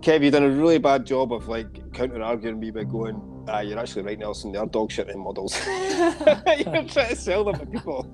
Kev, 0.00 0.22
you've 0.24 0.32
done 0.32 0.44
a 0.44 0.48
really 0.48 0.78
bad 0.78 1.04
job 1.04 1.30
of 1.30 1.46
like 1.48 1.92
counter 1.92 2.22
arguing 2.22 2.58
me 2.58 2.70
by 2.70 2.84
going, 2.84 3.20
ah, 3.48 3.60
you're 3.60 3.78
actually 3.78 4.02
right, 4.02 4.18
Nelson. 4.18 4.52
They're 4.52 4.66
dog 4.66 4.90
shit 4.90 5.08
in 5.08 5.18
models. 5.18 5.58
you're 5.66 6.84
trying 6.84 6.86
to 7.10 7.16
sell 7.16 7.44
them 7.44 7.58
to 7.58 7.66
people. 7.66 8.06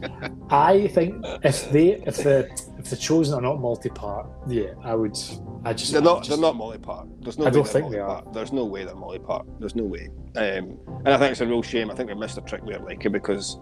I 0.50 0.88
think 0.88 1.24
if 1.42 1.70
they 1.70 1.92
if 2.02 2.16
the 2.18 2.50
if 2.78 2.90
the 2.90 2.96
chosen 2.96 3.34
are 3.34 3.40
not 3.40 3.60
multi-part, 3.60 4.26
yeah, 4.48 4.74
I 4.82 4.94
would. 4.94 5.16
I 5.64 5.72
just 5.72 5.92
They're 5.92 6.02
not. 6.02 6.20
would 6.20 6.28
they're 6.30 6.38
not 6.38 6.56
multi-part. 6.56 7.08
There's 7.22 7.38
no 7.38 7.44
I 7.44 7.48
way 7.48 7.52
don't 7.54 7.64
they're 7.64 7.72
think 7.72 7.90
they 7.92 7.98
are. 7.98 8.08
multi-part. 8.08 8.34
There's 8.34 8.52
no 8.52 8.64
way 8.64 8.84
they're 8.84 8.94
multi-part. 8.94 9.46
There's 9.60 9.74
no 9.74 9.84
way. 9.84 10.10
Um, 10.36 10.78
and 11.04 11.08
I 11.08 11.18
think 11.18 11.32
it's 11.32 11.40
a 11.40 11.46
real 11.46 11.62
shame. 11.62 11.90
I 11.90 11.94
think 11.94 12.08
we 12.10 12.14
missed 12.14 12.36
a 12.38 12.42
trick 12.42 12.62
there, 12.66 12.78
like 12.80 13.04
it 13.04 13.10
because 13.12 13.58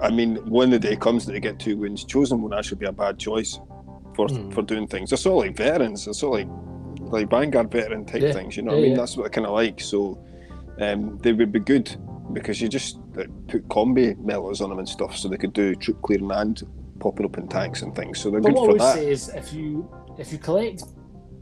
I 0.00 0.10
mean, 0.10 0.36
when 0.48 0.70
the 0.70 0.78
day 0.78 0.96
comes 0.96 1.26
that 1.26 1.32
they 1.32 1.40
get 1.40 1.58
two 1.58 1.76
wins, 1.76 2.04
chosen 2.04 2.40
won't 2.40 2.54
actually 2.54 2.78
be 2.78 2.86
a 2.86 2.92
bad 2.92 3.18
choice 3.18 3.60
for 4.14 4.28
Mm. 4.28 4.52
for 4.54 4.62
doing 4.62 4.86
things. 4.86 5.10
They're 5.10 5.16
sort 5.18 5.44
of 5.44 5.48
like 5.48 5.56
veterans. 5.56 6.04
They're 6.04 6.14
sort 6.14 6.40
of 6.40 6.48
like 6.48 6.71
like 7.12 7.30
Vanguard 7.30 7.70
veteran 7.70 8.04
type 8.04 8.22
Yeah, 8.22 8.32
things. 8.32 8.56
You 8.56 8.62
know 8.62 8.72
what 8.72 8.80
yeah, 8.80 8.86
I 8.86 8.88
mean? 8.88 8.96
That's 8.96 9.16
what 9.16 9.26
I 9.26 9.28
kind 9.28 9.46
of 9.46 9.52
like. 9.52 9.80
So 9.80 10.18
um, 10.80 11.18
they 11.18 11.32
would 11.32 11.52
be 11.52 11.60
good 11.60 11.94
because 12.32 12.60
you 12.60 12.68
just 12.68 12.98
like, 13.14 13.28
put 13.48 13.68
combi 13.68 14.16
meltas 14.16 14.60
on 14.60 14.70
them 14.70 14.78
and 14.78 14.88
stuff, 14.88 15.16
so 15.16 15.28
they 15.28 15.36
could 15.36 15.52
do 15.52 15.74
troop 15.74 16.00
clearing 16.02 16.30
and 16.32 16.62
popping 16.98 17.26
up 17.26 17.36
in 17.38 17.46
tanks 17.48 17.82
and 17.82 17.94
things. 17.94 18.18
So 18.20 18.30
they're 18.30 18.40
But 18.40 18.54
good 18.54 18.54
what 18.56 18.62
I 18.62 18.66
for 18.66 18.72
would 18.72 18.80
that. 18.80 18.94
say 18.94 19.10
is, 19.10 19.28
if 19.28 19.52
you 19.52 19.88
if 20.18 20.32
you 20.32 20.38
collect 20.38 20.82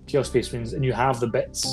Chaos 0.07 0.29
Space 0.29 0.53
Marines 0.53 0.73
and 0.73 0.85
you 0.85 0.93
have 0.93 1.21
the 1.21 1.27
bits, 1.29 1.65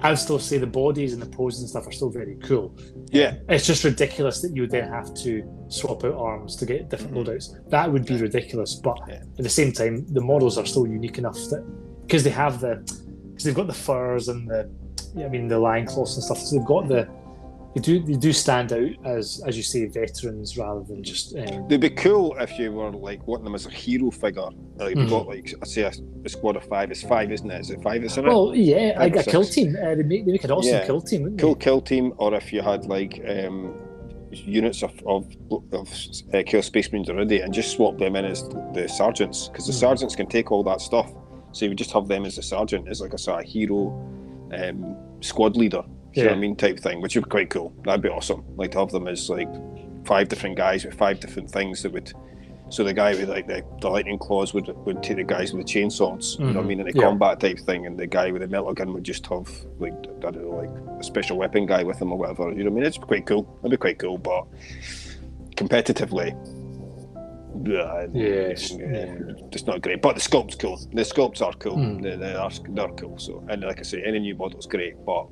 I 0.00 0.10
would 0.10 0.18
still 0.18 0.38
say 0.38 0.58
the 0.58 0.66
bodies 0.66 1.12
and 1.12 1.20
the 1.20 1.26
poses 1.26 1.60
and 1.62 1.70
stuff 1.70 1.86
are 1.88 1.92
still 1.92 2.10
very 2.10 2.36
cool. 2.36 2.76
Yeah, 3.10 3.34
It's 3.48 3.66
just 3.66 3.82
ridiculous 3.82 4.40
that 4.42 4.54
you 4.54 4.62
would 4.62 4.70
then 4.70 4.88
have 4.88 5.12
to 5.14 5.42
swap 5.68 6.04
out 6.04 6.14
arms 6.14 6.54
to 6.56 6.66
get 6.66 6.88
different 6.88 7.14
Mhm. 7.14 7.26
loadouts. 7.26 7.68
That 7.70 7.90
would 7.92 8.06
be 8.06 8.16
ridiculous. 8.16 8.74
But 8.76 8.98
Yeah. 9.08 9.14
at 9.38 9.42
the 9.42 9.48
same 9.48 9.72
time, 9.72 10.06
the 10.10 10.20
models 10.20 10.56
are 10.56 10.66
still 10.66 10.86
unique 10.86 11.18
enough 11.18 11.36
that 11.50 11.64
because 12.02 12.22
they 12.22 12.30
have 12.30 12.60
the 12.60 12.74
because 13.38 13.44
they've 13.44 13.54
got 13.54 13.68
the 13.68 13.72
furs 13.72 14.26
and 14.26 14.48
the 14.48 14.68
I 15.24 15.28
mean 15.28 15.46
the 15.46 15.58
lion 15.60 15.86
cloths 15.86 16.16
and 16.16 16.24
stuff. 16.24 16.38
So 16.38 16.56
they've 16.56 16.66
got 16.66 16.88
the 16.88 17.08
they 17.74 17.80
do 17.80 18.02
they 18.02 18.14
do 18.14 18.32
stand 18.32 18.72
out 18.72 18.90
as 19.06 19.40
as 19.46 19.56
you 19.56 19.62
say 19.62 19.86
veterans 19.86 20.58
rather 20.58 20.82
than 20.82 21.04
just 21.04 21.36
um, 21.36 21.68
they'd 21.68 21.80
be 21.80 21.90
cool 21.90 22.34
if 22.40 22.58
you 22.58 22.72
were 22.72 22.90
like 22.90 23.24
wanting 23.28 23.44
them 23.44 23.54
as 23.54 23.64
a 23.66 23.70
hero 23.70 24.10
figure. 24.10 24.42
Like 24.76 24.96
Mhm. 24.96 25.00
you've 25.02 25.10
got 25.10 25.26
like 25.28 25.54
I 25.62 25.66
say 25.66 25.82
a, 25.82 25.92
a 26.24 26.28
squad 26.28 26.56
of 26.56 26.64
five. 26.64 26.90
It's 26.90 27.02
five, 27.04 27.30
isn't 27.30 27.48
it? 27.48 27.60
Is 27.60 27.70
it 27.70 27.80
five? 27.82 28.02
Isn't 28.02 28.24
it? 28.24 28.28
well 28.28 28.54
yeah 28.56 28.98
Five 28.98 29.14
like 29.14 29.26
a 29.26 29.30
kill 29.30 29.44
team. 29.44 29.76
Uh, 29.80 29.94
they 29.94 30.02
make 30.02 30.26
they 30.26 30.32
make 30.32 30.44
an 30.44 30.50
awesome 30.50 30.72
Yeah. 30.72 30.84
kill 30.86 31.00
team. 31.00 31.22
Wouldn't 31.22 31.40
cool 31.40 31.54
They? 31.54 31.60
kill 31.60 31.80
team, 31.80 32.12
or 32.18 32.34
if 32.34 32.52
you 32.52 32.60
had 32.62 32.86
like 32.86 33.22
um, 33.28 33.72
units 34.32 34.82
of 34.82 34.92
of, 35.06 35.26
of 35.72 35.88
uh, 36.34 36.42
Chaos 36.44 36.66
Space 36.66 36.90
Marines 36.90 37.08
already, 37.08 37.40
and 37.40 37.54
just 37.54 37.70
swap 37.76 37.96
them 37.98 38.16
in 38.16 38.24
as 38.24 38.42
the 38.74 38.86
sergeants, 38.88 39.48
because 39.48 39.66
the 39.66 39.72
Hmm. 39.72 39.78
sergeants 39.78 40.16
can 40.16 40.26
take 40.26 40.50
all 40.52 40.62
that 40.64 40.80
stuff. 40.80 41.10
So 41.52 41.64
you 41.64 41.70
would 41.70 41.78
just 41.78 41.92
have 41.92 42.08
them 42.08 42.24
as 42.24 42.38
a 42.38 42.42
sergeant, 42.42 42.88
as 42.88 43.00
like 43.00 43.14
a 43.14 43.18
sort 43.18 43.44
of 43.44 43.50
hero 43.50 43.88
um, 44.52 44.96
squad 45.20 45.56
leader. 45.56 45.82
Do 46.14 46.20
you 46.20 46.24
know 46.24 46.30
what 46.32 46.36
I 46.38 46.40
mean? 46.40 46.56
Type 46.56 46.78
thing, 46.80 47.00
which 47.00 47.14
would 47.16 47.24
be 47.24 47.30
quite 47.30 47.50
cool. 47.50 47.72
That'd 47.84 48.02
be 48.02 48.08
awesome. 48.08 48.42
Like 48.56 48.72
to 48.72 48.78
have 48.80 48.90
them 48.90 49.06
as 49.08 49.28
like 49.30 49.48
five 50.04 50.28
different 50.28 50.56
guys 50.56 50.84
with 50.84 50.94
five 50.94 51.20
different 51.20 51.50
things 51.50 51.82
that 51.82 51.92
would. 51.92 52.12
So 52.70 52.84
the 52.84 52.92
guy 52.92 53.12
with 53.12 53.28
like 53.30 53.46
the, 53.46 53.62
the 53.80 53.88
lightning 53.88 54.18
claws 54.18 54.52
would 54.52 54.68
would 54.84 55.02
take 55.02 55.16
the 55.16 55.24
guys 55.24 55.52
with 55.54 55.66
the 55.66 55.72
chainsaws, 55.72 56.38
you 56.38 56.46
know 56.46 56.52
what 56.52 56.60
I 56.60 56.62
Mhm. 56.62 56.66
mean, 56.66 56.80
in 56.80 56.88
a 56.88 56.90
Yeah. 56.94 57.02
combat 57.02 57.40
type 57.40 57.58
thing, 57.60 57.86
and 57.86 57.98
the 57.98 58.06
guy 58.06 58.30
with 58.30 58.42
the 58.42 58.48
melta 58.48 58.74
gun 58.74 58.92
would 58.92 59.04
just 59.04 59.26
have 59.28 59.48
like 59.78 59.92
I 59.94 60.30
don't 60.30 60.42
know, 60.42 60.56
like 60.56 61.00
a 61.00 61.02
special 61.04 61.38
weapon 61.38 61.64
guy 61.66 61.82
with 61.82 62.00
him 62.00 62.12
or 62.12 62.18
whatever. 62.18 62.50
You 62.50 62.64
know 62.64 62.70
what 62.70 62.72
I 62.72 62.74
mean? 62.80 62.84
It's 62.84 62.98
quite 62.98 63.24
cool. 63.26 63.46
It'd 63.60 63.70
be 63.70 63.76
quite 63.76 63.98
cool, 63.98 64.18
but 64.18 64.44
competitively, 65.56 66.34
yeah, 67.64 68.06
Yeah, 68.12 68.52
it's, 68.54 68.70
yeah. 68.72 69.14
it's 69.52 69.66
not 69.66 69.82
great. 69.82 70.00
But 70.02 70.14
the 70.14 70.20
sculpt's 70.20 70.54
cool. 70.56 70.76
The 70.92 71.02
sculpts 71.02 71.42
are 71.42 71.52
cool. 71.54 71.76
Mm. 71.76 72.02
They, 72.02 72.16
they 72.16 72.34
are 72.34 72.50
they're 72.70 72.88
cool. 72.96 73.18
So 73.18 73.44
and 73.48 73.62
like 73.62 73.78
I 73.80 73.82
say, 73.82 74.02
any 74.04 74.18
new 74.20 74.34
model's 74.36 74.66
great, 74.66 74.94
but 75.04 75.26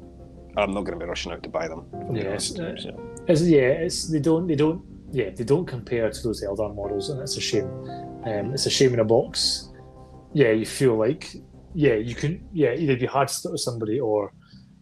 I'm 0.57 0.73
not 0.73 0.85
going 0.85 0.99
to 0.99 1.05
be 1.05 1.09
rushing 1.09 1.33
out 1.33 1.43
to 1.43 1.49
buy 1.49 1.69
them. 1.69 1.85
Yes, 2.13 2.59
honest. 2.59 2.87
uh, 2.87 2.93
So, 2.93 3.25
It's, 3.29 3.43
yeah, 3.43 3.85
it's 3.87 4.09
they 4.09 4.21
don't 4.21 4.47
they 4.47 4.57
don't 4.57 4.83
yeah 5.13 5.31
they 5.31 5.45
don't 5.45 5.67
compare 5.67 6.11
to 6.11 6.23
those 6.23 6.43
Eldar 6.43 6.75
models, 6.75 7.11
and 7.11 7.21
it's 7.21 7.37
a 7.37 7.41
shame. 7.41 7.69
Um, 8.25 8.55
it's 8.55 8.67
a 8.67 8.71
shame 8.71 8.93
in 8.95 9.01
a 9.01 9.05
box. 9.05 9.69
Yeah, 10.33 10.51
you 10.53 10.67
feel 10.67 10.97
like 10.97 11.29
yeah 11.75 11.95
you 11.95 12.15
can 12.15 12.47
yeah 12.53 12.73
either 12.73 12.97
be 12.97 13.07
hard 13.07 13.29
to 13.29 13.35
start 13.35 13.53
with 13.53 13.61
somebody 13.61 14.01
or 14.01 14.33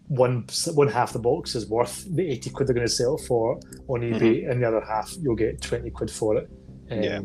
one 0.09 0.45
one 0.75 0.87
half 0.89 1.13
the 1.13 1.19
box 1.19 1.55
is 1.55 1.69
worth 1.69 2.05
the 2.15 2.23
eighty 2.33 2.51
quid 2.51 2.69
they're 2.69 2.75
going 2.75 2.87
to 2.87 2.93
sell 2.93 3.17
for 3.19 3.59
on 3.89 4.01
eBay, 4.03 4.49
and 4.51 4.63
the 4.63 4.69
other 4.69 4.85
half 4.87 5.13
you'll 5.21 5.35
get 5.35 5.61
twenty 5.61 5.91
quid 5.91 6.11
for 6.11 6.37
it. 6.37 6.49
Um, 6.91 7.03
Yeah. 7.03 7.21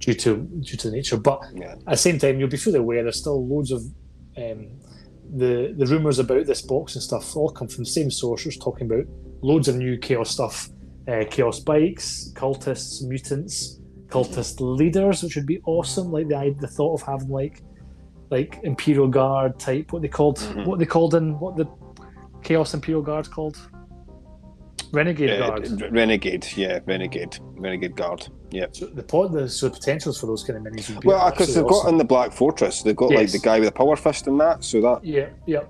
Due 0.00 0.14
to 0.14 0.36
due 0.36 0.76
to 0.76 0.90
the 0.90 0.96
nature, 0.96 1.16
but 1.16 1.40
yeah. 1.54 1.74
at 1.74 1.84
the 1.86 1.96
same 1.96 2.18
time, 2.18 2.40
you'll 2.40 2.48
be 2.48 2.56
fully 2.56 2.78
aware 2.80 3.02
there's 3.04 3.20
still 3.20 3.46
loads 3.46 3.70
of 3.70 3.82
um, 4.36 4.80
the 5.36 5.72
the 5.78 5.86
rumors 5.86 6.18
about 6.18 6.44
this 6.46 6.60
box 6.60 6.94
and 6.96 7.02
stuff 7.04 7.36
all 7.36 7.50
come 7.50 7.68
from 7.68 7.84
the 7.84 7.90
same 7.90 8.10
sources 8.10 8.56
talking 8.58 8.86
about 8.90 9.04
loads 9.42 9.68
of 9.68 9.76
new 9.76 9.96
chaos 9.98 10.30
stuff, 10.30 10.68
uh, 11.06 11.22
chaos 11.30 11.60
bikes, 11.60 12.32
cultists, 12.34 13.02
mutants, 13.06 13.78
cultist 14.08 14.56
leaders, 14.60 15.22
which 15.22 15.36
would 15.36 15.46
be 15.46 15.60
awesome. 15.66 16.10
Like 16.10 16.26
the 16.26 16.56
the 16.60 16.66
thought 16.66 16.94
of 17.00 17.06
having 17.06 17.28
like 17.28 17.62
like 18.32 18.58
Imperial 18.64 19.06
Guard 19.06 19.60
type, 19.60 19.92
what 19.92 20.02
they 20.02 20.08
called, 20.08 20.38
Mhm. 20.38 20.66
what 20.66 20.80
they 20.80 20.86
called 20.86 21.14
in 21.14 21.38
what 21.38 21.56
the 21.56 21.66
Chaos 22.42 22.74
Imperial 22.74 23.02
Guard 23.02 23.30
called, 23.30 23.56
Renegade 24.92 25.30
Uh, 25.30 25.46
Guard. 25.48 25.92
Renegade, 25.92 26.46
yeah, 26.56 26.80
Renegade, 26.86 27.38
Renegade 27.56 27.94
Guard, 27.96 28.26
yeah. 28.52 28.66
So 28.72 28.86
the, 28.86 29.02
po- 29.02 29.28
the 29.28 29.48
so 29.48 29.68
the 29.68 29.74
potentials 29.74 30.20
for 30.20 30.26
those 30.26 30.44
kind 30.44 30.56
of 30.58 30.72
minis 30.72 30.88
would 30.90 31.00
be 31.00 31.08
Well, 31.08 31.30
because 31.30 31.48
they've 31.54 31.64
absolutely 31.64 31.82
got 31.82 31.88
in 31.92 31.98
the 31.98 32.04
Black 32.04 32.32
Fortress, 32.32 32.82
they've 32.82 32.94
got 32.96 33.10
like 33.10 33.30
the 33.32 33.38
guy 33.38 33.58
with 33.58 33.68
the 33.68 33.72
power 33.82 33.96
fist 33.96 34.26
and 34.26 34.38
that, 34.40 34.62
so 34.64 34.80
that 34.80 35.04
yeah, 35.04 35.28
yeah. 35.46 35.60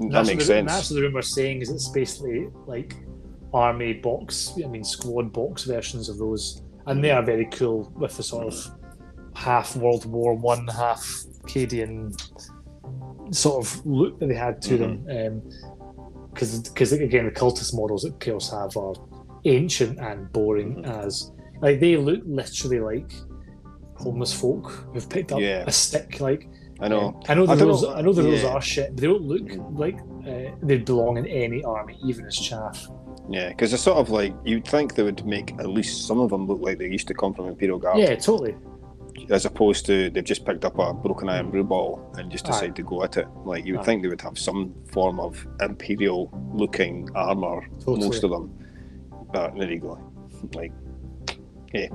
that 0.00 0.10
That's 0.10 0.28
makes 0.28 0.46
the, 0.46 0.58
and 0.58 0.68
sense. 0.68 0.72
That's 0.78 0.90
what 0.90 0.96
the 0.96 1.02
rumor's 1.02 1.34
saying 1.34 1.62
is 1.62 1.70
it's 1.70 1.88
basically 1.90 2.48
like 2.66 2.94
army 3.54 3.92
box, 3.94 4.52
I 4.64 4.66
mean 4.68 4.84
squad 4.84 5.32
box 5.32 5.64
versions 5.64 6.08
of 6.08 6.18
those, 6.18 6.62
and 6.86 7.02
they 7.04 7.10
are 7.10 7.22
very 7.22 7.46
cool 7.52 7.92
with 7.96 8.16
the 8.16 8.22
sort 8.22 8.46
of 8.52 8.56
half 9.34 9.76
World 9.76 10.04
War 10.06 10.34
One, 10.34 10.66
half 10.68 11.04
Cadian 11.46 12.12
sort 13.34 13.64
of 13.66 13.86
look 13.86 14.18
that 14.20 14.28
they 14.28 14.34
had 14.34 14.62
to 14.62 14.78
Mm-hmm. 14.78 15.06
them. 15.06 15.42
Because 16.32 16.58
because 16.68 16.92
again 16.92 17.24
the 17.24 17.30
cultist 17.30 17.74
models 17.74 18.02
that 18.02 18.20
Chaos 18.20 18.50
have 18.50 18.76
are 18.76 18.94
ancient 19.46 19.98
and 19.98 20.30
boring 20.32 20.82
Mhm. 20.82 21.04
as 21.06 21.32
like 21.60 21.80
they 21.80 21.96
look 21.96 22.20
literally 22.26 22.80
like 22.80 23.12
homeless 23.96 24.32
folk 24.32 24.70
who've 24.92 25.08
picked 25.08 25.32
up 25.32 25.40
Yeah. 25.40 25.64
a 25.66 25.72
stick 25.72 26.20
like 26.20 26.48
I 26.80 26.88
know. 26.88 27.00
um, 27.08 27.22
I 27.28 27.34
know 27.34 27.46
the 27.46 27.52
I 27.52 27.56
rules. 27.56 27.82
know- 27.82 27.94
I 27.94 28.00
know 28.02 28.12
the 28.12 28.22
rules 28.22 28.42
yeah. 28.42 28.50
are 28.52 28.60
shit, 28.60 28.90
but 28.94 29.00
they 29.00 29.06
don't 29.06 29.22
look 29.22 29.42
Mhm. 29.42 29.78
like 29.78 29.98
uh, 30.28 30.50
they 30.62 30.76
belong 30.78 31.16
in 31.16 31.26
any 31.26 31.62
army, 31.64 31.96
even 32.04 32.26
as 32.26 32.36
chaff. 32.36 32.86
Yeah, 33.30 33.48
because 33.48 33.72
it's 33.72 33.82
sort 33.82 33.96
of 33.98 34.10
like 34.10 34.34
you'd 34.44 34.66
think 34.68 34.94
they 34.94 35.02
would 35.02 35.24
make 35.24 35.52
at 35.58 35.68
least 35.68 36.06
some 36.06 36.20
of 36.20 36.30
them 36.30 36.46
look 36.46 36.60
like 36.60 36.78
they 36.78 36.88
used 36.88 37.08
to 37.08 37.14
come 37.14 37.32
from 37.32 37.46
Imperial 37.48 37.78
Guard, 37.78 37.98
Yeah, 37.98 38.14
totally. 38.16 38.54
as 39.30 39.46
opposed 39.46 39.86
to 39.86 40.10
they've 40.10 40.22
just 40.22 40.44
picked 40.44 40.64
up 40.66 40.78
a 40.78 40.92
broken 40.92 41.28
iron 41.30 41.50
brew 41.50 41.64
bottle 41.64 42.12
and 42.18 42.30
just 42.30 42.46
Aye. 42.46 42.50
decided 42.50 42.76
to 42.76 42.82
go 42.82 43.02
at 43.04 43.16
it. 43.16 43.26
Like 43.46 43.64
you 43.64 43.72
would 43.74 43.80
Aye. 43.80 43.84
think 43.84 44.02
they 44.02 44.08
would 44.08 44.20
have 44.20 44.36
some 44.38 44.74
form 44.92 45.18
of 45.18 45.46
Imperial 45.62 46.30
looking 46.52 47.08
armor, 47.14 47.66
Totally. 47.78 48.04
most 48.06 48.22
of 48.24 48.30
them. 48.30 48.50
But 49.32 49.56
there 49.58 49.70
you 49.72 49.80
go. 49.80 49.98
Like, 50.54 50.72
hey, 51.76 51.88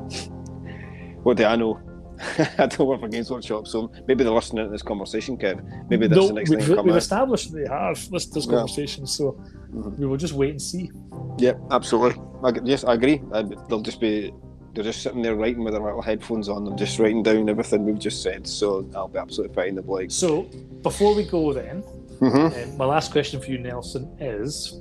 what 1.24 1.38
do 1.38 1.46
I 1.46 1.56
know? 1.56 1.80
I 2.58 2.68
don't 2.68 2.88
work 2.88 3.00
for 3.00 3.08
Games 3.08 3.32
Workshop, 3.32 3.68
so 3.68 3.92
maybe 4.08 4.24
they're 4.24 4.34
listening 4.34 4.66
to 4.66 4.72
this 4.72 4.84
conversation, 4.84 5.38
Kev. 5.38 5.90
Maybe 5.90 6.08
that's 6.08 6.20
no, 6.22 6.28
the 6.28 6.34
next 6.34 6.50
we've, 6.52 6.60
thing 6.60 6.70
to 6.70 6.76
come 6.76 6.86
we've 6.86 6.94
out. 6.94 6.98
established 7.00 7.52
they 7.54 7.66
have 7.68 7.98
listened 8.12 8.34
to 8.34 8.40
this 8.40 8.46
Yeah. 8.48 8.58
conversation, 8.58 9.08
so 9.08 9.32
Mhm. 9.74 9.98
we 9.98 10.06
will 10.06 10.18
just 10.18 10.34
wait 10.34 10.52
and 10.52 10.62
see. 10.62 10.92
Yeah, 11.40 11.54
absolutely. 11.72 12.22
I, 12.44 12.52
g- 12.52 12.62
yes, 12.64 12.84
I 12.84 12.94
agree. 12.94 13.22
I, 13.34 13.42
they'll 13.68 13.82
just 13.82 14.00
be 14.00 14.32
they're 14.74 14.84
just 14.86 15.02
sitting 15.02 15.22
there 15.22 15.36
writing 15.36 15.64
with 15.66 15.74
their 15.74 15.84
little 15.84 16.02
headphones 16.02 16.48
on. 16.48 16.64
Them, 16.64 16.78
just 16.78 16.98
writing 16.98 17.24
down 17.24 17.50
everything 17.50 17.84
we've 17.86 18.00
just 18.00 18.22
said. 18.24 18.48
So 18.48 18.88
I'll 18.96 19.10
be 19.10 19.20
absolutely 19.20 19.54
fine. 19.54 19.76
They'll 19.76 19.84
be 19.84 19.90
like, 19.92 20.12
So 20.12 20.44
before 20.82 21.14
we 21.14 21.26
go, 21.26 21.52
then 21.54 21.84
Mhm. 22.22 22.72
um, 22.72 22.78
my 22.78 22.86
last 22.86 23.12
question 23.12 23.42
for 23.42 23.52
you, 23.52 23.58
Nelson, 23.58 24.10
is, 24.20 24.80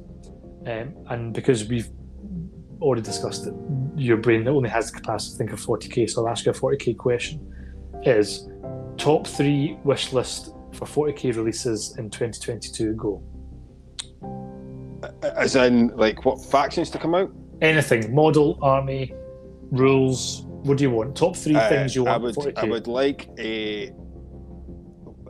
um, 0.67 0.95
and 1.09 1.33
because 1.35 1.67
we've 1.69 1.89
already 2.81 3.03
discussed 3.03 3.47
it, 3.47 3.55
your 3.97 4.17
brain 4.17 4.47
only 4.49 4.69
has 4.71 4.91
the 4.91 4.99
capacity 5.01 5.33
to 5.33 5.39
think 5.39 5.53
of 5.53 5.61
40k, 5.61 6.09
so 6.11 6.23
I'll 6.23 6.29
ask 6.29 6.45
you 6.47 6.53
a 6.53 6.55
40k 6.55 6.97
question: 6.97 7.41
Is 8.03 8.49
top 8.97 9.27
three 9.27 9.79
wish 9.85 10.13
list 10.13 10.55
for 10.73 10.87
40k 10.87 11.37
releases 11.37 11.97
in 11.99 12.11
2022? 12.11 12.95
Go. 12.95 13.23
as 15.37 15.57
in 15.57 15.89
like 15.97 16.25
what 16.25 16.45
factions 16.45 16.91
to 16.91 16.99
come 16.99 17.15
out? 17.15 17.31
anything 17.63 18.15
model 18.15 18.59
army 18.63 19.13
rules 19.71 20.45
what 20.63 20.79
do 20.79 20.85
you 20.85 20.91
want 20.91 21.15
top 21.17 21.37
three 21.37 21.55
Uh, 21.55 21.69
things 21.69 21.95
you 21.95 22.07
I 22.07 22.13
want 22.17 22.23
would, 22.23 22.35
for 22.35 22.53
I 22.57 22.65
would 22.65 22.87
like 22.87 23.29
a. 23.39 23.91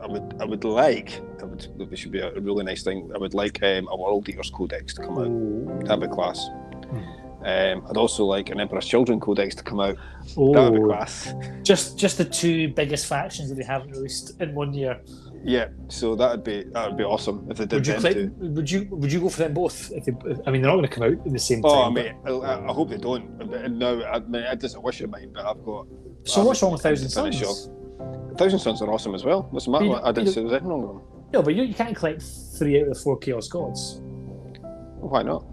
I 0.01 0.07
would, 0.07 0.35
I 0.41 0.45
would 0.45 0.63
like. 0.63 1.21
I 1.41 1.45
would. 1.45 1.89
This 1.89 1.99
should 1.99 2.11
be 2.11 2.19
a 2.19 2.33
really 2.39 2.63
nice 2.63 2.83
thing. 2.83 3.11
I 3.13 3.17
would 3.17 3.33
like 3.33 3.61
um, 3.63 3.87
a 3.89 3.95
World 3.95 4.27
Eaters 4.27 4.49
Codex 4.49 4.93
to 4.95 5.03
come 5.03 5.17
out. 5.19 5.85
That'd 5.85 6.09
be 6.09 6.13
class. 6.13 6.49
Um, 7.43 7.83
I'd 7.89 7.97
also 7.97 8.23
like 8.25 8.49
an 8.51 8.59
Emperor's 8.59 8.85
Children 8.85 9.19
Codex 9.19 9.55
to 9.55 9.63
come 9.63 9.79
out. 9.79 9.95
That'd 10.27 10.35
be 10.35 10.79
oh, 10.79 10.85
class. 10.87 11.33
just 11.63 11.97
just 11.97 12.17
the 12.19 12.25
two 12.25 12.69
biggest 12.69 13.07
factions 13.07 13.49
that 13.49 13.55
they 13.55 13.63
haven't 13.63 13.91
released 13.91 14.39
in 14.39 14.53
one 14.53 14.73
year 14.73 15.01
Yeah, 15.43 15.69
so 15.87 16.15
that'd 16.15 16.43
be 16.43 16.65
that 16.71 16.87
would 16.89 16.97
be 16.97 17.03
awesome 17.03 17.47
if 17.49 17.57
they 17.57 17.65
did 17.65 17.77
would 17.77 17.87
you 17.87 17.93
them 17.93 18.01
click, 18.01 18.15
two. 18.15 18.31
would 18.53 18.69
you 18.69 18.87
would 18.91 19.11
you 19.11 19.19
go 19.21 19.29
for 19.29 19.39
them 19.39 19.53
both 19.55 19.91
if 19.91 20.05
they, 20.05 20.11
I 20.45 20.51
mean 20.51 20.61
they're 20.61 20.69
not 20.71 20.75
going 20.77 20.87
to 20.87 20.95
come 20.95 21.03
out 21.03 21.25
in 21.25 21.33
the 21.33 21.39
same 21.39 21.63
time 21.63 21.71
Oh, 21.71 21.81
I 21.99 22.13
but- 22.23 22.43
I, 22.45 22.69
I 22.69 22.73
hope 22.73 22.89
they 22.89 22.97
don't. 22.97 23.25
No, 23.77 24.03
I 24.05 24.19
mean, 24.19 24.43
I 24.43 24.53
just 24.55 24.79
wish 24.81 25.01
of 25.01 25.09
mine, 25.09 25.31
but 25.33 25.43
I've 25.45 25.63
got. 25.65 25.87
so 26.25 26.41
I've 26.41 26.47
what's 26.47 26.61
wrong 26.61 26.73
with 26.73 26.83
got 26.83 26.89
Thousand 26.89 27.09
to 27.09 27.15
finish 27.23 27.39
Suns 27.41 27.69
Thousand 28.37 28.59
Suns 28.59 28.81
are 28.83 28.91
awesome 28.93 29.15
as 29.15 29.23
well. 29.25 29.47
What's 29.49 29.65
the 29.65 29.71
matter? 29.71 29.85
You- 29.85 29.95
I 29.95 30.11
didn't 30.11 30.27
you- 30.27 30.33
say 30.33 30.41
there's 30.41 30.53
anything 30.53 30.69
wrong 30.69 30.81
with 30.81 30.89
them. 30.97 31.31
no 31.33 31.41
but 31.41 31.55
you, 31.55 31.63
you 31.63 31.73
can't 31.73 31.95
collect 31.95 32.21
three 32.57 32.79
out 32.79 32.87
of 32.87 32.93
the 32.93 32.99
four 32.99 33.17
chaos 33.17 33.47
gods 33.47 33.99
Why 34.99 35.23
not? 35.23 35.43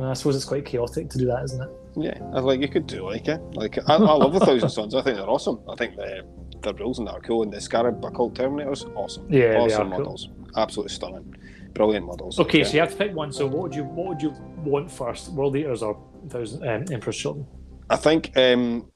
I 0.00 0.12
suppose 0.14 0.36
it's 0.36 0.44
quite 0.44 0.64
chaotic 0.64 1.08
to 1.10 1.18
do 1.18 1.26
that 1.26 1.44
isn't 1.44 1.62
it 1.62 1.68
Yeah, 1.96 2.18
I 2.34 2.40
like 2.40 2.60
you 2.60 2.68
could 2.68 2.86
do 2.86 3.04
like 3.04 3.28
it. 3.28 3.40
Like 3.54 3.78
I, 3.86 3.94
I 3.94 3.96
love 3.98 4.32
the 4.32 4.40
Thousand 4.40 4.70
Sons. 4.70 4.94
I 4.94 5.02
think 5.02 5.16
they're 5.16 5.28
awesome. 5.28 5.60
I 5.68 5.76
think 5.76 5.96
the 5.96 6.24
the 6.62 6.74
rules 6.74 6.98
in 6.98 7.04
that 7.04 7.12
are 7.12 7.20
cool. 7.20 7.42
And 7.42 7.52
the 7.52 7.60
Scarab 7.60 8.02
Occult 8.04 8.34
Terminators, 8.34 8.90
awesome. 8.96 9.26
Yeah, 9.30 9.56
awesome 9.58 9.92
are 9.92 9.96
cool. 9.96 9.98
models. 9.98 10.28
Absolutely 10.56 10.94
stunning. 10.94 11.34
Brilliant 11.74 12.06
models. 12.06 12.40
Okay, 12.40 12.58
Like, 12.58 12.66
so 12.68 12.72
you 12.74 12.80
have 12.80 12.90
to 12.90 12.96
pick 12.96 13.14
one. 13.14 13.32
So 13.32 13.46
what 13.46 13.62
would 13.62 13.74
you 13.74 13.84
what 13.84 14.06
would 14.08 14.22
you 14.22 14.30
want 14.64 14.90
first? 14.90 15.28
World 15.30 15.56
Eaters 15.56 15.82
or 15.82 16.00
Thousand 16.28 16.66
um, 16.66 16.84
Emperor's 16.90 17.16
Children? 17.18 17.46
I 17.90 17.96
think 17.96 18.32
um, 18.36 18.90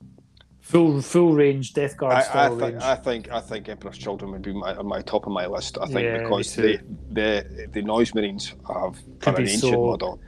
Full 0.61 1.01
full 1.01 1.33
range 1.35 1.73
Death 1.73 1.97
Guard 1.97 2.13
I, 2.13 2.19
I, 2.19 2.23
style 2.23 2.51
think, 2.59 2.73
range. 2.73 2.83
I 2.83 2.95
think 2.97 3.31
I 3.31 3.41
think 3.41 3.69
Emperor's 3.69 3.97
Children 3.99 4.33
would 4.33 4.43
be 4.43 4.53
my, 4.53 4.75
on 4.75 4.87
my 4.87 5.01
top 5.03 5.27
of 5.27 5.33
my 5.33 5.47
list. 5.47 5.79
I 5.81 5.87
think 5.87 6.01
Yeah, 6.03 6.19
because 6.19 6.55
the 6.57 6.79
the 7.13 7.69
the 7.73 7.83
Noise 7.83 8.15
Marines 8.15 8.55
have 8.69 8.99
Could 9.21 9.37
an 9.37 9.43
ancient 9.43 9.61
so- 9.61 9.87
model. 9.87 10.21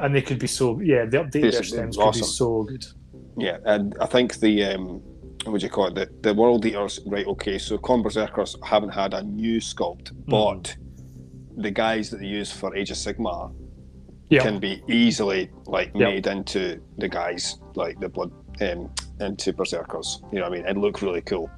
And 0.00 0.14
they 0.14 0.22
could 0.22 0.38
be 0.38 0.46
so 0.46 0.80
yeah. 0.80 1.04
The 1.06 1.28
their 1.32 1.46
it's 1.46 1.68
stems 1.68 1.96
could 1.96 2.12
be 2.14 2.22
so 2.22 2.62
good. 2.64 2.84
Yeah, 3.38 3.58
and 3.64 3.94
I 4.00 4.06
think 4.06 4.36
the 4.40 4.64
um, 4.64 5.00
what 5.44 5.60
do 5.60 5.66
you 5.66 5.70
call 5.70 5.86
it? 5.88 5.94
The, 5.94 6.10
the 6.22 6.34
World 6.34 6.64
Eaters, 6.64 7.00
right? 7.06 7.26
Okay, 7.26 7.58
so 7.58 7.78
Khorne 7.78 8.02
Berzerkers 8.04 8.56
haven't 8.64 8.90
had 8.90 9.14
a 9.14 9.22
new 9.22 9.58
sculpt, 9.60 10.08
Hmm. 10.10 10.30
but 10.30 10.76
the 11.56 11.70
guys 11.70 12.10
that 12.10 12.18
they 12.20 12.26
use 12.26 12.50
for 12.52 12.74
Age 12.76 12.90
of 12.90 12.96
Sigmar 12.96 13.52
Yeah, 14.28 14.42
can 14.42 14.58
be 14.58 14.82
easily 14.88 15.50
like 15.66 15.90
Yeah. 15.94 16.08
made 16.10 16.26
into 16.26 16.80
the 16.98 17.08
guys 17.08 17.58
like 17.74 17.98
the 18.00 18.08
blood 18.08 18.32
um, 18.60 18.90
into 19.20 19.52
Berserkers. 19.52 20.20
You 20.32 20.38
know 20.40 20.48
what 20.48 20.58
I 20.58 20.62
mean? 20.62 20.66
It 20.68 20.76
look 20.76 21.00
really 21.02 21.22
cool. 21.22 21.48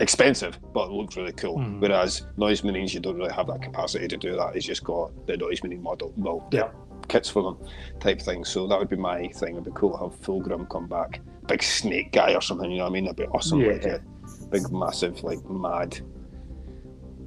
Expensive, 0.00 0.58
but 0.72 0.84
it 0.88 0.92
looked 0.92 1.16
really 1.16 1.32
cool. 1.32 1.58
Mhm. 1.58 1.80
Whereas 1.80 2.26
Noise 2.36 2.62
Marines, 2.64 2.94
you 2.94 3.00
don't 3.00 3.16
really 3.16 3.32
have 3.32 3.46
that 3.48 3.60
capacity 3.62 4.06
to 4.08 4.16
do 4.16 4.36
that. 4.36 4.54
It's 4.56 4.64
just 4.66 4.84
got 4.84 5.10
the 5.26 5.36
Noise 5.36 5.62
Marine 5.64 5.82
model, 5.82 6.12
well, 6.16 6.46
Yeah. 6.52 6.68
Kits 7.08 7.28
for 7.28 7.42
them, 7.42 7.68
type 8.00 8.20
thing. 8.20 8.44
So 8.44 8.66
that 8.66 8.78
would 8.78 8.88
be 8.88 8.96
my 8.96 9.28
thing. 9.28 9.52
It'd 9.54 9.64
be 9.64 9.70
cool 9.74 9.92
to 9.92 9.98
have 9.98 10.20
Fulgrim 10.20 10.68
come 10.68 10.86
back, 10.86 11.20
big 11.46 11.62
snake 11.62 12.12
guy 12.12 12.34
or 12.34 12.40
something. 12.40 12.70
You 12.70 12.78
know 12.78 12.84
what 12.84 12.90
I 12.90 12.92
mean? 12.92 13.04
That'd 13.04 13.16
be 13.16 13.24
awesome. 13.26 13.60
Yeah. 13.60 13.72
Like 13.72 13.84
a 13.84 14.02
big, 14.50 14.70
massive, 14.70 15.22
like 15.22 15.44
mad 15.48 16.00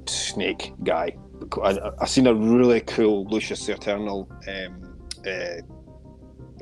snake 0.06 0.72
guy. 0.84 1.16
I, 1.62 1.90
I 2.00 2.06
seen 2.06 2.26
a 2.26 2.34
really 2.34 2.80
cool 2.80 3.26
Lucius 3.26 3.66
the 3.66 3.74
Eternal. 3.74 4.30
Um, 4.48 4.96
uh, 5.26 5.60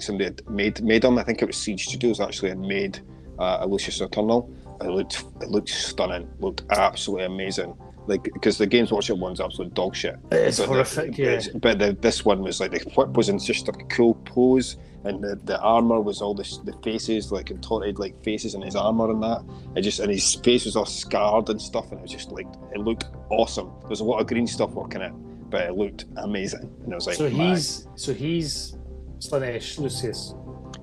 somebody 0.00 0.24
had 0.24 0.48
made 0.48 0.82
made 0.82 1.04
him. 1.04 1.18
I 1.18 1.22
think 1.22 1.42
it 1.42 1.46
was 1.46 1.56
Siege 1.56 1.86
Studios 1.86 2.20
actually 2.20 2.50
had 2.50 2.58
made 2.58 3.00
uh, 3.38 3.58
a 3.60 3.66
Lucius 3.66 4.00
Eternal. 4.00 4.52
It 4.80 4.88
looked 4.88 5.24
it 5.40 5.48
looked 5.48 5.68
stunning. 5.68 6.28
Looked 6.40 6.64
absolutely 6.70 7.26
amazing. 7.26 7.76
Like 8.06 8.24
because 8.24 8.59
the 8.59 8.66
Games 8.66 8.93
Workshop 8.93 9.18
one's 9.18 9.40
absolute 9.40 9.72
dog 9.74 9.94
shit. 9.97 10.16
it's 10.31 10.59
But 10.59 10.66
the- 10.66 10.72
horrific. 10.72 11.16
yeah, 11.18 11.40
But 11.55 11.78
the, 11.78 11.93
this 12.01 12.24
one 12.24 12.43
was 12.43 12.60
like 12.60 12.70
the 12.72 12.81
whip 12.97 13.16
was 13.16 13.28
in 13.31 13.39
just 13.39 13.68
a 13.68 13.72
cool 13.72 14.14
pose, 14.26 14.76
and 15.05 15.22
the, 15.24 15.36
the 15.44 15.59
armor 15.60 16.01
was 16.01 16.20
all 16.20 16.35
this 16.35 16.59
the 16.59 16.74
faces 16.82 17.32
like 17.32 17.47
contorted 17.47 17.98
like 17.98 18.22
faces 18.22 18.55
in 18.55 18.60
his 18.62 18.76
armor 18.76 19.10
and 19.10 19.22
that. 19.22 19.43
It 19.74 19.82
just 19.82 20.01
and 20.01 20.10
his 20.10 20.35
face 20.36 20.64
was 20.66 20.76
all 20.76 20.85
scarred 20.85 21.48
and 21.48 21.60
stuff, 21.60 21.90
and 21.90 21.98
it 21.98 22.02
was 22.02 22.10
just 22.12 22.31
like 22.31 22.47
it 22.74 22.78
looked 22.81 23.06
awesome. 23.31 23.70
There 23.81 23.89
was 23.90 24.01
a 24.01 24.05
lot 24.05 24.18
of 24.20 24.26
green 24.26 24.47
stuff 24.47 24.70
working 24.72 25.01
it, 25.01 25.12
but 25.51 25.62
it 25.62 25.74
looked 25.74 26.05
amazing. 26.18 26.70
And 26.85 26.93
it 26.93 26.94
was 26.94 27.06
like 27.06 27.16
so 27.16 27.31
man. 27.31 27.55
he's 27.56 27.89
so 27.97 28.12
he's 28.12 28.76
Slaanesh 29.18 29.78
Lucius. 29.78 30.35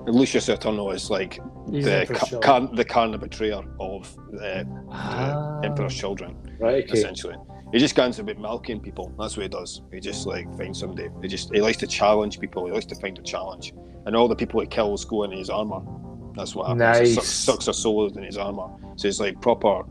Lucius 0.08 0.50
Eterno 0.50 0.90
is 0.90 1.12
like 1.12 1.40
He's 1.70 1.86
the 1.86 2.08
ca- 2.10 2.40
car- 2.40 2.68
the 2.74 2.84
carna 2.84 3.20
betrayer 3.20 3.62
of 3.80 4.16
the, 4.32 4.66
Ah, 4.90 5.60
the 5.62 5.68
Emperor's 5.68 5.94
children. 5.96 6.36
Right. 6.62 6.84
Okay. 6.84 6.94
essentially. 7.00 7.36
He 7.72 7.80
just 7.80 7.96
goes 7.96 8.20
about 8.20 8.38
milking 8.38 8.82
people. 8.82 9.14
That's 9.18 9.38
what 9.38 9.44
he 9.44 9.50
does. 9.50 9.82
He 9.94 10.00
just 10.02 10.28
like 10.28 10.46
finds 10.58 10.80
somebody. 10.80 11.08
He 11.22 11.28
just 11.30 11.54
he 11.54 11.62
likes 11.62 11.78
to 11.78 11.88
challenge 11.88 12.40
people. 12.40 12.66
He 12.66 12.72
likes 12.74 12.86
to 12.88 12.96
find 12.96 13.18
a 13.18 13.22
challenge, 13.22 13.74
and 14.06 14.16
all 14.16 14.28
the 14.28 14.36
people 14.36 14.60
he 14.60 14.68
kills 14.68 15.06
go 15.06 15.24
in 15.24 15.32
his 15.32 15.50
armor. 15.50 15.82
That's 16.36 16.54
what 16.56 16.68
happens. 16.68 16.98
He 16.98 17.04
Nice. 17.06 17.16
sucks, 17.16 17.28
sucks 17.28 17.66
their 17.66 17.74
souls 17.74 18.16
in 18.18 18.24
his 18.24 18.38
armor. 18.38 18.68
So 18.98 19.08
it's 19.08 19.20
like 19.22 19.40
proper 19.42 19.84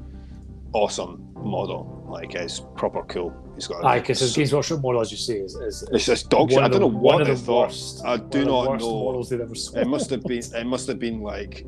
awesome 0.73 1.27
model. 1.37 2.05
Like 2.09 2.35
it's 2.35 2.61
proper 2.77 3.03
cool. 3.05 3.35
He's 3.55 3.67
got. 3.67 3.85
Aye, 3.85 4.01
because 4.01 4.21
his 4.21 4.35
Games 4.37 4.53
Workshop 4.53 4.83
model, 4.83 5.01
as 5.01 5.11
you 5.11 5.17
say, 5.19 5.35
is, 5.35 5.55
is, 5.55 5.87
it's 5.93 6.05
just 6.07 6.29
dog 6.31 6.51
shit. 6.51 6.61
I 6.61 6.69
don't 6.69 6.81
know 6.81 6.87
what 6.87 7.25
they 7.25 7.33
the 7.33 7.37
thought. 7.37 7.69
worst- 7.69 8.05
I 8.05 8.17
do 8.17 8.47
one 8.47 8.49
of 8.49 8.65
the 8.65 8.71
not 8.71 8.81
know. 8.81 9.05
models 9.05 9.29
they've 9.31 9.41
ever 9.41 9.55
sold. 9.55 9.79
It 9.79 9.87
must 9.89 10.11
have 10.11 10.23
been. 10.25 10.43
It 10.55 10.67
must 10.67 10.87
have 10.89 10.99
been 10.99 11.21
like 11.21 11.65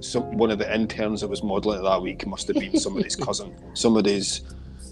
some 0.00 0.36
one 0.36 0.50
of 0.50 0.58
the 0.58 0.74
interns 0.74 1.20
that 1.20 1.28
was 1.28 1.42
modelling 1.42 1.82
that 1.82 2.02
week 2.02 2.26
must 2.26 2.46
have 2.48 2.56
been 2.56 2.78
somebody's 2.78 3.16
cousin, 3.16 3.54
somebody's 3.74 4.42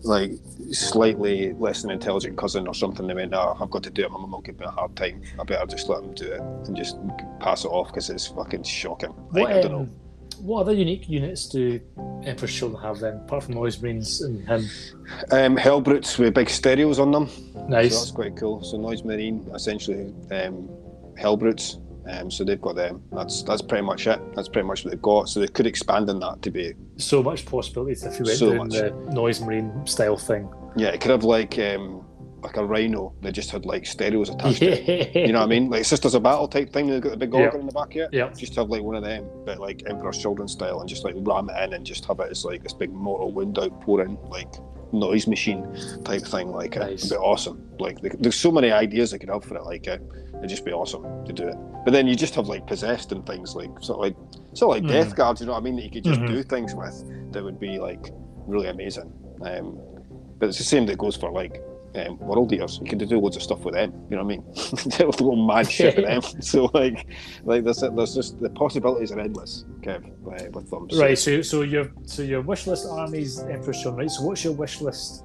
like 0.03 0.33
slightly 0.73 1.53
less 1.55 1.83
than 1.83 1.91
intelligent 1.91 2.39
cousin 2.39 2.67
or 2.67 2.75
something. 2.75 3.07
They 3.07 3.15
went, 3.15 3.35
"Oh, 3.35 3.57
I've 3.61 3.71
got 3.71 3.83
to 3.85 3.91
do 3.91 4.05
it. 4.05 4.11
My 4.11 4.19
mum 4.19 4.31
will 4.33 4.41
give 4.41 4.59
me 4.59 4.67
a 4.67 4.71
hard 4.71 4.97
time. 4.97 5.23
I 5.39 5.45
better 5.45 5.67
just 5.67 5.89
let 5.89 6.03
him 6.03 6.15
do 6.15 6.27
it 6.33 6.41
and 6.41 6.75
just 6.77 6.97
pass 7.39 7.65
it 7.65 7.69
off 7.69 7.89
because 7.89 8.09
it's 8.11 8.27
fucking 8.29 8.63
shocking." 8.63 9.11
Like, 9.33 9.43
What, 9.43 9.53
I 9.53 9.61
don't 9.61 9.75
um, 9.75 9.83
know. 9.83 9.89
what 10.41 10.61
other 10.63 10.73
unique 10.73 11.07
units 11.09 11.49
do 11.49 11.81
Emperor's 12.25 12.55
Children 12.55 12.83
have 12.83 12.99
then, 13.01 13.17
apart 13.17 13.45
from 13.45 13.55
Noise 13.55 13.81
Marines 13.83 14.23
and 14.23 14.41
him? 14.49 14.65
Um, 15.33 15.57
Hellbrutes 15.57 16.19
with 16.19 16.33
big 16.33 16.49
stereos 16.49 16.99
on 16.99 17.11
them. 17.13 17.29
So 17.29 17.67
Nice. 17.69 17.99
that's 17.99 18.11
quite 18.11 18.37
cool. 18.37 18.63
So 18.65 18.79
Noise 18.79 19.05
Marine, 19.05 19.47
essentially 19.55 20.15
um, 20.31 20.69
Hellbrutes. 21.19 21.79
Um, 22.09 22.31
so 22.31 22.45
they've 22.45 22.61
got 22.61 22.77
them. 22.77 23.03
That's 23.13 23.43
that's 23.43 23.63
pretty 23.63 23.85
much 23.85 24.07
it. 24.07 24.21
That's 24.35 24.49
pretty 24.49 24.67
much 24.67 24.85
what 24.85 24.91
they've 24.93 25.03
got. 25.03 25.29
So 25.29 25.41
they 25.41 25.49
could 25.49 25.67
expand 25.67 26.09
on 26.11 26.21
that 26.21 26.43
to 26.43 26.51
be 26.51 26.75
So 26.97 27.23
much 27.23 27.45
possibilities 27.47 28.05
if 28.05 28.19
you 28.19 28.25
went 28.25 28.39
So 28.39 28.49
down 28.51 28.59
much. 28.59 28.73
the 28.73 28.91
Noise 29.13 29.41
Marine 29.41 29.87
style 29.87 30.17
thing. 30.17 30.49
Yeah, 30.77 30.89
it 30.89 31.01
could 31.01 31.11
have 31.11 31.25
like 31.25 31.59
um, 31.59 32.05
like 32.43 32.57
a 32.57 32.65
rhino 32.65 33.13
that 33.21 33.33
just 33.33 33.51
had 33.51 33.67
like 33.67 33.85
stereos 33.85 34.31
attached 34.31 34.61
to 34.61 34.67
it. 34.67 35.15
You 35.27 35.33
know 35.33 35.41
what 35.41 35.45
I 35.47 35.49
mean? 35.49 35.69
Like 35.69 35.85
Sisters 35.85 36.15
of 36.15 36.23
Battle 36.23 36.49
type 36.49 36.73
thing. 36.73 36.87
They've 36.87 37.01
got 37.03 37.11
the 37.11 37.17
big 37.19 37.35
Yeah. 37.35 37.41
organ 37.41 37.61
in 37.61 37.67
the 37.67 37.73
back 37.73 37.93
here. 37.93 38.09
Yeah. 38.13 38.31
Just 38.31 38.55
have 38.57 38.71
like 38.71 38.83
one 38.83 38.95
of 38.97 39.03
them, 39.03 39.27
but 39.45 39.59
like 39.59 39.83
Emperor's 39.87 40.17
Children 40.19 40.49
style, 40.49 40.81
and 40.81 40.89
just 40.89 41.05
like 41.05 41.15
ram 41.19 41.51
it 41.51 41.63
in 41.65 41.75
and 41.75 41.85
just 41.85 42.05
have 42.07 42.19
it 42.21 42.31
as 42.31 42.45
like 42.45 42.63
this 42.63 42.73
big 42.73 42.91
mortal 42.93 43.31
wind 43.33 43.59
outpouring 43.59 44.17
like 44.29 44.49
noise 44.93 45.27
machine 45.27 45.67
type 46.05 46.23
thing. 46.23 46.51
Like 46.51 46.77
Nice. 46.77 47.05
it'd 47.05 47.11
be 47.11 47.17
awesome. 47.17 47.69
Like 47.79 47.99
there's 48.01 48.37
so 48.37 48.51
many 48.51 48.71
ideas 48.73 49.11
they 49.11 49.19
could 49.19 49.29
have 49.31 49.45
for 49.45 49.57
it. 49.57 49.65
Like 49.65 49.87
it, 49.87 50.03
it'd 50.39 50.49
just 50.51 50.65
be 50.65 50.73
awesome 50.73 51.25
to 51.25 51.33
do 51.33 51.49
it. 51.49 51.57
But 51.85 51.93
then 51.93 52.07
you 52.07 52.15
just 52.15 52.35
have 52.35 52.49
like 52.49 52.67
possessed 52.67 53.13
and 53.13 53.25
things 53.27 53.55
like 53.55 53.71
sort 53.81 53.97
of 53.99 54.01
like 54.01 54.17
sort 54.57 54.77
of 54.77 54.83
like 54.85 54.91
Mhm. 54.91 54.93
death 54.95 55.15
guards. 55.17 55.41
You 55.41 55.47
know 55.47 55.53
what 55.53 55.59
I 55.61 55.63
mean? 55.63 55.77
That 55.77 55.83
you 55.85 55.91
could 55.91 56.05
just 56.05 56.21
Mhm. 56.21 56.29
do 56.29 56.43
things 56.43 56.75
with 56.75 57.33
that 57.33 57.43
would 57.43 57.59
be 57.61 57.79
like 57.79 58.13
really 58.47 58.69
amazing. 58.69 59.13
Um, 59.43 59.79
but 60.39 60.49
it's 60.49 60.59
the 60.59 60.65
same 60.65 60.87
that 60.87 60.99
goes 60.99 61.17
for 61.17 61.31
like 61.31 61.63
um, 61.95 62.19
world 62.19 62.53
eaters. 62.53 62.79
You 62.83 62.89
can 62.89 62.99
do 62.99 63.19
loads 63.19 63.37
of 63.37 63.43
stuff 63.43 63.61
with 63.65 63.75
them. 63.75 63.93
You 64.11 64.17
know 64.17 64.25
what 64.25 64.35
I 64.35 64.37
mean? 64.37 64.45
Little 64.99 65.47
mad 65.47 65.71
shit 65.71 65.97
with 65.97 66.07
them. 66.07 66.23
So 66.43 66.71
like, 66.75 67.07
like 67.45 67.65
there's 67.65 67.81
there's 67.81 68.15
just 68.15 68.41
the 68.41 68.51
possibilities 68.51 69.13
are 69.13 69.21
endless, 69.21 69.65
Kev, 69.81 70.07
uh, 70.07 70.51
with 70.51 70.71
them. 70.71 70.89
So, 70.91 71.01
Right, 71.01 71.19
so 71.19 71.43
so 71.43 71.63
your 71.63 71.91
so 72.05 72.23
your 72.23 72.43
wish 72.43 72.67
list 72.67 72.87
armies 72.89 73.41
Emperor's 73.41 73.83
Children, 73.83 74.07
right? 74.07 74.11
So 74.11 74.23
what's 74.23 74.45
your 74.45 74.53
wish 74.53 74.81
list 74.81 75.25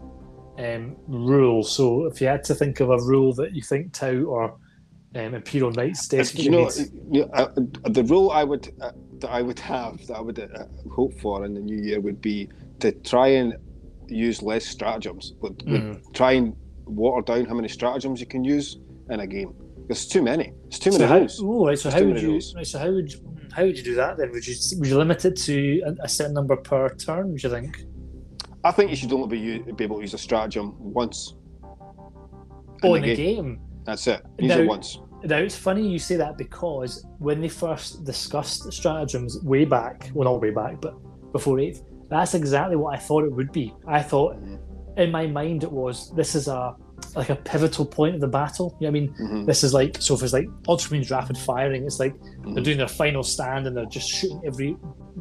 um, 0.57 0.95
rule? 1.07 1.63
So 1.63 2.05
if 2.05 2.21
you 2.21 2.27
had 2.27 2.43
to 2.45 2.55
think 2.55 2.79
of 2.79 2.89
a 2.89 2.97
rule 2.97 3.33
that 3.35 3.55
you 3.55 3.61
think 3.61 3.93
Tau 3.93 4.23
or 4.23 4.57
um, 5.15 5.33
Imperial 5.33 5.71
Knights 5.71 6.13
Uh, 6.13 6.23
you 6.33 6.49
know, 6.49 6.69
you 7.11 7.25
know, 7.25 7.31
uh, 7.33 7.49
the 7.89 8.03
rule 8.03 8.31
I 8.31 8.43
would 8.43 8.73
uh, 8.81 8.91
that 9.19 9.29
I 9.29 9.41
would 9.41 9.59
have 9.59 10.05
that 10.07 10.17
I 10.17 10.21
would 10.21 10.39
uh, 10.39 10.65
hope 10.91 11.19
for 11.19 11.45
in 11.45 11.53
the 11.53 11.61
new 11.61 11.77
year 11.77 12.01
would 12.01 12.21
be 12.21 12.49
to 12.79 12.91
try 12.91 13.27
and 13.27 13.55
use 14.09 14.41
less 14.41 14.65
stratagems, 14.65 15.33
but 15.41 15.51
would 15.65 15.81
Mhm. 15.81 16.13
try 16.13 16.33
and 16.33 16.55
water 16.85 17.21
down 17.33 17.45
how 17.45 17.55
many 17.55 17.67
stratagems 17.67 18.19
you 18.19 18.25
can 18.27 18.43
use 18.43 18.79
in 19.09 19.19
a 19.19 19.27
game. 19.27 19.53
There's 19.87 20.07
too 20.07 20.21
many. 20.23 20.53
It's 20.67 20.79
too 20.79 20.91
So 20.91 20.99
many 20.99 21.09
how, 21.11 21.17
rules. 21.19 21.41
oh, 21.43 21.65
right, 21.67 21.77
so 21.77 21.89
There's 21.89 22.01
how 22.01 22.07
would 22.07 22.21
you? 22.21 22.29
rules. 22.31 22.55
So 22.63 22.79
how 22.79 22.91
would 22.91 23.11
you, 23.13 23.19
how 23.53 23.63
would 23.65 23.77
you 23.77 23.83
do 23.83 23.95
that 23.95 24.17
then? 24.17 24.31
Would 24.31 24.47
you 24.47 24.55
would 24.79 24.87
you 24.87 24.97
limit 24.97 25.25
it 25.25 25.35
to 25.37 25.81
a, 25.85 26.05
a 26.05 26.07
certain 26.09 26.33
number 26.33 26.55
per 26.55 26.89
turn? 26.95 27.31
Would 27.31 27.43
you 27.43 27.49
think? 27.49 27.85
I 28.63 28.71
think 28.71 28.89
you 28.89 28.95
should 28.95 29.13
only 29.13 29.27
be, 29.37 29.71
be 29.73 29.83
able 29.83 29.97
to 29.97 30.01
use 30.01 30.13
a 30.15 30.17
stratagem 30.17 30.73
once. 30.79 31.35
Oh, 32.83 32.95
in 32.95 33.03
the 33.03 33.15
game. 33.15 33.59
That's 33.85 34.07
it. 34.07 34.21
Use 34.39 34.49
Now- 34.49 34.59
it 34.59 34.67
once. 34.67 34.99
Now 35.23 35.37
it's 35.37 35.55
funny 35.57 35.87
you 35.87 35.97
say 35.97 36.17
that 36.17 36.37
because 36.37 37.03
when 37.17 37.41
they 37.41 37.47
first 37.47 38.03
discussed 38.03 38.71
stratagems 38.71 39.41
way 39.43 39.65
back, 39.65 40.11
well 40.13 40.31
not 40.31 40.39
way 40.41 40.51
back, 40.51 40.79
but 40.81 40.93
before 41.31 41.59
eighth, 41.59 41.81
that's 42.09 42.33
exactly 42.33 42.75
what 42.75 42.95
I 42.95 42.99
thought 42.99 43.23
it 43.23 43.31
would 43.31 43.51
be. 43.51 43.73
I 43.87 44.01
thought 44.01 44.35
Mhm. 44.37 44.59
in 44.97 45.11
my 45.11 45.27
mind 45.27 45.63
it 45.63 45.71
was 45.71 46.11
this 46.11 46.35
is 46.35 46.47
a 46.47 46.75
like 47.15 47.29
a 47.29 47.35
pivotal 47.35 47.85
point 47.85 48.15
of 48.15 48.21
the 48.21 48.27
battle. 48.27 48.75
You 48.79 48.87
know 48.87 48.91
what 48.91 48.97
I 48.97 49.27
mean? 49.27 49.43
Mhm. 49.43 49.45
This 49.45 49.63
is 49.63 49.73
like 49.73 49.97
so 50.01 50.15
if 50.15 50.23
it's 50.23 50.33
like 50.33 50.47
Ultramarines 50.67 51.11
rapid 51.11 51.37
firing, 51.37 51.83
it's 51.83 51.99
like 51.99 52.15
they're 52.43 52.53
Mhm. 52.55 52.63
doing 52.63 52.77
their 52.77 52.87
final 52.87 53.21
stand 53.23 53.67
and 53.67 53.75
they're 53.75 53.85
just 53.85 54.07
shooting 54.09 54.41
every 54.45 54.77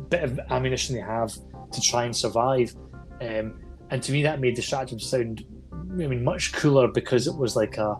bit 0.09 0.23
of 0.23 0.39
ammunition 0.51 0.95
they 0.95 1.03
have 1.03 1.33
to 1.73 1.81
try 1.81 2.05
and 2.05 2.15
survive. 2.15 2.75
Um, 3.21 3.55
and 3.91 4.03
to 4.03 4.13
me 4.13 4.23
that 4.23 4.41
made 4.41 4.57
the 4.57 4.63
stratagem 4.63 4.99
sound 5.01 5.45
I 5.73 6.07
mean 6.07 6.25
much 6.25 6.53
cooler 6.53 6.89
because 6.89 7.27
it 7.27 7.37
was 7.37 7.55
like 7.57 7.77
a 7.79 7.97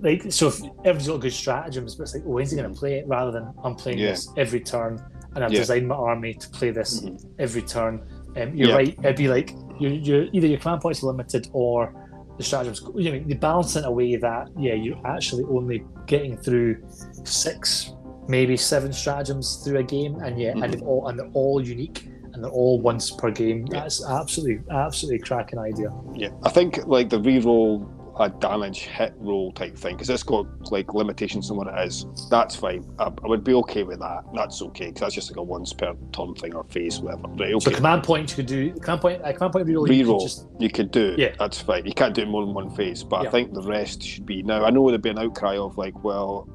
like 0.00 0.30
so 0.32 0.48
if 0.48 0.60
everyone's 0.80 1.06
got 1.08 1.20
good 1.20 1.32
stratagems, 1.32 1.94
but 1.94 2.04
it's 2.04 2.14
like, 2.14 2.24
oh, 2.26 2.30
when's 2.30 2.50
he 2.50 2.56
gonna 2.56 2.70
play 2.74 2.94
it 2.98 3.06
rather 3.06 3.30
than 3.30 3.52
I'm 3.62 3.74
playing 3.74 3.98
Yeah. 3.98 4.10
this 4.10 4.28
every 4.36 4.60
turn 4.60 5.00
and 5.34 5.44
I've 5.44 5.52
Yeah. 5.52 5.60
designed 5.60 5.88
my 5.88 5.94
army 5.96 6.34
to 6.34 6.48
play 6.50 6.70
this 6.70 7.02
Mhm. 7.02 7.24
every 7.38 7.62
turn. 7.62 8.02
Um, 8.36 8.54
you're 8.54 8.68
Yeah. 8.70 8.74
right. 8.76 8.98
It'd 9.04 9.16
be 9.16 9.28
like 9.28 9.54
you're, 9.80 9.92
you're 9.92 10.26
either 10.32 10.46
your 10.46 10.58
command 10.58 10.80
points 10.82 11.02
are 11.02 11.06
limited 11.08 11.48
or 11.52 11.92
the 12.38 12.42
stratagems. 12.44 12.82
You 12.96 13.12
know, 13.12 13.24
they 13.26 13.34
balance 13.34 13.76
in 13.76 13.84
a 13.84 13.90
way 13.90 14.16
that 14.16 14.48
yeah, 14.58 14.74
you're 14.74 15.00
actually 15.04 15.44
only 15.44 15.84
getting 16.06 16.36
through 16.36 16.76
six 17.24 17.92
maybe 18.26 18.56
seven 18.56 18.90
stratagems 18.92 19.56
through 19.62 19.78
a 19.78 19.82
game, 19.82 20.16
and 20.22 20.40
yeah, 20.40 20.52
Mhm. 20.54 20.64
and 20.64 20.72
they're 20.72 20.80
all 20.88 21.08
and 21.08 21.18
they're 21.18 21.30
all 21.34 21.60
unique 21.60 22.08
and 22.32 22.42
they're 22.42 22.50
all 22.50 22.80
once 22.80 23.10
per 23.10 23.30
game. 23.30 23.66
Yeah. 23.70 23.80
That's 23.80 24.04
absolutely 24.04 24.60
absolutely 24.70 25.18
cracking 25.20 25.58
idea. 25.58 25.90
Yeah, 26.14 26.30
I 26.42 26.48
think 26.50 26.86
like 26.86 27.10
the 27.10 27.20
re-roll 27.20 27.86
a 28.18 28.28
damage 28.28 28.80
hit 28.80 29.14
roll 29.18 29.52
type 29.52 29.76
thing 29.76 29.94
because 29.96 30.08
it's 30.10 30.22
got 30.22 30.46
like 30.70 30.94
limitations 30.94 31.50
on 31.50 31.56
what 31.56 31.66
it 31.66 31.86
is. 31.86 32.06
That's 32.30 32.54
fine. 32.54 32.88
I, 32.98 33.04
I 33.04 33.26
would 33.26 33.44
be 33.44 33.54
okay 33.54 33.82
with 33.82 33.98
that. 34.00 34.24
That's 34.34 34.62
okay 34.62 34.86
because 34.86 35.00
that's 35.00 35.14
just 35.14 35.30
like 35.30 35.38
a 35.38 35.42
once 35.42 35.72
per 35.72 35.94
turn 36.12 36.34
thing 36.34 36.54
or 36.54 36.64
phase, 36.64 37.00
whatever. 37.00 37.28
Right? 37.28 37.54
okay. 37.54 37.58
So 37.58 37.70
command 37.70 38.04
point 38.04 38.30
you 38.30 38.36
could 38.36 38.46
do 38.46 38.72
command 38.74 39.00
point 39.00 39.22
uh, 39.22 39.32
command 39.32 39.52
point 39.52 39.66
reroll. 39.66 39.88
you 39.88 40.04
could 40.04 40.14
Reroll. 40.14 40.22
Just, 40.22 40.46
you 40.58 40.70
could 40.70 40.90
do. 40.90 41.14
Yeah. 41.18 41.34
That's 41.38 41.60
fine. 41.60 41.86
You 41.86 41.94
can't 41.94 42.14
do 42.14 42.22
it 42.22 42.28
more 42.28 42.44
than 42.44 42.54
one 42.54 42.70
phase, 42.74 43.02
but 43.02 43.22
Yeah. 43.22 43.28
I 43.28 43.32
think 43.32 43.52
the 43.52 43.62
rest 43.62 44.02
should 44.02 44.26
be. 44.26 44.42
Now 44.42 44.64
I 44.64 44.70
know 44.70 44.88
there'd 44.88 45.02
be 45.02 45.10
an 45.10 45.18
outcry 45.18 45.56
of 45.56 45.76
like, 45.76 46.04
well, 46.04 46.48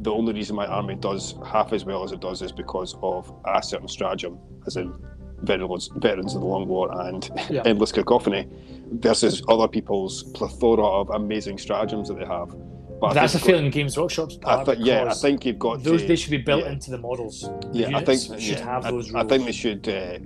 the 0.00 0.12
only 0.12 0.34
reason 0.34 0.56
my 0.56 0.66
army 0.66 0.94
does 0.94 1.34
half 1.46 1.72
as 1.72 1.84
well 1.84 2.04
as 2.04 2.12
it 2.12 2.20
does 2.20 2.42
is 2.42 2.52
because 2.52 2.94
of 3.02 3.32
a 3.46 3.62
certain 3.62 3.88
stratagem, 3.88 4.38
as 4.66 4.76
in 4.76 4.92
veterans, 5.42 5.90
veterans 5.96 6.34
of 6.34 6.40
the 6.40 6.46
Long 6.46 6.66
War 6.66 6.90
and 7.06 7.30
Yeah. 7.50 7.62
endless 7.66 7.92
cacophony, 7.92 8.48
versus 8.92 9.42
other 9.48 9.68
people's 9.68 10.22
plethora 10.34 10.84
of 10.84 11.10
amazing 11.10 11.58
stratagems 11.58 12.08
that 12.08 12.18
they 12.18 12.26
have. 12.26 12.54
But 13.00 13.12
that's 13.12 13.34
a 13.34 13.38
feeling 13.38 13.70
Games 13.70 13.96
Workshop's 13.98 14.38
I 14.44 14.72
yeah, 14.78 15.04
I 15.04 15.14
think 15.14 15.44
you've 15.44 15.58
got 15.58 15.82
those 15.82 16.02
to, 16.02 16.08
they 16.08 16.16
should 16.16 16.30
be 16.30 16.38
built 16.38 16.64
yeah. 16.64 16.72
into 16.72 16.90
the 16.90 16.98
models. 16.98 17.42
The 17.42 17.68
yeah, 17.72 17.96
I 17.96 18.04
think 18.04 18.22
should 18.22 18.40
yeah, 18.40 18.64
have 18.64 18.86
I, 18.86 18.90
those 18.90 19.14
I 19.14 19.18
rules. 19.18 19.28
think 19.28 19.44
they 19.44 19.52
should 19.52 19.88
uh, 19.88 20.18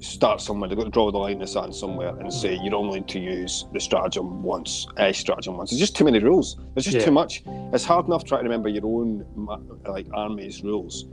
start 0.00 0.40
somewhere. 0.40 0.68
They've 0.68 0.78
got 0.78 0.84
to 0.84 0.90
draw 0.90 1.10
the 1.10 1.18
line 1.18 1.32
in 1.32 1.38
the 1.40 1.46
sand 1.46 1.74
somewhere 1.74 2.16
and 2.18 2.32
say 2.32 2.58
you're 2.62 2.74
only 2.74 3.00
to 3.02 3.18
use 3.18 3.66
the 3.72 3.80
stratagem 3.80 4.42
once, 4.42 4.86
a 4.96 5.12
stratagem 5.12 5.56
once. 5.56 5.70
There's 5.70 5.80
just 5.80 5.96
too 5.96 6.04
many 6.04 6.18
rules. 6.18 6.56
There's 6.74 6.84
just 6.84 6.98
Yeah. 6.98 7.04
too 7.04 7.10
much. 7.10 7.42
It's 7.72 7.84
hard 7.84 8.06
enough 8.06 8.24
trying 8.24 8.40
to 8.40 8.48
remember 8.48 8.68
your 8.68 8.84
own 8.86 9.24
like 9.86 10.06
army's 10.12 10.62
rules 10.62 11.06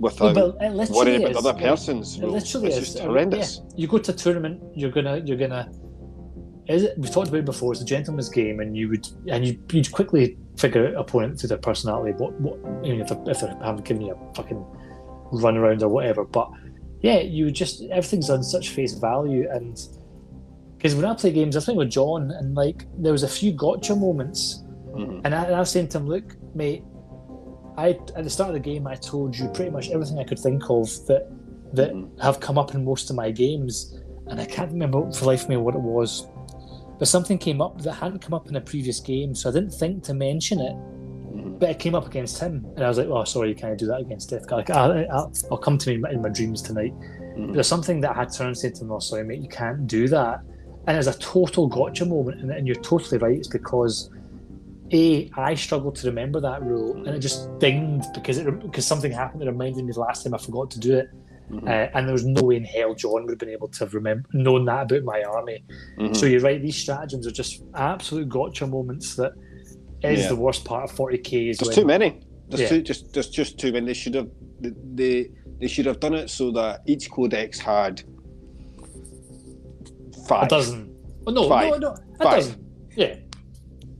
without 0.00 0.34
Well, 0.36 0.56
it 0.60 0.90
worrying 0.90 1.22
about 1.22 1.36
is, 1.36 1.42
the 1.42 1.48
other 1.50 1.58
person's 1.60 2.16
It 2.18 2.22
rules. 2.22 2.34
literally 2.34 2.66
it's 2.68 2.76
is. 2.76 2.84
just 2.84 2.96
I 2.98 3.00
mean, 3.00 3.08
horrendous. 3.10 3.58
yeah. 3.64 3.70
You 3.76 3.86
go 3.88 3.98
to 3.98 4.12
a 4.12 4.14
tournament, 4.14 4.62
you're 4.74 4.90
gonna 4.90 5.22
you're 5.24 5.36
gonna. 5.38 5.70
Is 6.68 6.82
it? 6.82 6.98
We've 6.98 7.10
talked 7.10 7.28
about 7.28 7.38
it 7.38 7.44
before. 7.46 7.72
It's 7.72 7.80
a 7.80 7.84
gentleman's 7.84 8.28
game, 8.28 8.60
and 8.60 8.76
you 8.76 8.90
would 8.90 9.08
and 9.28 9.46
you 9.46 9.58
you'd 9.72 9.90
quickly 9.90 10.36
figure 10.58 10.88
out 10.88 10.94
opponent 10.96 11.40
through 11.40 11.48
their 11.48 11.58
personality. 11.58 12.12
What 12.18 12.38
what 12.40 12.58
I 12.64 12.80
mean, 12.88 13.00
if 13.00 13.08
they 13.08 13.16
if 13.30 13.40
they 13.40 13.46
haven't 13.64 13.84
given 13.86 14.02
you 14.02 14.12
a 14.14 14.34
fucking 14.34 14.62
run 15.32 15.56
around 15.56 15.82
or 15.82 15.88
whatever, 15.88 16.24
but 16.24 16.50
yeah, 17.00 17.20
you 17.20 17.50
just 17.50 17.82
everything's 17.84 18.30
on 18.30 18.42
such 18.42 18.70
face 18.70 18.94
value, 18.94 19.48
and 19.50 19.80
because 20.76 20.94
when 20.94 21.04
I 21.04 21.14
play 21.14 21.32
games, 21.32 21.56
I 21.56 21.60
think 21.60 21.78
with 21.78 21.90
John, 21.90 22.30
and 22.30 22.54
like 22.54 22.86
there 22.98 23.12
was 23.12 23.22
a 23.22 23.28
few 23.28 23.52
gotcha 23.52 23.94
moments 23.96 24.62
Mhm. 24.94 25.20
and 25.24 25.34
I, 25.34 25.44
and 25.44 25.54
I 25.54 25.60
was 25.60 25.70
saying 25.70 25.88
to 25.88 25.98
him, 25.98 26.08
look, 26.08 26.36
mate, 26.54 26.82
I 27.76 27.90
at 28.16 28.24
the 28.24 28.30
start 28.30 28.48
of 28.50 28.54
the 28.54 28.60
game 28.60 28.86
I 28.86 28.94
told 28.94 29.36
you 29.36 29.48
pretty 29.48 29.70
much 29.70 29.90
everything 29.90 30.18
I 30.18 30.24
could 30.24 30.38
think 30.38 30.62
of 30.70 30.88
that 31.06 31.30
that 31.74 31.92
Mhm. 31.92 32.18
have 32.20 32.40
come 32.40 32.58
up 32.58 32.74
in 32.74 32.84
most 32.84 33.10
of 33.10 33.16
my 33.16 33.30
games, 33.30 34.00
and 34.26 34.40
I 34.40 34.46
can't 34.46 34.72
remember 34.72 35.00
for 35.12 35.20
the 35.20 35.26
life 35.26 35.42
of 35.44 35.48
me 35.50 35.56
what 35.56 35.74
it 35.74 35.80
was. 35.80 36.26
But 36.98 37.06
something 37.06 37.38
came 37.38 37.60
up 37.60 37.80
that 37.82 37.92
hadn't 37.92 38.20
come 38.20 38.34
up 38.34 38.48
in 38.48 38.56
a 38.56 38.60
previous 38.60 38.98
game, 38.98 39.34
so 39.34 39.50
I 39.50 39.52
didn't 39.52 39.74
think 39.74 40.02
to 40.04 40.14
mention 40.14 40.60
it. 40.60 40.74
But 41.58 41.70
it 41.70 41.78
came 41.80 41.94
up 41.94 42.06
against 42.06 42.38
him, 42.38 42.64
and 42.76 42.84
I 42.84 42.88
was 42.88 42.98
like, 42.98 43.08
"Oh, 43.08 43.24
sorry, 43.24 43.48
you 43.48 43.54
can't 43.54 43.76
do 43.78 43.86
that 43.86 44.00
against 44.00 44.30
Death 44.30 44.46
Guard. 44.46 44.68
Like, 44.68 44.76
I, 44.76 45.02
I, 45.04 45.26
I'll 45.50 45.58
come 45.58 45.76
to 45.78 45.90
me 45.90 45.94
in 46.10 46.22
my, 46.22 46.28
dreams 46.28 46.62
tonight." 46.62 46.94
Mhm. 47.36 47.54
There's 47.54 47.66
something 47.66 48.00
that 48.02 48.12
I 48.12 48.14
had 48.14 48.30
to 48.30 48.38
turn 48.38 48.54
say 48.54 48.70
to 48.70 48.84
him, 48.84 48.92
"Oh, 48.92 49.00
sorry, 49.00 49.24
mate, 49.24 49.40
you 49.40 49.48
can't 49.48 49.86
do 49.86 50.06
that." 50.08 50.40
And 50.86 50.94
it 50.96 50.98
was 50.98 51.08
a 51.08 51.18
total 51.18 51.66
gotcha 51.66 52.06
moment, 52.06 52.40
and, 52.40 52.50
and 52.50 52.66
you're 52.66 52.76
totally 52.76 53.18
right. 53.18 53.36
It's 53.36 53.48
because 53.48 54.10
a 54.92 55.28
I 55.36 55.54
struggled 55.54 55.96
to 55.96 56.06
remember 56.06 56.40
that 56.40 56.62
rule, 56.62 56.96
and 56.96 57.08
it 57.08 57.18
just 57.18 57.58
dinged 57.58 58.06
because 58.14 58.38
it 58.38 58.60
because 58.60 58.86
something 58.86 59.10
happened 59.10 59.42
that 59.42 59.46
reminded 59.46 59.84
me 59.84 59.92
the 59.92 60.00
last 60.00 60.22
time 60.22 60.34
I 60.34 60.38
forgot 60.38 60.70
to 60.70 60.78
do 60.78 60.96
it, 60.96 61.08
Mhm. 61.50 61.64
uh, 61.66 61.90
and 61.94 62.06
there 62.06 62.12
was 62.12 62.24
no 62.24 62.42
way 62.42 62.56
in 62.56 62.64
hell 62.64 62.94
John 62.94 63.22
would 63.24 63.30
have 63.30 63.38
been 63.38 63.48
able 63.50 63.68
to 63.68 63.78
have 63.80 63.94
remember 63.94 64.28
known 64.32 64.64
that 64.66 64.82
about 64.92 65.02
my 65.02 65.22
army. 65.24 65.64
Mhm. 65.98 66.16
So 66.16 66.26
you're 66.26 66.40
right; 66.40 66.62
these 66.62 66.76
stratagems 66.76 67.26
are 67.26 67.32
just 67.32 67.64
absolute 67.74 68.28
gotcha 68.28 68.66
moments 68.66 69.16
that 69.16 69.32
is 70.02 70.20
Yeah. 70.22 70.28
the 70.28 70.36
worst 70.36 70.64
part 70.64 70.90
of 70.90 70.96
40k. 70.96 71.50
Is 71.50 71.58
There's 71.58 71.68
when, 71.68 71.76
too 71.76 71.84
many. 71.86 72.20
There's 72.48 72.62
Yeah. 72.62 72.68
too 72.68 72.82
just 72.82 73.12
there's 73.12 73.28
just 73.28 73.58
too 73.58 73.72
many. 73.72 73.86
They 73.86 73.94
should 73.94 74.14
have 74.14 74.28
they 74.60 75.30
they 75.60 75.66
should 75.68 75.86
have 75.86 76.00
done 76.00 76.14
it 76.14 76.30
so 76.30 76.50
that 76.52 76.82
each 76.86 77.10
codex 77.10 77.58
had 77.58 78.02
five. 80.26 80.46
a 80.46 80.48
dozen. 80.48 80.94
Oh, 81.26 81.30
no, 81.32 81.48
Five. 81.48 81.70
no, 81.72 81.78
no, 81.78 81.88
a 82.20 82.24
Five. 82.24 82.36
dozen. 82.40 82.64
Yeah, 82.96 83.16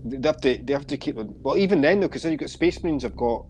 They 0.05 0.27
have 0.29 0.41
to 0.41 0.59
they 0.65 0.73
have 0.73 0.87
to 0.87 0.97
keep 0.97 1.16
them. 1.16 1.35
Well, 1.43 1.57
even 1.59 1.81
then 1.81 2.01
though, 2.01 2.09
because 2.09 2.23
then 2.23 2.33
you've 2.33 2.41
got 2.41 2.51
Space 2.51 2.83
Marines 2.83 3.03
have 3.03 3.16
got 3.16 3.45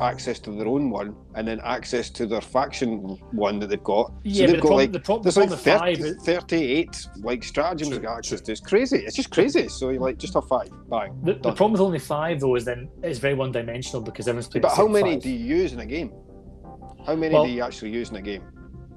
access 0.00 0.38
to 0.40 0.50
their 0.52 0.66
own 0.66 0.90
one, 0.90 1.14
and 1.34 1.46
then 1.46 1.60
access 1.64 2.10
to 2.10 2.26
their 2.26 2.40
faction 2.40 2.98
one 3.32 3.58
that 3.60 3.68
they've 3.68 3.82
got. 3.84 4.12
yeah. 4.24 4.46
so 4.46 4.52
they've 4.52 4.56
the 4.56 4.56
got 4.56 4.60
problem, 4.62 4.78
like 4.78 4.92
the 4.92 5.00
problem, 5.00 5.22
there's 5.24 5.36
like 5.36 5.50
with 5.50 5.60
30, 5.60 6.02
five. 6.02 6.16
38 6.24 7.06
like 7.22 7.44
stratagems 7.44 7.88
True, 7.88 7.98
they've 7.98 8.04
got 8.06 8.18
access 8.18 8.40
to. 8.42 8.52
It's 8.52 8.60
crazy. 8.60 8.98
It's 8.98 9.16
just 9.16 9.30
crazy. 9.30 9.68
So 9.68 9.90
you 9.90 9.98
like 9.98 10.18
just 10.18 10.34
have 10.34 10.46
five, 10.48 10.68
bang. 10.90 11.18
The, 11.24 11.34
the 11.34 11.52
problem 11.52 11.72
with 11.72 11.80
only 11.80 11.98
five 11.98 12.40
though 12.40 12.54
is 12.56 12.64
then 12.64 12.88
it's 13.02 13.18
very 13.18 13.34
one 13.34 13.52
dimensional 13.52 14.00
because 14.02 14.28
everyone's 14.28 14.48
playing. 14.48 14.62
But 14.62 14.70
the 14.70 14.76
how 14.76 14.88
many 14.88 15.14
five. 15.14 15.22
do 15.22 15.30
you 15.30 15.56
use 15.56 15.72
in 15.72 15.80
a 15.80 15.86
game? 15.86 16.12
How 17.06 17.14
many 17.14 17.34
Well- 17.34 17.44
do 17.46 17.50
you 17.50 17.62
actually 17.62 17.90
use 17.92 18.10
in 18.10 18.16
a 18.16 18.22
game? 18.22 18.42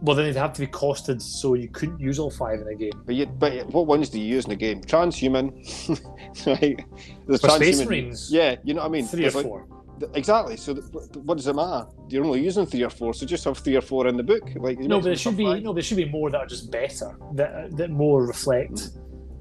Well, 0.02 0.16
then 0.16 0.26
they'd 0.28 0.36
have 0.40 0.54
to 0.54 0.62
be 0.62 0.68
costed 0.68 1.22
so 1.22 1.56
you 1.56 1.68
couldn't 1.68 2.00
use 2.00 2.20
all 2.20 2.32
five 2.32 2.62
in 2.62 2.68
a 2.70 2.74
game. 2.74 2.94
But 3.06 3.16
you, 3.16 3.26
but 3.26 3.68
what 3.68 3.86
ones 3.86 4.08
do 4.08 4.18
you 4.18 4.26
use 4.26 4.46
in 4.46 4.52
a 4.52 4.56
game? 4.56 4.82
Transhuman, 4.82 5.52
right? 6.48 6.86
There's 7.28 7.42
For 7.42 7.50
Space 7.50 7.82
transhuman- 7.82 7.86
Marines, 7.88 8.32
Yeah, 8.32 8.56
you 8.64 8.74
know 8.74 8.80
what 8.82 8.88
I 8.88 8.92
mean. 8.92 9.06
three 9.06 9.26
or 9.28 9.32
like- 9.32 9.46
four. 9.46 9.68
Exactly. 10.14 10.58
So 10.58 10.74
th- 10.74 10.86
what 11.24 11.38
does 11.38 11.48
it 11.48 11.56
matter? 11.56 11.88
You're 12.10 12.26
only 12.26 12.42
using 12.44 12.66
three 12.66 12.84
or 12.84 12.90
four, 12.90 13.14
so 13.14 13.26
just 13.26 13.44
have 13.46 13.58
three 13.58 13.76
or 13.76 13.82
four 13.82 14.08
in 14.08 14.18
the 14.18 14.24
book. 14.24 14.44
Like 14.56 14.80
No, 14.80 14.98
but 15.00 15.06
there 15.06 15.16
should 15.16 15.38
be 15.38 15.60
no, 15.62 15.74
there 15.74 15.84
should 15.84 15.98
be 15.98 16.06
more 16.10 16.30
that 16.32 16.38
are 16.40 16.46
just 16.48 16.72
better 16.72 17.18
that 17.36 17.76
that 17.78 17.90
more 17.90 18.26
reflect 18.26 18.90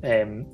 um, 0.05 0.47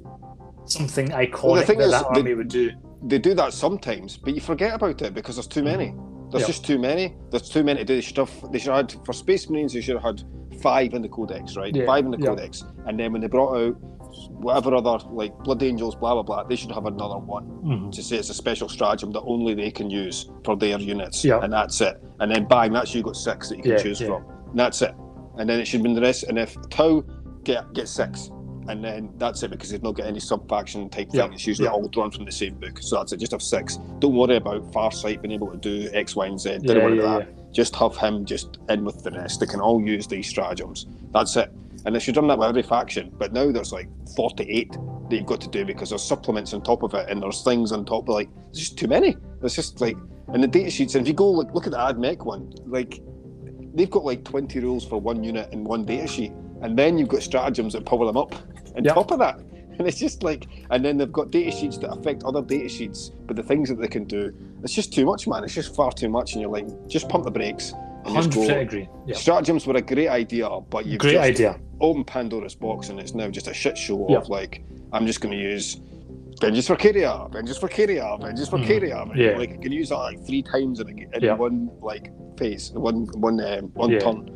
something 0.66 1.08
iconic 1.08 1.42
Well, 1.42 1.54
the 1.56 1.66
thing 1.66 1.78
that 1.78 1.84
is, 1.84 1.92
that 1.92 2.06
army 2.06 2.34
would 2.34 2.48
do. 2.48 2.70
They 3.02 3.18
do 3.18 3.34
that 3.34 3.52
sometimes, 3.52 4.16
but 4.16 4.34
you 4.34 4.40
forget 4.40 4.74
about 4.74 5.02
it 5.02 5.14
because 5.14 5.36
there's 5.36 5.46
too 5.46 5.62
many. 5.62 5.94
There's 6.30 6.42
Yeah. 6.42 6.46
just 6.48 6.64
too 6.64 6.78
many. 6.78 7.14
There's 7.30 7.48
too 7.48 7.62
many 7.62 7.80
to 7.80 7.84
do. 7.84 7.94
They 7.96 8.00
should 8.00 8.16
have. 8.16 8.52
They 8.52 8.58
should 8.58 8.72
have 8.72 8.90
had 8.90 9.04
for 9.04 9.12
Space 9.12 9.48
Marines. 9.50 9.72
They 9.72 9.80
should 9.82 9.96
have 9.96 10.02
had 10.04 10.22
five 10.60 10.94
in 10.94 11.02
the 11.02 11.08
Codex, 11.08 11.56
right? 11.56 11.74
Yeah, 11.74 11.84
Five 11.84 12.04
in 12.06 12.10
the 12.10 12.18
yeah. 12.18 12.26
Codex, 12.26 12.64
and 12.86 12.98
then 12.98 13.12
when 13.12 13.20
they 13.20 13.28
brought 13.28 13.56
out 13.56 13.76
whatever 14.30 14.74
other 14.74 14.98
like 15.10 15.36
Blood 15.44 15.62
Angels, 15.62 15.94
blah 15.94 16.14
blah 16.14 16.22
blah, 16.22 16.42
they 16.44 16.56
should 16.56 16.72
have 16.72 16.86
another 16.86 17.18
one. 17.18 17.44
Mhm. 17.64 17.92
to 17.92 18.02
say 18.02 18.16
it's 18.16 18.28
a 18.30 18.34
special 18.34 18.68
stratagem 18.68 19.10
that 19.12 19.22
only 19.22 19.54
they 19.54 19.70
can 19.70 19.88
use 19.90 20.30
for 20.44 20.56
their 20.56 20.78
units, 20.78 21.24
Yeah. 21.24 21.40
and 21.42 21.52
that's 21.52 21.80
it. 21.80 22.02
And 22.20 22.30
then 22.30 22.44
bang, 22.46 22.72
that's 22.72 22.94
you 22.94 23.02
got 23.02 23.16
six 23.16 23.48
that 23.48 23.56
you 23.56 23.62
can 23.62 23.72
Yeah, 23.72 23.78
choose 23.78 24.00
yeah. 24.00 24.08
from. 24.08 24.24
And 24.50 24.58
that's 24.58 24.82
it. 24.82 24.94
And 25.38 25.48
then 25.48 25.60
it 25.60 25.66
should 25.66 25.82
be 25.82 25.92
the 25.94 26.00
rest. 26.00 26.24
And 26.24 26.38
if 26.38 26.56
Tau 26.70 27.02
get 27.44 27.72
get 27.72 27.88
six, 27.88 28.30
and 28.68 28.82
then 28.84 29.10
that's 29.18 29.42
it 29.42 29.50
because 29.50 29.70
they've 29.70 29.82
not 29.82 29.92
got 29.94 30.06
any 30.06 30.20
sub 30.20 30.48
faction 30.48 30.88
type 30.88 31.10
thing. 31.10 31.32
It's 31.34 31.46
usually 31.46 31.68
all 31.68 31.86
drawn 31.88 32.10
from 32.10 32.24
the 32.24 32.32
same 32.32 32.54
book. 32.54 32.78
So 32.80 32.96
that's 32.96 33.12
it. 33.12 33.18
Just 33.18 33.32
have 33.32 33.42
six. 33.42 33.78
Don't 33.98 34.14
worry 34.14 34.36
about 34.36 34.62
Farsight 34.72 35.20
being 35.22 35.32
able 35.32 35.48
to 35.50 35.56
do 35.58 35.88
X, 35.92 36.16
Y, 36.16 36.26
and 36.26 36.40
Z. 36.40 36.58
Don't 36.62 36.82
worry 36.82 36.98
about 36.98 37.20
that. 37.26 37.52
Just 37.52 37.76
have 37.76 37.96
him 37.96 38.24
just 38.24 38.58
in 38.70 38.84
with 38.84 39.02
the 39.02 39.10
rest. 39.10 39.40
They 39.40 39.46
can 39.46 39.60
all 39.60 39.80
use 39.82 40.06
these 40.06 40.26
stratagems. 40.28 40.86
That's 41.12 41.36
it. 41.36 41.50
And 41.84 41.94
they 41.94 41.98
should 41.98 42.14
done 42.14 42.26
that 42.28 42.38
with 42.38 42.48
every 42.48 42.62
faction. 42.62 43.12
But 43.16 43.32
now 43.32 43.50
there's 43.52 43.72
like 43.72 43.88
48 44.16 44.72
that 44.72 45.16
you've 45.16 45.26
got 45.26 45.40
to 45.42 45.48
do 45.48 45.64
because 45.64 45.90
there's 45.90 46.02
supplements 46.02 46.54
on 46.54 46.62
top 46.62 46.82
of 46.82 46.94
it 46.94 47.08
and 47.10 47.22
there's 47.22 47.42
things 47.42 47.72
on 47.72 47.84
top 47.84 48.08
of 48.08 48.14
like 48.14 48.30
it's 48.50 48.58
just 48.58 48.78
too 48.78 48.88
many. 48.88 49.16
It's 49.42 49.54
just 49.54 49.80
like 49.80 49.96
and 50.28 50.42
the 50.42 50.48
data 50.48 50.70
sheets, 50.70 50.94
and 50.94 51.02
if 51.04 51.08
you 51.08 51.14
go 51.14 51.30
look 51.30 51.52
look 51.54 51.66
at 51.66 51.72
the 51.72 51.80
Ad 51.80 51.96
AdMech 51.96 52.24
one, 52.24 52.50
like 52.64 53.00
they've 53.74 53.90
got 53.90 54.04
like 54.04 54.24
20 54.24 54.58
rules 54.60 54.84
for 54.86 54.98
one 55.00 55.22
unit 55.22 55.52
in 55.52 55.64
one 55.64 55.84
data 55.84 56.06
sheet, 56.06 56.32
and 56.62 56.78
then 56.78 56.96
you've 56.96 57.08
got 57.08 57.22
stratagems 57.22 57.74
that 57.74 57.84
power 57.84 58.06
them 58.06 58.16
up 58.16 58.34
on 58.76 58.84
Yeah. 58.84 58.94
top 58.94 59.10
of 59.10 59.18
that. 59.18 59.38
And 59.78 59.88
it's 59.88 59.98
just 59.98 60.22
like, 60.22 60.46
and 60.70 60.84
then 60.84 60.96
they've 60.96 61.10
got 61.12 61.30
data 61.32 61.50
sheets 61.50 61.78
that 61.78 61.90
affect 61.90 62.22
other 62.22 62.40
data 62.42 62.68
sheets, 62.68 63.10
but 63.26 63.34
the 63.36 63.42
things 63.42 63.68
that 63.68 63.80
they 63.80 63.88
can 63.88 64.04
do, 64.04 64.32
it's 64.62 64.72
just 64.72 64.92
too 64.94 65.04
much, 65.04 65.26
man. 65.26 65.42
It's 65.42 65.52
just 65.54 65.74
far 65.74 65.90
too 65.92 66.08
much, 66.08 66.32
and 66.32 66.40
you're 66.42 66.50
like, 66.50 66.66
just 66.86 67.08
pump 67.08 67.24
the 67.24 67.30
brakes. 67.32 67.74
Hundred 68.04 68.32
percent 68.32 68.60
agree. 68.62 68.88
Yeah. 69.06 69.16
Stratagems 69.16 69.66
were 69.66 69.76
a 69.76 69.82
great 69.82 70.08
idea, 70.08 70.48
but 70.70 70.86
you've 70.86 71.00
Great 71.00 71.12
just 71.12 71.22
idea. 71.24 71.60
opened 71.80 72.06
Pandora's 72.06 72.54
box, 72.54 72.88
and 72.90 73.00
it's 73.00 73.14
now 73.14 73.28
just 73.30 73.48
a 73.48 73.54
shit 73.54 73.76
show 73.78 74.06
Yeah. 74.08 74.18
of 74.18 74.28
like, 74.28 74.64
I'm 74.92 75.06
just 75.06 75.20
going 75.20 75.36
to 75.36 75.42
use 75.42 75.80
Vengeance 76.40 76.66
for 76.66 76.76
Kyria, 76.76 77.32
Vengeance 77.32 77.58
for 77.58 77.68
Kyria, 77.68 78.20
Vengeance 78.20 78.48
for. 78.48 78.58
Kyria. 78.58 79.02
And, 79.10 79.16
Yeah. 79.18 79.38
Like 79.38 79.52
I 79.54 79.56
can 79.56 79.72
use 79.72 79.88
that 79.90 79.96
like 79.96 80.24
three 80.26 80.42
times 80.42 80.80
in, 80.80 80.88
a, 80.88 80.90
in 81.16 81.22
Yeah. 81.22 81.34
one 81.34 81.70
like 81.80 82.10
phase, 82.38 82.72
one 82.72 83.06
one 83.20 83.40
um, 83.40 83.70
one 83.74 83.90
Yeah. 83.90 84.00
turn, 84.00 84.28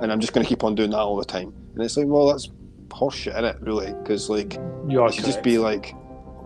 and 0.00 0.10
I'm 0.10 0.18
just 0.20 0.32
going 0.32 0.44
to 0.44 0.48
keep 0.48 0.64
on 0.64 0.74
doing 0.74 0.90
that 0.90 0.98
all 0.98 1.16
the 1.16 1.24
time. 1.24 1.52
And 1.74 1.82
it's 1.84 1.96
like, 1.96 2.06
well, 2.06 2.26
that's 2.28 2.48
horseshit, 2.88 3.38
is 3.38 3.54
it? 3.54 3.56
Really? 3.60 3.92
Because 4.02 4.28
like 4.30 4.58
You 4.88 5.08
should 5.12 5.24
just 5.24 5.42
be 5.42 5.58
like 5.58 5.94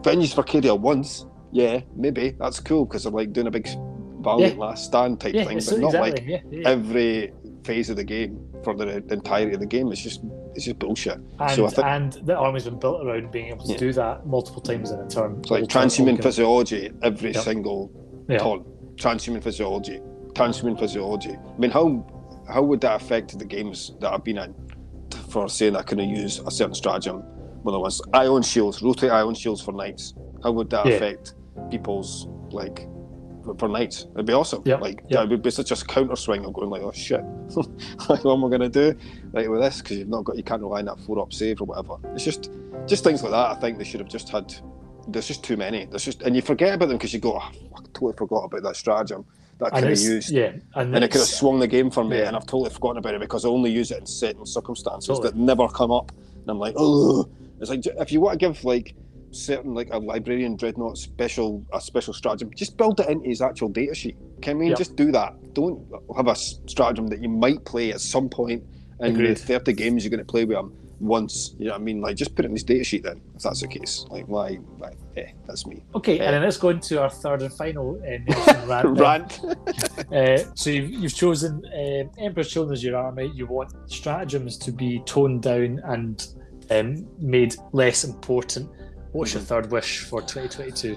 Vengeance 0.03 0.33
for 0.35 0.43
Kyria 0.43 0.79
once. 0.79 1.27
Yeah, 1.53 1.81
maybe 1.95 2.35
that's 2.39 2.61
cool 2.61 2.85
because 2.85 3.07
I'm 3.07 3.15
like 3.15 3.33
doing 3.33 3.47
a 3.47 3.51
big 3.51 3.67
valiant 4.27 4.59
last 4.59 4.85
stand 4.87 5.21
type 5.21 5.35
yeah, 5.35 5.45
thing, 5.45 5.59
but 5.59 5.79
not 5.79 5.87
exactly. 5.95 6.11
like 6.11 6.25
yeah, 6.27 6.41
yeah. 6.61 6.69
every 6.69 7.33
phase 7.65 7.89
of 7.91 7.97
the 7.97 8.05
game 8.05 8.33
for 8.65 8.75
the 8.75 8.89
entirety 9.13 9.55
of 9.55 9.61
the 9.61 9.67
game. 9.67 9.91
It's 9.93 10.01
just 10.03 10.21
it's 10.55 10.65
just 10.65 10.79
bullshit. 10.79 11.19
And, 11.39 11.51
so 11.57 11.67
I 11.67 11.71
think- 11.71 11.87
and 11.87 12.13
the 12.29 12.37
army's 12.37 12.65
been 12.65 12.79
built 12.79 13.05
around 13.07 13.31
being 13.31 13.49
able 13.49 13.65
to 13.67 13.73
Yeah. 13.73 13.79
do 13.87 13.93
that 13.93 14.27
multiple 14.27 14.63
times 14.63 14.91
in 14.91 14.99
a 15.01 15.09
turn. 15.09 15.37
It's 15.41 15.51
like 15.51 15.63
All 15.63 15.67
turn- 15.67 15.83
all 15.83 15.89
transhuman 15.89 16.23
physiology 16.23 16.91
every 17.03 17.33
Yeah. 17.33 17.41
single 17.41 17.91
Yeah. 18.29 18.39
turn. 18.39 18.65
transhuman 18.97 19.43
physiology, 19.43 20.01
transhuman 20.33 20.79
physiology. 20.79 21.35
I 21.55 21.59
mean, 21.59 21.71
how 21.71 21.87
how 22.49 22.63
would 22.69 22.81
that 22.81 22.95
affect 23.03 23.39
the 23.39 23.45
games 23.45 23.79
that 24.01 24.11
I've 24.13 24.25
been 24.25 24.39
in 24.39 24.55
for 25.31 25.49
saying 25.49 25.75
I 25.77 25.83
couldn't 25.83 26.09
use 26.09 26.35
a 26.47 26.51
certain 26.51 26.75
stratagem? 26.75 27.23
Well, 27.63 27.73
there 27.75 27.81
was 27.91 28.01
ion 28.15 28.43
shields, 28.43 28.81
rotate 28.83 29.11
ion 29.11 29.35
shields 29.35 29.61
for 29.61 29.73
knights. 29.73 30.15
How 30.43 30.53
would 30.53 30.71
that 30.71 30.87
Yeah. 30.87 30.95
affect 30.95 31.35
people's 31.71 32.29
like 32.51 32.89
for- 33.55 33.69
knights? 33.69 34.07
It'd 34.15 34.27
be 34.27 34.33
awesome. 34.33 34.63
Yeah, 34.65 34.77
Like 34.77 35.03
yeah. 35.09 35.21
that 35.21 35.29
would 35.29 35.43
be 35.43 35.51
such 35.51 35.71
a 35.71 35.77
counter 35.77 36.17
swing 36.17 36.45
of 36.45 36.53
going 36.53 36.71
like, 36.71 36.83
oh 36.83 36.93
shit, 36.93 37.23
like 38.09 38.25
what 38.25 38.35
am 38.35 38.45
I 38.45 38.49
gonna 38.51 38.69
do 38.69 38.95
like 39.33 39.49
with 39.49 39.61
this? 39.61 39.81
Because 39.83 39.99
you've 39.99 40.09
not 40.09 40.25
got 40.25 40.37
you 40.37 40.43
can't 40.43 40.63
rely 40.63 40.81
on 40.81 40.87
that 40.87 40.99
four 41.01 41.21
up 41.21 41.33
save 41.33 41.61
or 41.61 41.65
whatever. 41.67 41.97
It's 42.15 42.25
just 42.25 42.51
just 42.87 43.05
things 43.05 43.23
like 43.23 43.33
that. 43.33 43.51
I 43.51 43.55
think 43.61 43.79
they 43.79 43.85
should 43.85 44.01
have 44.01 44.09
just 44.09 44.29
had. 44.29 44.55
There's 45.09 45.29
just 45.29 45.45
too 45.45 45.57
many. 45.57 45.85
There's 45.87 46.05
just 46.05 46.23
and 46.23 46.35
you 46.35 46.43
forget 46.43 46.75
about 46.75 46.89
them 46.89 46.97
because 46.99 47.15
you 47.15 47.21
go, 47.21 47.37
oh, 47.37 47.51
fuck, 47.71 47.85
I 47.85 47.89
totally 47.93 48.15
forgot 48.15 48.45
about 48.45 48.63
that 48.65 48.75
stratagem 48.77 49.25
that 49.59 49.67
I 49.73 49.81
could 49.81 49.89
have 49.91 49.99
used. 49.99 50.31
yeah, 50.31 50.53
and, 50.75 50.95
And 50.95 51.05
it 51.05 51.11
could 51.13 51.21
have 51.21 51.29
swung 51.29 51.59
the 51.61 51.67
game 51.69 51.91
for 51.91 52.03
me, 52.05 52.19
Yeah. 52.19 52.27
and 52.27 52.37
I've 52.37 52.45
totally 52.47 52.71
forgotten 52.71 52.99
about 52.99 53.15
it 53.15 53.21
because 53.21 53.45
I 53.45 53.49
only 53.49 53.71
use 53.71 53.91
it 53.93 53.99
in 54.01 54.07
certain 54.07 54.45
circumstances 54.45 55.07
Totally. 55.09 55.29
that 55.31 55.37
never 55.37 55.67
come 55.69 55.91
up. 55.93 56.11
And 56.43 56.51
I'm 56.51 56.59
like, 56.59 56.75
oh, 56.77 57.29
it's 57.61 57.71
like 57.71 57.87
if 57.87 58.13
you 58.13 58.21
want 58.21 58.39
to 58.39 58.47
give 58.47 58.65
like 58.65 58.95
certain 59.37 59.75
like 59.75 59.89
a 59.93 59.99
librarian 59.99 60.57
dreadnought 60.57 60.99
special 60.99 61.65
a 61.73 61.81
special 61.81 62.13
stratagem, 62.15 62.51
just 62.55 62.77
build 62.77 63.01
it 63.01 63.09
into 63.09 63.29
his 63.29 63.41
actual 63.43 63.69
data 63.69 63.95
sheet. 63.95 64.17
Can 64.43 64.59
we 64.59 64.69
Yeah. 64.69 64.75
just 64.75 64.97
do 64.97 65.13
that? 65.13 65.35
Don't 65.55 65.85
have 66.17 66.29
a 66.29 66.35
stratagem 66.35 67.07
that 67.09 67.23
you 67.23 67.29
might 67.29 67.65
play 67.65 67.93
at 67.93 68.01
some 68.01 68.29
point 68.29 68.63
in 69.01 69.15
the 69.17 69.35
30 69.35 69.73
games 69.75 70.05
you're 70.05 70.11
going 70.11 70.25
to 70.25 70.31
play 70.31 70.45
with 70.45 70.57
him 70.57 70.73
once. 71.01 71.55
You 71.59 71.67
know 71.67 71.73
what 71.73 71.81
I 71.83 71.85
mean? 71.85 72.01
Like 72.01 72.17
just 72.17 72.35
put 72.35 72.45
it 72.47 72.49
in 72.49 72.53
his 72.53 72.65
data 72.65 72.83
sheet 72.85 73.03
then, 73.03 73.21
if 73.35 73.43
that's 73.43 73.61
the 73.61 73.69
case. 73.69 74.07
Like 74.11 74.27
why? 74.27 74.55
why 74.79 74.93
eh, 75.19 75.33
that's 75.47 75.67
me. 75.67 75.83
Okay, 75.95 76.17
Yeah. 76.17 76.25
and 76.25 76.35
then 76.35 76.43
let's 76.43 76.57
go 76.57 76.71
into 76.71 77.01
our 77.03 77.11
third 77.11 77.43
and 77.43 77.53
final 77.53 78.01
uh, 78.03 78.67
rant. 78.67 78.99
Rant. 78.99 79.41
Uh, 80.13 80.39
so 80.55 80.71
you've, 80.71 80.91
you've 80.91 81.15
chosen 81.15 81.63
uh, 81.67 82.05
Emperor's 82.23 82.51
Children 82.51 82.73
as 82.73 82.83
your 82.83 82.97
army. 82.97 83.31
You 83.35 83.47
want 83.47 83.73
stratagems 83.91 84.57
to 84.59 84.73
be 84.73 85.03
toned 85.05 85.43
down 85.43 85.81
and 85.85 86.27
um, 86.71 87.07
made 87.19 87.55
less 87.73 88.05
important. 88.05 88.71
What's 89.17 89.33
your 89.33 89.43
third 89.43 89.71
wish 89.71 90.01
for 90.01 90.21
2022? 90.21 90.97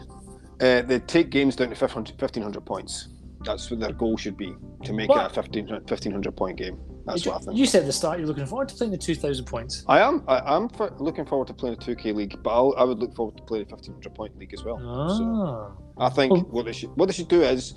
Uh, 0.61 0.81
they 0.81 0.99
take 0.99 1.29
games 1.29 1.55
down 1.55 1.69
to 1.69 1.75
500 1.75 2.19
1500 2.21 2.65
points. 2.65 3.07
That's 3.45 3.71
what 3.71 3.79
their 3.79 3.93
goal 3.93 4.17
should 4.17 4.35
be 4.35 4.53
to 4.83 4.91
make 4.93 5.07
What? 5.09 5.25
it 5.31 5.37
a 5.37 5.41
15, 5.41 5.67
1500 5.69 6.35
point 6.35 6.57
game. 6.57 6.77
That's 7.05 7.23
you, 7.25 7.31
what 7.31 7.41
I 7.41 7.45
think. 7.45 7.57
you 7.57 7.65
said 7.65 7.81
at 7.81 7.85
the 7.87 7.93
start 7.93 8.19
you're 8.19 8.27
looking 8.27 8.45
forward 8.45 8.67
to 8.69 8.75
playing 8.75 8.91
the 8.91 8.97
2,000 8.97 9.45
points. 9.45 9.85
I 9.87 9.99
am. 10.01 10.23
I 10.27 10.55
am 10.57 10.67
for, 10.67 10.93
looking 10.99 11.25
forward 11.25 11.47
to 11.47 11.53
playing 11.53 11.75
a 11.75 11.79
2K 11.79 12.13
league, 12.13 12.35
but 12.43 12.49
I'll, 12.49 12.75
I 12.77 12.83
would 12.83 12.99
look 12.99 13.15
forward 13.15 13.37
to 13.37 13.43
playing 13.43 13.65
a 13.67 13.69
1500 13.69 14.13
point 14.13 14.37
league 14.37 14.53
as 14.53 14.63
well. 14.65 14.77
So 15.17 15.77
Ah, 15.97 16.05
I 16.07 16.09
think 16.09 16.33
Well- 16.33 16.41
what 16.51 16.65
they 16.65 16.73
should 16.73 16.89
what 16.97 17.05
they 17.05 17.13
should 17.13 17.29
do 17.29 17.41
is 17.41 17.73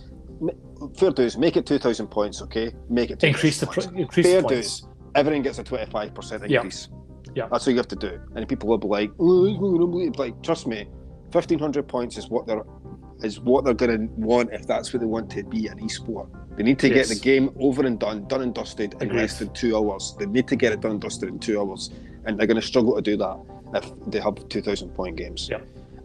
fair 0.99 1.13
dues. 1.13 1.39
Make 1.39 1.57
it 1.57 1.67
2000 1.67 2.09
points, 2.09 2.43
okay? 2.43 2.75
Make 2.91 3.13
it 3.13 3.21
2000 3.21 3.29
increase 3.29 3.61
the 3.61 3.67
pr- 3.69 3.97
increase 3.97 4.27
fair 4.27 4.43
the 4.43 4.49
points. 4.49 4.81
dues. 4.81 4.89
Everyone 5.15 5.43
gets 5.43 5.59
a 5.59 5.65
25% 5.65 6.49
Yeah. 6.49 6.57
increase. 6.59 6.89
Yeah. 7.35 7.49
That's 7.51 7.67
what 7.67 7.73
you 7.73 7.79
have 7.79 7.89
to 7.89 7.97
do. 7.97 8.21
And 8.35 8.47
people 8.49 8.69
will 8.69 8.79
be 8.79 8.89
like, 8.89 9.11
it's 9.11 9.19
not 9.19 9.61
gonna 9.61 9.87
be-" 9.87 10.11
like, 10.19 10.43
trust 10.43 10.67
me, 10.67 10.87
1500 11.33 11.87
points 11.89 12.17
is 12.19 12.29
what 12.29 12.47
they're 12.47 12.63
is 13.23 13.39
what 13.39 13.65
they're 13.65 13.73
going 13.73 13.97
to 14.09 14.13
want 14.17 14.53
if 14.53 14.67
that's 14.67 14.93
what 14.93 14.99
they 14.99 15.07
want 15.07 15.31
to 15.31 15.45
be 15.45 15.69
an 15.69 15.79
esport. 15.79 16.27
They 16.57 16.65
need 16.65 16.81
to 16.81 16.89
Yes. 16.89 17.09
get 17.09 17.15
the 17.15 17.21
game 17.23 17.51
over 17.61 17.87
and 17.87 17.97
done, 17.97 18.27
done 18.27 18.43
and 18.43 18.53
dusted 18.53 18.97
in 19.01 19.15
less 19.15 19.39
than 19.39 19.51
two 19.51 19.77
hours. 19.77 20.17
They 20.19 20.27
need 20.27 20.49
to 20.49 20.57
get 20.57 20.73
it 20.73 20.81
done 20.81 20.91
and 20.93 21.01
dusted 21.01 21.29
in 21.29 21.39
two 21.39 21.61
hours, 21.61 21.91
and 22.25 22.37
they're 22.37 22.49
going 22.49 22.61
to 22.61 22.67
struggle 22.67 22.97
to 22.97 23.01
do 23.03 23.17
that 23.19 23.37
if 23.75 23.93
they 24.09 24.19
have 24.19 24.35
2,000 24.49 24.89
point 24.91 25.15
games. 25.17 25.49
Yeah. 25.49 25.59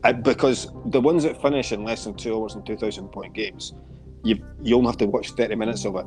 Uh, 0.04 0.14
because 0.14 0.68
the 0.86 1.02
ones 1.02 1.24
that 1.24 1.42
finish 1.42 1.72
in 1.72 1.84
less 1.84 2.04
than 2.04 2.14
two 2.14 2.36
hours 2.40 2.54
and 2.54 2.64
2,000 2.68 3.08
point 3.08 3.34
games, 3.34 3.74
you 4.24 4.44
you 4.62 4.76
only 4.76 4.88
have 4.88 4.98
to 4.98 5.06
watch 5.06 5.32
30 5.32 5.56
minutes 5.56 5.86
of 5.86 5.96
it 5.96 6.06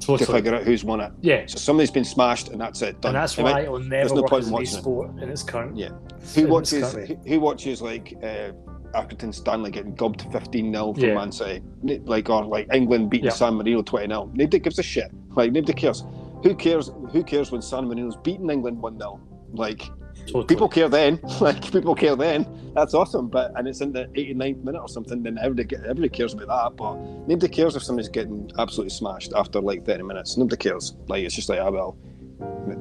to 0.00 0.18
figure 0.18 0.54
out 0.54 0.62
who's 0.64 0.84
won 0.84 1.00
it. 1.00 1.12
Yeah, 1.22 1.46
So 1.46 1.58
somebody's 1.58 1.90
been 1.90 2.04
smashed, 2.04 2.48
and 2.48 2.60
that's 2.60 2.82
it. 2.82 3.00
Done. 3.00 3.10
and 3.14 3.22
that's 3.22 3.38
It 3.38 3.42
why 3.42 3.60
it 3.62 3.70
will 3.70 3.78
never 3.80 4.14
no 4.14 4.20
work 4.22 4.30
point 4.30 4.46
in 4.46 4.50
watching 4.52 4.74
it. 4.74 4.78
e-sport 4.78 5.10
in 5.22 5.28
its 5.30 5.42
current. 5.42 5.76
Yeah. 5.76 5.90
Who 6.34 6.46
watches? 6.48 6.92
Who, 6.92 7.14
who 7.26 7.40
watches 7.40 7.80
like 7.80 8.14
uh, 8.22 8.52
Accrington 8.94 9.34
Stanley 9.34 9.70
getting 9.70 9.94
gubbed 9.94 10.22
fifteen 10.30 10.72
0 10.72 10.92
from 10.94 11.02
Yeah. 11.02 11.14
Man 11.14 11.32
City, 11.32 11.62
like 12.04 12.28
or 12.28 12.44
like 12.44 12.68
England 12.72 13.10
beating 13.10 13.26
Yeah. 13.26 13.32
San 13.32 13.54
Marino 13.54 13.82
twenty 13.82 14.08
0 14.08 14.30
Nobody 14.34 14.58
gives 14.58 14.78
a 14.78 14.82
shit. 14.82 15.10
Like 15.30 15.52
nobody 15.52 15.72
cares. 15.72 16.04
Who 16.42 16.54
cares? 16.54 16.90
Who 17.12 17.24
cares 17.24 17.50
when 17.50 17.62
San 17.62 17.88
Marino's 17.88 18.16
beating 18.16 18.50
England 18.50 18.80
one 18.82 18.98
0 18.98 19.20
Like 19.54 19.82
Totally. 20.26 20.46
people 20.46 20.68
care 20.68 20.88
then. 20.88 21.20
Like 21.40 21.70
people 21.70 21.94
care 21.94 22.16
then. 22.16 22.46
That's 22.74 22.94
awesome. 22.94 23.28
But 23.28 23.52
and 23.56 23.68
it's 23.68 23.80
in 23.80 23.92
the 23.92 24.06
89th 24.06 24.64
minute 24.64 24.80
or 24.80 24.88
something. 24.88 25.22
Then 25.22 25.38
everybody 25.38 25.76
everybody 25.76 26.08
cares 26.08 26.32
about 26.34 26.48
that. 26.48 26.76
But 26.76 26.94
nobody 27.28 27.48
cares 27.48 27.76
if 27.76 27.82
somebody's 27.82 28.08
getting 28.08 28.50
absolutely 28.58 28.90
smashed 28.90 29.32
after 29.34 29.60
like 29.60 29.84
thirty 29.84 30.02
minutes. 30.02 30.36
Nobody 30.36 30.56
cares. 30.56 30.94
Like 31.08 31.24
it's 31.24 31.34
just 31.34 31.48
like 31.48 31.60
ah 31.60 31.70
well, 31.70 31.96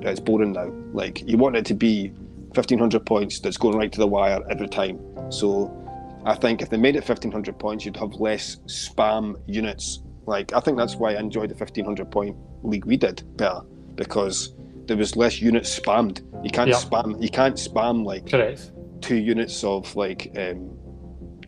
it's 0.01 0.19
boring 0.19 0.53
now. 0.53 0.71
Like 0.93 1.27
you 1.27 1.37
want 1.37 1.55
it 1.55 1.65
to 1.65 1.73
be 1.73 2.09
1500 2.55 3.05
points 3.05 3.39
that's 3.39 3.57
going 3.57 3.77
right 3.77 3.91
to 3.91 3.99
the 3.99 4.07
wire 4.07 4.39
every 4.49 4.67
time. 4.67 4.99
So 5.31 5.71
I 6.25 6.35
think 6.35 6.61
if 6.61 6.69
they 6.69 6.77
made 6.77 6.95
it 6.95 7.07
1500 7.07 7.57
points, 7.57 7.85
you'd 7.85 7.97
have 7.97 8.13
less 8.13 8.57
spam 8.67 9.35
units. 9.47 9.99
Like 10.25 10.53
I 10.53 10.59
think 10.59 10.77
that's 10.77 10.95
why 10.95 11.15
I 11.15 11.19
enjoyed 11.19 11.49
the 11.49 11.55
1500 11.55 12.09
point 12.11 12.37
league 12.63 12.85
we 12.85 12.95
did 12.97 13.23
better 13.37 13.61
because 13.95 14.53
there 14.87 14.97
was 14.97 15.15
less 15.15 15.41
units 15.41 15.79
spammed. 15.79 16.21
You 16.43 16.49
can't 16.49 16.69
Yeah. 16.69 16.75
spam. 16.75 17.21
You 17.21 17.29
can't 17.29 17.55
spam 17.55 18.05
like 18.05 18.29
Correct. 18.29 18.71
two 19.01 19.15
units 19.17 19.63
of 19.63 19.95
like 19.95 20.31
um, 20.37 20.77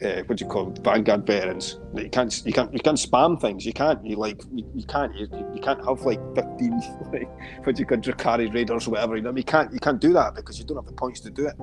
uh, 0.03 0.21
what 0.25 0.37
do 0.37 0.43
you 0.45 0.51
call 0.51 0.65
them? 0.71 0.83
Vanguard 0.83 1.25
veterans. 1.25 1.79
You 1.95 2.09
can't 2.09 2.41
you 2.45 2.51
can't 2.53 2.73
you 2.73 2.79
can't 2.79 2.97
spam 2.97 3.39
things. 3.39 3.65
You 3.65 3.71
can't 3.73 4.05
you 4.05 4.17
like 4.17 4.41
you, 4.53 4.65
you 4.75 4.85
can't 4.85 5.15
you, 5.15 5.27
you 5.53 5.61
can't 5.61 5.83
have 5.87 6.01
like 6.01 6.19
fifteen 6.35 6.79
like 7.13 7.29
what 7.65 7.75
do 7.75 7.79
you 7.81 7.85
call 7.85 7.97
Drukhari 7.99 8.53
raiders 8.53 8.87
or 8.87 8.91
whatever. 8.91 9.15
You 9.15 9.21
know 9.21 9.29
what 9.29 9.33
I 9.33 9.35
mean? 9.35 9.37
you 9.39 9.43
can't 9.43 9.73
you 9.73 9.79
can't 9.79 9.99
do 10.01 10.11
that 10.13 10.35
because 10.35 10.59
you 10.59 10.65
don't 10.65 10.77
have 10.77 10.85
the 10.85 10.91
points 10.93 11.21
to 11.21 11.29
do 11.29 11.47
it. 11.47 11.55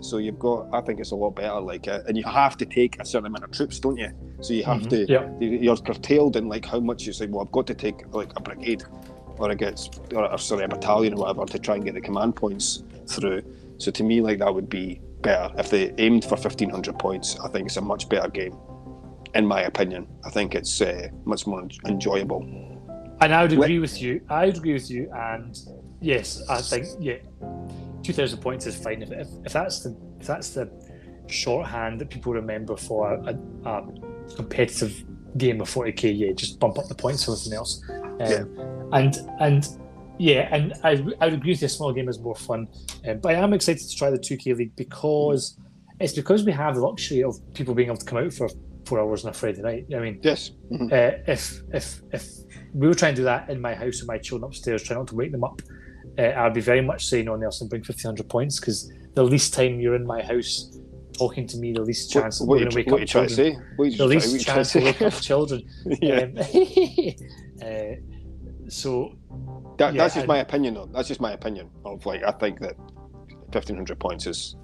So 0.00 0.18
you've 0.18 0.38
got 0.38 0.68
I 0.72 0.80
think 0.80 1.00
it's 1.00 1.12
a 1.12 1.16
lot 1.16 1.36
better 1.36 1.60
like 1.60 1.86
uh, 1.88 2.00
and 2.08 2.16
you 2.16 2.24
have 2.24 2.56
to 2.58 2.66
take 2.66 3.00
a 3.00 3.04
certain 3.04 3.26
amount 3.26 3.44
of 3.44 3.52
troops, 3.52 3.78
don't 3.80 3.96
you? 3.96 4.10
So 4.40 4.52
you 4.52 4.64
have 4.64 4.82
Mhm. 4.82 4.90
to 4.90 5.06
Yeah. 5.12 5.28
you're 5.40 5.76
curtailed 5.76 6.36
in 6.36 6.48
like 6.48 6.64
how 6.64 6.80
much 6.80 7.06
you 7.06 7.12
say. 7.12 7.26
Well, 7.26 7.42
I've 7.44 7.52
got 7.52 7.66
to 7.68 7.74
take 7.74 8.02
like 8.12 8.32
a 8.36 8.40
brigade 8.42 8.82
or 9.38 9.50
against 9.50 10.00
or, 10.14 10.30
or 10.30 10.38
sorry 10.38 10.64
a 10.64 10.68
battalion 10.68 11.14
or 11.14 11.20
whatever 11.20 11.44
to 11.46 11.58
try 11.58 11.74
and 11.76 11.84
get 11.84 11.94
the 11.94 12.00
command 12.00 12.36
points 12.36 12.82
through. 13.06 13.42
So 13.78 13.90
to 13.90 14.02
me, 14.02 14.20
like 14.20 14.38
that 14.38 14.54
would 14.54 14.68
be 14.68 15.00
better 15.20 15.52
if 15.58 15.70
they 15.70 15.92
aimed 15.98 16.24
for 16.24 16.36
fifteen 16.36 16.70
hundred 16.70 16.98
points. 16.98 17.38
I 17.40 17.48
think 17.48 17.66
it's 17.66 17.76
a 17.76 17.80
much 17.80 18.08
better 18.08 18.28
game, 18.28 18.56
in 19.34 19.46
my 19.46 19.62
opinion. 19.62 20.06
I 20.24 20.30
think 20.30 20.54
it's 20.54 20.80
uh, 20.80 21.08
much 21.24 21.46
more 21.46 21.66
enjoyable. 21.86 22.42
And 23.20 23.34
I 23.34 23.42
would 23.42 23.52
agree 23.52 23.78
with 23.78 24.00
you. 24.00 24.20
I 24.28 24.46
would 24.46 24.56
agree 24.58 24.74
with 24.74 24.90
you. 24.90 25.10
And 25.12 25.58
yes, 26.00 26.42
I 26.48 26.60
think 26.60 26.86
yeah, 27.00 27.18
two 28.02 28.12
thousand 28.12 28.38
points 28.40 28.66
is 28.66 28.76
fine 28.76 29.02
if, 29.02 29.10
if, 29.10 29.28
if 29.44 29.52
that's 29.52 29.80
the 29.80 29.96
if 30.20 30.26
that's 30.26 30.50
the 30.50 30.70
shorthand 31.28 32.00
that 32.00 32.08
people 32.08 32.32
remember 32.32 32.76
for 32.76 33.12
a, 33.12 33.38
a 33.64 33.84
competitive 34.36 35.04
game 35.38 35.60
of 35.60 35.68
forty 35.68 35.92
k. 35.92 36.10
Yeah, 36.10 36.32
just 36.32 36.58
bump 36.60 36.78
up 36.78 36.88
the 36.88 36.94
points 36.94 37.24
for 37.24 37.32
everything 37.32 37.54
else. 37.54 37.82
Um, 37.90 38.16
Yeah. 38.20 38.44
And 38.92 39.16
and 39.40 39.68
yeah, 40.18 40.48
and 40.50 40.72
I, 40.82 40.92
I 41.20 41.26
would 41.26 41.34
agree 41.34 41.52
with 41.52 41.62
you. 41.62 41.66
A 41.66 41.68
small 41.68 41.92
game 41.92 42.08
is 42.08 42.18
more 42.20 42.34
fun, 42.36 42.68
um, 43.06 43.18
but 43.18 43.34
I 43.34 43.38
am 43.38 43.52
excited 43.52 43.86
to 43.88 43.96
try 43.96 44.10
the 44.10 44.18
two 44.18 44.36
k 44.36 44.54
league 44.54 44.74
because 44.76 45.58
it's 46.00 46.12
because 46.14 46.44
we 46.44 46.52
have 46.52 46.74
the 46.74 46.80
luxury 46.80 47.22
of 47.22 47.34
people 47.54 47.74
being 47.74 47.88
able 47.88 47.98
to 47.98 48.04
come 48.06 48.18
out 48.18 48.32
for 48.32 48.48
four 48.86 49.00
hours 49.00 49.24
on 49.24 49.30
a 49.30 49.34
Friday 49.34 49.62
night. 49.62 49.86
I 49.94 49.98
mean, 49.98 50.20
Yes. 50.22 50.52
Mhm. 50.70 50.92
uh, 50.92 51.18
if 51.26 51.60
if 51.74 52.02
if 52.12 52.28
we 52.74 52.86
were 52.88 52.94
trying 52.94 53.14
to 53.14 53.20
do 53.22 53.24
that 53.24 53.50
in 53.50 53.60
my 53.60 53.74
house 53.74 54.00
with 54.00 54.08
my 54.08 54.18
children 54.18 54.48
upstairs, 54.48 54.82
trying 54.82 54.98
not 55.00 55.08
to 55.08 55.16
wake 55.16 55.32
them 55.32 55.44
up, 55.44 55.60
uh, 56.18 56.32
I'd 56.36 56.54
be 56.54 56.60
very 56.60 56.80
much 56.82 57.06
saying, 57.06 57.24
"No, 57.26 57.36
Nelson, 57.36 57.68
bring 57.68 57.82
fifteen 57.82 58.08
hundred 58.08 58.28
points," 58.28 58.60
because 58.60 58.90
the 59.14 59.24
least 59.24 59.52
time 59.54 59.80
you're 59.80 59.96
in 59.96 60.06
my 60.06 60.22
house 60.22 60.78
talking 61.16 61.46
to 61.48 61.56
me, 61.58 61.72
the 61.72 61.82
least 61.82 62.10
chance 62.12 62.40
What, 62.40 62.48
we're 62.48 62.66
what, 62.66 62.70
going 62.70 62.70
to 62.70 62.76
you, 62.76 62.84
wake 62.84 62.92
what 62.92 63.02
up 63.02 63.08
trying 63.08 63.28
to 63.28 63.34
children. 63.34 63.54
say? 63.54 63.72
What 63.76 63.90
The 63.90 63.96
try- 63.96 64.06
least 64.06 64.32
what 64.32 64.40
chance 64.42 64.72
to 64.72 64.80
wake 64.84 65.02
up 65.02 65.12
children. 65.14 65.62
yeah. 66.02 66.22
Um, 66.22 66.36
uh, 67.62 68.68
so 68.68 69.12
That, 69.78 69.94
yeah, 69.94 70.02
that's 70.02 70.14
just 70.14 70.26
my 70.26 70.38
opinion, 70.38 70.74
though. 70.74 70.86
That's 70.92 71.08
just 71.08 71.20
my 71.20 71.32
opinion 71.32 71.70
of 71.84 72.04
like 72.06 72.22
I 72.24 72.32
think 72.32 72.60
that 72.60 72.74
fifteen 73.52 73.76
hundred 73.76 73.98
points 74.00 74.26
is, 74.26 74.56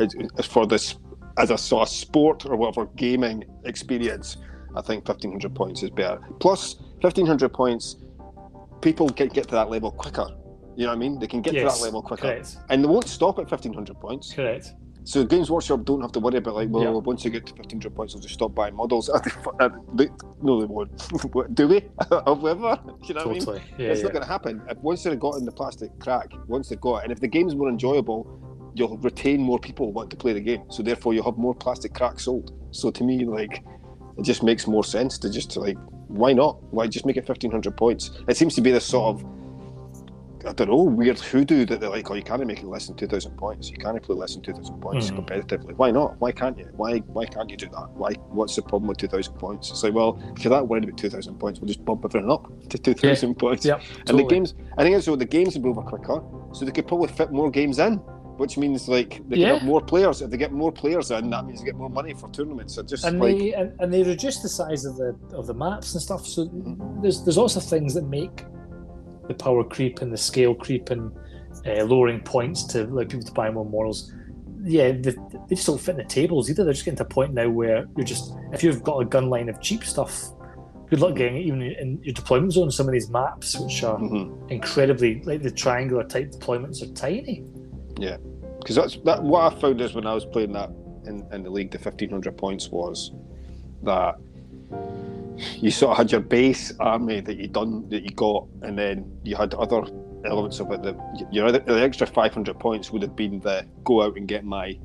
is 0.00 0.14
is 0.38 0.46
for 0.46 0.66
this 0.66 0.96
as 1.38 1.50
a 1.50 1.58
sort 1.58 1.82
of 1.82 1.88
sport 1.88 2.46
or 2.46 2.56
whatever 2.56 2.86
gaming 2.96 3.44
experience. 3.64 4.36
I 4.76 4.82
think 4.82 5.06
fifteen 5.06 5.30
hundred 5.32 5.54
points 5.54 5.82
is 5.82 5.90
better. 5.90 6.20
Plus, 6.40 6.76
fifteen 7.02 7.26
hundred 7.26 7.52
points, 7.52 7.96
people 8.80 9.08
get 9.10 9.32
get 9.32 9.44
to 9.48 9.54
that 9.56 9.68
level 9.70 9.90
quicker. 9.90 10.26
You 10.76 10.84
know 10.86 10.90
what 10.92 10.96
I 10.96 10.98
mean? 10.98 11.18
They 11.18 11.26
can 11.26 11.42
get 11.42 11.52
to 11.54 11.64
that 11.64 11.80
level 11.82 12.00
quicker, 12.02 12.22
correct, 12.22 12.56
and 12.70 12.82
they 12.82 12.88
won't 12.88 13.08
stop 13.08 13.38
at 13.38 13.50
fifteen 13.50 13.74
hundred 13.74 13.98
points. 14.00 14.32
correct. 14.32 14.72
So 15.04 15.24
Games 15.24 15.50
Workshop 15.50 15.84
don't 15.84 16.00
have 16.02 16.12
to 16.12 16.20
worry 16.20 16.36
about 16.36 16.54
like, 16.54 16.68
well, 16.70 16.82
Yeah. 16.84 16.90
once 16.90 17.24
you 17.24 17.30
get 17.30 17.46
to 17.46 17.54
fifteen 17.54 17.78
hundred 17.78 17.94
points, 17.94 18.14
they'll 18.14 18.22
just 18.22 18.34
stop 18.34 18.54
buying 18.54 18.74
models. 18.74 19.10
They- 19.94 20.08
no, 20.42 20.60
they 20.60 20.66
won't. 20.66 21.54
Do 21.54 21.68
we? 21.68 21.82
However, 22.10 22.78
you 23.04 23.14
know 23.14 23.26
what 23.26 23.48
I 23.48 23.52
mean? 23.52 23.62
Yeah, 23.78 23.88
it's 23.88 23.98
yeah. 24.00 24.04
not 24.04 24.12
going 24.12 24.22
to 24.22 24.28
happen. 24.28 24.62
Once 24.82 25.02
they've 25.02 25.18
got 25.18 25.36
in 25.36 25.44
the 25.44 25.52
plastic 25.52 25.90
crack, 25.98 26.32
once 26.48 26.68
they've 26.68 26.80
got 26.80 26.98
it, 26.98 27.02
and 27.04 27.12
if 27.12 27.20
the 27.20 27.28
game's 27.28 27.54
more 27.54 27.68
enjoyable, 27.68 28.72
you'll 28.74 28.98
retain 28.98 29.40
more 29.40 29.58
people 29.58 29.92
want 29.92 30.10
to 30.10 30.16
play 30.16 30.32
the 30.32 30.40
game. 30.40 30.62
So 30.70 30.82
therefore, 30.82 31.14
you'll 31.14 31.24
have 31.24 31.38
more 31.38 31.54
plastic 31.54 31.92
cracks 31.94 32.24
sold. 32.24 32.52
So 32.70 32.90
to 32.90 33.04
me, 33.04 33.24
like, 33.24 33.64
it 34.16 34.22
just 34.22 34.42
makes 34.42 34.66
more 34.66 34.84
sense 34.84 35.18
to 35.18 35.30
just 35.30 35.56
like 35.56 35.78
why 36.08 36.32
not? 36.32 36.60
Why 36.72 36.86
just 36.88 37.06
make 37.06 37.16
it 37.16 37.26
fifteen 37.26 37.50
hundred 37.50 37.76
points? 37.76 38.10
It 38.28 38.36
seems 38.36 38.54
to 38.56 38.60
be 38.60 38.70
this 38.70 38.84
sort 38.84 39.14
of 39.14 39.24
I 40.46 40.52
don't 40.52 40.68
know 40.68 40.82
weird 40.82 41.18
hoodoo 41.18 41.66
that 41.66 41.80
they're 41.80 41.90
like, 41.90 42.10
oh, 42.10 42.14
you 42.14 42.22
can't 42.22 42.44
make 42.46 42.60
it 42.60 42.66
less 42.66 42.86
than 42.86 42.96
two 42.96 43.06
thousand 43.06 43.36
points. 43.36 43.70
You 43.70 43.76
can't 43.76 44.02
play 44.02 44.16
less 44.16 44.32
than 44.34 44.42
two 44.42 44.52
thousand 44.52 44.80
points 44.80 45.10
Mhm. 45.10 45.18
competitively. 45.24 45.76
Why 45.76 45.90
not? 45.90 46.18
Why 46.20 46.32
can't 46.32 46.56
you? 46.58 46.68
Why 46.76 46.98
why 47.00 47.26
can't 47.26 47.50
you 47.50 47.56
do 47.56 47.66
that? 47.68 47.90
Why? 47.94 48.12
What's 48.30 48.56
the 48.56 48.62
problem 48.62 48.88
with 48.88 48.98
two 48.98 49.08
thousand 49.08 49.34
points? 49.34 49.70
It's 49.70 49.82
like, 49.82 49.92
well, 49.94 50.18
if 50.36 50.44
you're 50.44 50.50
that 50.50 50.66
worried 50.66 50.84
about 50.84 50.96
two 50.98 51.10
thousand 51.10 51.38
points, 51.38 51.60
we'll 51.60 51.68
just 51.68 51.84
bump 51.84 52.04
everything 52.04 52.30
up 52.30 52.50
to 52.70 52.78
two 52.78 52.94
thousand 52.94 53.34
points. 53.34 53.64
Yep. 53.66 53.80
And 53.98 54.06
totally. 54.06 54.22
the 54.24 54.28
games, 54.30 54.54
I 54.78 54.82
think 54.82 54.96
it's 54.96 55.04
so 55.06 55.16
the 55.16 55.24
games 55.24 55.54
will 55.56 55.62
be 55.62 55.68
over 55.68 55.82
quicker, 55.82 56.22
so 56.52 56.64
they 56.64 56.72
could 56.72 56.88
probably 56.88 57.08
fit 57.08 57.30
more 57.32 57.50
games 57.50 57.78
in, 57.78 57.96
which 58.38 58.56
means 58.56 58.88
like 58.88 59.20
they 59.28 59.36
Yeah. 59.36 59.48
can 59.50 59.58
have 59.58 59.66
more 59.66 59.82
players. 59.82 60.22
If 60.22 60.30
they 60.30 60.38
get 60.38 60.52
more 60.52 60.72
players 60.72 61.10
in, 61.10 61.28
that 61.30 61.44
means 61.44 61.60
they 61.60 61.66
get 61.66 61.76
more 61.76 61.90
money 61.90 62.14
for 62.14 62.30
tournaments. 62.30 62.74
So 62.76 62.82
just 62.82 63.04
and 63.04 63.20
like 63.20 63.36
they 63.36 63.52
and, 63.52 63.72
and 63.80 63.92
they 63.92 64.02
reduce 64.04 64.38
the 64.40 64.48
size 64.48 64.86
of 64.86 64.96
the 64.96 65.14
of 65.34 65.46
the 65.46 65.54
maps 65.54 65.92
and 65.92 66.00
stuff. 66.02 66.26
So 66.26 66.46
Mhm. 66.46 67.02
there's 67.02 67.22
there's 67.24 67.36
lots 67.36 67.56
of 67.56 67.62
things 67.64 67.92
that 67.94 68.04
make 68.08 68.46
the 69.30 69.44
power 69.44 69.62
creep 69.62 70.02
and 70.02 70.12
the 70.12 70.16
scale 70.16 70.54
creep 70.54 70.90
and 70.90 71.12
uh, 71.64 71.84
lowering 71.84 72.20
points 72.20 72.64
to 72.64 72.84
like 72.86 73.08
people 73.08 73.24
to 73.24 73.32
buy 73.32 73.50
more 73.50 73.64
models. 73.64 74.12
Yeah, 74.62 74.92
they, 74.92 75.12
they 75.48 75.54
just 75.54 75.66
don't 75.66 75.80
fit 75.80 75.92
in 75.92 75.96
the 75.98 76.04
tables 76.04 76.50
either. 76.50 76.64
They're 76.64 76.74
just 76.74 76.84
getting 76.84 76.98
to 76.98 77.04
a 77.04 77.08
point 77.08 77.32
now 77.32 77.48
where 77.48 77.86
you're 77.96 78.06
just 78.06 78.34
if 78.52 78.62
you've 78.62 78.82
got 78.82 78.98
a 78.98 79.04
gun 79.04 79.30
line 79.30 79.48
of 79.48 79.60
cheap 79.62 79.84
stuff, 79.84 80.28
good 80.90 81.00
luck 81.00 81.14
getting 81.14 81.36
it 81.36 81.46
even 81.46 81.62
in 81.62 82.00
your 82.02 82.12
deployment 82.12 82.52
zone. 82.52 82.70
Some 82.70 82.86
of 82.86 82.92
these 82.92 83.08
maps, 83.08 83.58
which 83.58 83.82
are 83.84 83.98
mhm. 83.98 84.50
incredibly 84.50 85.22
like 85.22 85.42
the 85.42 85.50
triangular 85.50 86.04
type 86.04 86.32
deployments, 86.32 86.82
are 86.82 86.92
tiny. 86.92 87.44
Yeah, 87.98 88.16
because 88.58 88.76
that's 88.76 88.98
that. 89.04 89.22
What 89.22 89.52
I 89.52 89.60
found 89.60 89.80
is 89.80 89.94
when 89.94 90.06
I 90.06 90.14
was 90.14 90.26
playing 90.26 90.52
that 90.52 90.70
in, 91.06 91.26
in 91.32 91.44
the 91.44 91.50
league, 91.50 91.70
the 91.70 91.78
fifteen 91.78 92.10
hundred 92.10 92.36
points 92.36 92.68
was 92.68 93.12
that 93.84 94.16
you 95.56 95.70
sort 95.70 95.92
of 95.92 95.96
had 95.98 96.12
your 96.12 96.20
base 96.20 96.72
army 96.80 97.20
that 97.20 97.36
you 97.38 97.48
done 97.48 97.88
that 97.90 98.02
you 98.02 98.10
got, 98.10 98.46
and 98.62 98.78
then 98.78 99.10
you 99.24 99.36
had 99.36 99.54
other 99.54 99.82
elements 100.26 100.60
of 100.60 100.70
it. 100.72 100.82
That 100.82 100.96
your 101.32 101.46
other, 101.46 101.58
the 101.60 101.80
extra 101.82 102.06
five 102.06 102.34
hundred 102.34 102.58
points 102.58 102.90
would 102.90 103.02
have 103.02 103.16
been 103.16 103.40
the 103.40 103.66
go 103.84 104.02
out 104.02 104.16
and 104.16 104.28
get 104.28 104.44
my 104.44 104.78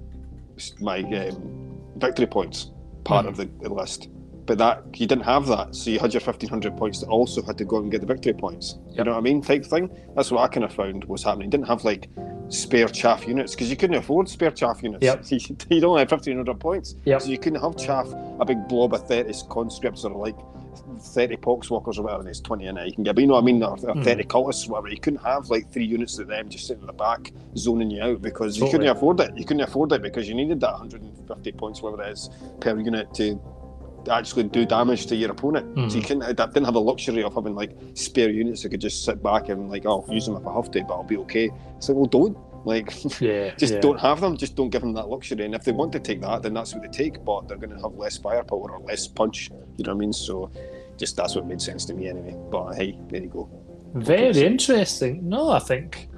my 0.80 0.99
um, 0.99 1.77
victory 1.98 2.26
points 2.27 2.72
part 3.03 3.26
Mhm. 3.26 3.30
of 3.30 3.38
the, 3.38 3.49
the 3.61 3.69
list. 3.73 4.10
But 4.45 4.59
that 4.59 4.84
you 4.99 5.07
didn't 5.07 5.23
have 5.23 5.47
that, 5.47 5.76
so 5.76 5.89
you 5.89 5.99
had 5.99 6.13
your 6.13 6.22
fifteen 6.22 6.49
hundred 6.49 6.77
points 6.77 6.99
that 6.99 7.07
also 7.07 7.41
had 7.41 7.57
to 7.57 7.65
go 7.65 7.77
and 7.77 7.91
get 7.91 8.01
the 8.01 8.07
victory 8.07 8.34
points. 8.34 8.76
You 8.91 9.03
know 9.03 9.11
what 9.11 9.17
I 9.17 9.22
mean? 9.22 9.41
Type 9.41 9.65
thing. 9.65 9.89
That's 10.15 10.31
what 10.31 10.41
I 10.41 10.47
kind 10.47 10.63
of 10.63 10.73
found 10.73 11.03
was 11.05 11.23
happening. 11.23 11.47
You 11.47 11.51
didn't 11.51 11.67
have 11.67 11.84
like 11.84 12.09
spare 12.49 12.88
chaff 12.88 13.27
units 13.27 13.55
because 13.55 13.69
you 13.69 13.76
couldn't 13.76 13.95
afford 13.95 14.30
spare 14.30 14.51
chaff 14.51 14.84
units. 14.84 15.03
Yep. 15.03 15.26
you 15.69 15.81
don't 15.81 15.97
have 15.97 16.09
fifteen 16.09 16.35
hundred 16.35 16.59
points, 16.59 16.95
Yep. 17.05 17.22
so 17.22 17.30
you 17.30 17.38
couldn't 17.38 17.61
have 17.61 17.76
chaff 17.77 18.07
a 18.39 18.45
big 18.45 18.67
blob 18.67 18.93
of 18.93 19.07
thirty 19.07 19.34
conscripts 19.49 20.05
or 20.05 20.11
like 20.11 20.35
thirty 20.99 21.38
poxwalkers 21.38 21.97
or 21.97 22.03
whatever. 22.03 22.22
And 22.22 22.30
it's 22.30 22.39
twenty 22.39 22.67
in 22.67 22.77
it. 22.77 22.88
You 22.88 22.93
can 22.93 23.03
get, 23.03 23.15
but 23.15 23.22
you 23.22 23.27
know 23.27 23.34
what 23.34 23.43
I 23.43 23.45
mean? 23.45 23.63
Or, 23.63 23.72
or 23.72 23.93
hmm. 23.93 24.03
thirty 24.03 24.23
cultists, 24.23 24.67
or 24.67 24.73
whatever. 24.73 24.89
You 24.89 24.99
couldn't 24.99 25.23
have 25.23 25.49
like 25.49 25.72
three 25.72 25.85
units 25.85 26.19
of 26.19 26.27
them 26.27 26.49
just 26.49 26.67
sitting 26.67 26.81
in 26.81 26.88
the 26.88 26.93
back 26.93 27.31
zoning 27.57 27.89
you 27.89 28.01
out 28.01 28.22
because 28.22 28.57
you 28.57 28.69
couldn't 28.69 28.88
afford 28.88 29.19
it. 29.19 29.35
You 29.35 29.45
couldn't 29.45 29.63
afford 29.63 29.91
it 29.93 30.01
because 30.01 30.27
you 30.27 30.35
needed 30.35 30.59
that 30.61 30.72
150 30.72 31.51
points, 31.53 31.81
whatever 31.81 32.03
it 32.03 32.11
is, 32.11 32.30
per 32.59 32.77
unit 32.77 33.13
to 33.15 33.39
actually 34.10 34.44
do 34.44 34.65
damage 34.65 35.06
to 35.07 35.15
your 35.15 35.32
opponent. 35.32 35.65
So 35.91 35.98
you 35.98 36.03
Mhm. 36.03 36.07
couldn't, 36.07 36.36
that 36.38 36.53
didn't 36.53 36.65
have 36.65 36.73
the 36.73 36.82
luxury 36.82 37.23
of 37.23 37.34
having 37.34 37.56
like 37.56 37.72
spare 37.94 38.30
units 38.30 38.64
that 38.64 38.69
could 38.69 38.82
just 38.82 39.03
sit 39.06 39.22
back 39.23 39.49
and 39.49 39.69
like, 39.69 39.86
oh, 39.86 40.03
I'll 40.07 40.14
use 40.14 40.26
them 40.26 40.36
if 40.36 40.45
I 40.48 40.53
have 40.53 40.69
to, 40.72 40.84
but 40.84 40.94
I'll 40.94 41.03
be 41.03 41.18
okay. 41.18 41.49
It's 41.77 41.90
like, 41.90 41.95
well, 41.98 42.06
don't. 42.06 42.38
Like, 42.65 42.91
Yeah, 43.22 43.53
just 43.57 43.73
yeah. 43.76 43.80
don't 43.80 43.99
have 43.99 44.22
them. 44.22 44.36
Just 44.38 44.56
don't 44.56 44.69
give 44.72 44.82
them 44.82 44.94
that 44.94 45.07
luxury. 45.07 45.45
And 45.45 45.53
if 45.53 45.64
they 45.64 45.72
want 45.72 45.91
to 45.94 45.99
take 45.99 46.19
that, 46.22 46.41
then 46.41 46.53
that's 46.56 46.73
what 46.73 46.82
they 46.82 46.90
take. 46.90 47.23
But 47.23 47.48
they're 47.48 47.57
going 47.57 47.69
to 47.76 47.80
have 47.82 47.94
less 47.95 48.18
firepower 48.18 48.72
or 48.72 48.80
less 48.80 49.07
punch. 49.07 49.49
You 49.77 49.84
know 49.86 49.91
what 49.91 49.98
I 49.98 49.99
mean? 49.99 50.14
So, 50.14 50.49
just 50.98 51.15
that's 51.15 51.36
what 51.36 51.45
made 51.45 51.61
sense 51.61 51.86
to 51.86 51.94
me 51.94 52.07
anyway. 52.07 52.36
But 52.52 52.73
hey, 52.73 52.98
there 53.10 53.22
you 53.22 53.30
go. 53.30 53.49
Very 53.94 54.44
interesting. 54.45 55.30
No, 55.30 55.49
I 55.49 55.60
think. 55.60 56.10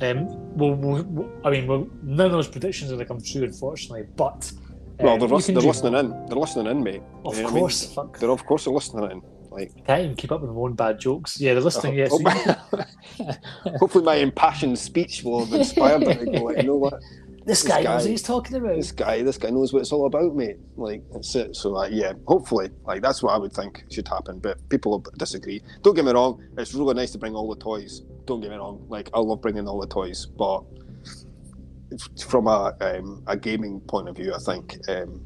Um, 0.00 0.26
well, 0.56 0.74
we'll, 0.74 1.02
we'll- 1.02 1.30
I 1.44 1.50
mean, 1.50 1.66
well, 1.66 1.88
none 2.04 2.26
of 2.26 2.32
those 2.32 2.46
predictions 2.46 2.92
are 2.92 2.94
going 2.94 3.06
to 3.06 3.12
come 3.14 3.20
true, 3.20 3.42
unfortunately. 3.42 4.06
But 4.16 4.52
Well, 5.00 5.16
they're, 5.18 5.28
they're 5.28 5.62
listening 5.62 5.94
in. 5.94 6.26
They're 6.26 6.36
listening 6.36 6.66
in, 6.66 6.82
mate. 6.82 7.02
Of 7.24 7.36
You 7.36 7.42
know 7.42 7.48
what 7.48 7.50
I 7.50 7.54
mean? 7.54 7.60
course. 7.60 7.96
They're 8.18 8.30
of 8.30 8.44
course 8.46 8.64
they're 8.64 8.74
listening 8.74 9.10
in. 9.10 9.22
Like, 9.50 9.72
Can't 9.86 10.02
even 10.04 10.16
keep 10.16 10.30
up 10.32 10.40
with 10.42 10.50
my 10.50 10.56
own 10.56 10.74
bad 10.74 10.98
jokes. 11.00 11.40
Yeah, 11.40 11.54
they're 11.54 11.62
listening. 11.62 11.94
Yes. 11.94 12.10
Oh, 12.12 13.32
hopefully 13.78 14.04
my 14.04 14.16
impassioned 14.16 14.78
speech 14.78 15.22
will 15.22 15.44
have 15.44 15.52
inspired 15.54 16.02
them 16.04 16.18
to 16.18 16.24
go. 16.26 16.44
Like, 16.44 16.58
you 16.58 16.64
know 16.64 16.76
what? 16.76 16.94
this 17.46 17.62
this 17.62 17.62
guy 17.62 17.76
knows 17.78 17.84
guy- 17.84 17.94
what 17.96 18.06
he's 18.10 18.22
talking 18.22 18.56
about. 18.56 18.76
this 18.76 18.92
guy, 18.92 19.22
this 19.22 19.38
guy 19.38 19.48
knows 19.50 19.72
what 19.72 19.80
it's 19.80 19.90
all 19.92 20.06
about, 20.06 20.34
mate. 20.36 20.58
Like 20.76 21.02
that's 21.12 21.34
it. 21.34 21.56
So 21.56 21.70
like, 21.70 21.92
yeah, 21.92 22.12
hopefully, 22.26 22.68
like 22.84 23.00
that's 23.02 23.22
what 23.22 23.32
I 23.32 23.38
would 23.38 23.52
think 23.52 23.84
should 23.90 24.06
happen. 24.06 24.38
But 24.38 24.56
people 24.68 25.04
disagree. 25.16 25.62
Don't 25.82 25.94
get 25.94 26.04
me 26.04 26.12
wrong. 26.12 26.42
It's 26.58 26.74
really 26.74 26.94
nice 26.94 27.12
to 27.12 27.18
bring 27.18 27.34
all 27.34 27.48
the 27.48 27.60
toys. 27.60 28.02
Don't 28.26 28.40
get 28.40 28.50
me 28.50 28.56
wrong. 28.56 28.84
Like 28.88 29.08
I 29.14 29.18
love 29.20 29.40
bringing 29.40 29.66
all 29.66 29.80
the 29.80 29.86
toys, 29.86 30.26
but 30.26 30.62
from 32.26 32.46
a 32.46 32.74
um, 32.80 33.22
a 33.26 33.36
gaming 33.36 33.80
point 33.80 34.08
of 34.08 34.16
view, 34.16 34.34
I 34.34 34.38
think 34.38 34.76
um, 34.88 35.20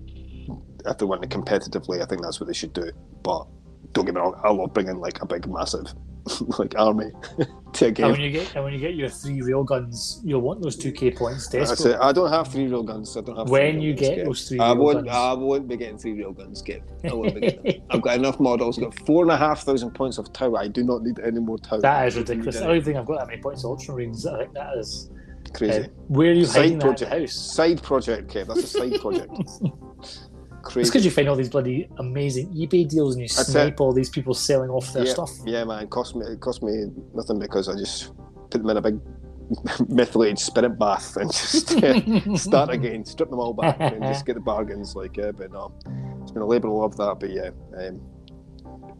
if 0.86 0.98
they 0.98 1.04
want 1.04 1.22
to 1.22 1.28
competitively, 1.28 2.02
I 2.02 2.06
think 2.06 2.22
that's 2.22 2.40
what 2.40 2.46
they 2.46 2.54
should 2.54 2.72
do. 2.72 2.90
But 3.22 3.46
don't 3.92 4.04
get 4.04 4.14
me 4.14 4.20
wrong. 4.20 4.40
I 4.44 4.50
love 4.50 4.72
bringing 4.72 4.98
like 4.98 5.20
a 5.22 5.26
big, 5.26 5.46
massive 5.48 5.86
like 6.58 6.78
army 6.78 7.10
to 7.72 7.86
a 7.86 7.90
game. 7.90 8.06
And 8.06 8.12
when 8.12 8.20
you 8.20 8.30
get 8.30 8.54
and 8.54 8.64
when 8.64 8.72
you 8.72 8.78
get 8.78 8.94
your 8.94 9.08
three 9.08 9.42
rail 9.42 9.64
guns, 9.64 10.20
you'll 10.24 10.40
want 10.40 10.62
those 10.62 10.76
two 10.76 10.92
K 10.92 11.10
points 11.10 11.48
That's 11.48 11.70
it. 11.72 11.74
desperately. 11.74 11.94
I 12.00 12.12
don't 12.12 12.30
have 12.30 12.48
three 12.48 12.66
real 12.66 12.82
guns. 12.84 13.16
I 13.16 13.20
don't 13.22 13.36
have. 13.36 13.48
three 13.48 13.52
When 13.52 13.74
real 13.76 13.84
you 13.84 13.94
get 13.94 14.18
Kev. 14.18 14.24
those 14.26 14.48
three 14.48 14.58
I 14.60 14.72
won't. 14.72 15.04
guns. 15.04 15.08
I 15.16 15.32
won't 15.32 15.68
be 15.68 15.76
getting 15.76 15.98
three 15.98 16.12
real 16.12 16.32
guns, 16.32 16.62
Kev. 16.62 16.82
I 17.04 17.12
won't 17.14 17.34
be 17.34 17.40
getting 17.40 17.82
I've 17.90 18.02
got 18.02 18.16
enough 18.16 18.38
models. 18.38 18.78
I've 18.78 18.84
got 18.84 19.06
four 19.06 19.22
and 19.24 19.32
a 19.32 19.36
half 19.36 19.62
thousand 19.62 19.90
points 19.92 20.18
of 20.18 20.32
Tau. 20.32 20.54
I 20.54 20.68
do 20.68 20.84
not 20.84 21.02
need 21.02 21.18
any 21.20 21.40
more 21.40 21.58
Tau. 21.58 21.80
that 21.80 22.06
is 22.08 22.16
I 22.16 22.22
don't 22.22 22.28
need 22.28 22.46
ridiculous. 22.46 22.62
I 22.62 22.66
don't 22.68 22.84
think 22.84 22.96
I've 22.98 23.06
got 23.06 23.18
that 23.18 23.26
many 23.28 23.42
points 23.42 23.64
of 23.64 23.76
Ultramarines. 23.78 24.32
I 24.32 24.38
think 24.42 24.54
that 24.54 24.78
is. 24.78 25.10
Crazy. 25.54 25.82
Uh, 25.82 25.88
where 26.08 26.30
are 26.30 26.34
you 26.34 26.44
Side 26.44 26.60
hiding 26.62 26.78
that 26.78 26.84
in 26.86 26.88
project. 26.94 27.10
the 27.10 27.20
house? 27.20 27.32
Side 27.32 27.82
project, 27.82 28.32
Kev. 28.32 28.46
That's 28.48 28.62
a 28.64 28.66
side 28.66 29.00
project. 29.00 29.30
Crazy. 30.62 30.80
It's 30.82 30.90
because 30.90 31.04
you 31.04 31.10
find 31.10 31.28
all 31.28 31.34
these 31.36 31.48
bloody 31.48 31.88
amazing 31.98 32.52
eBay 32.54 32.88
deals 32.88 33.14
and 33.16 33.22
you 33.22 33.28
That's 33.28 33.48
snipe 33.50 33.80
all 33.80 33.92
these 33.92 34.08
people 34.08 34.32
selling 34.32 34.70
off 34.70 34.92
their 34.92 35.04
yeah, 35.04 35.12
stuff. 35.12 35.30
yeah, 35.44 35.64
man. 35.64 35.82
It 35.84 35.90
cost 35.90 36.14
me. 36.14 36.24
It 36.26 36.40
cost 36.40 36.62
me 36.62 36.86
nothing 37.14 37.38
because 37.40 37.68
I 37.68 37.74
just 37.76 38.12
put 38.50 38.60
them 38.62 38.70
in 38.70 38.76
a 38.76 38.80
big 38.80 39.00
methylated 39.88 40.38
spirit 40.38 40.78
bath 40.78 41.16
and 41.16 41.32
just 41.32 41.72
uh, 41.82 42.36
start 42.36 42.70
again, 42.70 43.04
strip 43.04 43.28
them 43.30 43.40
all 43.40 43.52
back, 43.52 43.76
and 43.80 44.02
just 44.04 44.24
get 44.24 44.34
the 44.34 44.40
bargains. 44.40 44.94
Like, 44.94 45.16
yeah, 45.16 45.32
but 45.32 45.50
no, 45.52 45.74
it's 46.22 46.30
been 46.30 46.42
a 46.42 46.46
labour 46.46 46.68
of 46.68 46.74
love 46.74 46.96
that. 46.98 47.16
But 47.18 47.30
yeah, 47.30 47.50
um, 47.76 48.00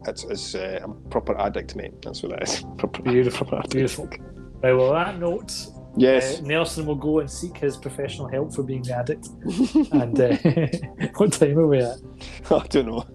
it's, 0.05 0.25
it's 0.25 0.55
uh, 0.55 0.81
I'm 0.83 0.91
a 0.91 1.09
proper 1.09 1.39
addict, 1.39 1.77
mate. 1.77 1.93
That's 2.01 2.21
what 2.23 2.33
it 2.33 2.43
is. 2.49 2.65
Proper, 2.77 3.01
Beautiful, 3.03 3.47
proper 3.47 3.59
addict. 3.59 3.73
beautiful. 3.73 4.07
Right, 4.61 4.73
well, 4.73 4.93
on 4.93 5.05
that 5.05 5.19
note, 5.19 5.53
Yes. 5.95 6.39
uh, 6.39 6.43
Nelson 6.43 6.85
will 6.85 6.95
go 6.95 7.19
and 7.19 7.29
seek 7.29 7.57
his 7.57 7.77
professional 7.77 8.27
help 8.27 8.53
for 8.53 8.63
being 8.63 8.81
the 8.81 8.95
addict. 8.97 9.27
and 9.91 10.19
uh, 10.19 11.09
what 11.17 11.33
time 11.33 11.59
are 11.59 11.67
we 11.67 11.79
at? 11.79 11.97
I 12.49 12.65
don't 12.67 12.87
know. 12.87 13.05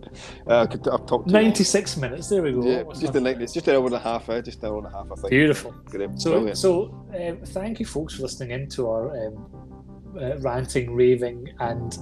Uh, 0.46 0.62
I 0.62 0.66
could, 0.66 0.86
I've 0.88 1.06
talked 1.06 1.28
to 1.28 1.32
96 1.32 1.96
minutes. 1.96 2.28
There 2.28 2.42
we 2.42 2.52
go. 2.52 2.62
Yeah, 2.64 2.84
just 2.98 3.14
a. 3.14 3.26
It's 3.42 3.52
just 3.52 3.68
an 3.68 3.76
hour 3.76 3.86
and 3.86 3.94
a 3.94 3.98
half. 3.98 4.28
Eh? 4.28 4.40
Just 4.42 4.62
an 4.62 4.68
hour 4.68 4.78
and 4.78 4.86
a 4.86 4.90
half. 4.90 5.06
I 5.10 5.14
think. 5.16 5.30
Beautiful. 5.30 5.72
Great. 5.86 6.20
So, 6.20 6.30
Brilliant. 6.32 6.58
so 6.58 7.06
um, 7.20 7.38
thank 7.46 7.80
you, 7.80 7.86
folks, 7.86 8.14
for 8.14 8.22
listening 8.22 8.50
in 8.52 8.68
to 8.70 8.88
our 8.88 9.26
um, 9.26 9.46
uh, 10.20 10.38
ranting, 10.38 10.94
raving, 10.94 11.48
and 11.58 11.98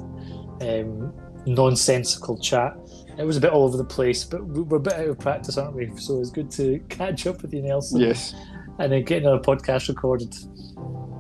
um, 0.61 1.13
nonsensical 1.47 2.39
chat. 2.39 2.77
It 3.19 3.25
was 3.25 3.39
a 3.39 3.41
bit 3.41 3.51
all 3.51 3.65
over 3.65 3.77
the 3.79 3.85
place, 3.85 4.25
but 4.25 4.45
we- 4.47 4.63
we're 4.63 4.77
a 4.77 4.81
bit 4.81 4.93
out 4.95 5.09
of 5.09 5.19
practice, 5.19 5.57
aren't 5.57 5.75
we? 5.75 5.91
So 5.97 6.21
it's 6.21 6.31
good 6.31 6.51
to 6.53 6.79
catch 6.89 7.27
up 7.27 7.43
with 7.43 7.55
you, 7.55 7.63
Nelson, 7.63 8.01
yes. 8.01 8.35
and 8.79 8.93
then 8.93 9.05
get 9.05 9.23
another 9.23 9.39
podcast 9.43 9.89
recorded. 9.89 10.35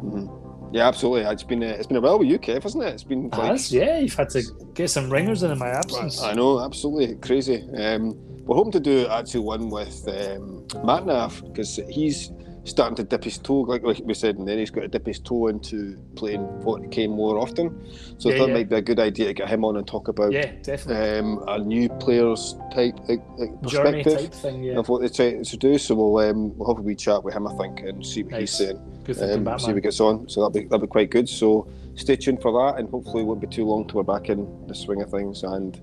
Mhm. 0.06 0.72
Yeah, 0.72 0.88
absolutely. 0.88 1.22
It's 1.30 1.42
been 1.42 1.62
a, 1.62 1.68
it's 1.68 1.86
been 1.86 1.96
a 1.96 2.00
while 2.00 2.18
with 2.18 2.28
you, 2.28 2.38
Kev, 2.38 2.62
hasn't 2.62 2.82
it? 2.84 2.92
It's 2.92 3.04
been 3.04 3.28
like 3.30 3.52
As 3.52 3.72
yeah, 3.72 3.98
you've 3.98 4.14
had 4.14 4.30
to 4.30 4.42
get 4.74 4.90
some 4.90 5.10
ringers 5.10 5.42
in 5.42 5.50
in 5.50 5.58
my 5.58 5.68
absence. 5.68 6.20
I 6.22 6.34
know, 6.34 6.60
absolutely 6.60 7.16
crazy. 7.16 7.62
Um, 7.76 8.14
we're 8.44 8.56
hoping 8.56 8.72
to 8.72 8.80
do 8.80 9.06
actually 9.08 9.40
one 9.40 9.68
with 9.68 10.06
um, 10.08 10.66
Matt 10.84 11.06
Nav 11.06 11.42
because 11.46 11.80
he's 11.88 12.30
starting 12.66 12.96
to 12.96 13.04
dip 13.04 13.22
his 13.24 13.38
toe, 13.38 13.60
like, 13.60 13.82
like 13.84 14.00
we 14.04 14.12
said, 14.12 14.36
and 14.36 14.46
then 14.46 14.58
he's 14.58 14.70
got 14.70 14.82
to 14.82 14.88
dip 14.88 15.06
his 15.06 15.18
toe 15.20 15.46
into 15.46 15.96
playing 16.16 16.40
40k 16.64 17.08
more 17.08 17.38
often. 17.38 17.70
So 18.18 18.28
I 18.28 18.32
Yeah, 18.32 18.38
thought 18.38 18.44
yeah. 18.48 18.50
it 18.50 18.54
might 18.58 18.68
be 18.68 18.76
a 18.76 18.82
good 18.82 18.98
idea 19.00 19.26
to 19.28 19.34
get 19.34 19.48
him 19.48 19.64
on 19.64 19.76
and 19.76 19.86
talk 19.86 20.08
about 20.08 20.32
Yeah, 20.32 20.50
definitely. 20.62 21.18
um, 21.18 21.44
a 21.46 21.58
new 21.58 21.88
players 21.88 22.56
type 22.74 22.98
like, 23.08 23.22
like 23.38 23.62
perspective 23.62 24.18
type 24.20 24.34
thing. 24.34 24.64
Yeah, 24.64 24.78
of 24.78 24.88
what 24.88 25.00
they're 25.00 25.08
trying 25.08 25.44
to 25.44 25.56
do. 25.56 25.78
So 25.78 25.94
we'll 25.94 26.18
um, 26.28 26.56
we'll 26.58 26.68
have 26.74 26.78
a 26.78 26.82
wee 26.82 26.96
chat 26.96 27.22
with 27.22 27.34
him, 27.34 27.46
I 27.46 27.54
think, 27.54 27.80
and 27.80 28.04
see 28.04 28.24
what 28.24 28.40
he's 28.40 28.50
saying. 28.52 28.78
good 29.04 29.16
thinking, 29.16 29.46
Um, 29.48 29.58
see 29.58 29.70
if 29.70 29.76
he 29.76 29.80
gets 29.80 30.00
on. 30.00 30.28
So 30.28 30.40
that'll 30.40 30.50
be 30.50 30.64
that'll 30.64 30.80
be 30.80 30.86
quite 30.88 31.10
good. 31.10 31.28
So 31.28 31.68
stay 31.94 32.16
tuned 32.16 32.42
for 32.42 32.50
that, 32.52 32.80
and 32.80 32.90
hopefully 32.90 33.22
it 33.22 33.26
won't 33.26 33.40
be 33.40 33.46
too 33.46 33.64
long 33.64 33.86
till 33.86 34.02
we're 34.02 34.18
back 34.18 34.28
in 34.28 34.66
the 34.66 34.74
swing 34.74 35.00
of 35.02 35.10
things. 35.10 35.44
And 35.44 35.80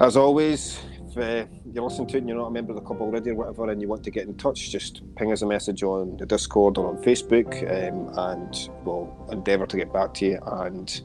as 0.00 0.16
always, 0.16 0.78
if 1.10 1.18
uh, 1.18 1.46
you're 1.72 1.84
listening 1.84 2.06
to 2.08 2.16
it 2.16 2.20
and 2.20 2.28
you're 2.28 2.38
not 2.38 2.46
a 2.46 2.50
member 2.50 2.72
of 2.72 2.76
the 2.76 2.82
club 2.84 3.00
already 3.00 3.30
or 3.30 3.34
whatever, 3.34 3.70
and 3.70 3.80
you 3.80 3.88
want 3.88 4.04
to 4.04 4.10
get 4.10 4.26
in 4.26 4.36
touch, 4.36 4.70
just 4.70 5.02
ping 5.16 5.32
us 5.32 5.42
a 5.42 5.46
message 5.46 5.82
on 5.82 6.16
the 6.16 6.26
Discord 6.26 6.78
or 6.78 6.88
on 6.88 7.02
Facebook, 7.02 7.52
um, 7.70 8.10
and 8.16 8.70
we'll 8.84 9.12
endeavour 9.30 9.66
to 9.66 9.76
get 9.76 9.92
back 9.92 10.14
to 10.14 10.26
you. 10.26 10.38
And 10.46 11.00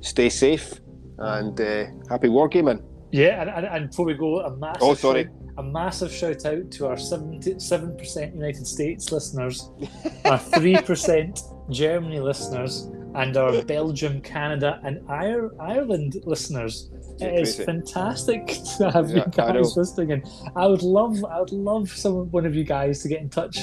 stay 0.00 0.28
safe 0.28 0.80
and 1.18 1.60
uh, 1.60 1.86
happy 2.08 2.28
wargaming. 2.28 2.82
Yeah, 3.10 3.40
and, 3.40 3.50
and, 3.50 3.66
and 3.66 3.90
before 3.90 4.06
we 4.06 4.14
go, 4.14 4.40
a 4.40 4.56
massive 4.56 4.82
Oh, 4.82 4.94
sorry. 4.94 5.24
shout, 5.24 5.32
a 5.58 5.62
massive 5.62 6.12
shout 6.12 6.44
out 6.46 6.70
to 6.72 6.86
our 6.86 6.96
seven 6.96 7.96
percent 7.96 8.34
United 8.34 8.66
States 8.66 9.10
listeners, 9.10 9.70
our 10.24 10.38
three 10.38 10.76
percent 10.82 11.40
Germany 11.70 12.20
listeners, 12.20 12.88
and 13.18 13.36
our 13.36 13.62
Belgium, 13.62 14.20
Canada, 14.20 14.80
and 14.84 15.00
Ire- 15.10 15.50
Ireland 15.60 16.16
listeners. 16.24 16.88
It 17.20 17.40
is 17.40 17.56
fantastic 17.56 18.46
to 18.78 18.90
have 18.90 19.10
Yeah, 19.10 19.24
you 19.24 19.32
guys 19.32 19.76
listening, 19.76 20.12
and 20.12 20.22
I 20.54 20.66
would 20.66 20.82
love, 20.82 21.24
I 21.24 21.40
would 21.40 21.52
love 21.52 21.90
some 21.90 22.30
one 22.30 22.46
of 22.46 22.54
you 22.54 22.64
guys 22.64 23.02
to 23.02 23.08
get 23.08 23.20
in 23.20 23.28
touch. 23.28 23.58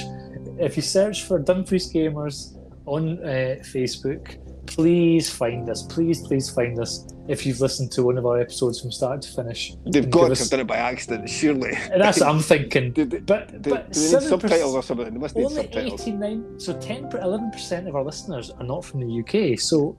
If 0.58 0.76
you 0.76 0.82
search 0.82 1.24
for 1.24 1.38
Dumfries 1.38 1.90
Gamers 1.90 2.56
on 2.84 3.18
uh, 3.24 3.56
Facebook, 3.74 4.36
please 4.66 5.30
find 5.30 5.68
us. 5.68 5.82
Please, 5.82 6.26
please 6.26 6.50
find 6.50 6.78
us. 6.78 7.06
If 7.28 7.44
you've 7.44 7.60
listened 7.60 7.90
to 7.92 8.04
one 8.04 8.18
of 8.18 8.26
our 8.26 8.38
episodes 8.40 8.80
from 8.80 8.92
start 8.92 9.22
to 9.22 9.28
finish, 9.32 9.72
They've 9.90 10.08
got 10.08 10.26
to 10.26 10.32
us- 10.32 10.38
have 10.40 10.50
done 10.50 10.60
it 10.60 10.66
by 10.66 10.76
accident, 10.76 11.28
surely. 11.28 11.72
and 11.92 12.00
that's 12.00 12.20
what 12.20 12.28
I'm 12.28 12.40
thinking. 12.40 12.92
Do, 12.98 13.04
do, 13.04 13.20
But 13.20 13.62
do, 13.62 13.70
but 13.70 13.92
do 13.92 14.00
they 14.00 14.06
need 14.18 14.22
7%, 14.22 14.28
subtitles 14.28 14.74
or 14.76 14.82
something? 14.82 15.12
They 15.12 15.18
must 15.18 15.34
need 15.36 15.44
only 15.44 15.62
subtitles. 15.62 16.00
89. 16.02 16.60
So 16.60 16.78
10, 16.78 17.04
11 17.16 17.50
percent 17.50 17.88
of 17.88 17.96
our 17.96 18.04
listeners 18.04 18.50
are 18.50 18.64
not 18.64 18.84
from 18.84 19.00
the 19.00 19.20
UK. 19.20 19.58
So 19.58 19.96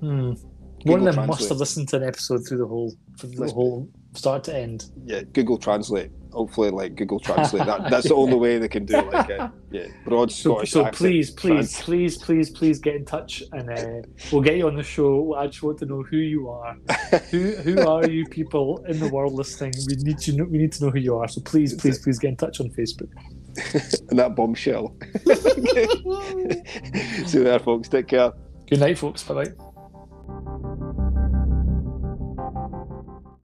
hmm, 0.00 0.32
one 0.84 1.06
of 1.06 1.14
them 1.14 1.26
must 1.26 1.48
have 1.48 1.58
listened 1.58 1.88
to 1.90 1.96
an 1.96 2.02
episode 2.04 2.46
through 2.48 2.58
the 2.58 2.66
whole, 2.66 2.92
through 3.18 3.30
the 3.30 3.44
be. 3.46 3.50
whole 3.52 3.88
start 4.14 4.42
to 4.44 4.56
end. 4.56 4.86
Yeah, 5.04 5.22
Google 5.32 5.58
Translate. 5.58 6.10
Hopefully, 6.36 6.70
like 6.70 6.94
Google 6.96 7.18
Translate. 7.18 7.64
That, 7.64 7.90
that's 7.90 8.08
the 8.08 8.14
only 8.14 8.36
way 8.36 8.58
they 8.58 8.68
can 8.68 8.84
do 8.84 9.00
like 9.10 9.30
a 9.30 9.50
yeah, 9.70 9.86
broad 10.04 10.30
So, 10.30 10.52
Scottish 10.52 10.70
so 10.70 10.84
accent. 10.84 10.96
please, 10.96 11.30
please, 11.30 11.72
Trans- 11.72 11.82
please, 11.82 12.18
please, 12.18 12.50
please 12.50 12.78
get 12.78 12.94
in 12.94 13.06
touch, 13.06 13.42
and 13.52 13.70
uh, 13.70 14.06
we'll 14.30 14.42
get 14.42 14.56
you 14.56 14.66
on 14.66 14.76
the 14.76 14.82
show. 14.82 15.34
I 15.34 15.46
just 15.46 15.62
want 15.62 15.78
to 15.78 15.86
know 15.86 16.02
who 16.02 16.18
you 16.18 16.50
are. 16.50 16.74
who 17.30 17.52
who 17.56 17.88
are 17.88 18.06
you 18.06 18.26
people 18.26 18.84
in 18.86 19.00
the 19.00 19.08
world 19.08 19.32
listening? 19.32 19.72
We 19.88 19.96
need 19.96 20.18
to 20.18 20.32
know. 20.32 20.44
We 20.44 20.58
need 20.58 20.72
to 20.72 20.84
know 20.84 20.90
who 20.90 20.98
you 20.98 21.16
are. 21.16 21.26
So 21.26 21.40
please, 21.40 21.74
please, 21.74 21.98
please 21.98 22.18
get 22.18 22.28
in 22.28 22.36
touch 22.36 22.60
on 22.60 22.68
Facebook. 22.68 23.10
and 24.10 24.18
that 24.18 24.36
bombshell. 24.36 24.94
See 27.26 27.38
you 27.38 27.44
there, 27.44 27.58
folks. 27.58 27.88
Take 27.88 28.08
care. 28.08 28.32
Good 28.68 28.80
night, 28.80 28.98
folks. 28.98 29.22
Bye 29.22 29.44
bye. 29.44 29.65